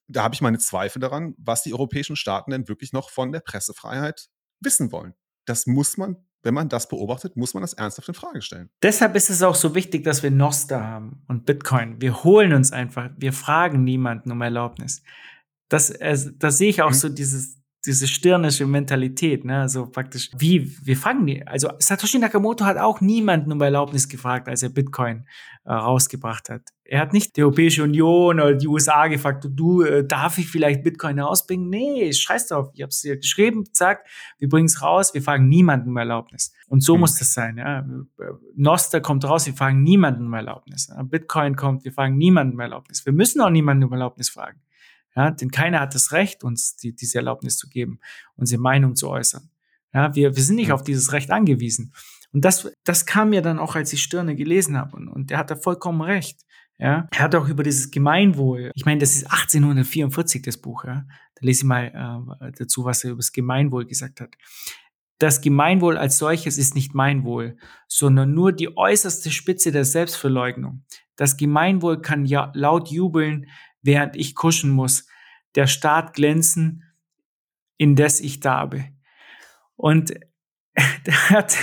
da 0.08 0.24
habe 0.24 0.36
ich 0.36 0.42
meine 0.42 0.58
Zweifel 0.58 1.00
daran, 1.00 1.36
was 1.38 1.64
die 1.64 1.74
europäischen 1.74 2.16
Staaten 2.16 2.52
denn 2.52 2.68
wirklich 2.68 2.92
noch 2.92 3.10
von 3.10 3.32
der 3.32 3.40
Pressefreiheit 3.40 4.30
wissen 4.64 4.92
wollen. 4.92 5.14
Das 5.46 5.68
muss 5.68 5.98
man 5.98 6.18
wenn 6.44 6.54
man 6.54 6.70
das 6.70 6.88
beobachtet, 6.90 7.38
muss 7.38 7.54
man 7.54 7.62
das 7.62 7.74
ernsthaft 7.74 8.10
in 8.10 8.14
Frage 8.14 8.42
stellen. 8.42 8.70
Deshalb 8.84 9.16
ist 9.16 9.30
es 9.30 9.42
auch 9.42 9.56
so 9.56 9.74
wichtig, 9.76 10.04
dass 10.04 10.24
wir 10.24 10.32
Noster 10.32 10.86
haben 10.86 11.24
und 11.28 11.46
Bitcoin. 11.46 12.02
Wir 12.02 12.24
holen 12.24 12.54
uns 12.54 12.72
einfach, 12.74 13.10
wir 13.18 13.32
fragen 13.32 13.84
niemanden 13.84 14.30
um 14.32 14.42
Erlaubnis. 14.42 15.02
Das, 15.70 15.94
das 16.00 16.58
sehe 16.58 16.70
ich 16.70 16.82
auch 16.82 16.90
mhm. 16.90 16.96
so 16.96 17.10
dieses, 17.10 17.63
diese 17.86 18.08
stirnische 18.08 18.66
Mentalität, 18.66 19.44
ne? 19.44 19.62
Also 19.62 19.88
praktisch, 19.88 20.32
wie, 20.38 20.74
wir 20.86 20.96
fangen 20.96 21.26
die. 21.26 21.46
Also 21.46 21.70
Satoshi 21.80 22.18
Nakamoto 22.18 22.64
hat 22.64 22.78
auch 22.78 23.02
niemanden 23.02 23.52
um 23.52 23.62
Erlaubnis 23.62 24.08
gefragt, 24.08 24.48
als 24.48 24.64
er 24.64 24.70
Bitcoin 24.70 25.26
äh, 25.66 25.74
rausgebracht 25.74 26.50
hat. 26.50 26.62
Er 26.86 27.02
hat 27.02 27.12
nicht 27.12 27.36
die 27.36 27.42
Europäische 27.42 27.84
Union 27.84 28.40
oder 28.40 28.54
die 28.54 28.68
USA 28.68 29.08
gefragt, 29.08 29.48
du, 29.50 29.82
äh, 29.82 30.06
darf 30.06 30.38
ich 30.38 30.50
vielleicht 30.50 30.84
Bitcoin 30.84 31.18
herausbringen? 31.18 31.70
Nee, 31.70 32.14
scheiß 32.14 32.48
drauf. 32.48 32.70
Ich 32.74 32.82
habe 32.82 32.90
es 32.90 33.02
dir 33.02 33.18
geschrieben, 33.18 33.66
zack, 33.74 34.06
wir 34.40 34.48
bringen 34.48 34.68
es 34.68 34.82
raus, 34.82 35.14
wir 35.14 35.22
fragen 35.22 35.50
niemanden 35.50 35.90
um 35.90 35.98
Erlaubnis. 35.98 36.54
Und 36.68 36.84
so 36.84 36.96
mhm. 36.96 37.02
muss 37.02 37.16
das 37.16 37.34
sein. 37.34 37.58
Ja? 37.58 37.86
Noster 38.56 39.02
kommt 39.02 39.26
raus, 39.26 39.46
wir 39.46 39.54
fragen 39.54 39.84
niemanden 39.84 40.28
um 40.28 40.34
Erlaubnis. 40.34 40.90
Bitcoin 41.04 41.56
kommt, 41.56 41.84
wir 41.84 41.92
fragen 41.92 42.18
niemanden 42.18 42.54
um 42.54 42.60
Erlaubnis. 42.62 43.06
Wir 43.06 43.14
müssen 43.14 43.42
auch 43.42 43.50
niemanden 43.50 43.84
um 43.84 43.92
Erlaubnis 43.92 44.30
fragen. 44.30 44.62
Ja, 45.16 45.32
denn 45.32 45.52
keiner 45.52 45.80
hat 45.80 45.96
das 45.96 46.12
Recht, 46.12 46.44
uns 46.44 46.76
die, 46.76 46.96
diese 46.96 47.20
Erlaubnis 47.20 47.58
zu 47.58 47.70
geben, 47.70 48.00
unsere 48.36 48.62
Meinung 48.62 48.96
zu 48.96 49.10
äußern. 49.10 49.50
Ja, 49.94 50.16
wir, 50.16 50.36
wir 50.36 50.44
sind 50.44 50.56
nicht 50.56 50.72
auf 50.72 50.84
dieses 50.84 51.14
Recht 51.14 51.30
angewiesen. 51.30 51.94
Und 52.32 52.44
das, 52.44 52.72
das 52.84 53.06
kam 53.06 53.30
mir 53.30 53.44
dann 53.44 53.60
auch, 53.60 53.76
als 53.76 53.94
ich 53.94 54.02
Stirne 54.02 54.36
gelesen 54.36 54.76
habe. 54.76 54.98
Und, 54.98 55.08
und 55.08 55.30
der 55.30 55.38
hat 55.38 55.52
da 55.52 55.56
vollkommen 55.56 56.02
recht. 56.02 56.42
Ja, 56.80 57.08
er 57.12 57.20
hat 57.20 57.36
auch 57.36 57.48
über 57.48 57.62
dieses 57.62 57.92
Gemeinwohl. 57.92 58.72
Ich 58.74 58.86
meine, 58.86 59.00
das 59.00 59.16
ist 59.16 59.26
1844 59.26 60.42
das 60.42 60.58
Buch. 60.58 60.86
Ja, 60.86 61.06
da 61.36 61.46
lese 61.46 61.60
ich 61.60 61.66
mal 61.66 62.36
äh, 62.42 62.52
dazu, 62.58 62.84
was 62.86 63.04
er 63.04 63.12
über 63.12 63.20
das 63.20 63.32
Gemeinwohl 63.32 63.86
gesagt 63.86 64.20
hat. 64.20 64.36
Das 65.20 65.42
Gemeinwohl 65.42 65.98
als 65.98 66.18
solches 66.18 66.58
ist 66.58 66.74
nicht 66.74 66.96
mein 66.96 67.24
Wohl, 67.24 67.58
sondern 67.88 68.34
nur 68.34 68.52
die 68.52 68.76
äußerste 68.76 69.30
Spitze 69.30 69.72
der 69.72 69.86
Selbstverleugnung. 69.86 70.84
Das 71.16 71.38
Gemeinwohl 71.38 72.02
kann 72.02 72.26
ja 72.26 72.52
laut 72.56 72.90
jubeln, 72.90 73.48
während 73.84 74.16
ich 74.16 74.36
kuschen 74.36 74.72
muss, 74.72 75.08
der 75.56 75.68
Staat 75.68 76.14
glänzen, 76.14 76.84
indes 77.78 78.20
ich 78.20 78.40
darbe. 78.40 78.86
Und 79.76 80.14
der 81.06 81.30
hat, 81.30 81.56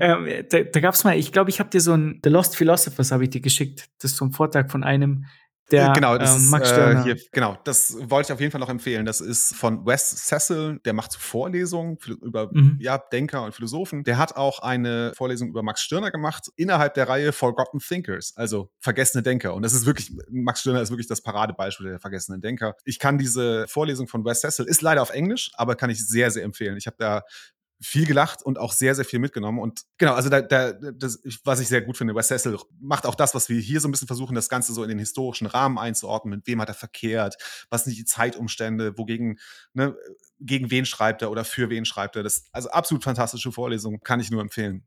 äh, 0.00 0.42
da, 0.44 0.62
da 0.62 0.80
gab 0.80 0.94
es 0.94 1.04
mal, 1.04 1.16
ich 1.16 1.30
glaube, 1.30 1.50
ich 1.50 1.60
habe 1.60 1.70
dir 1.70 1.80
so 1.80 1.92
ein 1.92 2.20
The 2.24 2.30
Lost 2.30 2.56
Philosophers 2.56 3.12
habe 3.12 3.24
ich 3.24 3.30
dir 3.30 3.40
geschickt. 3.40 3.88
Das 4.00 4.12
ist 4.12 4.16
so 4.16 4.24
ein 4.24 4.32
Vortrag 4.32 4.70
von 4.70 4.82
einem 4.82 5.26
der, 5.70 5.92
genau, 5.92 6.18
das 6.18 6.46
äh, 6.46 6.50
Max 6.50 6.68
Stirner. 6.68 7.00
Äh, 7.00 7.04
hier, 7.04 7.16
genau, 7.32 7.56
das 7.64 7.96
wollte 8.10 8.28
ich 8.28 8.32
auf 8.32 8.40
jeden 8.40 8.52
Fall 8.52 8.60
noch 8.60 8.68
empfehlen. 8.68 9.04
Das 9.04 9.20
ist 9.20 9.54
von 9.54 9.86
Wes 9.86 10.10
Cecil, 10.26 10.80
der 10.84 10.92
macht 10.92 11.14
Vorlesungen 11.14 11.98
über 12.22 12.50
mhm. 12.52 12.78
ja, 12.80 12.98
Denker 12.98 13.44
und 13.44 13.54
Philosophen. 13.54 14.04
Der 14.04 14.18
hat 14.18 14.36
auch 14.36 14.60
eine 14.60 15.12
Vorlesung 15.16 15.48
über 15.48 15.62
Max 15.62 15.82
Stirner 15.82 16.10
gemacht, 16.10 16.50
innerhalb 16.56 16.94
der 16.94 17.08
Reihe 17.08 17.32
Forgotten 17.32 17.78
Thinkers, 17.78 18.32
also 18.36 18.70
vergessene 18.78 19.22
Denker. 19.22 19.54
Und 19.54 19.62
das 19.62 19.72
ist 19.72 19.86
wirklich, 19.86 20.12
Max 20.30 20.60
Stirner 20.60 20.82
ist 20.82 20.90
wirklich 20.90 21.08
das 21.08 21.22
Paradebeispiel 21.22 21.86
der 21.86 22.00
vergessenen 22.00 22.40
Denker. 22.40 22.76
Ich 22.84 22.98
kann 22.98 23.18
diese 23.18 23.66
Vorlesung 23.68 24.08
von 24.08 24.24
Wes 24.24 24.40
Cecil, 24.40 24.66
ist 24.66 24.82
leider 24.82 25.02
auf 25.02 25.10
Englisch, 25.10 25.50
aber 25.54 25.76
kann 25.76 25.90
ich 25.90 26.06
sehr, 26.06 26.30
sehr 26.30 26.44
empfehlen. 26.44 26.76
Ich 26.76 26.86
habe 26.86 26.96
da 26.98 27.22
viel 27.82 28.06
gelacht 28.06 28.42
und 28.42 28.58
auch 28.58 28.72
sehr, 28.72 28.94
sehr 28.94 29.06
viel 29.06 29.18
mitgenommen. 29.18 29.58
Und 29.58 29.82
genau, 29.96 30.12
also 30.12 30.28
da, 30.28 30.42
da, 30.42 30.72
das, 30.72 31.20
was 31.44 31.60
ich 31.60 31.68
sehr 31.68 31.80
gut 31.80 31.96
finde, 31.96 32.14
Wes 32.14 32.28
Cecil 32.28 32.58
macht 32.78 33.06
auch 33.06 33.14
das, 33.14 33.34
was 33.34 33.48
wir 33.48 33.58
hier 33.58 33.80
so 33.80 33.88
ein 33.88 33.90
bisschen 33.90 34.06
versuchen, 34.06 34.34
das 34.34 34.50
Ganze 34.50 34.74
so 34.74 34.82
in 34.82 34.90
den 34.90 34.98
historischen 34.98 35.46
Rahmen 35.46 35.78
einzuordnen. 35.78 36.36
Mit 36.36 36.46
wem 36.46 36.60
hat 36.60 36.68
er 36.68 36.74
verkehrt? 36.74 37.36
Was 37.70 37.84
sind 37.84 37.96
die 37.96 38.04
Zeitumstände? 38.04 38.98
Wogegen, 38.98 39.38
ne, 39.72 39.96
gegen 40.40 40.70
wen 40.70 40.84
schreibt 40.84 41.22
er 41.22 41.30
oder 41.30 41.44
für 41.44 41.70
wen 41.70 41.86
schreibt 41.86 42.16
er? 42.16 42.22
Das, 42.22 42.44
also 42.52 42.68
absolut 42.70 43.02
fantastische 43.02 43.50
Vorlesung, 43.50 44.00
kann 44.00 44.20
ich 44.20 44.30
nur 44.30 44.42
empfehlen. 44.42 44.84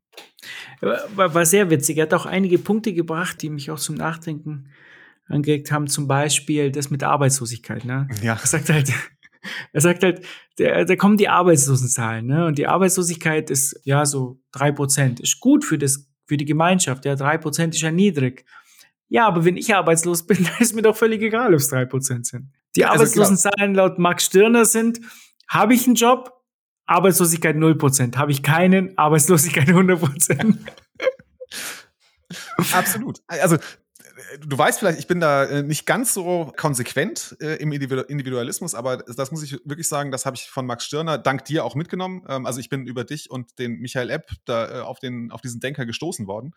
War, 0.80 1.34
war 1.34 1.46
sehr 1.46 1.70
witzig. 1.70 1.96
Er 1.96 2.04
hat 2.04 2.14
auch 2.14 2.26
einige 2.26 2.58
Punkte 2.58 2.92
gebracht, 2.92 3.42
die 3.42 3.50
mich 3.50 3.72
auch 3.72 3.80
zum 3.80 3.96
Nachdenken 3.96 4.70
angeregt 5.26 5.72
haben. 5.72 5.88
Zum 5.88 6.06
Beispiel 6.06 6.70
das 6.70 6.90
mit 6.90 7.00
der 7.00 7.10
Arbeitslosigkeit. 7.10 7.84
Ne? 7.84 8.08
Ja. 8.22 8.38
Er 8.40 8.46
sagt 8.46 8.68
halt, 8.68 8.92
er 9.72 9.80
sagt 9.80 10.02
halt, 10.02 10.24
da, 10.56 10.84
da 10.84 10.96
kommen 10.96 11.16
die 11.16 11.28
Arbeitslosenzahlen, 11.28 12.26
ne? 12.26 12.46
Und 12.46 12.58
die 12.58 12.66
Arbeitslosigkeit 12.66 13.50
ist 13.50 13.80
ja 13.84 14.04
so 14.06 14.40
drei 14.52 14.72
Prozent. 14.72 15.20
Ist 15.20 15.40
gut 15.40 15.64
für 15.64 15.78
das, 15.78 16.08
für 16.26 16.36
die 16.36 16.44
Gemeinschaft. 16.44 17.04
Ja, 17.04 17.16
drei 17.16 17.38
Prozent 17.38 17.74
ist 17.74 17.82
ja 17.82 17.90
niedrig. 17.90 18.44
Ja, 19.08 19.26
aber 19.26 19.44
wenn 19.44 19.56
ich 19.56 19.74
arbeitslos 19.74 20.22
bin, 20.26 20.44
dann 20.44 20.58
ist 20.60 20.74
mir 20.74 20.82
doch 20.82 20.96
völlig 20.96 21.22
egal, 21.22 21.54
ob 21.54 21.60
es 21.60 21.68
drei 21.68 21.84
Prozent 21.84 22.26
sind. 22.26 22.50
Die 22.76 22.84
also 22.84 23.02
Arbeitslosenzahlen 23.02 23.74
laut 23.74 23.98
Max 23.98 24.24
Stirner 24.26 24.64
sind, 24.64 25.00
habe 25.48 25.74
ich 25.74 25.86
einen 25.86 25.94
Job? 25.94 26.30
Arbeitslosigkeit 26.86 27.56
0%. 27.56 28.16
Habe 28.16 28.32
ich 28.32 28.42
keinen? 28.42 28.96
Arbeitslosigkeit 28.98 29.68
100%. 29.68 30.58
Absolut. 32.72 33.20
Also 33.26 33.56
du 34.40 34.58
weißt 34.58 34.78
vielleicht, 34.78 34.98
ich 34.98 35.06
bin 35.06 35.20
da 35.20 35.44
äh, 35.44 35.62
nicht 35.62 35.86
ganz 35.86 36.14
so 36.14 36.52
konsequent 36.56 37.36
äh, 37.40 37.56
im 37.56 37.72
Individualismus, 37.72 38.74
aber 38.74 38.98
das 38.98 39.30
muss 39.30 39.42
ich 39.42 39.52
wirklich 39.64 39.88
sagen, 39.88 40.10
das 40.10 40.26
habe 40.26 40.36
ich 40.36 40.48
von 40.48 40.66
Max 40.66 40.84
Stirner 40.84 41.18
dank 41.18 41.44
dir 41.44 41.64
auch 41.64 41.74
mitgenommen. 41.74 42.24
Ähm, 42.28 42.46
also 42.46 42.60
ich 42.60 42.68
bin 42.68 42.86
über 42.86 43.04
dich 43.04 43.30
und 43.30 43.58
den 43.58 43.78
Michael 43.78 44.10
Epp 44.10 44.30
da 44.44 44.80
äh, 44.80 44.80
auf, 44.82 44.98
den, 44.98 45.30
auf 45.30 45.40
diesen 45.40 45.60
Denker 45.60 45.86
gestoßen 45.86 46.26
worden, 46.26 46.52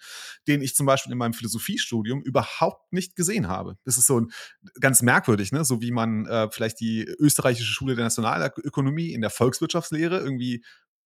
den 0.48 0.62
ich 0.62 0.76
zum 0.76 0.86
Beispiel 0.86 1.12
in 1.12 1.18
meinem 1.18 1.34
Philosophiestudium 1.34 2.22
überhaupt 2.22 2.92
nicht 2.94 3.16
gesehen 3.16 3.48
habe. 3.48 3.78
Das 3.84 3.98
ist 3.98 4.08
so 4.08 4.22
ein, 4.22 4.32
ganz 4.80 5.02
merkwürdig, 5.02 5.52
ne? 5.52 5.66
so 5.66 5.82
wie 5.82 5.92
man 5.92 6.26
äh, 6.26 6.50
vielleicht 6.52 6.80
die 6.80 7.04
österreichische 7.04 7.72
Schule 7.72 7.96
der 7.96 8.06
Nationalökonomie 8.06 9.14
in 9.14 9.22
der 9.22 9.30
Volkswirtschaftslehre 9.30 10.20
irgendwie 10.20 10.64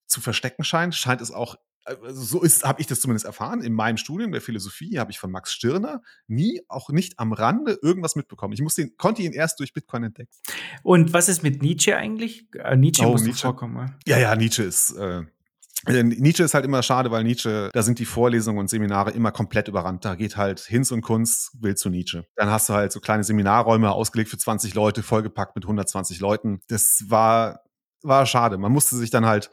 zu 0.08 0.22
verstecken 0.22 0.64
scheint, 0.64 0.94
scheint 0.94 1.22
es 1.22 1.32
auch 1.32 1.56
also 1.86 2.22
so 2.22 2.42
ist, 2.42 2.64
habe 2.64 2.82
ich 2.82 2.88
das 2.88 3.02
zumindest 3.02 3.26
erfahren. 3.26 3.62
In 3.62 3.74
meinem 3.74 3.98
Studium 3.98 4.32
der 4.32 4.42
Philosophie 4.42 5.00
habe 5.00 5.12
ich 5.12 5.20
von 5.20 5.32
Max 5.32 5.52
Stirner 5.54 6.02
nie, 6.28 6.62
auch 6.68 6.90
nicht 6.90 7.20
am 7.20 7.34
Rande, 7.34 7.78
irgendwas 7.82 8.16
mitbekommen. 8.16 8.54
Ich 8.54 8.62
musste 8.62 8.84
ihn, 8.84 8.98
konnte 8.98 9.22
ihn 9.22 9.34
erst 9.34 9.60
durch 9.60 9.74
Bitcoin 9.74 10.04
entdecken. 10.04 10.32
Und 10.84 11.14
was 11.14 11.30
ist 11.30 11.44
mit 11.44 11.62
Nietzsche 11.62 11.96
eigentlich? 11.96 12.48
Äh, 12.56 12.76
Nietzsche 12.76 13.06
oh, 13.06 13.12
muss 13.12 13.24
Nietzsche. 13.24 13.42
vorkommen. 13.42 13.96
Ja, 14.06 14.20
ja, 14.20 14.36
Nietzsche 14.36 14.64
ist. 14.64 14.92
Äh, 14.92 15.24
äh, 15.88 16.04
Nietzsche 16.04 16.44
ist 16.44 16.54
halt 16.54 16.66
immer 16.66 16.84
schade, 16.84 17.10
weil 17.10 17.24
Nietzsche, 17.24 17.70
da 17.74 17.82
sind 17.82 17.98
die 17.98 18.06
Vorlesungen 18.06 18.60
und 18.60 18.70
Seminare 18.70 19.12
immer 19.12 19.32
komplett 19.32 19.68
überrannt. 19.68 20.06
Da 20.06 20.16
geht 20.16 20.38
halt 20.38 20.60
Hinz 20.60 20.92
und 20.92 21.02
Kunst, 21.02 21.52
will 21.60 21.76
zu 21.76 21.90
Nietzsche. 21.90 22.26
Dann 22.36 22.50
hast 22.50 22.70
du 22.70 22.74
halt 22.74 22.92
so 22.92 23.00
kleine 23.00 23.24
Seminarräume 23.24 23.92
ausgelegt 23.92 24.30
für 24.30 24.38
20 24.38 24.76
Leute, 24.76 25.02
vollgepackt 25.02 25.56
mit 25.56 25.66
120 25.66 26.20
Leuten. 26.20 26.62
Das 26.68 27.06
war, 27.08 27.64
war 28.04 28.26
schade. 28.28 28.58
Man 28.58 28.72
musste 28.72 28.96
sich 28.96 29.10
dann 29.10 29.26
halt 29.26 29.50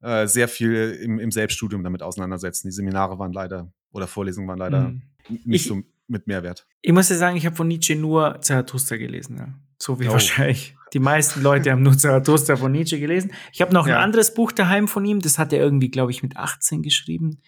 äh, 0.00 0.26
sehr 0.26 0.48
viel 0.48 0.98
im, 1.02 1.18
im 1.18 1.30
Selbststudium 1.30 1.82
damit 1.82 2.02
auseinandersetzen. 2.02 2.68
Die 2.68 2.72
Seminare 2.72 3.18
waren 3.18 3.32
leider 3.32 3.72
oder 3.92 4.06
Vorlesungen 4.06 4.48
waren 4.48 4.58
leider 4.58 4.88
mhm. 4.88 5.02
nicht 5.28 5.62
ich, 5.62 5.64
so 5.66 5.82
mit 6.06 6.26
Mehrwert. 6.26 6.66
Ich 6.82 6.92
muss 6.92 7.08
ja 7.08 7.16
sagen, 7.16 7.36
ich 7.36 7.46
habe 7.46 7.56
von 7.56 7.68
Nietzsche 7.68 7.96
nur 7.96 8.40
Zarathustra 8.40 8.96
gelesen. 8.96 9.36
Ja. 9.38 9.48
So 9.78 10.00
wie 10.00 10.08
oh. 10.08 10.12
wahrscheinlich 10.12 10.76
die 10.92 10.98
meisten 10.98 11.42
Leute 11.42 11.70
haben 11.70 11.82
nur 11.82 11.96
Zarathustra 11.96 12.56
von 12.56 12.72
Nietzsche 12.72 12.98
gelesen. 12.98 13.32
Ich 13.52 13.60
habe 13.60 13.72
noch 13.72 13.86
ja. 13.86 13.96
ein 13.96 14.04
anderes 14.04 14.34
Buch 14.34 14.52
daheim 14.52 14.88
von 14.88 15.04
ihm, 15.04 15.20
das 15.20 15.38
hat 15.38 15.52
er 15.52 15.60
irgendwie, 15.60 15.90
glaube 15.90 16.10
ich, 16.10 16.22
mit 16.22 16.36
18 16.36 16.82
geschrieben. 16.82 17.40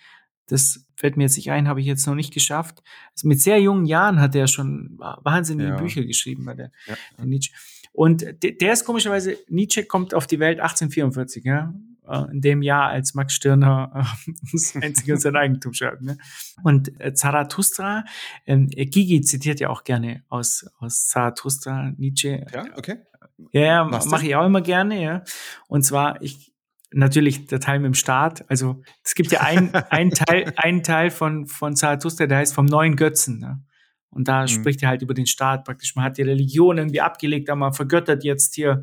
Das 0.47 0.87
fällt 0.97 1.17
mir 1.17 1.25
jetzt 1.25 1.37
nicht 1.37 1.51
ein, 1.51 1.69
habe 1.69 1.81
ich 1.81 1.87
jetzt 1.87 2.07
noch 2.07 2.15
nicht 2.15 2.35
geschafft. 2.35 2.83
Also 3.15 3.29
mit 3.29 3.41
sehr 3.41 3.61
jungen 3.61 3.87
Jahren 3.87 4.21
hat 4.21 4.35
er 4.35 4.49
schon 4.49 4.99
wahnsinnige 4.99 5.71
ja. 5.71 5.77
Bücher 5.77 6.05
geschrieben 6.05 6.45
bei 6.45 6.55
der, 6.55 6.73
der 7.17 7.25
Nietzsche. 7.25 7.53
Und 7.93 8.25
der 8.43 8.73
ist 8.73 8.85
komischerweise, 8.85 9.37
Nietzsche 9.49 9.85
kommt 9.85 10.15
auf 10.15 10.27
die 10.27 10.39
Welt 10.39 10.61
1844, 10.61 11.45
ja. 11.45 11.73
Äh, 12.11 12.33
in 12.33 12.41
dem 12.41 12.63
Jahr, 12.63 12.89
als 12.89 13.15
Max 13.15 13.35
Stirner 13.35 13.93
äh, 13.95 14.33
das 14.53 14.75
einzige 14.75 15.17
sein 15.17 15.37
Eigentum 15.37 15.73
schreibt. 15.73 16.03
Ne? 16.03 16.19
Und 16.65 17.01
äh, 17.01 17.15
Zarathustra, 17.15 18.05
ähm, 18.47 18.69
Gigi 18.69 19.21
zitiert 19.21 19.61
ja 19.61 19.71
auch 19.71 19.85
gerne 19.85 20.25
aus, 20.29 20.67
aus 20.79 21.07
Zarathustra, 21.07 21.93
Nietzsche. 21.97 22.45
Ja, 22.53 22.65
okay. 22.77 22.99
Ja, 23.53 23.61
ja 23.61 23.85
mache 23.85 24.27
ich 24.27 24.35
auch 24.35 24.47
immer 24.47 24.61
gerne, 24.61 25.03
ja. 25.03 25.23
Und 25.69 25.83
zwar, 25.83 26.21
ich, 26.21 26.53
natürlich 26.93 27.47
der 27.47 27.61
Teil 27.61 27.79
mit 27.79 27.87
dem 27.87 27.95
Staat. 27.95 28.49
Also 28.51 28.83
es 29.05 29.15
gibt 29.15 29.31
ja 29.31 29.41
einen, 29.43 29.73
einen 29.91 30.11
Teil, 30.11 30.53
einen 30.57 30.83
Teil 30.83 31.11
von, 31.11 31.47
von 31.47 31.77
Zarathustra, 31.77 32.27
der 32.27 32.39
heißt 32.39 32.55
vom 32.55 32.67
neuen 32.67 32.97
Götzen. 32.97 33.39
Ne? 33.39 33.63
Und 34.11 34.27
da 34.27 34.43
mhm. 34.43 34.49
spricht 34.49 34.83
er 34.83 34.89
halt 34.89 35.03
über 35.03 35.15
den 35.15 35.27
Staat 35.27 35.65
praktisch. 35.65 35.95
Man 35.95 36.05
hat 36.05 36.19
die 36.19 36.23
Religion 36.23 36.79
irgendwie 36.79 37.01
abgelegt, 37.01 37.49
aber 37.49 37.59
man 37.59 37.73
vergöttert 37.73 38.25
jetzt 38.25 38.55
hier 38.55 38.83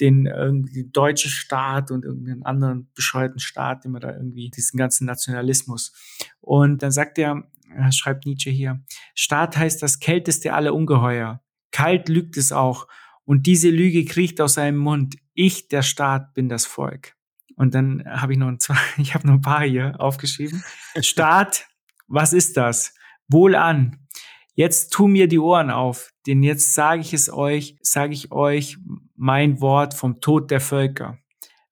den 0.00 0.26
irgendwie 0.26 0.88
deutschen 0.90 1.30
Staat 1.30 1.90
und 1.90 2.04
irgendeinen 2.04 2.42
anderen 2.42 2.90
bescheuerten 2.94 3.38
Staat, 3.38 3.84
immer 3.84 4.00
da 4.00 4.12
irgendwie 4.12 4.50
diesen 4.50 4.78
ganzen 4.78 5.06
Nationalismus. 5.06 5.92
Und 6.40 6.82
dann 6.82 6.90
sagt 6.90 7.18
er, 7.18 7.44
schreibt 7.90 8.26
Nietzsche 8.26 8.50
hier, 8.50 8.82
Staat 9.14 9.56
heißt 9.56 9.82
das 9.82 10.00
kälteste 10.00 10.52
aller 10.52 10.74
Ungeheuer. 10.74 11.42
Kalt 11.70 12.08
lügt 12.08 12.36
es 12.36 12.52
auch. 12.52 12.88
Und 13.24 13.46
diese 13.46 13.70
Lüge 13.70 14.04
kriecht 14.04 14.40
aus 14.40 14.54
seinem 14.54 14.78
Mund. 14.78 15.16
Ich, 15.34 15.68
der 15.68 15.82
Staat, 15.82 16.34
bin 16.34 16.48
das 16.48 16.66
Volk. 16.66 17.14
Und 17.54 17.74
dann 17.74 18.02
habe 18.06 18.32
ich 18.32 18.38
noch 18.38 18.48
ein, 18.48 18.58
ich 18.98 19.14
habe 19.14 19.26
noch 19.26 19.34
ein 19.34 19.42
paar 19.42 19.62
hier 19.62 20.00
aufgeschrieben. 20.00 20.64
Staat, 21.00 21.66
was 22.08 22.32
ist 22.32 22.56
das? 22.56 22.94
Wohlan. 23.28 24.08
Jetzt 24.54 24.92
tu 24.92 25.06
mir 25.06 25.28
die 25.28 25.38
Ohren 25.38 25.70
auf, 25.70 26.10
denn 26.26 26.42
jetzt 26.42 26.74
sage 26.74 27.00
ich 27.00 27.14
es 27.14 27.32
euch, 27.32 27.76
sage 27.82 28.12
ich 28.12 28.32
euch 28.32 28.78
mein 29.20 29.60
Wort 29.60 29.92
vom 29.92 30.20
Tod 30.22 30.50
der 30.50 30.60
Völker. 30.60 31.18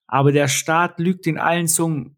Aber 0.05 0.31
der 0.31 0.47
Staat 0.47 0.99
lügt 0.99 1.25
in 1.25 1.39
allen 1.39 1.67
Zungen, 1.67 2.15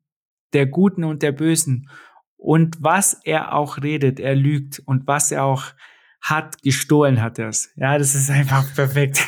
der 0.51 0.65
Guten 0.65 1.05
und 1.05 1.23
der 1.23 1.31
Bösen. 1.31 1.89
Und 2.35 2.83
was 2.83 3.13
er 3.23 3.53
auch 3.53 3.77
redet, 3.77 4.19
er 4.19 4.35
lügt. 4.35 4.81
Und 4.85 5.07
was 5.07 5.31
er 5.31 5.45
auch 5.45 5.63
hat, 6.21 6.61
gestohlen 6.61 7.21
hat 7.21 7.39
er 7.39 7.47
es. 7.47 7.71
Ja, 7.77 7.97
das 7.97 8.13
ist 8.13 8.29
einfach 8.29 8.65
perfekt. 8.75 9.25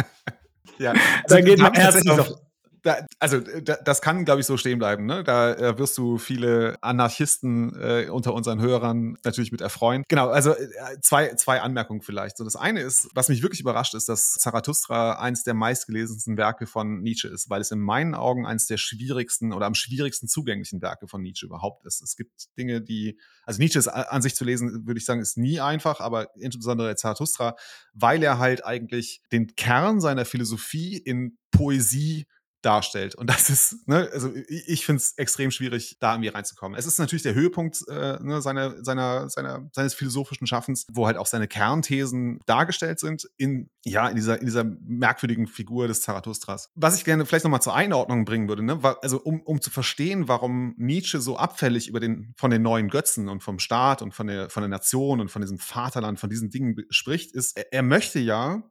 ja, 0.78 0.92
da 1.28 1.40
geht 1.40 1.60
mein 1.60 1.72
Herz 1.72 2.04
auf, 2.08 2.34
da, 2.82 3.06
also 3.20 3.40
da, 3.40 3.76
das 3.76 4.02
kann, 4.02 4.24
glaube 4.24 4.40
ich, 4.40 4.46
so 4.46 4.56
stehen 4.56 4.78
bleiben. 4.78 5.06
Ne? 5.06 5.22
Da 5.22 5.52
äh, 5.54 5.78
wirst 5.78 5.96
du 5.98 6.18
viele 6.18 6.76
Anarchisten 6.80 7.74
äh, 7.80 8.08
unter 8.10 8.34
unseren 8.34 8.60
Hörern 8.60 9.16
natürlich 9.24 9.52
mit 9.52 9.60
erfreuen. 9.60 10.02
Genau, 10.08 10.28
also 10.28 10.52
äh, 10.52 10.66
zwei, 11.00 11.34
zwei 11.34 11.60
Anmerkungen 11.60 12.02
vielleicht. 12.02 12.36
So 12.36 12.44
das 12.44 12.56
eine 12.56 12.80
ist, 12.80 13.08
was 13.14 13.28
mich 13.28 13.42
wirklich 13.42 13.60
überrascht, 13.60 13.94
ist, 13.94 14.08
dass 14.08 14.32
Zarathustra 14.34 15.20
eines 15.20 15.44
der 15.44 15.54
meistgelesensten 15.54 16.36
Werke 16.36 16.66
von 16.66 17.02
Nietzsche 17.02 17.28
ist, 17.28 17.48
weil 17.48 17.60
es 17.60 17.70
in 17.70 17.78
meinen 17.78 18.14
Augen 18.14 18.46
eines 18.46 18.66
der 18.66 18.78
schwierigsten 18.78 19.52
oder 19.52 19.66
am 19.66 19.74
schwierigsten 19.74 20.26
zugänglichen 20.26 20.82
Werke 20.82 21.06
von 21.06 21.22
Nietzsche 21.22 21.46
überhaupt 21.46 21.86
ist. 21.86 22.02
Es 22.02 22.16
gibt 22.16 22.56
Dinge, 22.58 22.80
die, 22.80 23.18
also 23.44 23.60
Nietzsche 23.60 23.78
ist 23.78 23.88
an 23.88 24.22
sich 24.22 24.34
zu 24.34 24.44
lesen, 24.44 24.86
würde 24.86 24.98
ich 24.98 25.04
sagen, 25.04 25.20
ist 25.20 25.38
nie 25.38 25.60
einfach, 25.60 26.00
aber 26.00 26.34
insbesondere 26.34 26.96
Zarathustra, 26.96 27.54
weil 27.94 28.22
er 28.22 28.38
halt 28.38 28.64
eigentlich 28.64 29.22
den 29.30 29.54
Kern 29.54 30.00
seiner 30.00 30.24
Philosophie 30.24 30.96
in 30.96 31.38
Poesie 31.52 32.26
darstellt. 32.62 33.14
Und 33.14 33.28
das 33.28 33.50
ist, 33.50 33.86
ne, 33.88 34.08
also 34.12 34.34
ich, 34.48 34.68
ich 34.68 34.86
finde 34.86 35.00
es 35.00 35.12
extrem 35.18 35.50
schwierig, 35.50 35.96
da 36.00 36.12
irgendwie 36.12 36.28
reinzukommen. 36.28 36.78
Es 36.78 36.86
ist 36.86 36.98
natürlich 36.98 37.22
der 37.22 37.34
Höhepunkt 37.34 37.82
äh, 37.88 38.18
ne, 38.22 38.40
seiner, 38.40 38.82
seiner, 38.84 39.28
seiner, 39.28 39.68
seines 39.72 39.94
philosophischen 39.94 40.46
Schaffens, 40.46 40.86
wo 40.90 41.06
halt 41.06 41.16
auch 41.16 41.26
seine 41.26 41.48
Kernthesen 41.48 42.40
dargestellt 42.46 43.00
sind 43.00 43.28
in, 43.36 43.70
ja, 43.84 44.08
in 44.08 44.16
dieser, 44.16 44.38
in 44.38 44.46
dieser 44.46 44.64
merkwürdigen 44.64 45.46
Figur 45.46 45.88
des 45.88 46.02
Zarathustras. 46.02 46.70
Was 46.74 46.96
ich 46.96 47.04
gerne 47.04 47.26
vielleicht 47.26 47.44
nochmal 47.44 47.62
zur 47.62 47.74
Einordnung 47.74 48.24
bringen 48.24 48.48
würde, 48.48 48.62
ne, 48.62 48.82
war, 48.82 48.98
also 49.02 49.20
um, 49.20 49.42
um 49.42 49.60
zu 49.60 49.70
verstehen, 49.70 50.28
warum 50.28 50.74
Nietzsche 50.78 51.20
so 51.20 51.36
abfällig 51.36 51.88
über 51.88 52.00
den, 52.00 52.32
von 52.36 52.50
den 52.50 52.62
neuen 52.62 52.88
Götzen 52.88 53.28
und 53.28 53.42
vom 53.42 53.58
Staat 53.58 54.02
und 54.02 54.14
von 54.14 54.26
der, 54.26 54.50
von 54.50 54.62
der 54.62 54.68
Nation 54.68 55.20
und 55.20 55.30
von 55.30 55.42
diesem 55.42 55.58
Vaterland, 55.58 56.20
von 56.20 56.30
diesen 56.30 56.50
Dingen 56.50 56.76
spricht, 56.90 57.32
ist, 57.32 57.56
er, 57.56 57.72
er 57.72 57.82
möchte 57.82 58.18
ja 58.18 58.62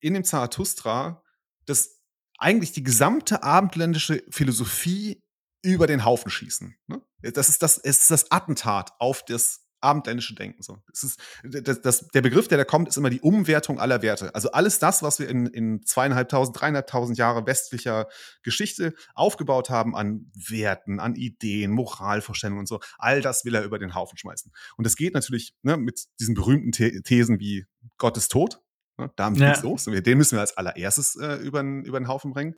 in 0.00 0.14
dem 0.14 0.24
Zarathustra 0.24 1.22
das 1.66 1.97
eigentlich 2.38 2.72
die 2.72 2.82
gesamte 2.82 3.42
abendländische 3.42 4.22
Philosophie 4.30 5.22
über 5.62 5.86
den 5.86 6.04
Haufen 6.04 6.30
schießen. 6.30 6.76
Ne? 6.86 7.02
Das 7.20 7.48
ist 7.48 7.62
das, 7.62 7.78
ist 7.78 8.10
das 8.10 8.30
Attentat 8.30 8.92
auf 8.98 9.24
das 9.24 9.64
abendländische 9.80 10.34
Denken. 10.34 10.62
So. 10.62 10.78
Es 10.92 11.04
ist, 11.04 11.20
das, 11.44 11.80
das, 11.82 12.08
der 12.08 12.22
Begriff, 12.22 12.48
der 12.48 12.58
da 12.58 12.64
kommt, 12.64 12.88
ist 12.88 12.96
immer 12.96 13.10
die 13.10 13.20
Umwertung 13.20 13.78
aller 13.78 14.02
Werte. 14.02 14.34
Also 14.34 14.50
alles 14.50 14.78
das, 14.78 15.02
was 15.02 15.18
wir 15.18 15.28
in, 15.28 15.46
in 15.46 15.84
zweieinhalbtausend, 15.84 16.60
dreieinhalbtausend 16.60 17.16
Jahre 17.18 17.46
westlicher 17.46 18.08
Geschichte 18.42 18.94
aufgebaut 19.14 19.70
haben 19.70 19.94
an 19.94 20.30
Werten, 20.34 21.00
an 21.00 21.14
Ideen, 21.14 21.70
Moralvorstellungen 21.70 22.60
und 22.60 22.68
so, 22.68 22.80
all 22.98 23.20
das 23.20 23.44
will 23.44 23.54
er 23.54 23.62
über 23.62 23.78
den 23.78 23.94
Haufen 23.94 24.18
schmeißen. 24.18 24.52
Und 24.76 24.84
das 24.84 24.96
geht 24.96 25.14
natürlich 25.14 25.54
ne, 25.62 25.76
mit 25.76 26.06
diesen 26.18 26.34
berühmten 26.34 26.72
Thesen 26.72 27.38
wie 27.38 27.66
Gott 27.98 28.16
ist 28.16 28.32
tot, 28.32 28.60
Ne? 28.98 29.10
Da 29.16 29.30
ja. 29.32 29.48
geht's 29.48 29.62
los. 29.62 29.84
Den 29.84 30.18
müssen 30.18 30.36
wir 30.36 30.40
als 30.40 30.56
allererstes 30.56 31.16
äh, 31.16 31.36
über, 31.36 31.60
über 31.60 31.98
den 32.00 32.08
Haufen 32.08 32.32
bringen. 32.32 32.54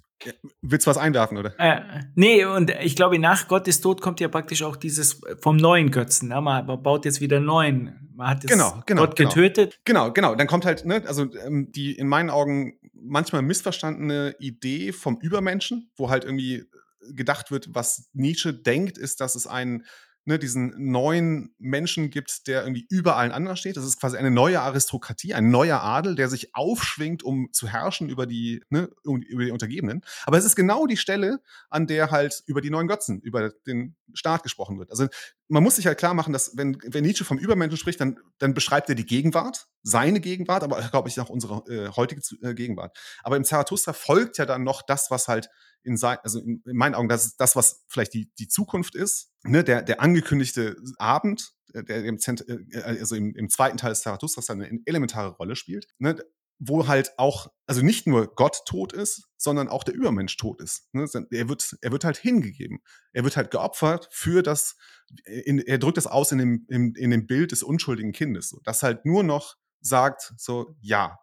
Willst 0.62 0.86
du 0.86 0.90
was 0.90 0.98
einwerfen, 0.98 1.38
oder? 1.38 1.54
Äh, 1.58 2.02
nee, 2.14 2.44
und 2.44 2.70
ich 2.70 2.96
glaube, 2.96 3.18
nach 3.18 3.48
Gottes 3.48 3.80
Tod 3.80 4.00
kommt 4.00 4.20
ja 4.20 4.28
praktisch 4.28 4.62
auch 4.62 4.76
dieses 4.76 5.20
vom 5.40 5.56
neuen 5.56 5.90
Götzen. 5.90 6.28
Ne? 6.28 6.40
Man, 6.40 6.66
baut 6.82 7.04
jetzt 7.04 7.20
wieder 7.20 7.40
neuen. 7.40 8.10
Man 8.14 8.28
hat 8.28 8.42
jetzt 8.42 8.52
genau, 8.52 8.82
genau, 8.86 9.06
Gott 9.06 9.16
genau. 9.16 9.28
getötet. 9.30 9.80
Genau, 9.84 10.12
genau. 10.12 10.34
Dann 10.34 10.46
kommt 10.46 10.64
halt, 10.64 10.84
ne, 10.84 11.02
also 11.06 11.26
ähm, 11.44 11.70
die 11.72 11.92
in 11.92 12.08
meinen 12.08 12.30
Augen 12.30 12.78
manchmal 12.92 13.42
missverstandene 13.42 14.36
Idee 14.38 14.92
vom 14.92 15.18
Übermenschen, 15.20 15.90
wo 15.96 16.10
halt 16.10 16.24
irgendwie 16.24 16.64
gedacht 17.12 17.50
wird, 17.50 17.74
was 17.74 18.10
Nietzsche 18.12 18.52
denkt, 18.52 18.98
ist, 18.98 19.20
dass 19.20 19.34
es 19.34 19.46
einen 19.46 19.84
ne, 20.24 20.38
diesen 20.38 20.90
neuen 20.90 21.54
Menschen 21.58 22.10
gibt, 22.10 22.46
der 22.46 22.62
irgendwie 22.62 22.86
über 22.90 23.16
allen 23.16 23.32
anderen 23.32 23.56
steht. 23.56 23.76
Das 23.76 23.84
ist 23.84 24.00
quasi 24.00 24.16
eine 24.16 24.30
neue 24.30 24.60
Aristokratie, 24.60 25.34
ein 25.34 25.50
neuer 25.50 25.80
Adel, 25.80 26.14
der 26.14 26.28
sich 26.28 26.54
aufschwingt, 26.54 27.22
um 27.22 27.52
zu 27.52 27.68
herrschen 27.68 28.08
über 28.08 28.26
die, 28.26 28.62
ne, 28.68 28.90
über 29.04 29.44
die 29.44 29.50
Untergebenen. 29.50 30.02
Aber 30.24 30.38
es 30.38 30.44
ist 30.44 30.56
genau 30.56 30.86
die 30.86 30.96
Stelle, 30.96 31.40
an 31.68 31.86
der 31.86 32.10
halt 32.10 32.42
über 32.46 32.60
die 32.60 32.70
neuen 32.70 32.88
Götzen, 32.88 33.20
über 33.20 33.50
den 33.66 33.96
Staat 34.12 34.42
gesprochen 34.42 34.78
wird. 34.78 34.90
Also 34.90 35.08
man 35.48 35.62
muss 35.62 35.76
sich 35.76 35.86
halt 35.86 35.98
klar 35.98 36.14
machen, 36.14 36.32
dass 36.32 36.56
wenn, 36.56 36.78
wenn 36.86 37.04
Nietzsche 37.04 37.24
vom 37.24 37.38
Übermenschen 37.38 37.76
spricht, 37.76 38.00
dann, 38.00 38.18
dann 38.38 38.54
beschreibt 38.54 38.88
er 38.88 38.94
die 38.94 39.06
Gegenwart, 39.06 39.68
seine 39.82 40.20
Gegenwart, 40.20 40.62
aber 40.62 40.80
glaube 40.90 41.08
ich 41.08 41.18
auch 41.20 41.28
unsere 41.28 41.64
äh, 41.68 41.88
heutige 41.96 42.22
äh, 42.42 42.54
Gegenwart. 42.54 42.96
Aber 43.22 43.36
im 43.36 43.44
Zarathustra 43.44 43.92
folgt 43.92 44.38
ja 44.38 44.46
dann 44.46 44.64
noch 44.64 44.82
das, 44.82 45.10
was 45.10 45.28
halt 45.28 45.48
in, 45.82 45.96
sein, 45.96 46.18
also 46.22 46.40
in, 46.40 46.62
in 46.66 46.76
meinen 46.76 46.94
Augen, 46.94 47.08
das 47.08 47.24
ist 47.24 47.40
das, 47.40 47.56
was 47.56 47.84
vielleicht 47.88 48.14
die, 48.14 48.30
die 48.38 48.48
Zukunft 48.48 48.94
ist. 48.94 49.30
Ne, 49.42 49.64
der, 49.64 49.82
der 49.82 50.02
angekündigte 50.02 50.76
Abend, 50.98 51.52
äh, 51.72 51.82
der 51.82 52.04
im, 52.04 52.18
Zent 52.18 52.44
äh, 52.48 52.82
also 52.82 53.14
im, 53.14 53.34
im 53.34 53.48
zweiten 53.48 53.78
Teil 53.78 53.90
des 53.90 54.02
Zarathustras 54.02 54.50
eine 54.50 54.80
elementare 54.84 55.30
Rolle 55.30 55.56
spielt. 55.56 55.86
Ne, 55.98 56.16
wo 56.60 56.86
halt 56.86 57.18
auch, 57.18 57.48
also 57.66 57.80
nicht 57.80 58.06
nur 58.06 58.34
Gott 58.34 58.66
tot 58.66 58.92
ist, 58.92 59.28
sondern 59.38 59.68
auch 59.68 59.82
der 59.82 59.94
Übermensch 59.94 60.36
tot 60.36 60.60
ist. 60.60 60.92
Ne? 60.92 61.06
Er, 61.30 61.48
wird, 61.48 61.76
er 61.80 61.90
wird 61.90 62.04
halt 62.04 62.18
hingegeben. 62.18 62.80
Er 63.12 63.24
wird 63.24 63.38
halt 63.38 63.50
geopfert 63.50 64.08
für 64.12 64.42
das, 64.42 64.76
in, 65.24 65.58
er 65.58 65.78
drückt 65.78 65.96
das 65.96 66.06
aus 66.06 66.32
in 66.32 66.38
dem, 66.38 66.66
in, 66.68 66.94
in 66.94 67.10
dem 67.10 67.26
Bild 67.26 67.52
des 67.52 67.62
unschuldigen 67.62 68.12
Kindes. 68.12 68.50
So, 68.50 68.60
das 68.62 68.82
halt 68.82 69.06
nur 69.06 69.22
noch 69.22 69.56
sagt, 69.80 70.34
so, 70.36 70.76
ja, 70.82 71.18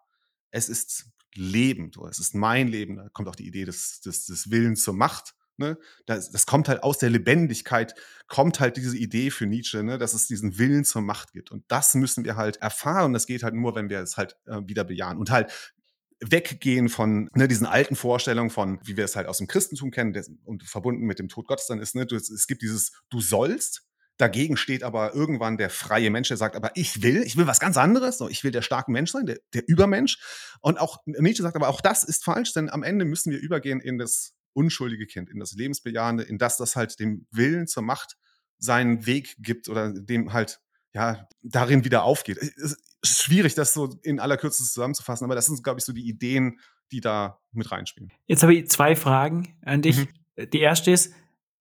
es 0.50 0.68
ist 0.68 1.06
Leben, 1.34 1.92
so, 1.94 2.08
es 2.08 2.18
ist 2.18 2.34
mein 2.34 2.66
Leben. 2.66 2.96
Da 2.96 3.08
kommt 3.10 3.28
auch 3.28 3.36
die 3.36 3.46
Idee 3.46 3.64
des, 3.64 4.00
des, 4.00 4.26
des 4.26 4.50
Willens 4.50 4.82
zur 4.82 4.94
Macht. 4.94 5.36
Ne? 5.58 5.78
Das, 6.06 6.30
das 6.30 6.46
kommt 6.46 6.68
halt 6.68 6.82
aus 6.82 6.98
der 6.98 7.10
Lebendigkeit, 7.10 7.94
kommt 8.26 8.60
halt 8.60 8.76
diese 8.76 8.96
Idee 8.96 9.30
für 9.30 9.46
Nietzsche, 9.46 9.82
ne? 9.82 9.98
dass 9.98 10.14
es 10.14 10.26
diesen 10.26 10.58
Willen 10.58 10.84
zur 10.84 11.02
Macht 11.02 11.32
gibt. 11.32 11.50
Und 11.50 11.64
das 11.68 11.94
müssen 11.94 12.24
wir 12.24 12.36
halt 12.36 12.58
erfahren. 12.58 13.12
Das 13.12 13.26
geht 13.26 13.42
halt 13.42 13.54
nur, 13.54 13.74
wenn 13.74 13.88
wir 13.90 14.00
es 14.00 14.16
halt 14.16 14.36
äh, 14.46 14.60
wieder 14.64 14.84
bejahen. 14.84 15.18
Und 15.18 15.30
halt 15.30 15.74
weggehen 16.20 16.88
von 16.88 17.30
ne, 17.34 17.46
diesen 17.46 17.66
alten 17.66 17.94
Vorstellungen 17.94 18.50
von, 18.50 18.80
wie 18.82 18.96
wir 18.96 19.04
es 19.04 19.14
halt 19.14 19.28
aus 19.28 19.38
dem 19.38 19.46
Christentum 19.46 19.90
kennen 19.90 20.12
des, 20.12 20.30
und 20.44 20.64
verbunden 20.64 21.06
mit 21.06 21.20
dem 21.20 21.28
Tod 21.28 21.46
Gottes 21.46 21.66
dann 21.66 21.78
ist, 21.78 21.94
ne, 21.94 22.06
du, 22.06 22.16
es 22.16 22.46
gibt 22.48 22.62
dieses 22.62 22.90
Du 23.08 23.20
sollst, 23.20 23.88
Dagegen 24.18 24.56
steht 24.56 24.82
aber 24.82 25.14
irgendwann 25.14 25.58
der 25.58 25.70
freie 25.70 26.10
Mensch, 26.10 26.26
der 26.26 26.36
sagt, 26.36 26.56
aber 26.56 26.72
ich 26.74 27.02
will, 27.02 27.22
ich 27.22 27.36
will 27.36 27.46
was 27.46 27.60
ganz 27.60 27.76
anderes. 27.76 28.18
So, 28.18 28.28
ich 28.28 28.42
will 28.42 28.50
der 28.50 28.62
starke 28.62 28.90
Mensch 28.90 29.12
sein, 29.12 29.26
der, 29.26 29.38
der 29.54 29.62
Übermensch. 29.68 30.18
Und 30.60 30.80
auch 30.80 30.98
Nietzsche 31.06 31.44
sagt, 31.44 31.54
aber 31.54 31.68
auch 31.68 31.80
das 31.80 32.02
ist 32.02 32.24
falsch, 32.24 32.52
denn 32.52 32.68
am 32.68 32.82
Ende 32.82 33.04
müssen 33.04 33.30
wir 33.30 33.38
übergehen 33.38 33.80
in 33.80 33.96
das 33.96 34.34
unschuldige 34.58 35.06
Kind, 35.06 35.30
in 35.30 35.38
das 35.38 35.52
Lebensbejahende, 35.52 36.24
in 36.24 36.36
das, 36.36 36.56
das 36.56 36.74
halt 36.74 36.98
dem 36.98 37.26
Willen 37.30 37.68
zur 37.68 37.84
Macht 37.84 38.16
seinen 38.58 39.06
Weg 39.06 39.36
gibt 39.38 39.68
oder 39.68 39.92
dem 39.92 40.32
halt, 40.32 40.60
ja, 40.92 41.28
darin 41.42 41.84
wieder 41.84 42.02
aufgeht. 42.02 42.38
Es 42.38 42.76
ist 43.02 43.22
schwierig, 43.22 43.54
das 43.54 43.72
so 43.72 44.00
in 44.02 44.18
aller 44.18 44.36
Kürze 44.36 44.64
zusammenzufassen, 44.64 45.24
aber 45.24 45.36
das 45.36 45.46
sind, 45.46 45.62
glaube 45.62 45.78
ich, 45.78 45.84
so 45.84 45.92
die 45.92 46.08
Ideen, 46.08 46.58
die 46.90 47.00
da 47.00 47.38
mit 47.52 47.70
reinspielen. 47.70 48.10
Jetzt 48.26 48.42
habe 48.42 48.54
ich 48.54 48.68
zwei 48.68 48.96
Fragen 48.96 49.56
an 49.62 49.82
dich. 49.82 49.98
Mhm. 50.36 50.50
Die 50.50 50.60
erste 50.60 50.90
ist, 50.90 51.14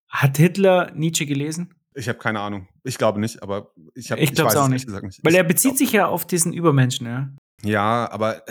hat 0.08 0.38
Hitler 0.38 0.92
Nietzsche 0.96 1.28
gelesen? 1.28 1.76
Ich 1.94 2.10
habe 2.10 2.18
keine 2.18 2.40
Ahnung. 2.40 2.68
Ich 2.84 2.98
glaube 2.98 3.20
nicht, 3.20 3.44
aber 3.44 3.74
ich, 3.94 4.12
hab, 4.12 4.18
ich, 4.18 4.32
ich 4.32 4.40
weiß 4.40 4.54
es 4.54 4.60
auch 4.60 4.68
nicht. 4.70 4.88
nicht. 4.88 5.20
Weil 5.24 5.36
er 5.36 5.44
bezieht 5.44 5.78
sich 5.78 5.92
ja 5.92 6.08
auf 6.08 6.26
diesen 6.26 6.54
Übermenschen, 6.54 7.06
ja. 7.06 7.30
Ja, 7.64 8.10
aber 8.12 8.44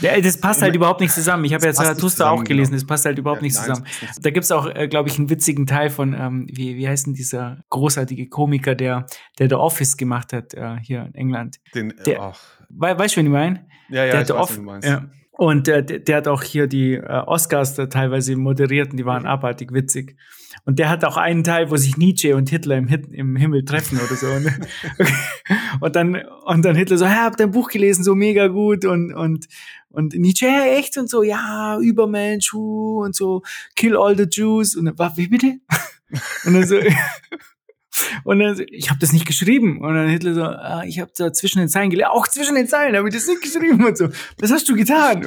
ja, 0.00 0.20
das 0.20 0.38
passt 0.38 0.62
halt 0.62 0.74
überhaupt 0.74 1.00
nicht 1.00 1.12
zusammen. 1.12 1.44
Ich 1.44 1.54
habe 1.54 1.66
ja 1.66 1.72
Zarathustra 1.72 2.30
auch 2.30 2.44
gelesen, 2.44 2.70
genau. 2.70 2.80
das 2.80 2.86
passt 2.86 3.04
halt 3.04 3.18
überhaupt 3.18 3.42
ja, 3.42 3.44
nicht 3.44 3.56
zusammen. 3.56 3.84
Da 4.20 4.30
gibt's 4.30 4.50
auch, 4.50 4.66
äh, 4.66 4.88
glaube 4.88 5.08
ich, 5.08 5.18
einen 5.18 5.28
witzigen 5.28 5.66
Teil 5.66 5.90
von, 5.90 6.14
ähm, 6.14 6.46
wie, 6.48 6.76
wie 6.76 6.88
heißt 6.88 7.06
denn 7.06 7.14
dieser 7.14 7.58
großartige 7.70 8.28
Komiker, 8.28 8.74
der, 8.74 9.06
der 9.38 9.48
The 9.48 9.56
Office 9.56 9.96
gemacht 9.96 10.32
hat, 10.32 10.54
äh, 10.54 10.76
hier 10.82 11.06
in 11.06 11.14
England. 11.14 11.58
Den, 11.74 11.92
der, 12.06 12.22
ach. 12.22 12.40
We 12.68 12.98
weißt 12.98 13.16
du, 13.16 13.20
wen 13.20 13.26
ich 13.26 13.32
meine? 13.32 13.66
Ja, 13.90 14.04
ja, 14.04 14.12
der 14.12 14.22
ich 14.22 14.28
weiß, 14.30 14.36
Off, 14.36 14.56
du 14.56 14.62
meinst. 14.62 14.88
Ja. 14.88 15.04
Und 15.32 15.68
äh, 15.68 15.84
der, 15.84 15.98
der 15.98 16.16
hat 16.18 16.28
auch 16.28 16.42
hier 16.42 16.66
die 16.66 16.94
äh, 16.94 17.02
Oscars 17.02 17.74
da 17.74 17.86
teilweise 17.86 18.36
moderiert 18.36 18.92
und 18.92 18.96
die 18.96 19.06
waren 19.06 19.22
mhm. 19.22 19.28
abartig 19.28 19.72
witzig. 19.72 20.16
Und 20.64 20.78
der 20.78 20.88
hat 20.88 21.04
auch 21.04 21.16
einen 21.16 21.44
Teil, 21.44 21.70
wo 21.70 21.76
sich 21.76 21.96
Nietzsche 21.96 22.36
und 22.36 22.50
Hitler 22.50 22.76
im, 22.76 22.88
Hit 22.88 23.08
im 23.12 23.36
Himmel 23.36 23.64
treffen 23.64 23.98
oder 23.98 24.16
so. 24.16 24.26
Ne? 24.26 24.60
und 25.80 25.96
dann 25.96 26.22
und 26.44 26.64
dann 26.64 26.76
Hitler 26.76 26.98
so, 26.98 27.06
hey, 27.06 27.16
hab 27.16 27.36
dein 27.36 27.50
Buch 27.50 27.68
gelesen, 27.68 28.04
so 28.04 28.14
mega 28.14 28.48
gut 28.48 28.84
und 28.84 29.14
und 29.14 29.48
und 29.88 30.14
Nietzsche, 30.14 30.46
hey, 30.46 30.78
echt 30.78 30.96
und 30.96 31.10
so, 31.10 31.22
ja, 31.22 31.78
Übermensch, 31.78 32.52
hu, 32.52 33.04
und 33.04 33.14
so, 33.14 33.42
kill 33.76 33.96
all 33.96 34.16
the 34.16 34.26
Jews 34.30 34.74
und 34.74 34.86
dann, 34.86 35.16
wie 35.16 35.28
bitte? 35.28 35.58
und 36.44 36.54
dann 36.54 36.66
so 36.66 36.76
und 38.24 38.38
dann, 38.38 38.64
ich 38.70 38.90
habe 38.90 39.00
das 39.00 39.12
nicht 39.12 39.26
geschrieben. 39.26 39.80
Und 39.80 39.94
dann 39.94 40.08
Hitler 40.08 40.34
so, 40.34 40.42
ah, 40.42 40.82
ich 40.86 41.00
habe 41.00 41.12
da 41.16 41.32
zwischen 41.32 41.58
den 41.58 41.68
Zeilen 41.68 41.90
gelesen. 41.90 42.10
Auch 42.10 42.28
zwischen 42.28 42.54
den 42.54 42.68
Zeilen 42.68 42.96
habe 42.96 43.08
ich 43.08 43.14
das 43.14 43.26
nicht 43.26 43.42
geschrieben 43.42 43.84
und 43.84 43.96
so. 43.96 44.08
Was 44.38 44.50
hast 44.50 44.68
du 44.68 44.74
getan? 44.74 45.26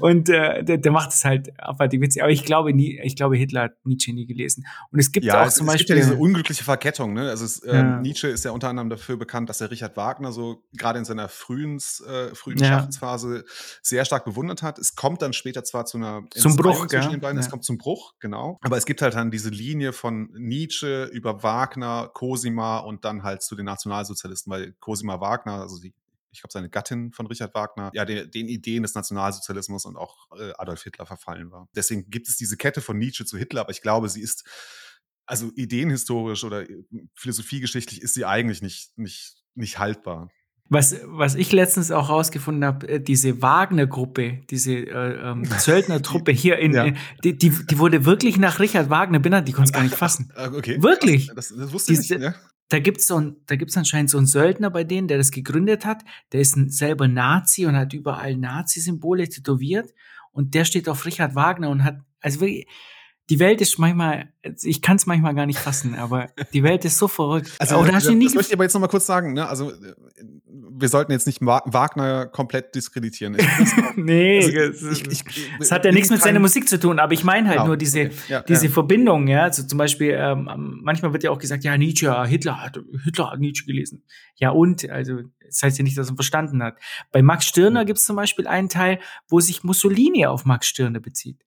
Und 0.00 0.28
äh, 0.28 0.62
der, 0.62 0.78
der 0.78 0.92
macht 0.92 1.10
es 1.10 1.24
halt 1.24 1.58
abartig 1.58 2.00
witzig. 2.00 2.22
Aber 2.22 2.30
ich 2.30 2.44
glaube, 2.44 2.72
nie, 2.72 3.00
ich 3.02 3.16
glaube, 3.16 3.36
Hitler 3.36 3.62
hat 3.62 3.72
Nietzsche 3.84 4.12
nie 4.12 4.26
gelesen. 4.26 4.66
Und 4.90 4.98
es 4.98 5.10
gibt 5.10 5.26
ja, 5.26 5.42
auch 5.42 5.46
es, 5.46 5.54
zum 5.54 5.66
Beispiel. 5.66 5.82
Es 5.82 5.86
gibt 5.86 5.98
ja 5.98 6.04
diese 6.12 6.22
unglückliche 6.22 6.64
Verkettung. 6.64 7.14
Ne? 7.14 7.28
Also 7.30 7.44
es, 7.44 7.60
äh, 7.60 7.74
ja. 7.74 8.00
Nietzsche 8.00 8.28
ist 8.28 8.44
ja 8.44 8.50
unter 8.50 8.68
anderem 8.68 8.90
dafür 8.90 9.16
bekannt, 9.16 9.48
dass 9.48 9.60
er 9.60 9.70
Richard 9.70 9.96
Wagner 9.96 10.32
so 10.32 10.62
gerade 10.74 10.98
in 10.98 11.04
seiner 11.04 11.28
frühen, 11.28 11.76
äh, 11.76 12.34
frühen 12.34 12.58
ja. 12.58 12.66
Schaffensphase 12.66 13.44
sehr 13.82 14.04
stark 14.04 14.24
bewundert 14.24 14.62
hat. 14.62 14.78
Es 14.78 14.94
kommt 14.94 15.22
dann 15.22 15.32
später 15.32 15.64
zwar 15.64 15.86
zu 15.86 15.96
einer 15.96 16.22
zum 16.30 16.56
Bruch 16.56 16.86
zwischen 16.86 17.12
den 17.12 17.20
beiden. 17.20 17.38
Es 17.38 17.50
kommt 17.50 17.64
zum 17.64 17.78
Bruch, 17.78 18.14
genau. 18.20 18.58
Aber 18.62 18.76
es 18.76 18.86
gibt 18.86 19.02
halt 19.02 19.14
dann 19.14 19.30
diese 19.30 19.50
Linie 19.50 19.92
von 19.92 20.30
Nietzsche 20.34 21.04
über 21.12 21.42
Wagner, 21.42 22.10
Cosima 22.12 22.78
und 22.78 23.04
dann 23.04 23.22
halt 23.22 23.42
zu 23.42 23.56
den 23.56 23.66
Nationalsozialisten, 23.66 24.52
weil 24.52 24.72
Cosima 24.80 25.20
Wagner, 25.20 25.60
also 25.62 25.80
die 25.80 25.94
ich 26.34 26.42
glaube, 26.42 26.52
seine 26.52 26.68
Gattin 26.68 27.12
von 27.12 27.26
Richard 27.26 27.54
Wagner, 27.54 27.90
ja, 27.94 28.04
den, 28.04 28.30
den 28.30 28.48
Ideen 28.48 28.82
des 28.82 28.94
Nationalsozialismus 28.94 29.84
und 29.84 29.96
auch 29.96 30.28
äh, 30.38 30.52
Adolf 30.58 30.82
Hitler 30.82 31.06
verfallen 31.06 31.50
war. 31.50 31.68
Deswegen 31.74 32.10
gibt 32.10 32.28
es 32.28 32.36
diese 32.36 32.56
Kette 32.56 32.80
von 32.80 32.98
Nietzsche 32.98 33.24
zu 33.24 33.38
Hitler, 33.38 33.62
aber 33.62 33.70
ich 33.70 33.82
glaube, 33.82 34.08
sie 34.08 34.20
ist, 34.20 34.44
also 35.26 35.50
ideenhistorisch 35.54 36.44
oder 36.44 36.68
äh, 36.68 36.84
philosophiegeschichtlich 37.14 38.02
ist 38.02 38.14
sie 38.14 38.24
eigentlich 38.24 38.62
nicht, 38.62 38.98
nicht, 38.98 39.36
nicht 39.54 39.78
haltbar. 39.78 40.28
Was, 40.70 40.96
was 41.04 41.34
ich 41.34 41.52
letztens 41.52 41.90
auch 41.90 42.08
rausgefunden 42.08 42.64
habe, 42.64 42.88
äh, 42.88 43.00
diese 43.00 43.42
Wagner-Gruppe, 43.42 44.40
diese 44.50 44.72
äh, 44.72 45.30
ähm, 45.30 45.44
Söldner-Truppe 45.58 46.32
hier 46.32 46.58
in, 46.58 46.72
ja. 46.72 46.90
die, 47.22 47.36
die, 47.36 47.50
die 47.50 47.78
wurde 47.78 48.06
wirklich 48.06 48.38
nach 48.38 48.60
Richard 48.60 48.90
Wagner 48.90 49.18
benannt, 49.18 49.46
die 49.46 49.52
konnte 49.52 49.68
es 49.68 49.72
gar 49.72 49.82
nicht 49.82 49.94
fassen. 49.94 50.32
Okay. 50.36 50.82
Wirklich. 50.82 51.30
Das, 51.34 51.54
das, 51.56 51.72
wusste 51.72 51.92
ich 51.92 51.98
nicht, 51.98 52.10
ja. 52.10 52.34
Da 52.68 52.78
gibt's 52.78 53.06
so 53.06 53.20
ein, 53.20 53.36
da 53.46 53.56
gibt's 53.56 53.76
anscheinend 53.76 54.10
so 54.10 54.18
einen 54.18 54.26
Söldner 54.26 54.70
bei 54.70 54.84
denen, 54.84 55.08
der 55.08 55.18
das 55.18 55.30
gegründet 55.30 55.84
hat. 55.84 56.02
Der 56.32 56.40
ist 56.40 56.56
ein, 56.56 56.70
selber 56.70 57.08
Nazi 57.08 57.66
und 57.66 57.76
hat 57.76 57.92
überall 57.92 58.36
Nazi-Symbole 58.36 59.28
tätowiert. 59.28 59.92
Und 60.32 60.54
der 60.54 60.64
steht 60.64 60.88
auf 60.88 61.04
Richard 61.06 61.34
Wagner 61.34 61.70
und 61.70 61.84
hat, 61.84 61.98
also 62.20 62.40
wirklich, 62.40 62.66
die 63.30 63.38
Welt 63.38 63.60
ist 63.62 63.78
manchmal, 63.78 64.28
ich 64.62 64.82
kann 64.82 64.96
es 64.96 65.06
manchmal 65.06 65.34
gar 65.34 65.46
nicht 65.46 65.58
fassen, 65.58 65.94
aber 65.94 66.28
die 66.52 66.62
Welt 66.62 66.84
ist 66.84 66.98
so 66.98 67.08
verrückt. 67.08 67.52
Also, 67.58 67.76
Oder 67.76 67.94
hast 67.94 68.06
das, 68.06 68.14
nie 68.14 68.26
das 68.26 68.34
möchte 68.34 68.50
ich 68.50 68.54
aber 68.54 68.64
jetzt 68.64 68.74
noch 68.74 68.82
mal 68.82 68.88
kurz 68.88 69.06
sagen. 69.06 69.32
Ne? 69.32 69.48
Also, 69.48 69.72
wir 70.46 70.88
sollten 70.88 71.12
jetzt 71.12 71.26
nicht 71.26 71.40
Wagner 71.40 72.26
komplett 72.26 72.74
diskreditieren. 72.74 73.36
nee, 73.96 74.44
also, 74.58 74.90
ich, 74.90 75.06
ich, 75.10 75.24
das 75.58 75.72
hat 75.72 75.86
ja 75.86 75.92
nichts 75.92 76.10
mit 76.10 76.20
seiner 76.20 76.40
Musik 76.40 76.68
zu 76.68 76.78
tun, 76.78 76.98
aber 76.98 77.14
ich 77.14 77.24
meine 77.24 77.48
halt 77.48 77.58
genau. 77.58 77.68
nur 77.68 77.76
diese, 77.78 78.06
okay. 78.06 78.12
ja, 78.28 78.42
diese 78.42 78.66
ja. 78.66 78.72
Verbindung. 78.72 79.26
Ja? 79.26 79.44
Also 79.44 79.62
zum 79.62 79.78
Beispiel, 79.78 80.10
ähm, 80.18 80.80
manchmal 80.82 81.14
wird 81.14 81.22
ja 81.22 81.30
auch 81.30 81.38
gesagt, 81.38 81.64
ja, 81.64 81.78
Nietzsche, 81.78 82.24
Hitler 82.26 82.62
hat, 82.62 82.78
Hitler 83.04 83.30
hat 83.30 83.40
Nietzsche 83.40 83.64
gelesen. 83.64 84.04
Ja, 84.36 84.50
und? 84.50 84.88
Also, 84.90 85.20
das 85.46 85.62
heißt 85.62 85.78
ja 85.78 85.84
nicht, 85.84 85.96
dass 85.96 86.10
er 86.10 86.14
verstanden 86.14 86.62
hat. 86.62 86.76
Bei 87.10 87.22
Max 87.22 87.46
Stirner 87.46 87.80
ja. 87.80 87.84
gibt 87.84 88.00
es 88.00 88.04
zum 88.04 88.16
Beispiel 88.16 88.46
einen 88.46 88.68
Teil, 88.68 88.98
wo 89.28 89.40
sich 89.40 89.64
Mussolini 89.64 90.26
auf 90.26 90.44
Max 90.44 90.66
Stirner 90.66 91.00
bezieht. 91.00 91.40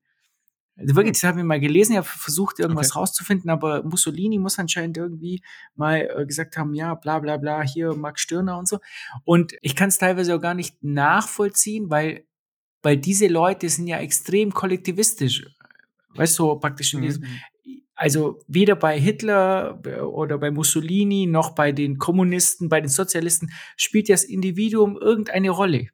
Also 0.77 0.95
wirklich, 0.95 1.13
das 1.13 1.23
habe 1.23 1.39
ich 1.39 1.45
mal 1.45 1.59
gelesen, 1.59 1.93
ich 1.93 1.97
habe 1.97 2.07
versucht, 2.07 2.59
irgendwas 2.59 2.91
okay. 2.91 2.99
rauszufinden, 2.99 3.49
aber 3.49 3.83
Mussolini 3.83 4.37
muss 4.37 4.59
anscheinend 4.59 4.97
irgendwie 4.97 5.41
mal 5.75 6.07
äh, 6.15 6.25
gesagt 6.25 6.55
haben, 6.55 6.75
ja, 6.75 6.93
bla 6.93 7.17
bla 7.17 7.37
bla, 7.37 7.63
hier 7.63 7.95
Max 7.95 8.21
Stirner 8.21 8.59
und 8.59 8.67
so. 8.67 8.79
Und 9.25 9.53
ich 9.61 9.75
kann 9.75 9.89
es 9.89 9.97
teilweise 9.97 10.35
auch 10.35 10.41
gar 10.41 10.53
nicht 10.53 10.83
nachvollziehen, 10.83 11.89
weil, 11.89 12.25
weil 12.83 12.97
diese 12.97 13.27
Leute 13.27 13.67
sind 13.69 13.87
ja 13.87 13.97
extrem 13.97 14.53
kollektivistisch. 14.53 15.47
Weißt 16.13 16.37
du, 16.37 16.43
so 16.43 16.55
praktisch 16.59 16.93
in 16.93 17.01
diesem, 17.01 17.23
mhm. 17.23 17.81
also 17.95 18.39
weder 18.47 18.75
bei 18.75 18.99
Hitler 18.99 19.81
äh, 19.83 20.01
oder 20.01 20.37
bei 20.37 20.51
Mussolini 20.51 21.25
noch 21.25 21.55
bei 21.55 21.71
den 21.71 21.97
Kommunisten, 21.97 22.69
bei 22.69 22.81
den 22.81 22.89
Sozialisten 22.89 23.49
spielt 23.77 24.09
das 24.09 24.23
Individuum 24.23 24.95
irgendeine 24.95 25.49
Rolle. 25.49 25.89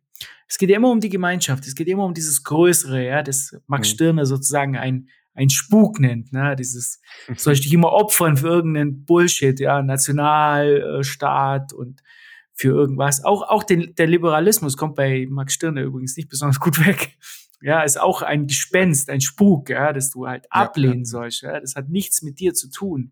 Es 0.53 0.59
geht 0.59 0.69
ja 0.69 0.75
immer 0.75 0.91
um 0.91 0.99
die 0.99 1.09
Gemeinschaft, 1.09 1.65
es 1.65 1.73
geht 1.73 1.87
immer 1.87 2.05
um 2.05 2.13
dieses 2.13 2.43
Größere, 2.43 3.03
ja, 3.03 3.23
das 3.23 3.57
Max 3.65 3.87
mhm. 3.87 3.93
Stirner 3.93 4.25
sozusagen 4.27 4.77
ein, 4.77 5.09
ein 5.33 5.49
Spuk 5.49 5.99
nennt, 5.99 6.31
ne? 6.31 6.55
Dieses, 6.55 7.01
soll 7.35 7.53
ich 7.53 7.61
dich 7.61 7.73
immer 7.73 7.91
opfern 7.91 8.37
für 8.37 8.49
irgendeinen 8.49 9.03
Bullshit, 9.03 9.59
ja, 9.59 9.81
Nationalstaat 9.81 11.73
und 11.73 12.03
für 12.53 12.67
irgendwas. 12.67 13.25
Auch, 13.25 13.41
auch 13.41 13.63
den, 13.63 13.95
der 13.95 14.05
Liberalismus 14.05 14.77
kommt 14.77 14.93
bei 14.93 15.25
Max 15.27 15.55
Stirner 15.55 15.81
übrigens 15.81 16.15
nicht 16.17 16.29
besonders 16.29 16.59
gut 16.59 16.85
weg. 16.85 17.17
Ja, 17.63 17.81
ist 17.81 17.99
auch 17.99 18.21
ein 18.21 18.45
Gespenst, 18.45 19.09
ein 19.09 19.21
Spuk, 19.21 19.71
ja, 19.71 19.91
das 19.91 20.11
du 20.11 20.27
halt 20.27 20.45
ablehnen 20.51 20.99
ja, 20.99 21.05
sollst. 21.05 21.41
Ja. 21.41 21.59
Das 21.59 21.73
hat 21.73 21.89
nichts 21.89 22.21
mit 22.21 22.39
dir 22.39 22.53
zu 22.53 22.69
tun. 22.69 23.11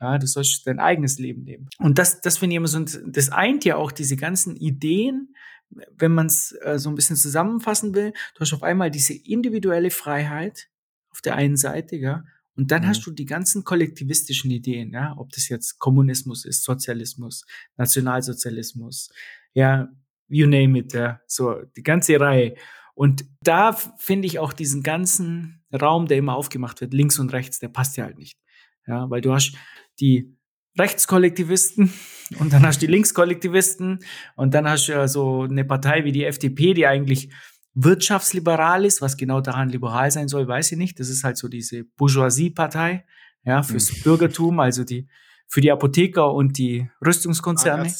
Ja, 0.00 0.18
du 0.18 0.26
sollst 0.26 0.66
dein 0.66 0.80
eigenes 0.80 1.20
Leben 1.20 1.44
leben. 1.44 1.68
Und 1.78 1.98
das, 1.98 2.20
das 2.20 2.38
finde 2.38 2.54
ich 2.54 2.56
immer 2.56 2.66
so, 2.66 2.84
das 3.06 3.30
eint 3.30 3.64
ja 3.64 3.76
auch 3.76 3.92
diese 3.92 4.16
ganzen 4.16 4.56
Ideen, 4.56 5.36
wenn 5.70 6.12
man 6.12 6.26
es 6.26 6.52
äh, 6.62 6.78
so 6.78 6.88
ein 6.88 6.94
bisschen 6.94 7.16
zusammenfassen 7.16 7.94
will, 7.94 8.12
du 8.34 8.40
hast 8.40 8.52
auf 8.52 8.62
einmal 8.62 8.90
diese 8.90 9.14
individuelle 9.14 9.90
Freiheit 9.90 10.68
auf 11.10 11.20
der 11.20 11.36
einen 11.36 11.56
Seite, 11.56 11.96
ja, 11.96 12.24
und 12.56 12.70
dann 12.70 12.82
mhm. 12.82 12.88
hast 12.88 13.06
du 13.06 13.10
die 13.10 13.26
ganzen 13.26 13.64
kollektivistischen 13.64 14.50
Ideen, 14.50 14.92
ja, 14.92 15.14
ob 15.16 15.30
das 15.30 15.48
jetzt 15.48 15.78
Kommunismus 15.78 16.44
ist, 16.44 16.64
Sozialismus, 16.64 17.46
Nationalsozialismus, 17.76 19.10
ja, 19.54 19.88
you 20.28 20.46
name 20.46 20.78
it, 20.78 20.92
ja, 20.92 21.20
so 21.26 21.62
die 21.76 21.82
ganze 21.82 22.18
Reihe. 22.20 22.56
Und 22.94 23.24
da 23.42 23.72
finde 23.72 24.26
ich 24.26 24.38
auch 24.38 24.52
diesen 24.52 24.82
ganzen 24.82 25.64
Raum, 25.72 26.06
der 26.06 26.18
immer 26.18 26.34
aufgemacht 26.34 26.80
wird, 26.80 26.92
links 26.92 27.18
und 27.18 27.32
rechts, 27.32 27.60
der 27.60 27.68
passt 27.68 27.96
ja 27.96 28.04
halt 28.04 28.18
nicht. 28.18 28.38
Ja, 28.86 29.08
weil 29.08 29.20
du 29.20 29.32
hast 29.32 29.56
die 30.00 30.36
Rechtskollektivisten 30.80 31.92
und 32.38 32.52
dann 32.52 32.66
hast 32.66 32.80
du 32.80 32.86
die 32.86 32.92
Linkskollektivisten 32.92 34.00
und 34.36 34.54
dann 34.54 34.68
hast 34.68 34.88
du 34.88 34.92
ja 34.92 35.08
so 35.08 35.42
eine 35.42 35.64
Partei 35.64 36.04
wie 36.04 36.12
die 36.12 36.24
FDP, 36.24 36.74
die 36.74 36.86
eigentlich 36.86 37.30
wirtschaftsliberal 37.74 38.84
ist, 38.84 39.00
was 39.00 39.16
genau 39.16 39.40
daran 39.40 39.68
liberal 39.68 40.10
sein 40.10 40.28
soll, 40.28 40.48
weiß 40.48 40.72
ich 40.72 40.78
nicht. 40.78 40.98
Das 40.98 41.08
ist 41.08 41.24
halt 41.24 41.36
so 41.36 41.48
diese 41.48 41.84
Bourgeoisie-Partei, 41.84 43.04
ja, 43.44 43.62
fürs 43.62 43.96
mhm. 43.96 44.02
Bürgertum, 44.02 44.60
also 44.60 44.84
die 44.84 45.08
für 45.52 45.60
die 45.60 45.72
Apotheker 45.72 46.32
und 46.32 46.58
die 46.58 46.88
Rüstungskonzerne. 47.04 47.92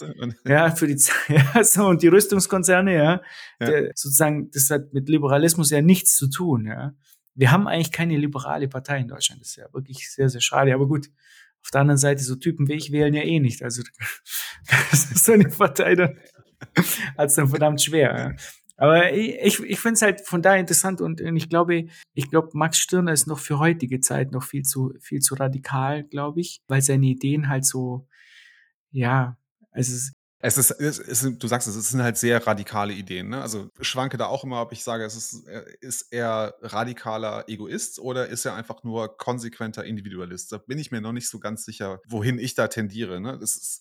Ah, 0.44 0.48
ja, 0.48 0.70
für 0.70 0.86
die 0.86 0.97
ja, 1.28 1.65
so, 1.65 1.89
und 1.89 2.01
die 2.01 2.07
Rüstungskonzerne, 2.07 2.94
ja, 2.94 3.02
ja. 3.02 3.20
Der, 3.66 3.90
sozusagen, 3.97 4.51
das 4.52 4.70
hat 4.70 4.93
mit 4.93 5.09
Liberalismus 5.09 5.70
ja 5.70 5.82
nichts 5.82 6.16
zu 6.16 6.28
tun, 6.28 6.66
ja. 6.66 6.94
Wir 7.35 7.51
haben 7.51 7.66
eigentlich 7.66 7.90
keine 7.90 8.16
liberale 8.16 8.69
Partei 8.69 8.98
in 8.98 9.09
Deutschland. 9.09 9.40
Das 9.40 9.51
ist 9.51 9.57
ja 9.57 9.66
wirklich 9.73 10.11
sehr, 10.12 10.28
sehr 10.28 10.40
schade. 10.40 10.74
Aber 10.74 10.86
gut, 10.86 11.09
auf 11.62 11.70
der 11.72 11.82
anderen 11.82 11.98
Seite, 11.98 12.22
so 12.22 12.36
Typen 12.36 12.68
wie 12.68 12.74
ich 12.74 12.92
wählen 12.92 13.14
ja 13.14 13.22
eh 13.22 13.40
nicht. 13.40 13.62
Also 13.62 13.82
das 14.90 15.10
ist 15.10 15.24
so 15.24 15.32
eine 15.32 15.48
Partei, 15.48 15.94
dann 15.94 16.18
es 17.16 17.34
dann 17.34 17.48
verdammt 17.48 17.82
schwer. 17.82 18.36
Aber 18.76 19.12
ich, 19.12 19.60
ich 19.62 19.78
finde 19.78 19.94
es 19.94 20.02
halt 20.02 20.26
von 20.26 20.40
daher 20.40 20.58
interessant 20.58 21.02
und 21.02 21.20
ich 21.20 21.50
glaube, 21.50 21.88
ich 22.14 22.30
glaube, 22.30 22.48
Max 22.54 22.78
Stirner 22.78 23.12
ist 23.12 23.26
noch 23.26 23.38
für 23.38 23.58
heutige 23.58 24.00
Zeit 24.00 24.32
noch 24.32 24.42
viel 24.42 24.62
zu, 24.62 24.94
viel 25.00 25.20
zu 25.20 25.34
radikal, 25.34 26.04
glaube 26.04 26.40
ich, 26.40 26.62
weil 26.66 26.80
seine 26.80 27.06
Ideen 27.06 27.50
halt 27.50 27.66
so, 27.66 28.06
ja, 28.90 29.36
also 29.70 30.12
es 30.42 30.56
ist, 30.56 30.70
es 30.70 30.98
ist, 30.98 31.42
du 31.42 31.46
sagst 31.46 31.68
es, 31.68 31.76
es 31.76 31.90
sind 31.90 32.02
halt 32.02 32.16
sehr 32.16 32.44
radikale 32.46 32.94
Ideen. 32.94 33.28
Ne? 33.28 33.42
Also 33.42 33.70
schwanke 33.80 34.16
da 34.16 34.26
auch 34.26 34.42
immer, 34.42 34.62
ob 34.62 34.72
ich 34.72 34.82
sage, 34.82 35.04
es 35.04 35.14
ist, 35.14 35.46
ist 35.80 36.12
er 36.12 36.54
radikaler 36.62 37.44
Egoist 37.46 37.98
oder 37.98 38.26
ist 38.28 38.46
er 38.46 38.54
einfach 38.54 38.82
nur 38.82 39.16
konsequenter 39.18 39.84
Individualist? 39.84 40.50
Da 40.52 40.58
bin 40.58 40.78
ich 40.78 40.90
mir 40.90 41.02
noch 41.02 41.12
nicht 41.12 41.28
so 41.28 41.38
ganz 41.38 41.64
sicher, 41.64 42.00
wohin 42.08 42.38
ich 42.38 42.54
da 42.54 42.68
tendiere. 42.68 43.20
Ne? 43.20 43.38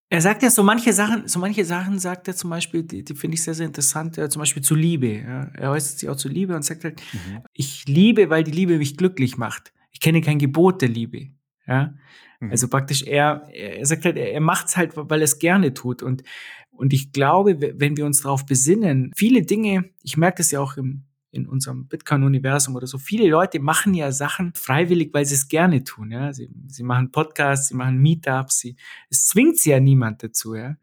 er 0.09 0.21
sagt 0.21 0.43
ja 0.43 0.49
so 0.49 0.63
manche 0.63 0.91
Sachen, 0.91 1.27
so 1.27 1.39
manche 1.39 1.63
Sachen 1.63 1.97
sagt 1.97 2.27
er 2.27 2.35
zum 2.35 2.49
Beispiel, 2.49 2.83
die, 2.83 3.05
die 3.05 3.15
finde 3.15 3.35
ich 3.35 3.43
sehr, 3.43 3.53
sehr 3.53 3.65
interessant, 3.65 4.17
ja, 4.17 4.29
zum 4.29 4.41
Beispiel 4.41 4.61
zu 4.61 4.75
Liebe. 4.75 5.19
Ja? 5.19 5.43
Er 5.53 5.71
äußert 5.71 5.99
sich 5.99 6.09
auch 6.09 6.17
zu 6.17 6.27
Liebe 6.27 6.55
und 6.55 6.63
sagt 6.63 6.83
halt, 6.83 7.01
mhm. 7.13 7.41
ich 7.53 7.85
liebe, 7.87 8.29
weil 8.29 8.43
die 8.43 8.51
Liebe 8.51 8.77
mich 8.77 8.97
glücklich 8.97 9.37
macht. 9.37 9.71
Ich 9.91 10.01
kenne 10.01 10.21
kein 10.21 10.39
Gebot 10.39 10.81
der 10.81 10.89
Liebe. 10.89 11.29
Ja? 11.69 11.93
Mhm. 12.39 12.51
Also 12.51 12.67
praktisch 12.67 13.03
er, 13.03 13.47
er 13.53 13.85
sagt 13.85 14.05
halt, 14.05 14.17
er, 14.17 14.41
macht 14.41 14.67
es 14.67 14.77
halt, 14.77 14.93
weil 14.95 15.21
er 15.21 15.25
es 15.25 15.39
gerne 15.39 15.73
tut. 15.73 16.01
Und, 16.01 16.23
und 16.71 16.93
ich 16.93 17.11
glaube, 17.11 17.59
wenn 17.59 17.95
wir 17.97 18.05
uns 18.05 18.21
darauf 18.21 18.45
besinnen, 18.45 19.11
viele 19.15 19.43
Dinge, 19.43 19.91
ich 20.03 20.17
merke 20.17 20.37
das 20.37 20.51
ja 20.51 20.59
auch 20.59 20.77
im, 20.77 21.03
in 21.31 21.47
unserem 21.47 21.87
Bitcoin-Universum 21.87 22.75
oder 22.75 22.87
so. 22.87 22.97
Viele 22.97 23.29
Leute 23.29 23.59
machen 23.59 23.93
ja 23.93 24.11
Sachen 24.11 24.53
freiwillig, 24.55 25.13
weil 25.13 25.25
sie 25.25 25.35
es 25.35 25.47
gerne 25.47 25.83
tun. 25.83 26.11
Ja? 26.11 26.33
Sie, 26.33 26.49
sie 26.67 26.83
machen 26.83 27.11
Podcasts, 27.11 27.69
sie 27.69 27.75
machen 27.75 27.99
Meetups, 27.99 28.59
sie, 28.59 28.75
es 29.09 29.27
zwingt 29.27 29.59
sie 29.59 29.69
ja 29.69 29.79
niemand 29.79 30.23
dazu. 30.23 30.55
Ja? 30.55 30.75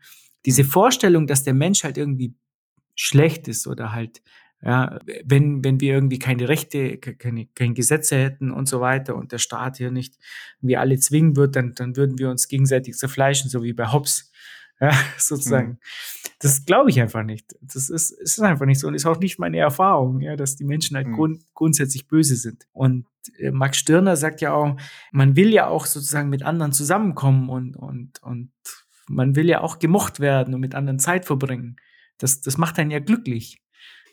Diese 0.44 0.62
mhm. 0.62 0.68
Vorstellung, 0.68 1.26
dass 1.26 1.42
der 1.42 1.54
Mensch 1.54 1.82
halt 1.82 1.98
irgendwie 1.98 2.34
schlecht 2.94 3.48
ist 3.48 3.66
oder 3.66 3.92
halt 3.92 4.22
ja, 4.66 4.98
wenn, 5.24 5.62
wenn 5.62 5.80
wir 5.80 5.94
irgendwie 5.94 6.18
keine 6.18 6.48
Rechte, 6.48 6.98
keine, 6.98 7.46
keine 7.54 7.74
Gesetze 7.74 8.16
hätten 8.16 8.50
und 8.50 8.68
so 8.68 8.80
weiter 8.80 9.14
und 9.14 9.30
der 9.30 9.38
Staat 9.38 9.76
hier 9.76 9.92
nicht 9.92 10.18
wir 10.60 10.80
alle 10.80 10.98
zwingen 10.98 11.36
wird, 11.36 11.54
dann, 11.54 11.74
dann 11.74 11.94
würden 11.94 12.18
wir 12.18 12.30
uns 12.30 12.48
gegenseitig 12.48 12.96
zerfleischen, 12.96 13.48
so 13.48 13.62
wie 13.62 13.72
bei 13.72 13.92
Hobbes. 13.92 14.32
Ja, 14.78 14.92
sozusagen. 15.16 15.68
Mhm. 15.68 15.78
Das 16.40 16.66
glaube 16.66 16.90
ich 16.90 17.00
einfach 17.00 17.22
nicht. 17.22 17.54
Das 17.62 17.88
ist, 17.88 18.10
ist 18.10 18.38
einfach 18.40 18.66
nicht 18.66 18.78
so 18.78 18.88
und 18.88 18.94
ist 18.94 19.06
auch 19.06 19.18
nicht 19.18 19.38
meine 19.38 19.56
Erfahrung, 19.56 20.20
ja, 20.20 20.36
dass 20.36 20.56
die 20.56 20.64
Menschen 20.64 20.98
halt 20.98 21.06
mhm. 21.06 21.14
grund, 21.14 21.42
grundsätzlich 21.54 22.08
böse 22.08 22.36
sind. 22.36 22.66
Und 22.72 23.06
äh, 23.38 23.52
Max 23.52 23.78
Stirner 23.78 24.16
sagt 24.16 24.42
ja 24.42 24.52
auch, 24.52 24.76
man 25.12 25.34
will 25.34 25.48
ja 25.48 25.68
auch 25.68 25.86
sozusagen 25.86 26.28
mit 26.28 26.42
anderen 26.42 26.72
zusammenkommen 26.72 27.48
und, 27.48 27.74
und, 27.78 28.22
und 28.22 28.52
man 29.08 29.34
will 29.34 29.48
ja 29.48 29.62
auch 29.62 29.78
gemocht 29.78 30.20
werden 30.20 30.52
und 30.52 30.60
mit 30.60 30.74
anderen 30.74 30.98
Zeit 30.98 31.24
verbringen. 31.24 31.76
Das, 32.18 32.42
das 32.42 32.58
macht 32.58 32.78
einen 32.78 32.90
ja 32.90 32.98
glücklich. 32.98 33.62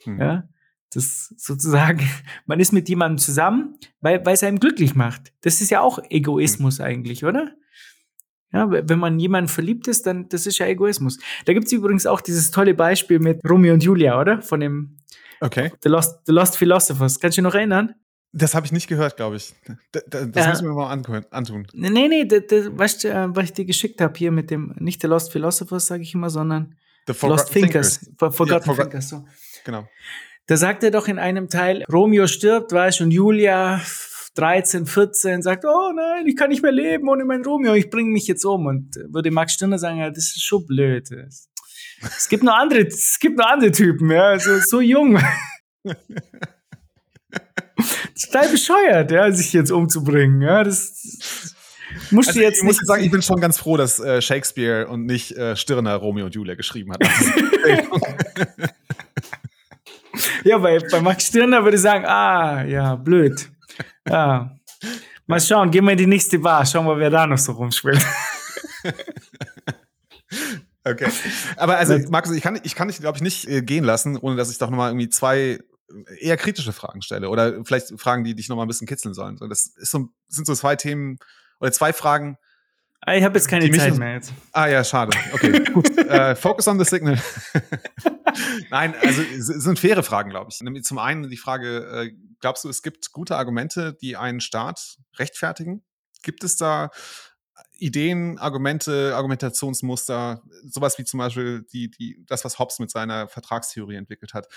Mhm. 0.06 0.20
Ja, 0.20 0.48
das 0.94 1.34
sozusagen, 1.38 2.08
man 2.46 2.60
ist 2.60 2.72
mit 2.72 2.90
jemandem 2.90 3.18
zusammen, 3.18 3.78
weil, 4.02 4.26
weil 4.26 4.34
es 4.34 4.44
einem 4.44 4.60
glücklich 4.60 4.96
macht. 4.96 5.34
Das 5.42 5.62
ist 5.62 5.70
ja 5.70 5.82
auch 5.82 6.00
Egoismus 6.10 6.80
mhm. 6.80 6.86
eigentlich, 6.86 7.26
oder? 7.26 7.52
Ja, 8.52 8.70
wenn 8.70 9.00
man 9.00 9.20
jemanden 9.20 9.48
verliebt 9.48 9.88
ist, 9.88 10.06
dann 10.06 10.30
das 10.30 10.46
ist 10.46 10.60
ja 10.60 10.68
Egoismus. 10.68 11.18
Da 11.46 11.54
gibt 11.54 11.66
es 11.66 11.72
übrigens 11.72 12.06
auch 12.06 12.22
dieses 12.22 12.52
tolle 12.52 12.76
Beispiel 12.76 13.18
mit 13.18 13.42
Romeo 13.50 13.74
und 13.74 13.84
Julia, 13.84 14.20
oder? 14.20 14.44
Von 14.44 14.60
dem 14.60 15.00
okay. 15.42 15.72
The 15.82 15.90
Lost, 15.90 16.20
The 16.28 16.32
Lost 16.32 16.58
Philosophers. 16.58 17.20
Kannst 17.20 17.38
du 17.38 17.42
dich 17.42 17.50
noch 17.50 17.56
erinnern? 17.56 17.96
Das 18.32 18.54
habe 18.54 18.66
ich 18.66 18.72
nicht 18.72 18.88
gehört, 18.88 19.16
glaube 19.16 19.38
ich. 19.38 19.54
Das, 19.92 20.04
das 20.08 20.30
ja. 20.36 20.50
müssen 20.50 20.68
wir 20.68 20.74
mal 20.74 20.92
antun. 20.92 21.68
Nee, 21.74 22.08
nee, 22.08 22.26
das, 22.26 22.44
das, 22.48 22.68
weißt 22.72 23.04
du, 23.04 23.08
äh, 23.10 23.36
was 23.36 23.46
ich 23.46 23.54
dir 23.54 23.66
geschickt 23.66 24.02
habe 24.02 24.14
hier 24.18 24.32
mit 24.32 24.52
dem, 24.52 24.74
nicht 24.78 25.02
The 25.02 25.08
Lost 25.08 25.32
Philosophers, 25.32 25.88
sage 25.88 26.04
ich 26.04 26.14
immer, 26.14 26.30
sondern 26.30 26.76
The 27.08 27.14
Lost 27.28 27.52
Thinkers. 27.52 28.00
Thinkers. 28.00 28.16
For, 28.18 28.32
Forgotten 28.32 28.70
yeah, 28.70 28.82
Thinkers. 28.82 29.10
So. 29.10 29.26
Genau. 29.64 29.88
Da 30.48 30.57
sagt 30.57 30.84
er 30.84 30.91
doch 30.91 31.07
in 31.07 31.19
einem 31.19 31.49
Teil, 31.49 31.84
Romeo 31.91 32.27
stirbt, 32.27 32.72
weißt 32.73 32.99
du, 32.99 33.06
und 33.06 33.11
Julia 33.11 33.81
13, 34.35 34.85
14 34.85 35.41
sagt, 35.41 35.64
oh 35.65 35.91
nein, 35.95 36.27
ich 36.27 36.35
kann 36.35 36.49
nicht 36.49 36.64
mehr 36.64 36.72
leben 36.72 37.07
ohne 37.07 37.23
meinen 37.23 37.45
Romeo, 37.45 37.73
ich 37.73 37.90
bringe 37.90 38.11
mich 38.11 38.27
jetzt 38.27 38.44
um. 38.44 38.65
Und 38.65 38.95
würde 39.10 39.31
Max 39.31 39.53
Stirner 39.53 39.77
sagen, 39.77 39.99
ja, 39.99 40.10
das 40.10 40.35
ist 40.35 40.44
schon 40.44 40.65
blöd. 40.65 41.10
Es 42.02 42.27
gibt 42.30 42.44
noch 42.44 42.56
andere, 42.56 42.81
es 42.81 43.19
gibt 43.19 43.38
noch 43.38 43.45
andere 43.45 43.72
Typen, 43.72 44.11
ja, 44.11 44.23
also 44.23 44.60
so 44.60 44.81
jung. 44.81 45.18
das 45.84 45.95
ist 48.15 48.31
total 48.31 48.49
bescheuert, 48.49 49.11
ja, 49.11 49.31
sich 49.31 49.53
jetzt 49.53 49.72
umzubringen, 49.72 50.41
ja, 50.41 50.64
das, 50.64 51.53
Musst 52.11 52.30
also, 52.30 52.40
du 52.40 52.45
jetzt 52.45 52.57
ich 52.57 52.64
muss 52.64 52.77
sagen, 52.77 53.03
ich 53.03 53.11
bin 53.11 53.22
schon 53.22 53.40
ganz 53.40 53.57
froh, 53.57 53.77
dass 53.77 53.99
äh, 53.99 54.22
Shakespeare 54.22 54.88
und 54.88 55.06
nicht 55.06 55.31
äh, 55.38 55.56
Stirner 55.56 55.95
Romeo 55.95 56.26
und 56.26 56.35
Julia 56.35 56.56
geschrieben 56.56 56.91
hat. 56.91 57.02
ja, 60.44 60.57
bei, 60.57 60.80
bei 60.80 61.02
Max 61.02 61.28
Stirner 61.28 61.64
würde 61.64 61.78
ich 61.78 61.82
sagen, 61.84 62.06
ah, 62.06 62.64
ja, 62.64 62.95
blöd. 62.95 63.49
Ja. 64.07 64.56
Mal 65.26 65.40
schauen, 65.40 65.72
gehen 65.72 65.86
wir 65.86 65.91
in 65.91 65.98
die 65.98 66.07
nächste 66.07 66.40
Bar, 66.40 66.65
schauen 66.65 66.86
wir, 66.86 66.98
wer 66.98 67.10
da 67.10 67.26
noch 67.26 67.38
so 67.38 67.53
rumspielt. 67.53 68.06
okay. 70.84 71.10
Aber 71.56 71.78
also, 71.78 71.98
Markus, 72.10 72.32
ich 72.32 72.44
kann, 72.44 72.60
ich 72.61 72.76
kann 72.76 72.90
dich, 72.90 72.99
glaube 72.99 73.18
ich, 73.18 73.24
nicht 73.24 73.48
äh, 73.48 73.61
gehen 73.61 73.84
lassen, 73.84 74.18
ohne 74.18 74.36
dass 74.36 74.52
ich 74.52 74.57
doch 74.57 74.70
nochmal 74.70 74.91
irgendwie 74.91 75.10
zwei 75.10 75.60
eher 76.20 76.38
kritische 76.38 76.74
Fragen 76.74 77.02
stelle 77.02 77.30
oder 77.30 77.64
vielleicht 77.64 77.99
Fragen, 77.99 78.24
die 78.24 78.36
dich 78.36 78.49
nochmal 78.49 78.65
ein 78.65 78.68
bisschen 78.68 78.88
kitzeln 78.88 79.14
sollen. 79.14 79.38
Das 79.38 79.68
ist 79.68 79.91
so, 79.91 80.10
sind 80.28 80.48
so 80.48 80.56
zwei 80.56 80.76
Themen 80.76 81.20
oder 81.60 81.72
zwei 81.72 81.94
Fragen, 81.94 82.38
Ah, 82.38 82.53
ich 83.12 83.24
habe 83.24 83.38
jetzt 83.38 83.48
keine 83.48 83.70
Zeit 83.72 83.98
mehr 83.98 84.16
jetzt. 84.16 84.34
Ah 84.52 84.68
ja, 84.68 84.84
schade. 84.84 85.18
Okay, 85.34 85.64
gut. 85.74 85.98
äh, 85.98 86.36
focus 86.36 86.68
on 86.68 86.80
the 86.80 86.86
signal. 86.86 87.20
Nein, 88.70 88.96
also 89.02 89.22
es 89.22 89.48
sind 89.48 89.80
faire 89.80 90.04
Fragen, 90.04 90.30
glaube 90.30 90.52
ich. 90.52 90.84
Zum 90.84 90.98
einen 90.98 91.30
die 91.30 91.38
Frage, 91.38 91.80
äh, 91.80 92.12
glaubst 92.40 92.64
du, 92.64 92.70
es 92.70 92.82
gibt 92.82 93.12
gute 93.12 93.36
Argumente, 93.36 93.98
die 94.02 94.16
einen 94.16 94.42
Staat 94.42 94.98
rechtfertigen? 95.18 95.84
Gibt 96.22 96.44
es 96.44 96.56
da 96.56 96.90
Ideen, 97.84 98.38
Argumente, 98.38 99.16
Argumentationsmuster, 99.16 100.42
sowas 100.64 100.98
wie 100.98 101.04
zum 101.04 101.18
Beispiel 101.18 101.66
die, 101.74 101.90
die, 101.90 102.24
das, 102.28 102.46
was 102.46 102.60
Hobbes 102.60 102.80
mit 102.80 102.92
seiner 102.92 103.28
Vertragstheorie 103.28 103.96
entwickelt 103.96 104.34
hat. 104.34 104.48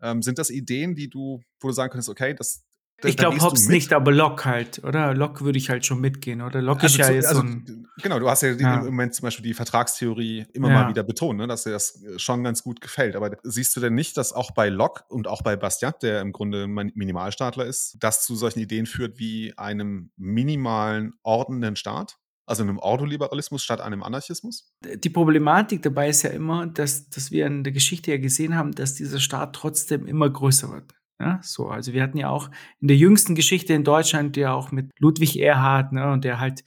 Ähm, 0.00 0.22
sind 0.22 0.38
das 0.38 0.50
Ideen, 0.50 0.94
die 0.94 1.08
du, 1.08 1.42
wo 1.60 1.68
du 1.68 1.74
sagen 1.74 1.90
könntest, 1.90 2.08
okay, 2.08 2.34
das, 2.34 2.64
ich 3.04 3.16
glaube 3.16 3.38
Hobbs 3.40 3.68
nicht, 3.68 3.92
aber 3.92 4.10
Locke 4.10 4.44
halt, 4.46 4.82
oder? 4.82 5.14
Locke 5.14 5.44
würde 5.44 5.58
ich 5.58 5.68
halt 5.68 5.84
schon 5.84 6.00
mitgehen, 6.00 6.40
oder? 6.40 6.62
Locke 6.62 6.84
also 6.84 6.94
ist 6.94 6.98
ja 6.98 7.06
zu, 7.06 7.14
jetzt 7.14 7.28
also, 7.28 7.40
so 7.42 7.46
ein 7.46 7.88
Genau, 8.02 8.18
du 8.18 8.28
hast 8.28 8.42
ja, 8.42 8.52
ja, 8.52 8.78
im 8.78 8.86
Moment 8.86 9.14
zum 9.14 9.24
Beispiel 9.24 9.44
die 9.44 9.54
Vertragstheorie 9.54 10.46
immer 10.54 10.70
ja. 10.70 10.82
mal 10.82 10.88
wieder 10.88 11.02
betont, 11.02 11.38
ne, 11.38 11.46
dass 11.46 11.64
dir 11.64 11.72
das 11.72 12.02
schon 12.16 12.42
ganz 12.42 12.62
gut 12.62 12.80
gefällt. 12.80 13.16
Aber 13.16 13.36
siehst 13.42 13.76
du 13.76 13.80
denn 13.80 13.94
nicht, 13.94 14.16
dass 14.16 14.32
auch 14.32 14.52
bei 14.52 14.68
Locke 14.68 15.04
und 15.08 15.28
auch 15.28 15.42
bei 15.42 15.56
Bastiat, 15.56 16.02
der 16.02 16.20
im 16.20 16.32
Grunde 16.32 16.66
Minimalstaatler 16.66 17.66
ist, 17.66 17.96
das 18.00 18.24
zu 18.24 18.34
solchen 18.34 18.60
Ideen 18.60 18.86
führt 18.86 19.18
wie 19.18 19.52
einem 19.58 20.10
minimalen 20.16 21.14
ordnenden 21.22 21.76
Staat? 21.76 22.16
Also 22.48 22.62
einem 22.62 22.78
Ordoliberalismus 22.78 23.64
statt 23.64 23.80
einem 23.80 24.04
Anarchismus? 24.04 24.72
Die 24.84 25.10
Problematik 25.10 25.82
dabei 25.82 26.08
ist 26.08 26.22
ja 26.22 26.30
immer, 26.30 26.68
dass, 26.68 27.08
dass 27.10 27.32
wir 27.32 27.44
in 27.46 27.64
der 27.64 27.72
Geschichte 27.72 28.12
ja 28.12 28.18
gesehen 28.18 28.54
haben, 28.54 28.72
dass 28.72 28.94
dieser 28.94 29.18
Staat 29.18 29.54
trotzdem 29.54 30.06
immer 30.06 30.30
größer 30.30 30.70
wird. 30.70 30.94
Ja, 31.18 31.40
so, 31.42 31.68
also 31.68 31.92
wir 31.92 32.02
hatten 32.02 32.18
ja 32.18 32.28
auch 32.28 32.50
in 32.80 32.88
der 32.88 32.96
jüngsten 32.96 33.34
Geschichte 33.34 33.72
in 33.72 33.84
Deutschland 33.84 34.36
ja 34.36 34.52
auch 34.52 34.70
mit 34.70 34.90
Ludwig 34.98 35.38
Erhard, 35.38 35.92
ne, 35.92 36.12
und 36.12 36.24
der 36.24 36.40
halt 36.40 36.62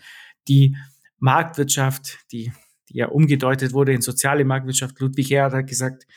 die 0.48 0.76
Marktwirtschaft, 1.20 2.20
die, 2.32 2.52
die 2.90 2.98
ja 2.98 3.10
umgedeutet 3.10 3.74
wurde 3.74 3.94
in 3.94 4.02
soziale 4.02 4.46
Marktwirtschaft. 4.46 5.00
Ludwig 5.00 5.32
Erhard 5.32 5.54
hat 5.54 5.68
gesagt, 5.68 6.08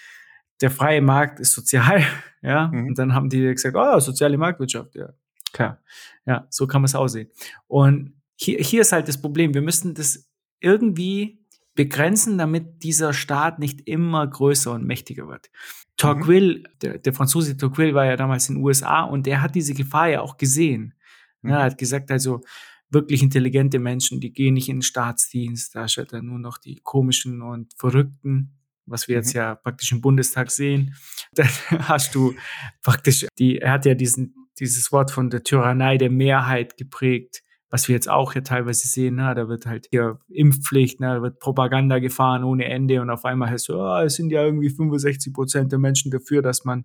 der 0.63 0.71
freie 0.71 1.03
Markt 1.03 1.41
ist 1.41 1.53
sozial, 1.53 2.05
ja, 2.43 2.69
mhm. 2.69 2.89
und 2.89 2.99
dann 2.99 3.15
haben 3.15 3.29
die 3.29 3.43
gesagt, 3.43 3.77
oh, 3.77 4.01
soziale 4.01 4.39
Marktwirtschaft, 4.39 4.95
ja, 4.95 5.13
klar, 5.53 5.83
ja, 6.25 6.47
so 6.49 6.67
kann 6.67 6.81
man 6.81 6.87
es 6.87 6.95
aussehen. 6.95 7.29
Und 7.67 8.15
hier, 8.37 8.59
hier 8.59 8.81
ist 8.81 8.93
halt 8.93 9.09
das 9.09 9.21
Problem, 9.21 9.53
wir 9.53 9.63
müssen 9.63 9.95
das 9.95 10.31
irgendwie 10.61 11.42
begrenzen, 11.75 12.39
damit 12.39 12.83
dieser 12.83 13.13
Staat 13.13 13.59
nicht 13.59 13.89
immer 13.89 14.27
größer 14.27 14.73
und 14.73 14.85
mächtiger 14.85 15.29
wird. 15.29 15.51
Tocqueville, 15.97 16.59
mhm. 16.59 16.65
der, 16.83 16.99
der 16.99 17.13
Franzose 17.13 17.57
Tocqueville 17.57 17.95
war 17.95 18.05
ja 18.05 18.17
damals 18.17 18.49
in 18.49 18.57
den 18.57 18.65
USA 18.65 19.03
und 19.03 19.27
der 19.27 19.43
hat 19.43 19.55
diese 19.55 19.75
Gefahr 19.75 20.09
ja 20.09 20.21
auch 20.21 20.37
gesehen. 20.37 20.95
Mhm. 21.43 21.51
Ja, 21.51 21.59
er 21.59 21.65
hat 21.65 21.79
gesagt, 21.79 22.11
also 22.11 22.43
wirklich 22.91 23.23
intelligente 23.23 23.79
Menschen, 23.79 24.21
die 24.21 24.33
gehen 24.33 24.55
nicht 24.55 24.69
in 24.69 24.77
den 24.77 24.83
Staatsdienst, 24.83 25.75
da 25.75 25.89
steht 25.89 26.13
dann 26.13 26.27
nur 26.27 26.39
noch 26.39 26.59
die 26.59 26.81
komischen 26.83 27.41
und 27.41 27.73
verrückten, 27.79 28.59
was 28.85 29.09
wir 29.09 29.17
jetzt 29.17 29.35
mhm. 29.35 29.41
ja 29.41 29.55
praktisch 29.55 29.93
im 29.93 30.01
Bundestag 30.01 30.51
sehen. 30.51 30.95
Dann 31.35 31.49
hast 31.89 32.15
du 32.15 32.35
praktisch 32.83 33.27
die, 33.39 33.59
er 33.59 33.73
hat 33.73 33.87
ja 33.87 33.95
diesen, 33.95 34.35
dieses 34.59 34.93
Wort 34.93 35.11
von 35.11 35.31
der 35.31 35.43
Tyrannei 35.43 35.97
der 35.97 36.11
Mehrheit 36.11 36.77
geprägt 36.77 37.43
was 37.73 37.89
wir 37.89 37.95
jetzt 37.95 38.11
auch 38.11 38.35
hier 38.35 38.45
teilweise 38.45 38.87
sehen, 38.87 39.15
na, 39.15 39.33
da 39.33 39.49
wird 39.49 39.65
halt 39.65 39.87
hier 39.91 40.19
Impfpflicht, 40.29 41.01
na, 41.01 41.15
da 41.15 41.23
wird 41.23 41.41
Propaganda 41.41 42.01
gefahren 42.01 42.45
ohne 42.45 42.67
Ende 42.67 43.01
und 43.01 43.09
auf 43.09 43.25
einmal 43.25 43.49
heißt 43.49 43.71
es, 43.71 43.75
oh, 43.75 43.97
es 43.97 44.15
sind 44.15 44.31
ja 44.31 44.45
irgendwie 44.45 44.69
65 44.69 45.33
Prozent 45.33 45.73
der 45.73 45.79
Menschen 45.79 46.11
dafür, 46.11 46.43
dass 46.43 46.67
man 46.67 46.85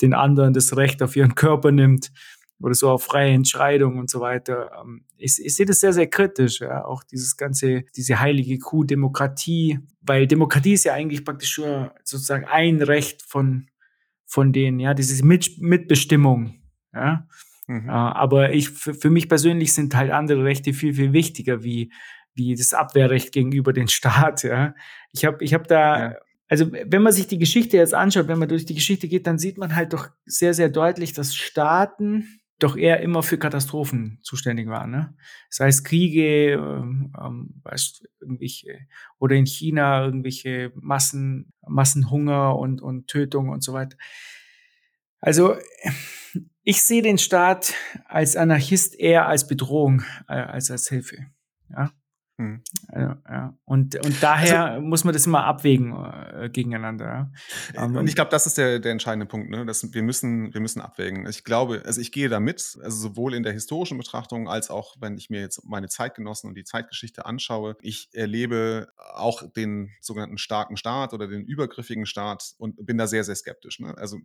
den 0.00 0.14
anderen 0.14 0.54
das 0.54 0.74
Recht 0.74 1.02
auf 1.02 1.16
ihren 1.16 1.34
Körper 1.34 1.70
nimmt 1.70 2.12
oder 2.60 2.72
so 2.72 2.88
auf 2.88 3.04
freie 3.04 3.32
Entscheidung 3.32 3.98
und 3.98 4.08
so 4.08 4.20
weiter. 4.20 4.70
Ähm, 4.80 5.04
ich, 5.18 5.38
ich 5.38 5.54
sehe 5.54 5.66
das 5.66 5.80
sehr, 5.80 5.92
sehr 5.92 6.06
kritisch, 6.06 6.60
ja, 6.60 6.82
auch 6.82 7.04
dieses 7.04 7.36
ganze, 7.36 7.84
diese 7.94 8.18
heilige 8.18 8.58
Kuh 8.58 8.84
Demokratie, 8.84 9.80
weil 10.00 10.26
Demokratie 10.26 10.72
ist 10.72 10.84
ja 10.84 10.94
eigentlich 10.94 11.26
praktisch 11.26 11.58
nur 11.58 11.92
sozusagen 12.04 12.46
ein 12.46 12.80
Recht 12.80 13.20
von, 13.20 13.68
von 14.24 14.54
denen, 14.54 14.80
ja, 14.80 14.94
diese 14.94 15.22
Mit 15.26 15.58
Mitbestimmung, 15.58 16.54
ja. 16.94 17.26
Mhm. 17.72 17.88
Äh, 17.88 17.92
aber 17.92 18.52
ich, 18.52 18.68
für, 18.68 19.10
mich 19.10 19.28
persönlich 19.28 19.72
sind 19.72 19.94
halt 19.94 20.10
andere 20.10 20.44
Rechte 20.44 20.72
viel, 20.72 20.94
viel 20.94 21.12
wichtiger, 21.12 21.62
wie, 21.62 21.92
wie 22.34 22.54
das 22.54 22.74
Abwehrrecht 22.74 23.32
gegenüber 23.32 23.72
den 23.72 23.88
Staat. 23.88 24.44
Ja. 24.52 24.74
Ich 25.12 25.24
habe 25.24 25.42
ich 25.44 25.54
hab 25.54 25.68
da, 25.68 26.12
ja. 26.12 26.16
also 26.48 26.70
wenn 26.72 27.02
man 27.02 27.12
sich 27.12 27.26
die 27.26 27.38
Geschichte 27.38 27.76
jetzt 27.76 27.94
anschaut, 27.94 28.28
wenn 28.28 28.38
man 28.38 28.48
durch 28.48 28.66
die 28.66 28.74
Geschichte 28.74 29.08
geht, 29.08 29.26
dann 29.26 29.38
sieht 29.38 29.58
man 29.58 29.74
halt 29.74 29.92
doch 29.92 30.08
sehr, 30.26 30.54
sehr 30.54 30.68
deutlich, 30.68 31.12
dass 31.12 31.34
Staaten 31.34 32.40
doch 32.58 32.76
eher 32.76 33.00
immer 33.00 33.22
für 33.22 33.38
Katastrophen 33.38 34.20
zuständig 34.22 34.68
waren. 34.68 34.90
Ne? 34.90 35.16
Sei 35.50 35.68
es 35.68 35.82
Kriege, 35.84 36.52
ähm, 36.52 37.12
ähm 37.20 37.60
weißt, 37.62 38.08
irgendwelche, 38.20 38.78
oder 39.18 39.34
in 39.36 39.46
China 39.46 40.04
irgendwelche 40.04 40.72
Massen, 40.74 41.52
Massenhunger 41.66 42.56
und, 42.56 42.80
und 42.80 43.08
Tötung 43.08 43.48
und 43.48 43.62
so 43.64 43.72
weiter. 43.72 43.96
Also 45.20 45.56
ich 46.64 46.82
sehe 46.82 47.02
den 47.02 47.18
Staat 47.18 47.74
als 48.06 48.36
Anarchist 48.36 48.98
eher 48.98 49.26
als 49.26 49.46
Bedrohung 49.46 50.02
äh, 50.28 50.34
als 50.34 50.70
als 50.70 50.88
Hilfe. 50.88 51.26
Ja. 51.70 51.92
Hm. 52.38 52.62
Ja, 52.94 53.18
ja. 53.28 53.58
Und, 53.64 53.94
und 54.04 54.22
daher 54.22 54.64
also, 54.72 54.86
muss 54.86 55.04
man 55.04 55.12
das 55.12 55.26
immer 55.26 55.44
abwägen 55.44 55.92
äh, 55.92 56.48
gegeneinander. 56.50 57.30
Ja. 57.74 57.84
und 57.84 58.08
ich 58.08 58.14
glaube, 58.14 58.30
das 58.30 58.46
ist 58.46 58.56
der, 58.56 58.78
der 58.78 58.92
entscheidende 58.92 59.26
Punkt. 59.26 59.50
Ne? 59.50 59.66
Das, 59.66 59.92
wir, 59.92 60.02
müssen, 60.02 60.52
wir 60.54 60.60
müssen 60.62 60.80
abwägen. 60.80 61.26
Ich 61.26 61.44
glaube, 61.44 61.82
also 61.84 62.00
ich 62.00 62.10
gehe 62.10 62.30
da 62.30 62.40
mit, 62.40 62.78
also 62.82 62.96
sowohl 62.96 63.34
in 63.34 63.42
der 63.42 63.52
historischen 63.52 63.98
Betrachtung 63.98 64.48
als 64.48 64.70
auch, 64.70 64.96
wenn 64.98 65.18
ich 65.18 65.28
mir 65.28 65.40
jetzt 65.40 65.62
meine 65.64 65.88
Zeitgenossen 65.88 66.48
und 66.48 66.54
die 66.54 66.64
Zeitgeschichte 66.64 67.26
anschaue. 67.26 67.76
Ich 67.82 68.08
erlebe 68.12 68.88
auch 68.96 69.42
den 69.52 69.90
sogenannten 70.00 70.38
starken 70.38 70.78
Staat 70.78 71.12
oder 71.12 71.28
den 71.28 71.44
übergriffigen 71.44 72.06
Staat 72.06 72.54
und 72.56 72.84
bin 72.86 72.96
da 72.96 73.06
sehr, 73.06 73.24
sehr 73.24 73.36
skeptisch. 73.36 73.78
Ne? 73.78 73.94
Also 73.98 74.18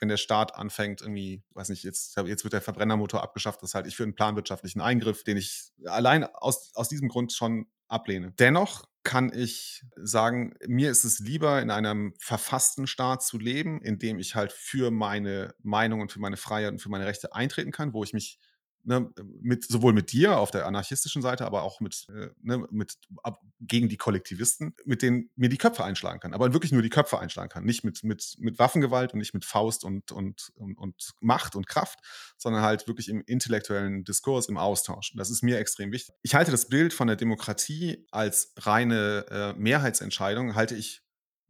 wenn 0.00 0.08
der 0.08 0.16
Staat 0.16 0.56
anfängt, 0.56 1.02
irgendwie, 1.02 1.44
weiß 1.52 1.68
nicht, 1.68 1.84
jetzt, 1.84 2.16
jetzt 2.16 2.44
wird 2.44 2.52
der 2.52 2.62
Verbrennermotor 2.62 3.22
abgeschafft, 3.22 3.62
das 3.62 3.74
halte 3.74 3.88
ich 3.88 3.96
für 3.96 4.02
einen 4.02 4.16
planwirtschaftlichen 4.16 4.80
Eingriff, 4.80 5.22
den 5.22 5.36
ich 5.36 5.72
allein 5.86 6.24
aus, 6.24 6.72
aus 6.74 6.88
diesem 6.88 7.08
Grund 7.08 7.32
schon 7.32 7.53
schon 7.54 7.66
ablehne. 7.88 8.32
Dennoch 8.38 8.84
kann 9.02 9.30
ich 9.34 9.82
sagen, 9.96 10.54
mir 10.66 10.90
ist 10.90 11.04
es 11.04 11.18
lieber, 11.18 11.60
in 11.60 11.70
einem 11.70 12.14
verfassten 12.18 12.86
Staat 12.86 13.22
zu 13.22 13.38
leben, 13.38 13.82
in 13.82 13.98
dem 13.98 14.18
ich 14.18 14.34
halt 14.34 14.52
für 14.52 14.90
meine 14.90 15.54
Meinung 15.62 16.00
und 16.00 16.10
für 16.10 16.20
meine 16.20 16.38
Freiheit 16.38 16.72
und 16.72 16.80
für 16.80 16.88
meine 16.88 17.06
Rechte 17.06 17.34
eintreten 17.34 17.70
kann, 17.70 17.92
wo 17.92 18.02
ich 18.02 18.14
mich 18.14 18.38
ne, 18.84 19.10
mit, 19.40 19.64
sowohl 19.64 19.92
mit 19.92 20.12
dir 20.12 20.38
auf 20.38 20.50
der 20.50 20.66
anarchistischen 20.66 21.22
Seite, 21.22 21.46
aber 21.46 21.62
auch 21.62 21.80
mit, 21.80 22.06
äh, 22.10 22.28
ne, 22.42 22.66
mit 22.70 22.94
ab, 23.22 23.40
gegen 23.60 23.88
die 23.88 23.96
Kollektivisten, 23.96 24.74
mit 24.84 25.02
denen 25.02 25.30
mir 25.36 25.48
die 25.48 25.58
Köpfe 25.58 25.84
einschlagen 25.84 26.20
kann. 26.20 26.34
Aber 26.34 26.52
wirklich 26.52 26.72
nur 26.72 26.82
die 26.82 26.90
Köpfe 26.90 27.18
einschlagen 27.18 27.48
kann. 27.48 27.64
Nicht 27.64 27.84
mit, 27.84 28.04
mit, 28.04 28.34
mit 28.38 28.58
Waffengewalt 28.58 29.12
und 29.12 29.18
nicht 29.18 29.34
mit 29.34 29.44
Faust 29.44 29.84
und, 29.84 30.12
und, 30.12 30.50
und, 30.54 30.78
und 30.78 31.10
Macht 31.20 31.56
und 31.56 31.66
Kraft, 31.66 31.98
sondern 32.36 32.62
halt 32.62 32.86
wirklich 32.86 33.08
im 33.08 33.22
intellektuellen 33.26 34.04
Diskurs, 34.04 34.48
im 34.48 34.58
Austausch. 34.58 35.12
Das 35.16 35.30
ist 35.30 35.42
mir 35.42 35.58
extrem 35.58 35.92
wichtig. 35.92 36.14
Ich 36.22 36.34
halte 36.34 36.50
das 36.50 36.68
Bild 36.68 36.92
von 36.92 37.06
der 37.06 37.16
Demokratie 37.16 38.06
als 38.10 38.52
reine 38.58 39.26
äh, 39.30 39.52
Mehrheitsentscheidung, 39.58 40.54
halte 40.54 40.74
ich 40.74 41.02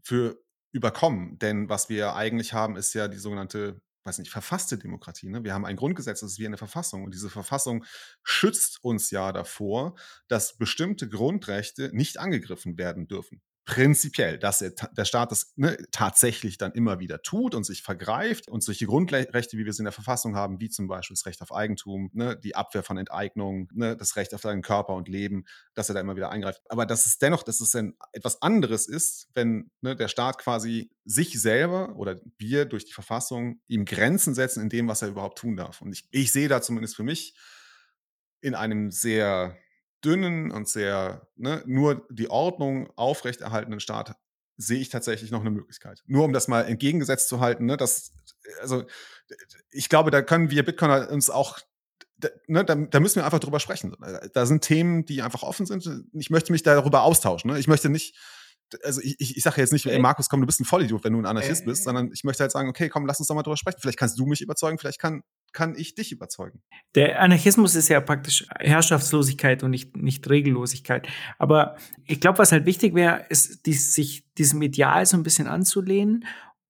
für 0.02 0.43
überkommen. 0.73 1.39
Denn 1.39 1.69
was 1.69 1.89
wir 1.89 2.15
eigentlich 2.15 2.52
haben, 2.52 2.77
ist 2.77 2.94
ja 2.94 3.09
die 3.09 3.19
sogenannte 3.19 3.81
weiß 4.05 4.19
nicht, 4.19 4.31
verfasste 4.31 4.79
Demokratie. 4.79 5.29
Ne? 5.29 5.45
Wir 5.45 5.55
haben 5.55 5.65
ein 5.65 5.77
Grundgesetz, 5.77 6.21
das 6.21 6.33
ist 6.33 6.39
wie 6.39 6.47
eine 6.47 6.59
Verfassung. 6.59 7.05
Und 7.05 7.15
diese 7.15 7.31
Verfassung 7.31 7.85
schützt 8.23 8.85
uns 8.85 9.11
ja 9.11 9.33
davor, 9.33 9.97
dass 10.29 10.57
bestimmte 10.57 11.09
Grundrechte 11.09 11.91
nicht 11.93 12.19
angegriffen 12.19 12.79
werden 12.79 13.09
dürfen. 13.09 13.43
Prinzipiell, 13.65 14.39
dass 14.39 14.59
der, 14.59 14.70
der 14.70 15.05
Staat 15.05 15.31
das 15.31 15.53
ne, 15.57 15.77
tatsächlich 15.91 16.59
dann 16.59 16.73
immer 16.73 16.99
wieder 17.01 17.23
tut 17.23 17.55
und 17.55 17.65
sich 17.65 17.82
vergreift 17.82 18.49
und 18.49 18.62
solche 18.62 18.86
Grundrechte, 18.86 19.57
wie 19.57 19.65
wir 19.65 19.70
es 19.70 19.78
in 19.78 19.86
der 19.86 19.93
Verfassung 19.93 20.36
haben, 20.36 20.61
wie 20.61 20.69
zum 20.69 20.86
Beispiel 20.86 21.15
das 21.15 21.24
Recht 21.24 21.41
auf 21.41 21.53
Eigentum, 21.53 22.11
ne, 22.12 22.36
die 22.36 22.57
Abwehr 22.57 22.82
von 22.82 22.99
Enteignung, 22.99 23.69
ne, 23.73 23.97
das 23.97 24.16
Recht 24.16 24.35
auf 24.35 24.43
seinen 24.43 24.62
Körper 24.62 24.95
und 24.95 25.09
Leben, 25.09 25.45
dass 25.74 25.89
er 25.89 25.95
da 25.95 26.01
immer 26.01 26.16
wieder 26.16 26.31
eingreift. 26.31 26.61
Aber 26.69 26.85
dass 26.85 27.07
es 27.07 27.19
dennoch, 27.19 27.43
dass 27.43 27.61
es 27.61 27.74
ein, 27.74 27.97
etwas 28.12 28.43
anderes 28.43 28.86
ist, 28.86 29.28
wenn 29.35 29.70
ne, 29.81 29.97
der 29.97 30.09
Staat 30.09 30.39
quasi 30.39 30.91
sich 31.05 31.41
selber 31.41 31.97
oder 31.97 32.20
wir 32.36 32.66
durch 32.66 32.85
die 32.85 32.93
Verfassung 32.93 33.61
ihm 33.66 33.86
Grenzen 33.86 34.35
setzen 34.35 34.62
in 34.62 34.69
dem, 34.69 34.89
was 34.89 35.03
er 35.03 35.09
überhaupt 35.09 35.39
tun 35.39 35.57
darf. 35.57 35.81
Und 35.81 35.93
ich, 35.93 36.07
ich 36.11 36.32
sehe 36.32 36.49
da 36.49 36.61
zumindest 36.61 36.97
für 36.97 37.03
mich 37.03 37.35
in 38.43 38.55
einem 38.55 38.91
sehr 38.91 39.57
dünnen 40.05 40.51
und 40.51 40.69
sehr 40.69 41.29
ne, 41.37 41.63
nur 41.67 42.07
die 42.11 42.31
Ordnung 42.31 42.91
aufrechterhaltenden 42.97 43.81
Staat 43.81 44.17
sehe 44.57 44.79
ich 44.79 44.89
tatsächlich 44.89 45.31
noch 45.31 45.41
eine 45.41 45.51
Möglichkeit. 45.51 46.03
Nur 46.07 46.25
um 46.25 46.33
das 46.33 46.49
mal 46.49 46.63
entgegengesetzt 46.63 47.29
zu 47.29 47.41
halten, 47.41 47.67
ne, 47.67 47.77
dass, 47.77 48.13
also 48.61 48.85
ich 49.71 49.89
glaube, 49.89 50.11
da 50.11 50.23
können 50.23 50.51
wir 50.51 50.65
Bitcoiner 50.65 51.11
uns 51.11 51.31
auch, 51.31 51.59
ne, 52.47 52.65
da, 52.65 52.75
da, 52.75 53.01
müssen 53.01 53.17
wir 53.17 53.25
einfach 53.25 53.41
drüber 53.41 53.61
sprechen. 53.61 53.97
Da 54.33 54.47
sind 54.47 54.63
Themen, 54.63 55.05
die 55.07 55.23
einfach 55.23 55.43
offen 55.43 55.67
sind. 55.67 55.89
Ich 56.13 56.31
möchte 56.31 56.53
mich 56.53 56.63
darüber 56.63 57.03
austauschen. 57.03 57.51
Ne? 57.51 57.59
Ich 57.59 57.67
möchte 57.67 57.89
nicht, 57.89 58.17
also 58.83 59.01
ich, 59.01 59.17
ich, 59.19 59.37
ich 59.37 59.43
sage 59.43 59.61
jetzt 59.61 59.73
nicht, 59.73 59.87
ey 59.87 59.99
Markus, 59.99 60.29
komm, 60.29 60.41
du 60.41 60.47
bist 60.47 60.61
ein 60.61 60.65
Vollidiot, 60.65 61.05
wenn 61.05 61.13
du 61.13 61.19
ein 61.19 61.27
Anarchist 61.27 61.65
bist, 61.65 61.85
sondern 61.85 62.11
ich 62.13 62.25
möchte 62.25 62.43
halt 62.43 62.53
sagen, 62.53 62.69
okay, 62.69 62.89
komm, 62.89 63.07
lass 63.07 63.19
uns 63.19 63.29
doch 63.29 63.35
mal 63.35 63.43
drüber 63.43 63.57
sprechen. 63.57 63.79
Vielleicht 63.81 63.99
kannst 63.99 64.19
du 64.19 64.27
mich 64.27 64.41
überzeugen, 64.41 64.79
vielleicht 64.79 65.01
kann 65.01 65.23
kann 65.55 65.75
ich 65.77 65.95
dich 65.95 66.13
überzeugen? 66.13 66.61
Der 66.95 67.23
Anarchismus 67.23 67.75
ist 67.75 67.89
ja 67.89 68.01
praktisch 68.01 68.47
Herrschaftslosigkeit 68.59 69.63
und 69.63 69.71
nicht, 69.71 69.97
nicht 69.97 70.29
Regellosigkeit. 70.29 71.09
Aber 71.39 71.77
ich 72.05 72.21
glaube, 72.21 72.39
was 72.39 72.53
halt 72.53 72.67
wichtig 72.67 72.95
wäre, 72.95 73.25
ist, 73.31 73.65
dies, 73.65 73.95
sich 73.95 74.25
diesem 74.35 74.61
Ideal 74.61 75.07
so 75.07 75.17
ein 75.17 75.23
bisschen 75.23 75.47
anzulehnen. 75.47 76.27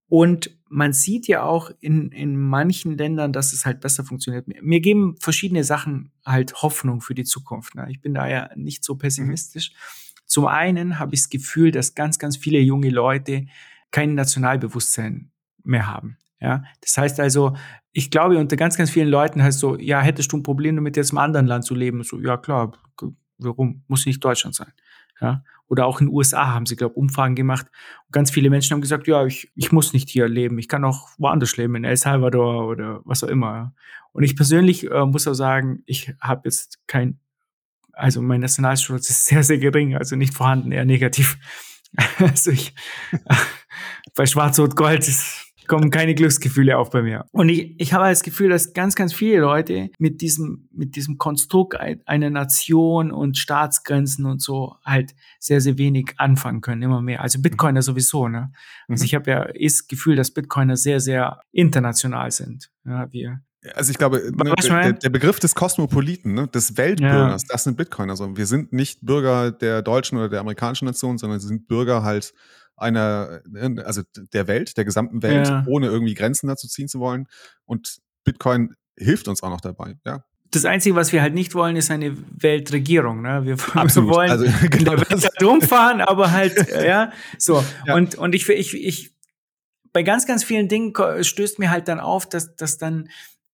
Und 0.06 0.56
man 0.68 0.92
sieht 0.92 1.26
ja 1.26 1.42
auch 1.42 1.70
in, 1.80 2.12
in 2.12 2.36
manchen 2.36 2.96
Ländern, 2.96 3.32
dass 3.32 3.52
es 3.52 3.64
halt 3.66 3.80
besser 3.80 4.04
funktioniert. 4.04 4.46
Mir 4.62 4.80
geben 4.80 5.16
verschiedene 5.18 5.64
Sachen 5.64 6.12
halt 6.24 6.62
Hoffnung 6.62 7.00
für 7.00 7.14
die 7.14 7.24
Zukunft. 7.24 7.74
Ne? 7.74 7.88
Ich 7.90 8.00
bin 8.00 8.14
da 8.14 8.28
ja 8.28 8.50
nicht 8.54 8.84
so 8.84 8.96
pessimistisch. 8.96 9.72
Mhm. 9.72 10.24
Zum 10.26 10.46
einen 10.46 10.98
habe 10.98 11.14
ich 11.14 11.22
das 11.22 11.30
Gefühl, 11.30 11.70
dass 11.70 11.94
ganz, 11.94 12.18
ganz 12.18 12.36
viele 12.36 12.58
junge 12.58 12.90
Leute 12.90 13.46
kein 13.90 14.14
Nationalbewusstsein 14.14 15.30
mehr 15.62 15.86
haben. 15.86 16.18
Ja, 16.40 16.62
das 16.80 16.96
heißt 16.96 17.20
also, 17.20 17.56
ich 17.92 18.10
glaube, 18.10 18.38
unter 18.38 18.56
ganz, 18.56 18.76
ganz 18.76 18.90
vielen 18.90 19.08
Leuten 19.08 19.42
heißt 19.42 19.58
so, 19.58 19.78
ja, 19.78 20.00
hättest 20.00 20.32
du 20.32 20.38
ein 20.38 20.42
Problem 20.42 20.76
damit, 20.76 20.96
jetzt 20.96 21.12
im 21.12 21.18
anderen 21.18 21.46
Land 21.46 21.64
zu 21.64 21.74
leben? 21.74 22.02
So, 22.02 22.20
ja, 22.20 22.36
klar, 22.36 22.72
warum? 23.38 23.84
Muss 23.88 24.06
nicht 24.06 24.22
Deutschland 24.22 24.54
sein. 24.54 24.72
Ja, 25.20 25.42
oder 25.68 25.86
auch 25.86 26.00
in 26.00 26.08
den 26.08 26.14
USA 26.14 26.52
haben 26.52 26.66
sie, 26.66 26.76
glaube 26.76 26.92
ich, 26.92 26.98
Umfragen 26.98 27.34
gemacht. 27.34 27.66
Und 28.06 28.12
ganz 28.12 28.30
viele 28.30 28.50
Menschen 28.50 28.74
haben 28.74 28.80
gesagt, 28.80 29.06
ja, 29.06 29.24
ich, 29.24 29.50
ich 29.54 29.72
muss 29.72 29.92
nicht 29.92 30.08
hier 30.08 30.28
leben, 30.28 30.58
ich 30.58 30.68
kann 30.68 30.84
auch 30.84 31.08
woanders 31.18 31.56
leben, 31.56 31.76
in 31.76 31.84
El 31.84 31.96
Salvador 31.96 32.66
oder 32.66 33.00
was 33.04 33.24
auch 33.24 33.28
immer. 33.28 33.72
Und 34.12 34.24
ich 34.24 34.36
persönlich 34.36 34.90
äh, 34.90 35.06
muss 35.06 35.26
auch 35.26 35.34
sagen, 35.34 35.82
ich 35.86 36.12
habe 36.20 36.42
jetzt 36.44 36.80
kein, 36.86 37.18
also 37.92 38.22
mein 38.22 38.40
Nationalstolz 38.40 39.08
ist 39.08 39.26
sehr, 39.26 39.42
sehr 39.42 39.58
gering, 39.58 39.96
also 39.96 40.16
nicht 40.16 40.34
vorhanden, 40.34 40.72
eher 40.72 40.84
negativ. 40.84 41.38
also 42.18 42.50
ich, 42.50 42.74
bei 44.14 44.26
Schwarz-Rot-Gold 44.26 45.08
ist 45.08 45.43
kommen 45.66 45.90
keine 45.90 46.14
Glücksgefühle 46.14 46.76
auf 46.76 46.90
bei 46.90 47.02
mir. 47.02 47.26
Und 47.32 47.48
ich, 47.48 47.74
ich 47.78 47.92
habe 47.92 48.04
das 48.04 48.22
Gefühl, 48.22 48.50
dass 48.50 48.72
ganz, 48.72 48.94
ganz 48.94 49.12
viele 49.12 49.40
Leute 49.40 49.90
mit 49.98 50.20
diesem, 50.20 50.68
mit 50.72 50.96
diesem 50.96 51.18
Konstrukt 51.18 51.76
einer 51.76 52.30
Nation 52.30 53.10
und 53.10 53.38
Staatsgrenzen 53.38 54.26
und 54.26 54.42
so 54.42 54.76
halt 54.84 55.14
sehr, 55.38 55.60
sehr 55.60 55.78
wenig 55.78 56.14
anfangen 56.16 56.60
können, 56.60 56.82
immer 56.82 57.00
mehr. 57.00 57.20
Also 57.20 57.40
Bitcoiner 57.40 57.82
sowieso, 57.82 58.28
ne? 58.28 58.52
Also 58.88 59.02
mhm. 59.02 59.06
ich 59.06 59.14
habe 59.14 59.30
ja 59.30 59.48
das 59.52 59.86
Gefühl, 59.86 60.16
dass 60.16 60.30
Bitcoiner 60.30 60.76
sehr, 60.76 61.00
sehr 61.00 61.40
international 61.52 62.30
sind. 62.30 62.70
Ja, 62.84 63.10
wir, 63.12 63.40
also 63.74 63.90
ich 63.90 63.98
glaube, 63.98 64.30
ne, 64.30 64.54
der, 64.60 64.92
der, 64.92 65.08
Begriff 65.08 65.40
des 65.40 65.54
Kosmopoliten, 65.54 66.34
ne, 66.34 66.48
des 66.48 66.76
Weltbürgers, 66.76 67.42
ja. 67.42 67.48
das 67.48 67.64
sind 67.64 67.76
Bitcoiner. 67.76 68.12
Also 68.12 68.36
wir 68.36 68.46
sind 68.46 68.72
nicht 68.72 69.00
Bürger 69.00 69.52
der 69.52 69.80
deutschen 69.80 70.18
oder 70.18 70.28
der 70.28 70.40
amerikanischen 70.40 70.84
Nation, 70.84 71.16
sondern 71.16 71.40
sind 71.40 71.66
Bürger 71.66 72.02
halt 72.02 72.34
einer, 72.76 73.40
äh, 73.54 73.80
also 73.82 74.02
der 74.32 74.46
Welt, 74.46 74.76
der 74.76 74.84
gesamten 74.84 75.22
Welt, 75.22 75.48
ja. 75.48 75.64
ohne 75.66 75.86
irgendwie 75.86 76.14
Grenzen 76.14 76.48
dazu 76.48 76.68
ziehen 76.68 76.88
zu 76.88 77.00
wollen. 77.00 77.26
Und 77.64 77.98
Bitcoin 78.24 78.74
hilft 78.96 79.28
uns 79.28 79.42
auch 79.42 79.50
noch 79.50 79.60
dabei, 79.60 79.96
ja. 80.04 80.24
Das 80.50 80.64
Einzige, 80.64 80.94
was 80.94 81.12
wir 81.12 81.20
halt 81.20 81.34
nicht 81.34 81.54
wollen, 81.54 81.74
ist 81.74 81.90
eine 81.90 82.16
Weltregierung. 82.30 83.22
Ne? 83.22 83.44
Wir, 83.44 83.58
wir 83.74 84.08
wollen 84.08 84.30
also, 84.30 84.44
genau 84.70 84.94
der 84.94 85.10
Welt 85.10 85.42
rumfahren, 85.42 86.00
aber 86.00 86.30
halt, 86.30 86.70
ja, 86.70 87.12
so. 87.38 87.64
Ja. 87.86 87.96
Und, 87.96 88.14
und 88.14 88.34
ich, 88.34 88.48
ich, 88.48 88.74
ich, 88.74 89.14
bei 89.92 90.02
ganz, 90.04 90.26
ganz 90.26 90.44
vielen 90.44 90.68
Dingen 90.68 90.92
stößt 91.22 91.58
mir 91.58 91.70
halt 91.70 91.88
dann 91.88 91.98
auf, 91.98 92.28
dass, 92.28 92.54
dass 92.54 92.78
dann, 92.78 93.08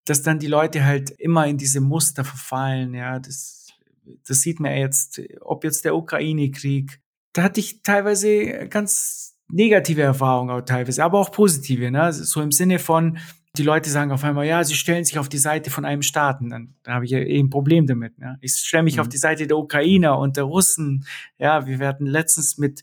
dass 0.04 0.22
dann 0.22 0.38
die 0.38 0.46
Leute 0.46 0.84
halt 0.84 1.10
immer 1.10 1.46
in 1.46 1.56
diese 1.56 1.80
Muster 1.80 2.24
verfallen, 2.24 2.92
ja. 2.92 3.18
Das, 3.18 3.68
das 4.26 4.40
sieht 4.42 4.60
man 4.60 4.76
jetzt, 4.76 5.22
ob 5.40 5.64
jetzt 5.64 5.86
der 5.86 5.96
Ukraine-Krieg, 5.96 7.00
da 7.32 7.42
hatte 7.42 7.60
ich 7.60 7.82
teilweise 7.82 8.68
ganz 8.68 9.36
negative 9.48 10.02
Erfahrungen 10.02 10.50
auch 10.50 10.60
teilweise, 10.62 11.02
aber 11.04 11.18
auch 11.18 11.32
positive, 11.32 11.90
ne? 11.90 12.12
So 12.12 12.40
im 12.40 12.52
Sinne 12.52 12.78
von, 12.78 13.18
die 13.56 13.62
Leute 13.62 13.90
sagen 13.90 14.12
auf 14.12 14.22
einmal, 14.22 14.46
ja, 14.46 14.62
sie 14.62 14.74
stellen 14.74 15.04
sich 15.04 15.18
auf 15.18 15.28
die 15.28 15.38
Seite 15.38 15.70
von 15.70 15.84
einem 15.84 16.02
Staaten, 16.02 16.50
dann 16.50 16.74
da 16.82 16.94
habe 16.94 17.04
ich 17.04 17.10
ja 17.10 17.18
eh 17.18 17.38
ein 17.38 17.50
Problem 17.50 17.86
damit. 17.86 18.18
Ne? 18.18 18.38
Ich 18.40 18.54
stelle 18.54 18.84
mich 18.84 18.96
mhm. 18.96 19.00
auf 19.00 19.08
die 19.08 19.18
Seite 19.18 19.46
der 19.46 19.58
Ukrainer 19.58 20.18
und 20.18 20.36
der 20.36 20.44
Russen. 20.44 21.04
Ja, 21.38 21.66
wir 21.66 21.78
werden 21.78 22.06
letztens 22.06 22.58
mit 22.58 22.82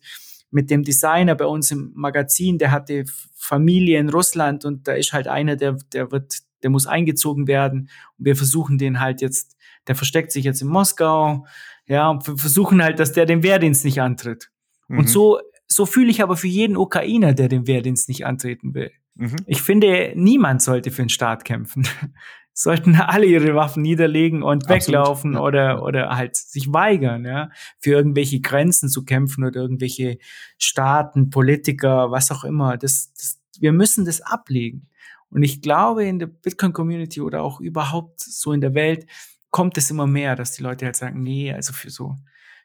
mit 0.50 0.70
dem 0.70 0.84
Designer 0.84 1.36
bei 1.36 1.46
uns 1.46 1.72
im 1.72 1.92
Magazin, 1.94 2.58
der 2.58 2.72
hatte 2.72 3.04
Familie 3.36 4.00
in 4.00 4.10
Russland 4.10 4.64
und 4.64 4.88
da 4.88 4.94
ist 4.94 5.12
halt 5.12 5.28
einer, 5.28 5.56
der 5.58 5.78
der 5.94 6.12
wird, 6.12 6.40
der 6.64 6.70
muss 6.70 6.88
eingezogen 6.88 7.48
werden 7.48 7.90
und 8.18 8.26
wir 8.26 8.36
versuchen 8.36 8.78
den 8.78 9.00
halt 9.00 9.22
jetzt, 9.22 9.58
der 9.88 9.96
versteckt 9.96 10.32
sich 10.32 10.46
jetzt 10.46 10.62
in 10.62 10.70
Moskau, 10.70 11.46
ja, 11.88 12.10
und 12.10 12.28
wir 12.28 12.38
versuchen 12.38 12.84
halt, 12.84 13.00
dass 13.00 13.14
der 13.14 13.26
den 13.26 13.44
Wehrdienst 13.44 13.86
nicht 13.86 14.02
antritt. 14.02 14.50
Mhm. 14.88 15.00
Und 15.00 15.10
so, 15.10 15.40
so 15.68 15.86
fühle 15.86 16.10
ich 16.10 16.22
aber 16.22 16.38
für 16.38 16.48
jeden 16.48 16.78
Ukrainer, 16.78 17.34
der 17.34 17.48
den 17.48 17.68
Wehrdienst 17.68 18.10
nicht 18.10 18.26
antreten 18.26 18.74
will. 18.74 18.92
Mhm. 19.16 19.36
Ich 19.46 19.62
finde, 19.62 20.14
niemand 20.16 20.62
sollte 20.62 20.92
für 20.92 21.04
den 21.04 21.10
Staat 21.10 21.46
kämpfen. 21.46 21.88
Sollten 22.60 22.96
alle 22.96 23.28
ihre 23.28 23.54
Waffen 23.54 23.84
niederlegen 23.84 24.42
und 24.42 24.64
Absolut. 24.64 24.88
weglaufen 24.88 25.34
ja. 25.34 25.42
oder, 25.42 25.84
oder 25.84 26.18
halt 26.18 26.36
sich 26.36 26.74
weigern, 26.74 27.24
ja, 27.24 27.52
für 27.78 27.92
irgendwelche 27.92 28.42
Grenzen 28.42 28.90
zu 28.90 29.06
kämpfen 29.06 29.44
oder 29.44 29.62
irgendwelche 29.62 30.18
Staaten, 30.58 31.30
Politiker, 31.30 32.10
was 32.10 32.32
auch 32.32 32.44
immer. 32.44 32.78
Das, 32.78 33.14
das, 33.14 33.40
wir 33.60 33.74
müssen 33.74 34.06
das 34.06 34.22
ablegen. 34.22 34.90
Und 35.30 35.44
ich 35.44 35.62
glaube, 35.62 36.06
in 36.06 36.18
der 36.18 36.26
Bitcoin-Community 36.26 37.22
oder 37.22 37.44
auch 37.44 37.60
überhaupt 37.60 38.22
so 38.22 38.54
in 38.54 38.62
der 38.62 38.74
Welt 38.74 39.06
kommt 39.50 39.78
es 39.78 39.90
immer 39.90 40.08
mehr, 40.08 40.36
dass 40.36 40.52
die 40.52 40.64
Leute 40.64 40.86
halt 40.86 40.96
sagen, 40.96 41.22
nee, 41.22 41.54
also 41.54 41.74
für 41.74 41.90
so, 41.90 42.16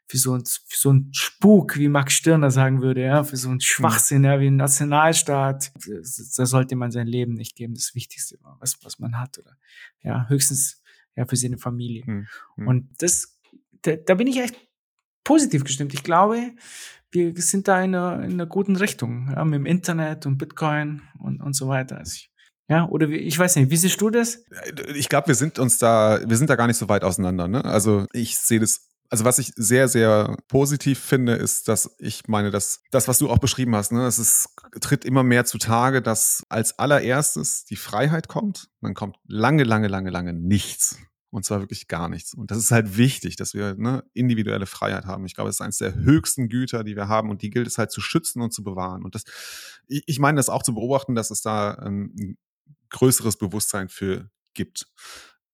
für 0.09 0.19
so, 0.19 0.37
ein, 0.37 0.45
für 0.45 0.77
so 0.77 0.93
ein 0.93 1.09
Spuk, 1.13 1.77
wie 1.77 1.89
Max 1.89 2.15
Stirner 2.15 2.51
sagen 2.51 2.83
würde, 2.83 3.03
ja, 3.03 3.25
für 3.25 3.37
so 3.37 3.51
ein 3.51 3.61
Schwachsinn, 3.61 4.25
ja, 4.25 4.41
wie 4.41 4.49
ein 4.49 4.57
Nationalstaat, 4.57 5.73
da 6.37 6.47
sollte 6.47 6.77
man 6.77 6.91
sein 6.91 7.07
Leben 7.07 7.35
nicht 7.35 7.57
geben, 7.57 7.75
das 7.75 7.95
Wichtigste, 7.95 8.39
was, 8.59 8.79
was 8.83 8.99
man 8.99 9.19
hat, 9.19 9.39
oder, 9.39 9.57
ja, 10.03 10.29
höchstens, 10.29 10.83
ja, 11.15 11.27
für 11.27 11.37
seine 11.37 11.59
Familie. 11.59 12.05
Mhm. 12.07 12.69
Und 12.69 12.91
das, 12.99 13.39
da, 13.83 13.97
da 13.97 14.15
bin 14.15 14.27
ich 14.27 14.41
echt 14.41 14.57
positiv 15.25 15.65
gestimmt. 15.65 15.95
Ich 15.95 16.03
glaube, 16.03 16.53
wir 17.13 17.35
sind 17.37 17.69
da 17.69 17.83
in 17.83 17.95
einer, 17.95 18.25
in 18.25 18.33
einer 18.33 18.47
guten 18.47 18.77
Richtung, 18.77 19.31
ja, 19.31 19.45
mit 19.45 19.55
dem 19.55 19.67
Internet 19.67 20.27
und 20.27 20.39
Bitcoin 20.39 21.03
und, 21.19 21.41
und 21.41 21.55
so 21.55 21.69
weiter. 21.69 21.99
Also 21.99 22.15
ich 22.17 22.32
ja, 22.73 22.89
oder 22.89 23.11
wie, 23.11 23.17
ich 23.17 23.39
weiß 23.39 23.57
nicht, 23.57 23.71
wie 23.71 23.77
siehst 23.77 24.01
du 24.01 24.09
das? 24.09 24.45
Ich 24.95 25.11
glaube, 25.11 25.29
wir 25.29 25.35
sind 25.35 25.59
uns 25.59 25.77
da, 25.77 26.21
wir 26.25 26.39
sind 26.39 26.49
da 26.49 26.57
gar 26.57 26.67
nicht 26.67 26.79
so 26.79 26.89
weit 26.89 27.05
auseinander. 27.05 27.47
Ne? 27.47 27.63
Also 27.67 28.07
ich 28.15 28.39
sehe 28.39 28.61
das 28.61 28.89
also 29.11 29.27
was 29.27 29.39
ich 29.39 29.53
sehr, 29.57 29.89
sehr 29.89 30.39
positiv 30.49 30.99
finde, 30.99 31.35
ist, 31.35 31.69
dass 31.69 31.95
ich 31.99 32.29
meine, 32.29 32.51
dass 32.51 32.81
das, 32.91 33.09
was 33.09 33.19
du 33.19 33.29
auch 33.29 33.41
beschrieben 33.41 33.77
hast, 33.77 33.93
ne, 33.93 34.07
es 34.07 34.49
tritt 34.81 35.05
immer 35.05 35.23
mehr 35.23 35.45
zutage, 35.45 36.01
dass 36.01 36.47
als 36.49 36.79
allererstes 36.79 37.67
die 37.67 37.77
Freiheit 37.77 38.29
kommt. 38.29 38.71
Dann 38.81 38.95
kommt 38.95 39.17
lange, 39.27 39.65
lange, 39.65 39.89
lange, 39.89 40.09
lange 40.09 40.33
nichts. 40.33 40.97
Und 41.29 41.45
zwar 41.45 41.61
wirklich 41.61 41.89
gar 41.89 42.09
nichts. 42.09 42.33
Und 42.33 42.51
das 42.51 42.57
ist 42.57 42.71
halt 42.71 42.97
wichtig, 42.97 43.37
dass 43.37 43.53
wir 43.53 43.75
ne, 43.75 44.03
individuelle 44.15 44.65
Freiheit 44.65 45.05
haben. 45.05 45.27
Ich 45.27 45.35
glaube, 45.35 45.51
es 45.51 45.57
ist 45.57 45.61
eines 45.61 45.77
der 45.77 45.95
höchsten 45.95 46.49
Güter, 46.49 46.83
die 46.83 46.97
wir 46.97 47.09
haben. 47.09 47.29
Und 47.29 47.43
die 47.43 47.51
gilt 47.51 47.67
es 47.67 47.77
halt 47.77 47.91
zu 47.91 48.01
schützen 48.01 48.41
und 48.41 48.55
zu 48.55 48.63
bewahren. 48.63 49.05
Und 49.05 49.15
das, 49.15 49.25
ich, 49.89 50.05
ich 50.07 50.21
meine 50.21 50.37
das 50.37 50.49
auch 50.49 50.63
zu 50.63 50.73
beobachten, 50.73 51.15
dass 51.15 51.31
es 51.31 51.43
da 51.43 51.83
ähm, 51.85 52.37
größeres 52.93 53.37
Bewusstsein 53.37 53.89
für 53.89 54.31
gibt. 54.55 54.87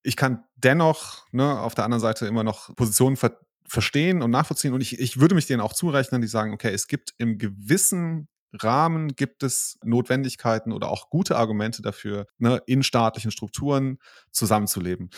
Ich 0.02 0.16
kann 0.16 0.44
dennoch 0.56 1.26
ne, 1.32 1.58
auf 1.58 1.74
der 1.74 1.84
anderen 1.84 2.00
Seite 2.00 2.26
immer 2.26 2.44
noch 2.44 2.74
Positionen 2.76 3.16
ver 3.16 3.38
verstehen 3.70 4.22
und 4.22 4.30
nachvollziehen 4.30 4.72
und 4.72 4.80
ich, 4.80 4.98
ich 4.98 5.20
würde 5.20 5.34
mich 5.34 5.46
denen 5.46 5.60
auch 5.60 5.74
zurechnen, 5.74 6.22
die 6.22 6.26
sagen, 6.26 6.54
okay, 6.54 6.72
es 6.72 6.86
gibt 6.86 7.12
im 7.18 7.36
gewissen 7.36 8.26
Rahmen 8.54 9.14
gibt 9.14 9.42
es 9.42 9.78
Notwendigkeiten 9.84 10.72
oder 10.72 10.88
auch 10.88 11.10
gute 11.10 11.36
Argumente 11.36 11.82
dafür, 11.82 12.26
ne, 12.38 12.62
in 12.66 12.82
staatlichen 12.82 13.30
Strukturen 13.30 13.98
zusammenzuleben. 14.32 15.10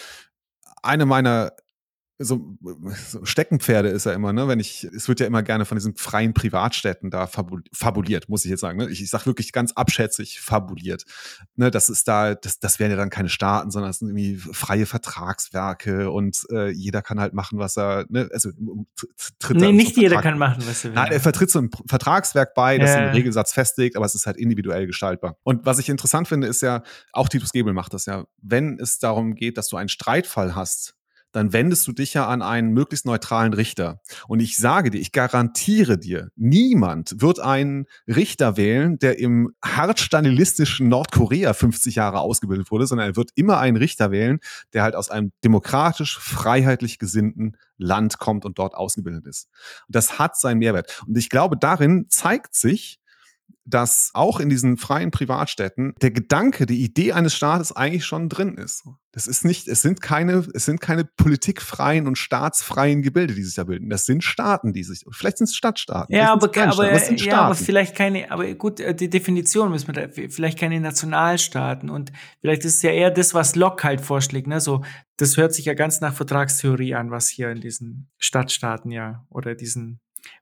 Eine 0.82 1.06
meiner 1.06 1.52
so, 2.22 2.58
so 3.08 3.24
Steckenpferde 3.24 3.88
ist 3.88 4.04
ja 4.04 4.12
immer, 4.12 4.34
ne? 4.34 4.46
Wenn 4.46 4.60
ich, 4.60 4.84
es 4.84 5.08
wird 5.08 5.20
ja 5.20 5.26
immer 5.26 5.42
gerne 5.42 5.64
von 5.64 5.78
diesen 5.78 5.96
freien 5.96 6.34
Privatstädten 6.34 7.10
da 7.10 7.26
fabuliert, 7.26 8.28
muss 8.28 8.44
ich 8.44 8.50
jetzt 8.50 8.60
sagen. 8.60 8.78
Ne? 8.78 8.90
Ich, 8.90 9.00
ich 9.02 9.08
sage 9.08 9.24
wirklich 9.24 9.52
ganz 9.52 9.72
abschätzig 9.72 10.40
fabuliert. 10.40 11.04
Ne? 11.56 11.70
Das 11.70 11.88
ist 11.88 12.06
da, 12.08 12.34
das, 12.34 12.60
das 12.60 12.78
wären 12.78 12.90
ja 12.90 12.98
dann 12.98 13.08
keine 13.08 13.30
Staaten, 13.30 13.70
sondern 13.70 13.88
das 13.88 14.00
sind 14.00 14.08
irgendwie 14.08 14.36
freie 14.36 14.84
Vertragswerke 14.84 16.10
und 16.10 16.46
äh, 16.52 16.68
jeder 16.68 17.00
kann 17.00 17.18
halt 17.18 17.32
machen, 17.32 17.58
was 17.58 17.78
er, 17.78 18.04
ne? 18.10 18.28
Also 18.32 18.50
tritt 19.38 19.56
Nee, 19.56 19.72
nicht 19.72 19.96
jeder 19.96 20.16
Vertrag. 20.16 20.24
kann 20.24 20.38
machen, 20.38 20.62
was 20.66 20.84
er 20.84 20.90
will. 20.90 20.94
Nein, 20.96 21.12
er 21.12 21.20
vertritt 21.20 21.50
so 21.50 21.58
ein 21.58 21.70
Vertragswerk 21.86 22.54
bei, 22.54 22.76
das 22.76 22.90
ja. 22.90 23.00
den 23.00 23.14
Regelsatz 23.14 23.54
festlegt, 23.54 23.96
aber 23.96 24.04
es 24.04 24.14
ist 24.14 24.26
halt 24.26 24.36
individuell 24.36 24.86
gestaltbar. 24.86 25.36
Und 25.42 25.64
was 25.64 25.78
ich 25.78 25.88
interessant 25.88 26.28
finde, 26.28 26.48
ist 26.48 26.60
ja, 26.60 26.82
auch 27.12 27.30
Titus 27.30 27.52
Gebel 27.52 27.72
macht 27.72 27.94
das 27.94 28.04
ja, 28.04 28.26
wenn 28.42 28.78
es 28.78 28.98
darum 28.98 29.34
geht, 29.34 29.56
dass 29.56 29.68
du 29.68 29.78
einen 29.78 29.88
Streitfall 29.88 30.54
hast, 30.54 30.96
dann 31.32 31.52
wendest 31.52 31.86
du 31.86 31.92
dich 31.92 32.14
ja 32.14 32.26
an 32.26 32.42
einen 32.42 32.72
möglichst 32.72 33.06
neutralen 33.06 33.52
Richter. 33.52 34.00
Und 34.28 34.40
ich 34.40 34.56
sage 34.56 34.90
dir, 34.90 34.98
ich 34.98 35.12
garantiere 35.12 35.98
dir, 35.98 36.28
niemand 36.36 37.20
wird 37.20 37.40
einen 37.40 37.86
Richter 38.06 38.56
wählen, 38.56 38.98
der 38.98 39.18
im 39.18 39.54
hart 39.64 40.00
stalinistischen 40.00 40.88
Nordkorea 40.88 41.52
50 41.52 41.94
Jahre 41.96 42.20
ausgebildet 42.20 42.70
wurde, 42.70 42.86
sondern 42.86 43.08
er 43.08 43.16
wird 43.16 43.30
immer 43.34 43.58
einen 43.58 43.76
Richter 43.76 44.10
wählen, 44.10 44.40
der 44.72 44.82
halt 44.82 44.94
aus 44.94 45.10
einem 45.10 45.32
demokratisch, 45.44 46.18
freiheitlich 46.18 46.98
gesinnten 46.98 47.56
Land 47.76 48.18
kommt 48.18 48.44
und 48.44 48.58
dort 48.58 48.74
ausgebildet 48.74 49.26
ist. 49.26 49.48
Das 49.88 50.18
hat 50.18 50.38
seinen 50.38 50.58
Mehrwert. 50.58 51.02
Und 51.06 51.16
ich 51.16 51.30
glaube, 51.30 51.56
darin 51.58 52.06
zeigt 52.08 52.54
sich, 52.54 52.99
dass 53.64 54.10
auch 54.14 54.40
in 54.40 54.48
diesen 54.48 54.76
freien 54.76 55.10
Privatstädten 55.10 55.94
der 56.00 56.10
Gedanke, 56.10 56.66
die 56.66 56.82
Idee 56.82 57.12
eines 57.12 57.34
Staates 57.34 57.72
eigentlich 57.72 58.04
schon 58.04 58.28
drin 58.28 58.56
ist. 58.56 58.84
Das 59.12 59.26
ist 59.26 59.44
nicht, 59.44 59.66
es 59.66 59.82
sind 59.82 60.00
keine, 60.00 60.46
es 60.54 60.64
sind 60.66 60.80
keine 60.80 61.04
politikfreien 61.04 62.06
und 62.06 62.16
staatsfreien 62.16 63.02
Gebilde, 63.02 63.34
die 63.34 63.42
sich 63.42 63.56
da 63.56 63.64
bilden. 63.64 63.90
Das 63.90 64.06
sind 64.06 64.22
Staaten, 64.22 64.72
die 64.72 64.84
sich, 64.84 65.04
vielleicht 65.10 65.38
sind 65.38 65.48
es 65.48 65.56
Stadtstaaten. 65.56 66.14
Ja, 66.14 66.32
aber, 66.32 66.46
aber, 66.46 66.72
aber, 66.72 67.12
ja, 67.14 67.40
aber 67.42 67.54
vielleicht 67.56 67.96
keine, 67.96 68.30
aber 68.30 68.54
gut, 68.54 68.78
äh, 68.78 68.94
die 68.94 69.10
Definition 69.10 69.70
müssen 69.70 69.88
wir 69.88 69.94
da, 69.94 70.08
vielleicht 70.08 70.58
keine 70.58 70.80
Nationalstaaten 70.80 71.90
und 71.90 72.12
vielleicht 72.40 72.64
ist 72.64 72.76
es 72.76 72.82
ja 72.82 72.90
eher 72.90 73.10
das, 73.10 73.34
was 73.34 73.56
Locke 73.56 73.84
halt 73.84 74.00
vorschlägt, 74.00 74.46
ne, 74.46 74.60
so, 74.60 74.84
das 75.16 75.36
hört 75.36 75.52
sich 75.52 75.64
ja 75.64 75.74
ganz 75.74 76.00
nach 76.00 76.14
Vertragstheorie 76.14 76.94
an, 76.94 77.10
was 77.10 77.28
hier 77.28 77.50
in 77.50 77.60
diesen 77.60 78.10
Stadtstaaten 78.16 78.90
ja, 78.90 79.26
oder 79.28 79.54
diesen 79.54 80.00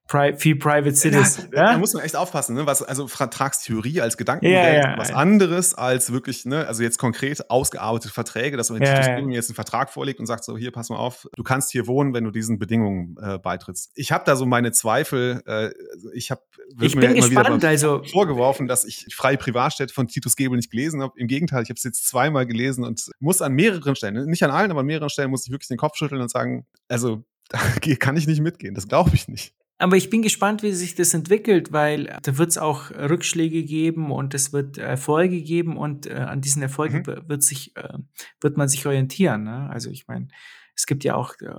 Pri 0.08 0.34
viel 0.36 0.56
Private 0.56 0.94
Cities. 0.94 1.36
Ja, 1.36 1.44
ja? 1.52 1.72
Da 1.72 1.78
muss 1.78 1.92
man 1.92 2.02
echt 2.02 2.16
aufpassen, 2.16 2.54
ne? 2.54 2.64
Was, 2.64 2.82
also 2.82 3.08
Vertragstheorie 3.08 4.00
als 4.00 4.16
Gedankenmodell, 4.16 4.74
ja, 4.76 4.90
ja, 4.92 4.98
was 4.98 5.12
anderes 5.12 5.74
als 5.74 6.10
wirklich, 6.12 6.46
ne, 6.46 6.66
also 6.66 6.82
jetzt 6.82 6.96
konkret 6.96 7.50
ausgearbeitete 7.50 8.14
Verträge, 8.14 8.56
dass 8.56 8.70
man 8.70 8.80
ja, 8.80 9.20
mir 9.20 9.34
jetzt 9.34 9.50
einen 9.50 9.54
Vertrag 9.54 9.90
vorlegt 9.90 10.18
und 10.18 10.24
sagt 10.24 10.44
so, 10.44 10.56
hier, 10.56 10.70
pass 10.70 10.88
mal 10.88 10.96
auf, 10.96 11.28
du 11.36 11.42
kannst 11.42 11.72
hier 11.72 11.86
wohnen, 11.86 12.14
wenn 12.14 12.24
du 12.24 12.30
diesen 12.30 12.58
Bedingungen 12.58 13.16
äh, 13.20 13.38
beitrittst. 13.38 13.90
Ich 13.96 14.10
habe 14.10 14.24
da 14.24 14.34
so 14.34 14.46
meine 14.46 14.72
Zweifel, 14.72 15.42
äh, 15.46 15.70
ich 16.14 16.30
habe 16.30 16.40
ich 16.80 16.96
bin 16.96 17.14
gespannt, 17.14 17.62
also 17.66 18.02
vorgeworfen, 18.02 18.66
dass 18.66 18.86
ich 18.86 19.14
freie 19.14 19.36
Privatstädte 19.36 19.92
von 19.92 20.08
Titus 20.08 20.36
Gebel 20.36 20.56
nicht 20.56 20.70
gelesen 20.70 21.02
habe. 21.02 21.12
Im 21.16 21.28
Gegenteil, 21.28 21.62
ich 21.62 21.68
habe 21.68 21.76
es 21.76 21.84
jetzt 21.84 22.08
zweimal 22.08 22.46
gelesen 22.46 22.82
und 22.82 23.10
muss 23.20 23.42
an 23.42 23.52
mehreren 23.52 23.94
Stellen, 23.94 24.24
nicht 24.24 24.42
an 24.42 24.50
allen, 24.50 24.70
aber 24.70 24.80
an 24.80 24.86
mehreren 24.86 25.10
Stellen 25.10 25.30
muss 25.30 25.46
ich 25.46 25.52
wirklich 25.52 25.68
den 25.68 25.76
Kopf 25.76 25.96
schütteln 25.96 26.22
und 26.22 26.30
sagen, 26.30 26.66
also 26.88 27.24
da 27.48 27.58
kann 27.98 28.16
ich 28.16 28.26
nicht 28.26 28.40
mitgehen, 28.40 28.74
das 28.74 28.88
glaube 28.88 29.10
ich 29.12 29.28
nicht. 29.28 29.54
Aber 29.80 29.96
ich 29.96 30.10
bin 30.10 30.22
gespannt, 30.22 30.64
wie 30.64 30.72
sich 30.72 30.96
das 30.96 31.14
entwickelt, 31.14 31.72
weil 31.72 32.18
da 32.22 32.36
wird 32.36 32.50
es 32.50 32.58
auch 32.58 32.90
Rückschläge 32.90 33.62
geben 33.62 34.10
und 34.10 34.34
es 34.34 34.52
wird 34.52 34.76
Erfolge 34.76 35.40
geben 35.40 35.76
und 35.76 36.06
äh, 36.06 36.14
an 36.14 36.40
diesen 36.40 36.62
Erfolgen 36.62 37.04
mhm. 37.06 37.28
wird 37.28 37.44
sich 37.44 37.76
äh, 37.76 37.98
wird 38.40 38.56
man 38.56 38.68
sich 38.68 38.84
orientieren. 38.86 39.44
Ne? 39.44 39.70
Also 39.70 39.90
ich 39.90 40.08
meine, 40.08 40.28
es 40.74 40.86
gibt 40.86 41.04
ja 41.04 41.14
auch 41.14 41.34
äh, 41.40 41.54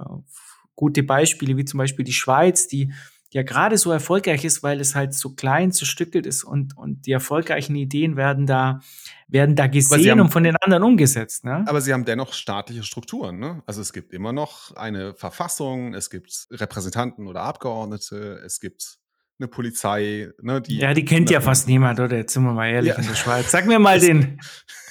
gute 0.76 1.04
Beispiele, 1.04 1.56
wie 1.56 1.66
zum 1.66 1.78
Beispiel 1.78 2.04
die 2.04 2.14
Schweiz, 2.14 2.68
die 2.68 2.92
ja 3.32 3.44
gerade 3.44 3.78
so 3.78 3.92
erfolgreich 3.92 4.44
ist, 4.44 4.64
weil 4.64 4.80
es 4.80 4.96
halt 4.96 5.14
so 5.14 5.36
klein 5.36 5.72
zerstückelt 5.72 6.26
ist 6.26 6.44
und, 6.44 6.76
und 6.78 7.06
die 7.06 7.12
erfolgreichen 7.12 7.76
Ideen 7.76 8.16
werden 8.16 8.48
da, 8.48 8.80
werden 9.28 9.56
da 9.56 9.68
gesehen 9.68 10.12
haben, 10.12 10.22
und 10.22 10.30
von 10.30 10.44
den 10.44 10.56
anderen 10.58 10.84
umgesetzt. 10.84 11.44
Ne? 11.44 11.64
Aber 11.68 11.82
sie 11.82 11.94
haben 11.94 12.06
dennoch 12.06 12.34
staatliche 12.34 12.84
Strukturen. 12.84 13.40
Ne? 13.40 13.62
Also 13.66 13.82
es 13.82 13.94
gibt 13.94 14.14
immer 14.14 14.34
noch 14.34 14.76
eine 14.76 15.14
Verfassung, 15.14 15.94
es 15.94 16.10
gibt 16.10 16.48
Repräsentanten 16.52 17.28
oder 17.28 17.42
Abgeordnete, 17.42 18.42
es 18.46 18.60
gibt 18.60 18.99
eine 19.40 19.48
Polizei. 19.48 20.30
Ne, 20.42 20.62
die 20.62 20.78
ja, 20.78 20.94
die 20.94 21.06
kennt 21.06 21.30
ja 21.30 21.42
fast 21.42 21.68
niemand, 21.68 22.00
oder? 22.00 22.18
Jetzt 22.18 22.34
sind 22.34 22.44
wir 22.44 22.54
mal 22.54 22.70
ehrlich 22.70 22.94
ja. 22.94 23.00
in 23.00 23.08
der 23.08 23.16
Schweiz. 23.16 23.50
Sag 23.52 23.66
mir 23.66 23.80
mal 23.80 24.00
den, 24.00 24.40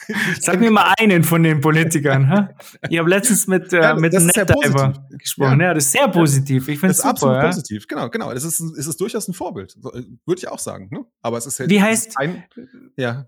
Sag 0.41 0.61
mir 0.61 0.71
mal 0.71 0.95
einen 0.99 1.23
von 1.23 1.43
den 1.43 1.61
Politikern. 1.61 2.29
Ha? 2.31 2.51
Ich 2.89 2.99
habe 2.99 3.11
letztens 3.11 3.47
mit, 3.47 3.73
äh, 3.73 3.83
ja, 3.83 3.95
mit 3.95 4.15
einem 4.15 4.27
Netdiver 4.27 5.07
gesprochen. 5.11 5.61
Ja. 5.61 5.67
ja. 5.67 5.75
das 5.75 5.87
ist 5.87 5.93
sehr 5.93 6.09
positiv. 6.09 6.69
Ich 6.69 6.79
finde 6.79 6.93
es 6.93 6.99
super. 6.99 7.11
absolut 7.11 7.37
ja? 7.37 7.47
positiv. 7.47 7.87
Genau, 7.87 8.09
genau. 8.09 8.33
Das 8.33 8.45
ist, 8.45 8.61
ist, 8.61 8.87
ist 8.87 9.01
durchaus 9.01 9.29
ein 9.29 9.35
Vorbild. 9.35 9.77
Äh, 9.77 10.03
würde 10.25 10.39
ich 10.39 10.49
auch 10.49 10.59
sagen. 10.59 10.89
Ne? 10.91 11.05
Aber 11.21 11.37
es 11.37 11.47
ist 11.47 11.61
halt 11.61 11.69
Wie 11.71 11.83
heißt, 11.83 12.17
ein, 12.17 12.45
ja. 12.97 13.27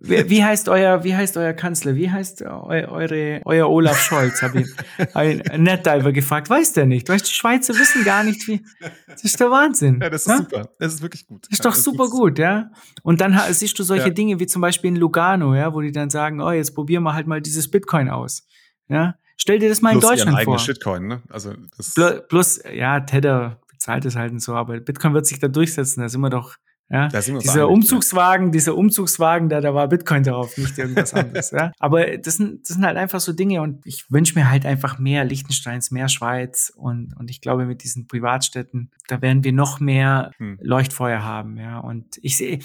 Wie, 0.00 0.28
wie, 0.28 0.44
heißt 0.44 0.68
euer, 0.68 1.02
wie 1.02 1.16
heißt 1.16 1.36
euer 1.36 1.54
Kanzler? 1.54 1.94
Wie 1.94 2.10
heißt 2.10 2.42
eu, 2.42 2.66
eure, 2.68 3.40
euer 3.44 3.70
Olaf 3.70 3.98
Scholz? 3.98 4.42
Habe 4.42 4.62
ich 4.62 4.68
ein 5.14 5.62
Netdiver 5.62 6.12
gefragt. 6.12 6.50
Weiß 6.50 6.74
der 6.74 6.84
nicht. 6.84 7.08
Weißt 7.08 7.26
die 7.26 7.32
Schweizer 7.32 7.74
wissen 7.74 8.04
gar 8.04 8.22
nicht, 8.22 8.46
wie. 8.48 8.62
Das 9.06 9.24
ist 9.24 9.40
der 9.40 9.50
Wahnsinn. 9.50 10.00
Ja, 10.02 10.10
das 10.10 10.22
ist 10.22 10.28
ja? 10.28 10.36
super. 10.38 10.68
Das 10.78 10.94
ist 10.94 11.02
wirklich 11.02 11.26
gut. 11.26 11.44
Das 11.44 11.58
ist 11.58 11.64
doch 11.64 11.74
das 11.74 11.84
super 11.84 12.04
gut. 12.04 12.20
gut, 12.20 12.38
ja. 12.38 12.70
Und 13.02 13.20
dann 13.20 13.38
siehst 13.50 13.78
du 13.78 13.82
solche 13.82 14.12
Dinge 14.12 14.38
wie 14.40 14.46
zum 14.46 14.60
Beispiel 14.60 14.88
in 14.88 14.96
Lugano, 14.96 15.54
ja, 15.54 15.72
wo 15.72 15.80
die 15.80 15.92
dann 15.92 16.10
sagen, 16.10 16.40
oh, 16.40 16.50
jetzt 16.50 16.74
probieren 16.74 17.02
wir 17.04 17.14
halt 17.14 17.26
mal 17.26 17.40
dieses 17.40 17.70
Bitcoin 17.70 18.10
aus. 18.10 18.46
Ja. 18.88 19.14
Stell 19.36 19.58
dir 19.58 19.68
das 19.68 19.80
mal 19.80 19.92
Plus 19.92 20.04
in 20.04 20.08
Deutschland 20.10 20.42
vor. 20.42 20.58
Shitcoin, 20.58 21.06
ne? 21.06 21.22
Also 21.30 21.54
das 21.76 21.94
Plus, 22.28 22.60
ja, 22.72 23.00
Tether 23.00 23.60
bezahlt 23.70 24.04
es 24.04 24.16
halt 24.16 24.32
und 24.32 24.40
so, 24.40 24.54
aber 24.54 24.78
Bitcoin 24.80 25.14
wird 25.14 25.26
sich 25.26 25.38
da 25.38 25.48
durchsetzen. 25.48 26.00
Da 26.02 26.08
sind 26.08 26.20
wir 26.20 26.30
doch 26.30 26.56
ja, 26.92 27.08
dieser 27.08 27.70
Umzugswagen, 27.70 28.52
dieser 28.52 28.76
Umzugswagen, 28.76 29.48
da, 29.48 29.62
da 29.62 29.72
war 29.74 29.88
Bitcoin 29.88 30.24
drauf, 30.24 30.58
nicht 30.58 30.76
irgendwas 30.76 31.14
anderes. 31.14 31.50
ja. 31.50 31.72
Aber 31.78 32.18
das 32.18 32.36
sind, 32.36 32.68
das 32.68 32.76
sind 32.76 32.84
halt 32.84 32.98
einfach 32.98 33.20
so 33.20 33.32
Dinge 33.32 33.62
und 33.62 33.86
ich 33.86 34.10
wünsche 34.10 34.38
mir 34.38 34.50
halt 34.50 34.66
einfach 34.66 34.98
mehr 34.98 35.24
Liechtensteins, 35.24 35.90
mehr 35.90 36.08
Schweiz 36.08 36.70
und, 36.76 37.16
und 37.16 37.30
ich 37.30 37.40
glaube 37.40 37.64
mit 37.64 37.82
diesen 37.82 38.08
Privatstädten, 38.08 38.90
da 39.08 39.22
werden 39.22 39.42
wir 39.42 39.54
noch 39.54 39.80
mehr 39.80 40.32
hm. 40.36 40.58
Leuchtfeuer 40.60 41.24
haben. 41.24 41.56
Ja. 41.56 41.78
Und 41.78 42.18
ich 42.20 42.36
sehe, 42.36 42.58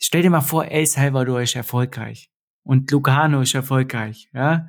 stell 0.00 0.22
dir 0.22 0.30
mal 0.30 0.42
vor, 0.42 0.66
El 0.66 0.86
Salvador 0.86 1.42
ist 1.42 1.56
erfolgreich 1.56 2.30
und 2.62 2.88
Lugano 2.92 3.40
ist 3.40 3.56
erfolgreich. 3.56 4.28
Ja. 4.32 4.68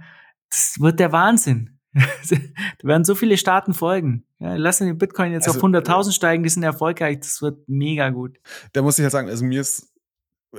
Das 0.49 0.77
wird 0.79 0.99
der 0.99 1.11
Wahnsinn. 1.11 1.70
da 1.93 2.87
werden 2.87 3.03
so 3.03 3.15
viele 3.15 3.37
Staaten 3.37 3.73
folgen. 3.73 4.25
Ja, 4.39 4.55
lassen 4.55 4.87
den 4.87 4.97
Bitcoin 4.97 5.31
jetzt 5.31 5.47
also, 5.47 5.59
auf 5.59 5.65
100.000 5.65 6.13
steigen, 6.13 6.43
die 6.43 6.49
sind 6.49 6.63
erfolgreich, 6.63 7.19
das 7.19 7.41
wird 7.41 7.67
mega 7.67 8.09
gut. 8.09 8.39
Da 8.73 8.81
muss 8.81 8.97
ich 8.97 9.03
halt 9.03 9.11
sagen, 9.11 9.29
also 9.29 9.43
mir 9.43 9.61
ist, 9.61 9.93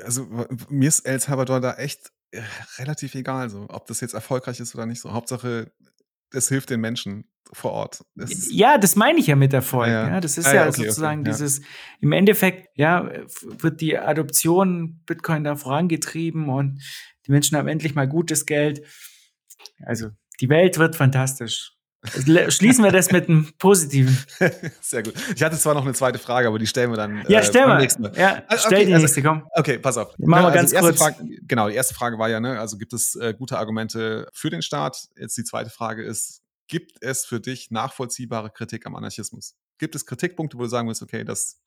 also 0.04 0.26
mir 0.68 0.88
ist 0.88 1.00
El 1.00 1.20
Salvador 1.20 1.60
da 1.60 1.74
echt 1.74 2.12
äh, 2.32 2.42
relativ 2.78 3.14
egal, 3.14 3.50
so, 3.50 3.66
ob 3.68 3.86
das 3.86 4.00
jetzt 4.00 4.14
erfolgreich 4.14 4.60
ist 4.60 4.74
oder 4.74 4.86
nicht 4.86 5.00
so. 5.00 5.12
Hauptsache, 5.12 5.72
es 6.32 6.48
hilft 6.48 6.70
den 6.70 6.80
Menschen 6.80 7.24
vor 7.52 7.72
Ort. 7.72 8.04
Das 8.14 8.50
ja, 8.50 8.78
das 8.78 8.96
meine 8.96 9.18
ich 9.18 9.26
ja 9.26 9.36
mit 9.36 9.52
Erfolg. 9.52 9.88
Ja, 9.88 10.08
ja. 10.08 10.20
das 10.20 10.38
ist 10.38 10.46
ah, 10.46 10.54
ja, 10.54 10.68
okay, 10.68 10.84
sozusagen 10.84 11.20
okay, 11.20 11.30
dieses, 11.30 11.58
ja. 11.58 11.64
im 12.00 12.12
Endeffekt, 12.12 12.68
ja, 12.78 13.10
wird 13.42 13.80
die 13.80 13.98
Adoption 13.98 15.02
Bitcoin 15.06 15.44
da 15.44 15.56
vorangetrieben 15.56 16.48
und 16.48 16.80
die 17.26 17.30
Menschen 17.30 17.56
haben 17.56 17.68
endlich 17.68 17.94
mal 17.94 18.08
gutes 18.08 18.46
Geld. 18.46 18.82
Also 19.84 20.10
die 20.42 20.48
Welt 20.48 20.76
wird 20.78 20.96
fantastisch. 20.96 21.72
Schließen 22.48 22.82
wir 22.82 22.90
das 22.90 23.12
mit 23.12 23.28
einem 23.28 23.48
positiven. 23.58 24.18
Sehr 24.80 25.04
gut. 25.04 25.14
Ich 25.36 25.42
hatte 25.42 25.56
zwar 25.56 25.74
noch 25.74 25.84
eine 25.84 25.92
zweite 25.92 26.18
Frage, 26.18 26.48
aber 26.48 26.58
die 26.58 26.66
stellen 26.66 26.90
wir 26.90 26.96
dann. 26.96 27.24
Ja, 27.28 27.38
äh, 27.38 27.44
stell 27.44 27.64
mal. 27.64 27.80
Ja, 28.16 28.42
also, 28.48 28.66
stell 28.66 28.78
okay, 28.78 28.86
die 28.86 28.94
also, 28.94 29.04
nächste, 29.04 29.22
komm. 29.22 29.46
Okay, 29.52 29.78
pass 29.78 29.96
auf. 29.96 30.12
Machen 30.18 30.52
wir 30.52 30.60
also 30.60 30.74
ganz 30.74 30.74
kurz. 30.74 30.98
Frage, 30.98 31.24
genau, 31.42 31.68
die 31.68 31.76
erste 31.76 31.94
Frage 31.94 32.18
war 32.18 32.28
ja, 32.28 32.40
ne, 32.40 32.58
also 32.58 32.76
gibt 32.76 32.92
es 32.92 33.14
äh, 33.14 33.34
gute 33.38 33.56
Argumente 33.56 34.26
für 34.32 34.50
den 34.50 34.62
Staat? 34.62 35.10
Jetzt 35.16 35.38
die 35.38 35.44
zweite 35.44 35.70
Frage 35.70 36.02
ist, 36.02 36.42
gibt 36.66 37.00
es 37.02 37.24
für 37.24 37.38
dich 37.38 37.70
nachvollziehbare 37.70 38.50
Kritik 38.50 38.84
am 38.84 38.96
Anarchismus? 38.96 39.54
Gibt 39.78 39.94
es 39.94 40.04
Kritikpunkte, 40.04 40.58
wo 40.58 40.62
du 40.62 40.68
sagen 40.68 40.88
willst, 40.88 41.02
okay, 41.02 41.22
das, 41.22 41.60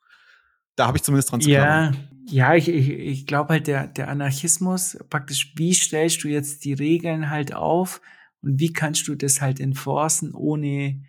da 0.76 0.86
habe 0.86 0.98
ich 0.98 1.02
zumindest 1.02 1.32
dran 1.32 1.40
zu 1.40 1.48
Ja, 1.48 1.92
ja 2.28 2.54
ich, 2.54 2.68
ich, 2.68 2.90
ich 2.90 3.26
glaube 3.26 3.54
halt, 3.54 3.68
der, 3.68 3.86
der 3.86 4.08
Anarchismus, 4.08 4.98
praktisch, 5.08 5.54
wie 5.56 5.72
stellst 5.72 6.22
du 6.24 6.28
jetzt 6.28 6.66
die 6.66 6.74
Regeln 6.74 7.30
halt 7.30 7.54
auf? 7.54 8.02
Und 8.46 8.60
wie 8.60 8.72
kannst 8.72 9.08
du 9.08 9.16
das 9.16 9.40
halt 9.40 9.58
enforcen, 9.58 10.32
ohne, 10.32 11.02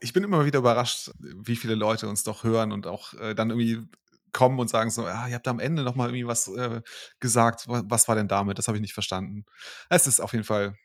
ich 0.00 0.12
bin 0.12 0.24
immer 0.24 0.44
wieder 0.44 0.58
überrascht, 0.58 1.12
wie 1.20 1.54
viele 1.54 1.76
Leute 1.76 2.08
uns 2.08 2.24
doch 2.24 2.42
hören 2.42 2.72
und 2.72 2.88
auch 2.88 3.14
äh, 3.14 3.34
dann 3.34 3.50
irgendwie 3.50 3.86
kommen 4.32 4.58
und 4.58 4.68
sagen 4.68 4.90
so, 4.90 5.06
ja, 5.06 5.28
ihr 5.28 5.34
habt 5.34 5.48
am 5.48 5.60
Ende 5.60 5.82
noch 5.82 5.94
mal 5.94 6.08
irgendwie 6.08 6.26
was 6.26 6.48
äh, 6.48 6.82
gesagt. 7.20 7.64
Was 7.66 8.08
war 8.08 8.14
denn 8.14 8.28
damit? 8.28 8.58
Das 8.58 8.68
habe 8.68 8.76
ich 8.76 8.82
nicht 8.82 8.94
verstanden. 8.94 9.44
Es 9.88 10.06
ist 10.06 10.20
auf 10.20 10.32
jeden 10.32 10.44
Fall, 10.44 10.76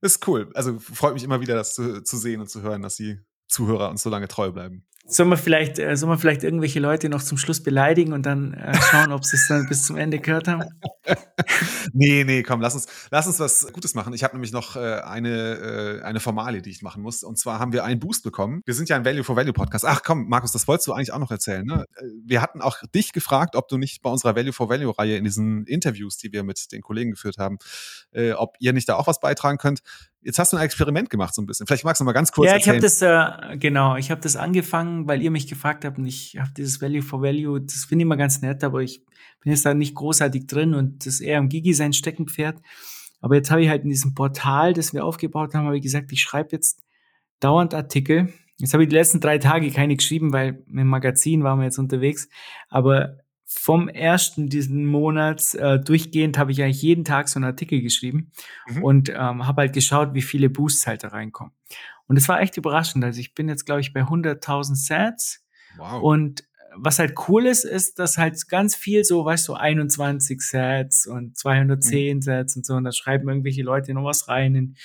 ist 0.00 0.26
cool. 0.28 0.50
Also 0.54 0.78
freut 0.78 1.14
mich 1.14 1.24
immer 1.24 1.40
wieder, 1.40 1.54
das 1.54 1.74
zu, 1.74 2.02
zu 2.02 2.16
sehen 2.16 2.40
und 2.40 2.48
zu 2.48 2.62
hören, 2.62 2.82
dass 2.82 2.96
die 2.96 3.20
Zuhörer 3.48 3.90
uns 3.90 4.02
so 4.02 4.10
lange 4.10 4.28
treu 4.28 4.52
bleiben. 4.52 4.86
Sollen 5.10 5.30
wir 5.30 5.38
vielleicht, 5.38 5.78
äh, 5.78 5.96
sollen 5.96 6.12
wir 6.12 6.18
vielleicht 6.18 6.44
irgendwelche 6.44 6.80
Leute 6.80 7.08
noch 7.08 7.22
zum 7.22 7.38
Schluss 7.38 7.62
beleidigen 7.62 8.12
und 8.12 8.26
dann 8.26 8.52
äh, 8.52 8.74
schauen, 8.74 9.10
ob 9.10 9.24
sie 9.24 9.36
es 9.36 9.48
dann 9.48 9.66
bis 9.66 9.84
zum 9.84 9.96
Ende 9.96 10.18
gehört 10.18 10.48
haben? 10.48 10.64
nee, 11.94 12.24
nee, 12.24 12.42
komm, 12.42 12.60
lass 12.60 12.74
uns, 12.74 12.86
lass 13.10 13.26
uns 13.26 13.40
was 13.40 13.72
Gutes 13.72 13.94
machen. 13.94 14.12
Ich 14.12 14.22
habe 14.22 14.34
nämlich 14.34 14.52
noch 14.52 14.76
äh, 14.76 15.00
eine, 15.00 16.00
äh, 16.00 16.02
eine 16.02 16.20
Formalie, 16.20 16.60
die 16.60 16.68
ich 16.68 16.82
machen 16.82 17.02
muss. 17.02 17.24
Und 17.24 17.38
zwar 17.38 17.58
haben 17.58 17.72
wir 17.72 17.84
einen 17.84 18.00
Boost 18.00 18.22
bekommen. 18.22 18.60
Wir 18.66 18.74
sind 18.74 18.90
ja 18.90 18.96
ein 18.96 19.06
Value 19.06 19.24
for 19.24 19.34
Value 19.34 19.54
Podcast. 19.54 19.86
Ach 19.86 20.02
komm, 20.04 20.28
Markus, 20.28 20.52
das 20.52 20.68
wolltest 20.68 20.88
du 20.88 20.92
eigentlich 20.92 21.14
auch 21.14 21.18
noch 21.18 21.30
erzählen. 21.30 21.64
Ne? 21.64 21.86
Äh, 21.96 22.02
wir 22.26 22.42
hatten 22.42 22.60
auch 22.60 22.76
dich 22.94 23.12
gefragt, 23.12 23.56
ob 23.56 23.68
du 23.68 23.78
nicht 23.78 24.02
bei 24.02 24.10
unserer 24.10 24.36
Value 24.36 24.52
for 24.52 24.68
Value 24.68 24.92
Reihe 24.98 25.16
in 25.16 25.24
diesen 25.24 25.64
Interviews, 25.64 26.18
die 26.18 26.32
wir 26.32 26.42
mit 26.42 26.70
den 26.70 26.82
Kollegen 26.82 27.12
geführt 27.12 27.38
haben, 27.38 27.56
äh, 28.12 28.32
ob 28.32 28.56
ihr 28.60 28.74
nicht 28.74 28.90
da 28.90 28.96
auch 28.96 29.06
was 29.06 29.20
beitragen 29.20 29.56
könnt. 29.56 29.80
Jetzt 30.22 30.38
hast 30.38 30.52
du 30.52 30.56
ein 30.56 30.64
Experiment 30.64 31.10
gemacht 31.10 31.34
so 31.34 31.40
ein 31.40 31.46
bisschen. 31.46 31.66
Vielleicht 31.66 31.84
magst 31.84 32.00
du 32.00 32.04
mal 32.04 32.12
ganz 32.12 32.32
kurz 32.32 32.50
Ja, 32.50 32.56
ich 32.56 32.68
habe 32.68 32.80
das 32.80 33.00
äh, 33.02 33.56
genau, 33.56 33.96
ich 33.96 34.10
habe 34.10 34.20
das 34.20 34.36
angefangen, 34.36 35.06
weil 35.06 35.22
ihr 35.22 35.30
mich 35.30 35.46
gefragt 35.46 35.84
habt 35.84 35.98
und 35.98 36.06
ich 36.06 36.36
habe 36.38 36.50
dieses 36.56 36.82
Value 36.82 37.02
for 37.02 37.22
Value, 37.22 37.60
das 37.60 37.84
finde 37.84 38.02
ich 38.02 38.06
immer 38.06 38.16
ganz 38.16 38.40
nett, 38.40 38.64
aber 38.64 38.80
ich 38.80 39.04
bin 39.40 39.52
jetzt 39.52 39.64
da 39.64 39.74
nicht 39.74 39.94
großartig 39.94 40.46
drin 40.46 40.74
und 40.74 41.06
das 41.06 41.14
ist 41.14 41.20
eher 41.20 41.38
am 41.38 41.48
Gigi 41.48 41.72
sein 41.72 41.92
Steckenpferd. 41.92 42.60
Aber 43.20 43.36
jetzt 43.36 43.50
habe 43.50 43.62
ich 43.62 43.68
halt 43.68 43.84
in 43.84 43.90
diesem 43.90 44.14
Portal, 44.14 44.72
das 44.72 44.92
wir 44.92 45.04
aufgebaut 45.04 45.54
haben, 45.54 45.66
habe 45.66 45.76
ich 45.76 45.82
gesagt, 45.82 46.12
ich 46.12 46.20
schreibe 46.20 46.50
jetzt 46.52 46.82
dauernd 47.40 47.74
Artikel. 47.74 48.32
Jetzt 48.58 48.72
habe 48.72 48.82
ich 48.82 48.88
die 48.88 48.96
letzten 48.96 49.20
drei 49.20 49.38
Tage 49.38 49.70
keine 49.70 49.96
geschrieben, 49.96 50.32
weil 50.32 50.64
mit 50.66 50.80
dem 50.80 50.88
Magazin 50.88 51.44
waren 51.44 51.58
wir 51.58 51.64
jetzt 51.64 51.78
unterwegs. 51.78 52.28
Aber 52.68 53.18
vom 53.50 53.88
ersten 53.88 54.50
diesen 54.50 54.84
Monats 54.84 55.54
äh, 55.54 55.80
durchgehend 55.80 56.36
habe 56.36 56.52
ich 56.52 56.62
eigentlich 56.62 56.82
jeden 56.82 57.04
Tag 57.04 57.28
so 57.28 57.38
einen 57.38 57.46
Artikel 57.46 57.80
geschrieben 57.80 58.30
mhm. 58.68 58.84
und 58.84 59.08
ähm, 59.08 59.46
habe 59.46 59.62
halt 59.62 59.72
geschaut, 59.72 60.12
wie 60.12 60.20
viele 60.20 60.50
Boosts 60.50 60.86
halt 60.86 61.02
da 61.02 61.08
reinkommen. 61.08 61.54
Und 62.06 62.18
es 62.18 62.28
war 62.28 62.42
echt 62.42 62.58
überraschend. 62.58 63.04
Also 63.04 63.20
ich 63.20 63.34
bin 63.34 63.48
jetzt, 63.48 63.64
glaube 63.64 63.80
ich, 63.80 63.94
bei 63.94 64.02
100.000 64.02 64.74
Sets. 64.74 65.46
Wow. 65.78 66.02
Und 66.02 66.44
was 66.76 66.98
halt 66.98 67.14
cool 67.28 67.46
ist, 67.46 67.64
ist, 67.64 67.98
dass 67.98 68.18
halt 68.18 68.48
ganz 68.48 68.76
viel 68.76 69.02
so, 69.02 69.24
weißt 69.24 69.48
du, 69.48 69.52
so 69.52 69.56
21 69.56 70.42
Sets 70.42 71.06
und 71.06 71.38
210 71.38 72.16
mhm. 72.16 72.22
Sets 72.22 72.54
und 72.54 72.66
so. 72.66 72.74
Und 72.74 72.84
da 72.84 72.92
schreiben 72.92 73.28
irgendwelche 73.28 73.62
Leute 73.62 73.94
noch 73.94 74.04
was 74.04 74.28
rein 74.28 74.54
in, 74.54 74.76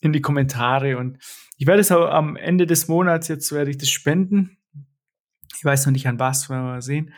in 0.00 0.12
die 0.12 0.20
Kommentare. 0.20 0.98
Und 0.98 1.18
ich 1.58 1.68
werde 1.68 1.80
es 1.80 1.92
auch 1.92 2.10
am 2.10 2.34
Ende 2.34 2.66
des 2.66 2.88
Monats, 2.88 3.28
jetzt 3.28 3.52
werde 3.52 3.70
ich 3.70 3.78
das 3.78 3.88
spenden. 3.88 4.58
Ich 5.56 5.64
weiß 5.64 5.86
noch 5.86 5.92
nicht 5.92 6.08
an 6.08 6.18
was, 6.18 6.50
werden 6.50 6.64
wir 6.64 6.72
mal 6.72 6.82
sehen. 6.82 7.14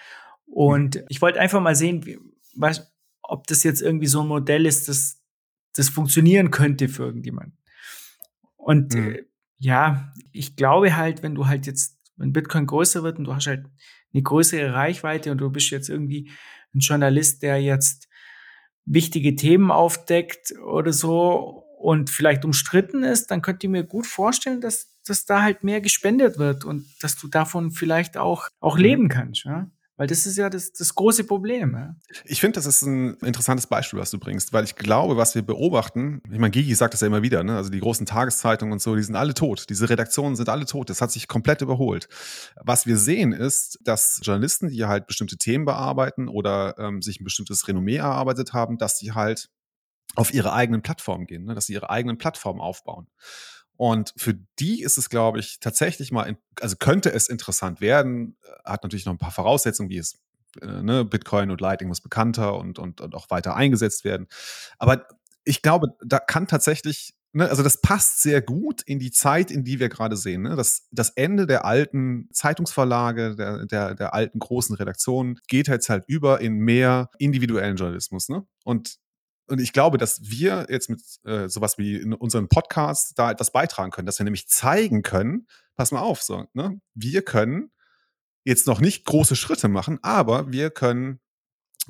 Und 0.55 1.03
ich 1.09 1.21
wollte 1.21 1.41
einfach 1.41 1.61
mal 1.61 1.75
sehen, 1.75 2.07
wie, 2.07 2.17
was, 2.55 2.95
ob 3.23 3.49
das 3.49 3.65
jetzt 3.65 3.83
irgendwie 3.83 4.07
so 4.07 4.21
ein 4.21 4.29
Modell 4.29 4.67
ist, 4.67 4.87
das, 4.87 5.21
das 5.75 5.89
funktionieren 5.89 6.53
könnte 6.53 6.89
für 6.89 7.03
irgendjemanden. 7.07 7.59
Und 8.55 8.95
mhm. 8.95 9.15
äh, 9.15 9.25
ja, 9.59 10.13
ich 10.31 10.55
glaube 10.55 10.97
halt, 10.97 11.25
wenn 11.25 11.35
du 11.35 11.49
halt 11.49 11.67
jetzt, 11.67 11.99
wenn 12.15 12.33
Bitcoin 12.33 12.67
größer 12.67 13.03
wird 13.03 13.19
und 13.19 13.25
du 13.25 13.35
hast 13.35 13.49
halt 13.49 13.67
eine 14.13 14.23
größere 14.23 14.73
Reichweite 14.73 15.33
und 15.33 15.39
du 15.39 15.51
bist 15.51 15.71
jetzt 15.71 15.89
irgendwie 15.89 16.31
ein 16.73 16.79
Journalist, 16.79 17.43
der 17.43 17.61
jetzt 17.61 18.07
wichtige 18.85 19.35
Themen 19.35 19.73
aufdeckt 19.73 20.55
oder 20.65 20.93
so 20.93 21.65
und 21.79 22.11
vielleicht 22.11 22.45
umstritten 22.45 23.03
ist, 23.03 23.33
dann 23.33 23.43
könnt 23.43 23.65
ihr 23.65 23.71
mir 23.71 23.83
gut 23.83 24.07
vorstellen, 24.07 24.61
dass, 24.61 24.95
dass 25.05 25.25
da 25.25 25.43
halt 25.43 25.65
mehr 25.65 25.81
gespendet 25.81 26.39
wird 26.39 26.65
und 26.65 26.87
dass 27.03 27.17
du 27.17 27.27
davon 27.27 27.73
vielleicht 27.73 28.17
auch, 28.17 28.47
auch 28.61 28.77
mhm. 28.77 28.83
leben 28.83 29.09
kannst. 29.09 29.47
Ja? 29.47 29.69
Weil 29.97 30.09
das 30.09 30.27
ist 30.27 30.37
ja 30.37 30.51
das, 30.51 30.73
das 30.73 30.95
große 30.95 31.23
Problem. 31.25 31.75
Ja? 31.75 31.95
Ich 32.25 32.41
finde, 32.41 32.57
das 32.57 32.67
ist 32.67 32.83
ein 32.83 33.15
interessantes 33.19 33.69
Beispiel, 33.69 34.01
was 34.01 34.11
du 34.11 34.19
bringst, 34.19 34.53
weil 34.53 34.65
ich 34.65 34.75
glaube, 34.75 35.17
was 35.17 35.37
wir 35.37 35.43
beobachten, 35.43 36.21
ich 36.31 36.39
meine, 36.39 36.51
Gigi 36.51 36.75
sagt 36.75 36.95
das 36.95 37.01
ja 37.01 37.07
immer 37.07 37.23
wieder, 37.23 37.45
ne? 37.45 37.57
also 37.57 37.71
die 37.71 37.79
großen 37.79 38.05
Tageszeitungen 38.05 38.73
und 38.73 38.83
so, 38.83 38.97
die 38.97 39.03
sind 39.05 39.15
alle 39.15 39.35
tot. 39.35 39.67
Diese 39.71 39.89
Redaktionen 39.89 40.35
sind 40.35 40.49
alle 40.49 40.67
tot. 40.67 40.91
Das 40.91 41.01
hat 41.01 41.13
sich 41.13 41.29
komplett 41.29 41.63
überholt. 41.63 42.09
Was 42.61 42.87
wir 42.87 42.99
sehen 42.99 43.33
ist, 43.33 43.79
dass 43.83 44.21
Journalisten, 44.23 44.69
die 44.69 44.85
halt 44.85 45.07
bestimmte 45.07 45.37
Themen 45.37 45.65
bearbeiten 45.65 46.29
oder 46.29 46.75
ähm, 46.79 47.01
sich 47.01 47.21
ein 47.21 47.25
bestimmtes 47.25 47.69
Renommee 47.69 47.97
erarbeitet 47.97 48.53
haben, 48.53 48.79
dass 48.79 48.99
sie 48.99 49.13
halt 49.13 49.49
auf 50.17 50.35
ihre 50.35 50.53
eigenen 50.53 50.83
Plattformen 50.83 51.27
gehen, 51.27 51.45
ne? 51.45 51.55
dass 51.55 51.67
sie 51.67 51.73
ihre 51.73 51.91
eigenen 51.91 52.19
Plattformen 52.19 52.61
aufbauen. 52.61 53.07
Und 53.77 54.15
für 54.17 54.35
die 54.59 54.83
ist 54.83 54.99
es, 54.99 55.11
glaube 55.11 55.41
ich, 55.41 55.59
tatsächlich 55.61 56.13
mal, 56.13 56.37
also 56.61 56.77
könnte 56.77 57.13
es 57.13 57.29
interessant 57.29 57.81
werden, 57.81 58.37
äh, 58.45 58.71
hat 58.71 58.83
natürlich 58.83 59.05
noch 59.05 59.15
ein 59.15 59.19
paar 59.19 59.33
Voraussetzungen, 59.33 59.91
wie 59.91 59.99
es 59.99 60.21
äh, 60.63 60.83
ne, 60.83 61.05
Bitcoin 61.05 61.51
und 61.51 61.61
Lightning 61.61 61.89
muss 61.89 62.01
bekannter 62.01 62.57
und, 62.57 62.79
und, 62.79 63.01
und 63.01 63.15
auch 63.15 63.31
weiter 63.31 63.57
eingesetzt 63.57 64.05
werden. 64.05 64.29
Aber 64.79 65.07
ich 65.45 65.63
glaube, 65.63 65.89
da 66.05 66.19
kann 66.19 66.47
tatsächlich, 66.47 67.15
ne, 67.33 67.49
also 67.49 67.63
das 67.63 67.81
passt 67.81 68.23
sehr 68.23 68.41
gut 68.41 68.83
in 68.83 68.99
die 68.99 69.11
Zeit, 69.11 69.51
in 69.51 69.65
die 69.65 69.81
wir 69.81 69.89
gerade 69.89 70.17
sehen. 70.17 70.43
Ne? 70.43 70.57
Das, 70.57 70.87
das 70.91 71.11
Ende 71.11 71.47
der 71.47 71.65
alten 71.65 72.29
Zeitungsverlage, 72.33 73.35
der, 73.37 73.67
der, 73.67 73.95
der 73.95 74.15
alten 74.15 74.39
großen 74.39 74.77
Redaktionen 74.77 75.41
geht 75.49 75.69
jetzt 75.69 75.89
halt 75.89 76.05
über 76.07 76.41
in 76.41 76.59
mehr 76.59 77.11
individuellen 77.19 77.77
Journalismus. 77.77 78.29
Ne? 78.29 78.47
Und 78.65 78.99
und 79.49 79.61
ich 79.61 79.73
glaube, 79.73 79.99
dass 79.99 80.21
wir 80.23 80.67
jetzt 80.69 80.89
mit 80.91 81.03
äh, 81.25 81.49
sowas 81.49 81.79
wie 81.79 81.97
in 81.97 82.15
unseren 82.15 82.49
Podcasts 82.49 83.15
da 83.15 83.31
etwas 83.31 83.53
beitragen 83.53 83.91
können, 83.91 84.07
dass 84.07 84.19
wir 84.19 84.25
nämlich 84.25 84.49
zeigen 84.49 85.03
können, 85.03 85.47
pass 85.77 85.93
mal 85.93 86.01
auf, 86.01 86.23
so, 86.23 86.47
ne? 86.55 86.81
wir 86.95 87.23
können 87.23 87.71
jetzt 88.45 88.67
noch 88.67 88.81
nicht 88.81 89.05
große 89.05 89.37
Schritte 89.37 89.69
machen, 89.69 89.99
aber 90.03 90.53
wir 90.53 90.71
können 90.71 91.21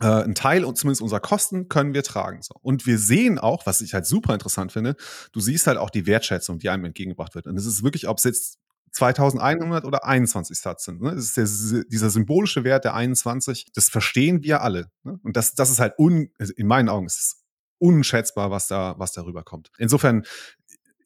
äh, 0.01 0.07
einen 0.07 0.35
Teil 0.35 0.65
und 0.65 0.77
zumindest 0.77 1.03
unserer 1.03 1.21
Kosten 1.21 1.69
können 1.69 1.95
wir 1.95 2.03
tragen. 2.03 2.43
So. 2.43 2.55
Und 2.61 2.87
wir 2.87 2.99
sehen 2.99 3.39
auch, 3.39 3.67
was 3.67 3.81
ich 3.81 3.95
halt 3.95 4.07
super 4.07 4.33
interessant 4.33 4.73
finde, 4.73 4.97
du 5.33 5.41
siehst 5.41 5.67
halt 5.67 5.79
auch 5.79 5.91
die 5.91 6.07
Wertschätzung, 6.07 6.59
die 6.59 6.71
einem 6.71 6.85
entgegengebracht 6.85 7.35
wird. 7.35 7.47
Und 7.47 7.57
es 7.57 7.67
ist 7.67 7.83
wirklich, 7.83 8.09
ob 8.09 8.19
es 8.19 8.25
jetzt 8.25 8.59
2100 8.93 9.85
oder 9.85 10.05
21 10.05 10.59
Satz 10.59 10.85
sind. 10.85 11.03
Ne? 11.03 11.15
Das 11.15 11.37
ist 11.37 11.73
der, 11.73 11.85
dieser 11.85 12.11
symbolische 12.11 12.63
Wert 12.65 12.85
der 12.85 12.95
21, 12.95 13.73
das 13.75 13.89
verstehen 13.89 14.43
wir 14.45 14.63
alle. 14.63 14.91
Ne? 15.03 15.19
Und 15.23 15.37
das, 15.37 15.55
das 15.55 15.71
ist 15.71 15.81
halt 15.81 15.99
un, 15.99 16.31
also 16.39 16.53
in 16.57 16.67
meinen 16.67 16.89
Augen 16.89 17.07
ist 17.07 17.19
es 17.19 17.44
unschätzbar, 17.79 18.51
was 18.51 18.67
da, 18.67 18.95
was 18.99 19.13
darüber 19.13 19.43
kommt. 19.43 19.71
Insofern, 19.79 20.25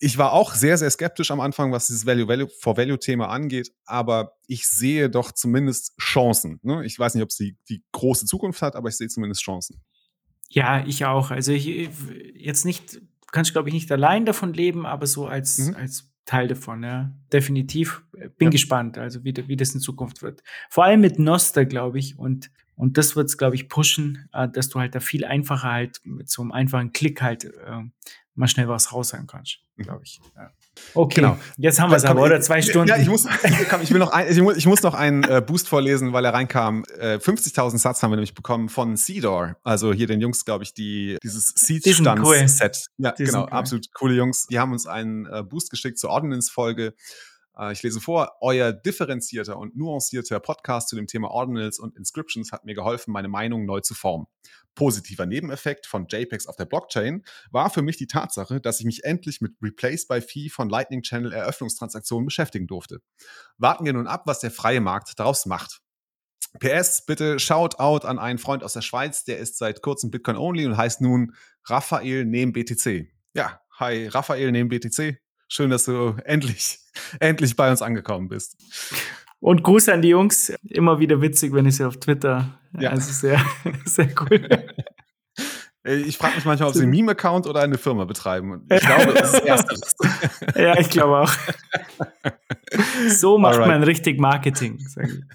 ich 0.01 0.19
war 0.19 0.33
auch 0.33 0.55
sehr, 0.55 0.79
sehr 0.79 0.91
skeptisch 0.91 1.31
am 1.31 1.41
Anfang, 1.41 1.73
was 1.73 1.89
dieses 1.89 2.07
Value, 2.07 2.29
Value 2.29 2.49
for 2.61 2.77
Value 2.77 2.99
Thema 2.99 3.29
angeht, 3.29 3.73
aber 3.85 4.35
ich 4.47 4.69
sehe 4.69 5.11
doch 5.11 5.33
zumindest 5.33 5.97
Chancen. 6.01 6.61
Ne? 6.63 6.85
Ich 6.85 6.99
weiß 6.99 7.15
nicht, 7.15 7.25
ob 7.25 7.31
es 7.31 7.37
die, 7.37 7.57
die 7.69 7.83
große 7.93 8.27
Zukunft 8.27 8.63
hat, 8.63 8.77
aber 8.77 8.89
ich 8.89 8.97
sehe 8.97 9.09
zumindest 9.09 9.43
Chancen. 9.43 9.83
Ja, 10.49 10.85
ich 10.87 11.05
auch. 11.05 11.31
Also 11.31 11.53
ich 11.53 11.91
jetzt 12.35 12.65
nicht, 12.65 13.01
kannst 13.33 13.53
glaube 13.53 13.69
ich 13.69 13.75
nicht 13.75 13.91
allein 13.93 14.25
davon 14.25 14.55
leben, 14.55 14.87
aber 14.87 15.07
so 15.07 15.27
als, 15.27 15.59
mhm. 15.59 15.75
als 15.75 16.11
Teil 16.25 16.47
davon, 16.47 16.83
ja. 16.83 17.11
Definitiv. 17.33 18.03
Bin 18.13 18.47
ja. 18.47 18.51
gespannt, 18.51 18.99
also 18.99 19.25
wie, 19.25 19.35
wie 19.49 19.57
das 19.57 19.75
in 19.75 19.81
Zukunft 19.81 20.23
wird. 20.23 20.43
Vor 20.69 20.85
allem 20.85 21.01
mit 21.01 21.19
Noster, 21.19 21.65
glaube 21.65 21.99
ich. 21.99 22.19
Und 22.19 22.51
Und 22.79 22.97
das 22.97 23.17
wird 23.17 23.29
es, 23.29 23.37
glaube 23.37 23.57
ich, 23.57 23.69
pushen, 23.69 24.29
äh, 24.33 24.49
dass 24.49 24.69
du 24.69 24.79
halt 24.79 24.95
da 24.95 25.01
viel 25.01 25.25
einfacher 25.25 25.71
halt 25.71 26.01
mit 26.05 26.31
so 26.31 26.43
einem 26.43 26.53
einfachen 26.53 26.93
Klick 26.93 27.21
halt 27.21 27.45
äh, 27.45 27.83
mal 28.35 28.47
schnell 28.47 28.69
was 28.69 28.93
raushauen 28.93 29.27
kannst, 29.27 29.59
mhm. 29.77 29.83
glaube 29.83 30.03
ich. 30.05 30.21
Ja. 30.37 30.51
Okay, 30.95 31.23
genau. 31.23 31.37
jetzt 31.57 31.81
haben 31.81 31.91
wir 31.91 31.97
es 31.97 32.05
aber, 32.05 32.23
oder? 32.23 32.41
Zwei 32.41 32.63
Stunden. 32.63 32.89
Ja, 32.89 32.97
ich 32.97 33.09
muss, 33.09 33.27
komm, 33.69 33.83
ich 33.83 33.91
will 33.91 33.99
noch 33.99 34.13
ein, 34.13 34.31
ich 34.31 34.41
muss, 34.41 34.57
ich 34.57 34.67
muss 34.67 34.83
noch 34.83 34.95
einen 34.95 35.25
äh, 35.25 35.43
Boost 35.45 35.69
vorlesen, 35.69 36.13
weil 36.13 36.25
er 36.25 36.33
reinkam. 36.33 36.85
Äh, 36.99 37.17
50.000 37.17 37.79
Satz 37.79 38.01
haben 38.01 38.13
wir 38.13 38.17
nämlich 38.17 38.35
bekommen 38.35 38.69
von 38.69 38.97
Seedor. 38.97 39.57
Also 39.65 39.93
hier 39.93 40.07
den 40.07 40.21
Jungs, 40.21 40.45
glaube 40.45 40.63
ich, 40.63 40.73
die 40.73 41.19
dieses 41.25 41.49
Seed-Stands-Set. 41.49 42.87
Cool. 42.97 43.05
Ja, 43.05 43.11
genau, 43.11 43.43
cool. 43.43 43.49
absolut 43.51 43.93
coole 43.93 44.15
Jungs. 44.15 44.47
Die 44.47 44.61
haben 44.61 44.71
uns 44.71 44.87
einen 44.87 45.27
äh, 45.27 45.43
Boost 45.43 45.71
geschickt 45.71 45.99
zur 45.99 46.11
Ordnance-Folge. 46.11 46.95
Äh, 47.59 47.73
ich 47.73 47.83
lese 47.83 48.01
vor, 48.01 48.37
euer 48.41 48.73
differenzierter 48.73 49.59
und 49.59 49.77
nuancierter 49.77 50.41
Podcast 50.41 50.89
zu 50.89 50.97
dem 50.97 51.07
Thema 51.07 51.31
Ordinals 51.31 51.79
und 51.79 51.97
Inscriptions 51.97 52.53
hat 52.53 52.65
mir 52.65 52.75
geholfen, 52.75 53.13
meine 53.13 53.29
Meinung 53.29 53.67
neu 53.67 53.81
zu 53.81 53.95
formen. 53.95 54.27
Positiver 54.75 55.27
Nebeneffekt 55.27 55.87
von 55.87 56.07
JPEGs 56.07 56.47
auf 56.47 56.57
der 56.57 56.67
Blockchain 56.67 57.25
war 57.51 57.69
für 57.69 57.83
mich 57.83 57.97
die 57.97 58.07
Tatsache, 58.07 58.61
dass 58.61 58.79
ich 58.79 58.87
mich 58.87 59.05
endlich 59.05 59.41
mit 59.41 59.53
Replace 59.61 60.07
by 60.07 60.21
Fee 60.21 60.49
von 60.49 60.69
Lightning 60.69 61.03
Channel 61.03 61.33
Eröffnungstransaktionen 61.33 62.25
beschäftigen 62.25 62.67
durfte. 62.67 63.01
Warten 63.57 63.85
wir 63.85 63.93
nun 63.93 64.07
ab, 64.07 64.23
was 64.27 64.39
der 64.39 64.53
freie 64.53 64.81
Markt 64.81 65.19
daraus 65.19 65.47
macht. 65.47 65.81
PS, 66.61 67.05
bitte 67.05 67.39
Shoutout 67.39 68.07
an 68.07 68.19
einen 68.19 68.39
Freund 68.39 68.65
aus 68.65 68.73
der 68.73 68.81
Schweiz, 68.81 69.25
der 69.25 69.39
ist 69.39 69.59
seit 69.59 69.83
kurzem 69.83 70.11
Bitcoin 70.11 70.37
only 70.37 70.65
und 70.65 70.77
heißt 70.77 71.01
nun 71.01 71.35
Raphael 71.65 72.25
neben 72.25 72.53
BTC. 72.53 73.09
Ja, 73.35 73.61
hi 73.79 74.07
Raphael 74.07 74.51
neben 74.51 74.69
BTC. 74.69 75.19
Schön, 75.49 75.71
dass 75.71 75.85
du 75.87 76.15
endlich, 76.25 76.79
endlich 77.21 77.57
bei 77.57 77.71
uns 77.71 77.83
angekommen 77.83 78.29
bist. 78.29 78.57
Und 79.41 79.63
Gruß 79.63 79.89
an 79.89 80.03
die 80.03 80.09
Jungs. 80.09 80.53
Immer 80.69 80.99
wieder 80.99 81.23
witzig, 81.23 81.53
wenn 81.53 81.67
ich 81.67 81.77
sie 81.77 81.85
auf 81.85 81.99
Twitter. 81.99 82.59
Ja. 82.79 82.91
Also 82.91 83.13
sehr, 83.13 83.41
sehr 83.85 84.09
cool. 84.21 84.49
Ich 85.85 86.19
frage 86.19 86.35
mich 86.35 86.45
manchmal, 86.45 86.69
ob 86.69 86.75
sie 86.75 86.83
einen 86.83 86.91
Meme-Account 86.91 87.47
oder 87.47 87.63
eine 87.63 87.79
Firma 87.79 88.05
betreiben. 88.05 88.67
Ich 88.71 88.81
glaube, 88.87 89.15
das 89.15 89.33
ist 89.33 89.47
ersteres. 89.47 89.95
ja, 90.55 90.79
ich 90.79 90.91
glaube 90.91 91.21
auch. 91.21 91.33
So 93.09 93.39
macht 93.39 93.55
Alright. 93.55 93.69
man 93.69 93.83
richtig 93.85 94.21
Marketing. 94.21 94.85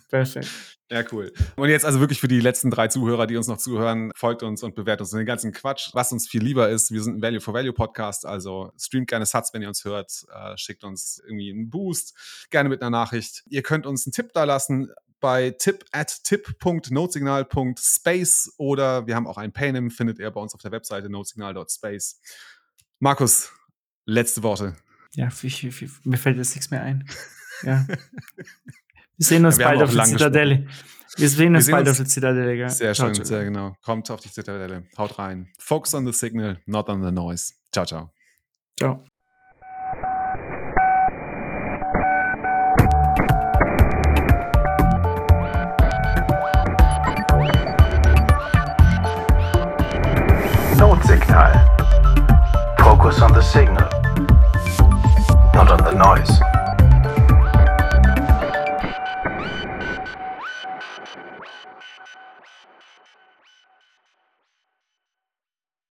Perfekt. 0.09 0.49
Ja, 0.93 1.03
cool. 1.11 1.33
Und 1.55 1.69
jetzt 1.69 1.85
also 1.85 1.99
wirklich 1.99 2.19
für 2.19 2.27
die 2.27 2.39
letzten 2.39 2.69
drei 2.69 2.87
Zuhörer, 2.87 3.25
die 3.25 3.35
uns 3.35 3.47
noch 3.47 3.57
zuhören, 3.57 4.11
folgt 4.15 4.43
uns 4.43 4.61
und 4.61 4.75
bewertet 4.75 5.01
uns 5.01 5.09
den 5.09 5.25
ganzen 5.25 5.51
Quatsch, 5.51 5.89
was 5.93 6.11
uns 6.11 6.27
viel 6.27 6.43
lieber 6.43 6.69
ist. 6.69 6.91
Wir 6.91 7.01
sind 7.01 7.17
ein 7.17 7.21
Value 7.23 7.41
for 7.41 7.55
Value 7.55 7.73
Podcast, 7.73 8.27
also 8.27 8.71
streamt 8.77 9.07
gerne 9.07 9.25
Satz, 9.25 9.51
wenn 9.55 9.63
ihr 9.63 9.69
uns 9.69 9.85
hört, 9.85 10.23
äh, 10.31 10.55
schickt 10.55 10.83
uns 10.83 11.19
irgendwie 11.25 11.49
einen 11.49 11.71
Boost, 11.71 12.47
gerne 12.51 12.69
mit 12.69 12.83
einer 12.83 12.91
Nachricht. 12.91 13.41
Ihr 13.47 13.63
könnt 13.63 13.87
uns 13.87 14.05
einen 14.05 14.13
Tipp 14.13 14.33
da 14.35 14.43
lassen 14.43 14.91
bei 15.19 15.49
tip 15.49 15.83
at 15.91 16.23
tip.notesignal.space 16.25 18.53
oder 18.57 19.07
wir 19.07 19.15
haben 19.15 19.25
auch 19.25 19.37
ein 19.37 19.51
Paynim, 19.51 19.89
findet 19.89 20.19
ihr 20.19 20.29
bei 20.29 20.41
uns 20.41 20.53
auf 20.53 20.61
der 20.61 20.71
Webseite 20.71 21.09
notesignal.space. 21.09 22.21
Markus, 22.99 23.51
letzte 24.05 24.43
Worte. 24.43 24.75
Ja, 25.15 25.29
ich, 25.41 25.63
ich, 25.63 25.89
mir 26.03 26.17
fällt 26.17 26.37
jetzt 26.37 26.53
nichts 26.53 26.69
mehr 26.69 26.83
ein. 26.83 27.09
Ja. 27.63 27.87
Wir 29.17 29.25
sehen 29.25 29.45
uns 29.45 29.57
ja, 29.57 29.67
bald 29.67 29.83
auf 29.83 29.93
der 29.93 30.03
Zitadelle. 30.05 30.67
Wir 31.17 31.29
sehen 31.29 31.55
uns 31.55 31.67
wir 31.67 31.75
bald 31.75 31.87
auf 31.87 31.97
der 31.97 32.05
Zitadelle. 32.07 32.55
Gell? 32.55 32.69
Sehr 32.69 32.95
schön, 32.95 33.13
ciao, 33.13 33.25
sehr 33.25 33.43
genau. 33.45 33.75
Kommt 33.83 34.09
auf 34.09 34.19
die 34.19 34.31
Zitadelle. 34.31 34.83
Haut 34.97 35.19
rein. 35.19 35.49
Focus 35.59 35.93
on 35.93 36.05
the 36.07 36.13
signal, 36.13 36.57
not 36.65 36.89
on 36.89 37.03
the 37.03 37.11
noise. 37.11 37.53
Ciao, 37.71 37.85
ciao. 37.85 38.11
Ciao. 38.79 39.03
Notsignal. 50.79 51.69
Focus 52.79 53.21
on 53.21 53.33
the 53.33 53.41
signal, 53.41 53.89
not 55.53 55.71
on 55.71 55.83
the 55.83 55.93
noise. 55.95 56.52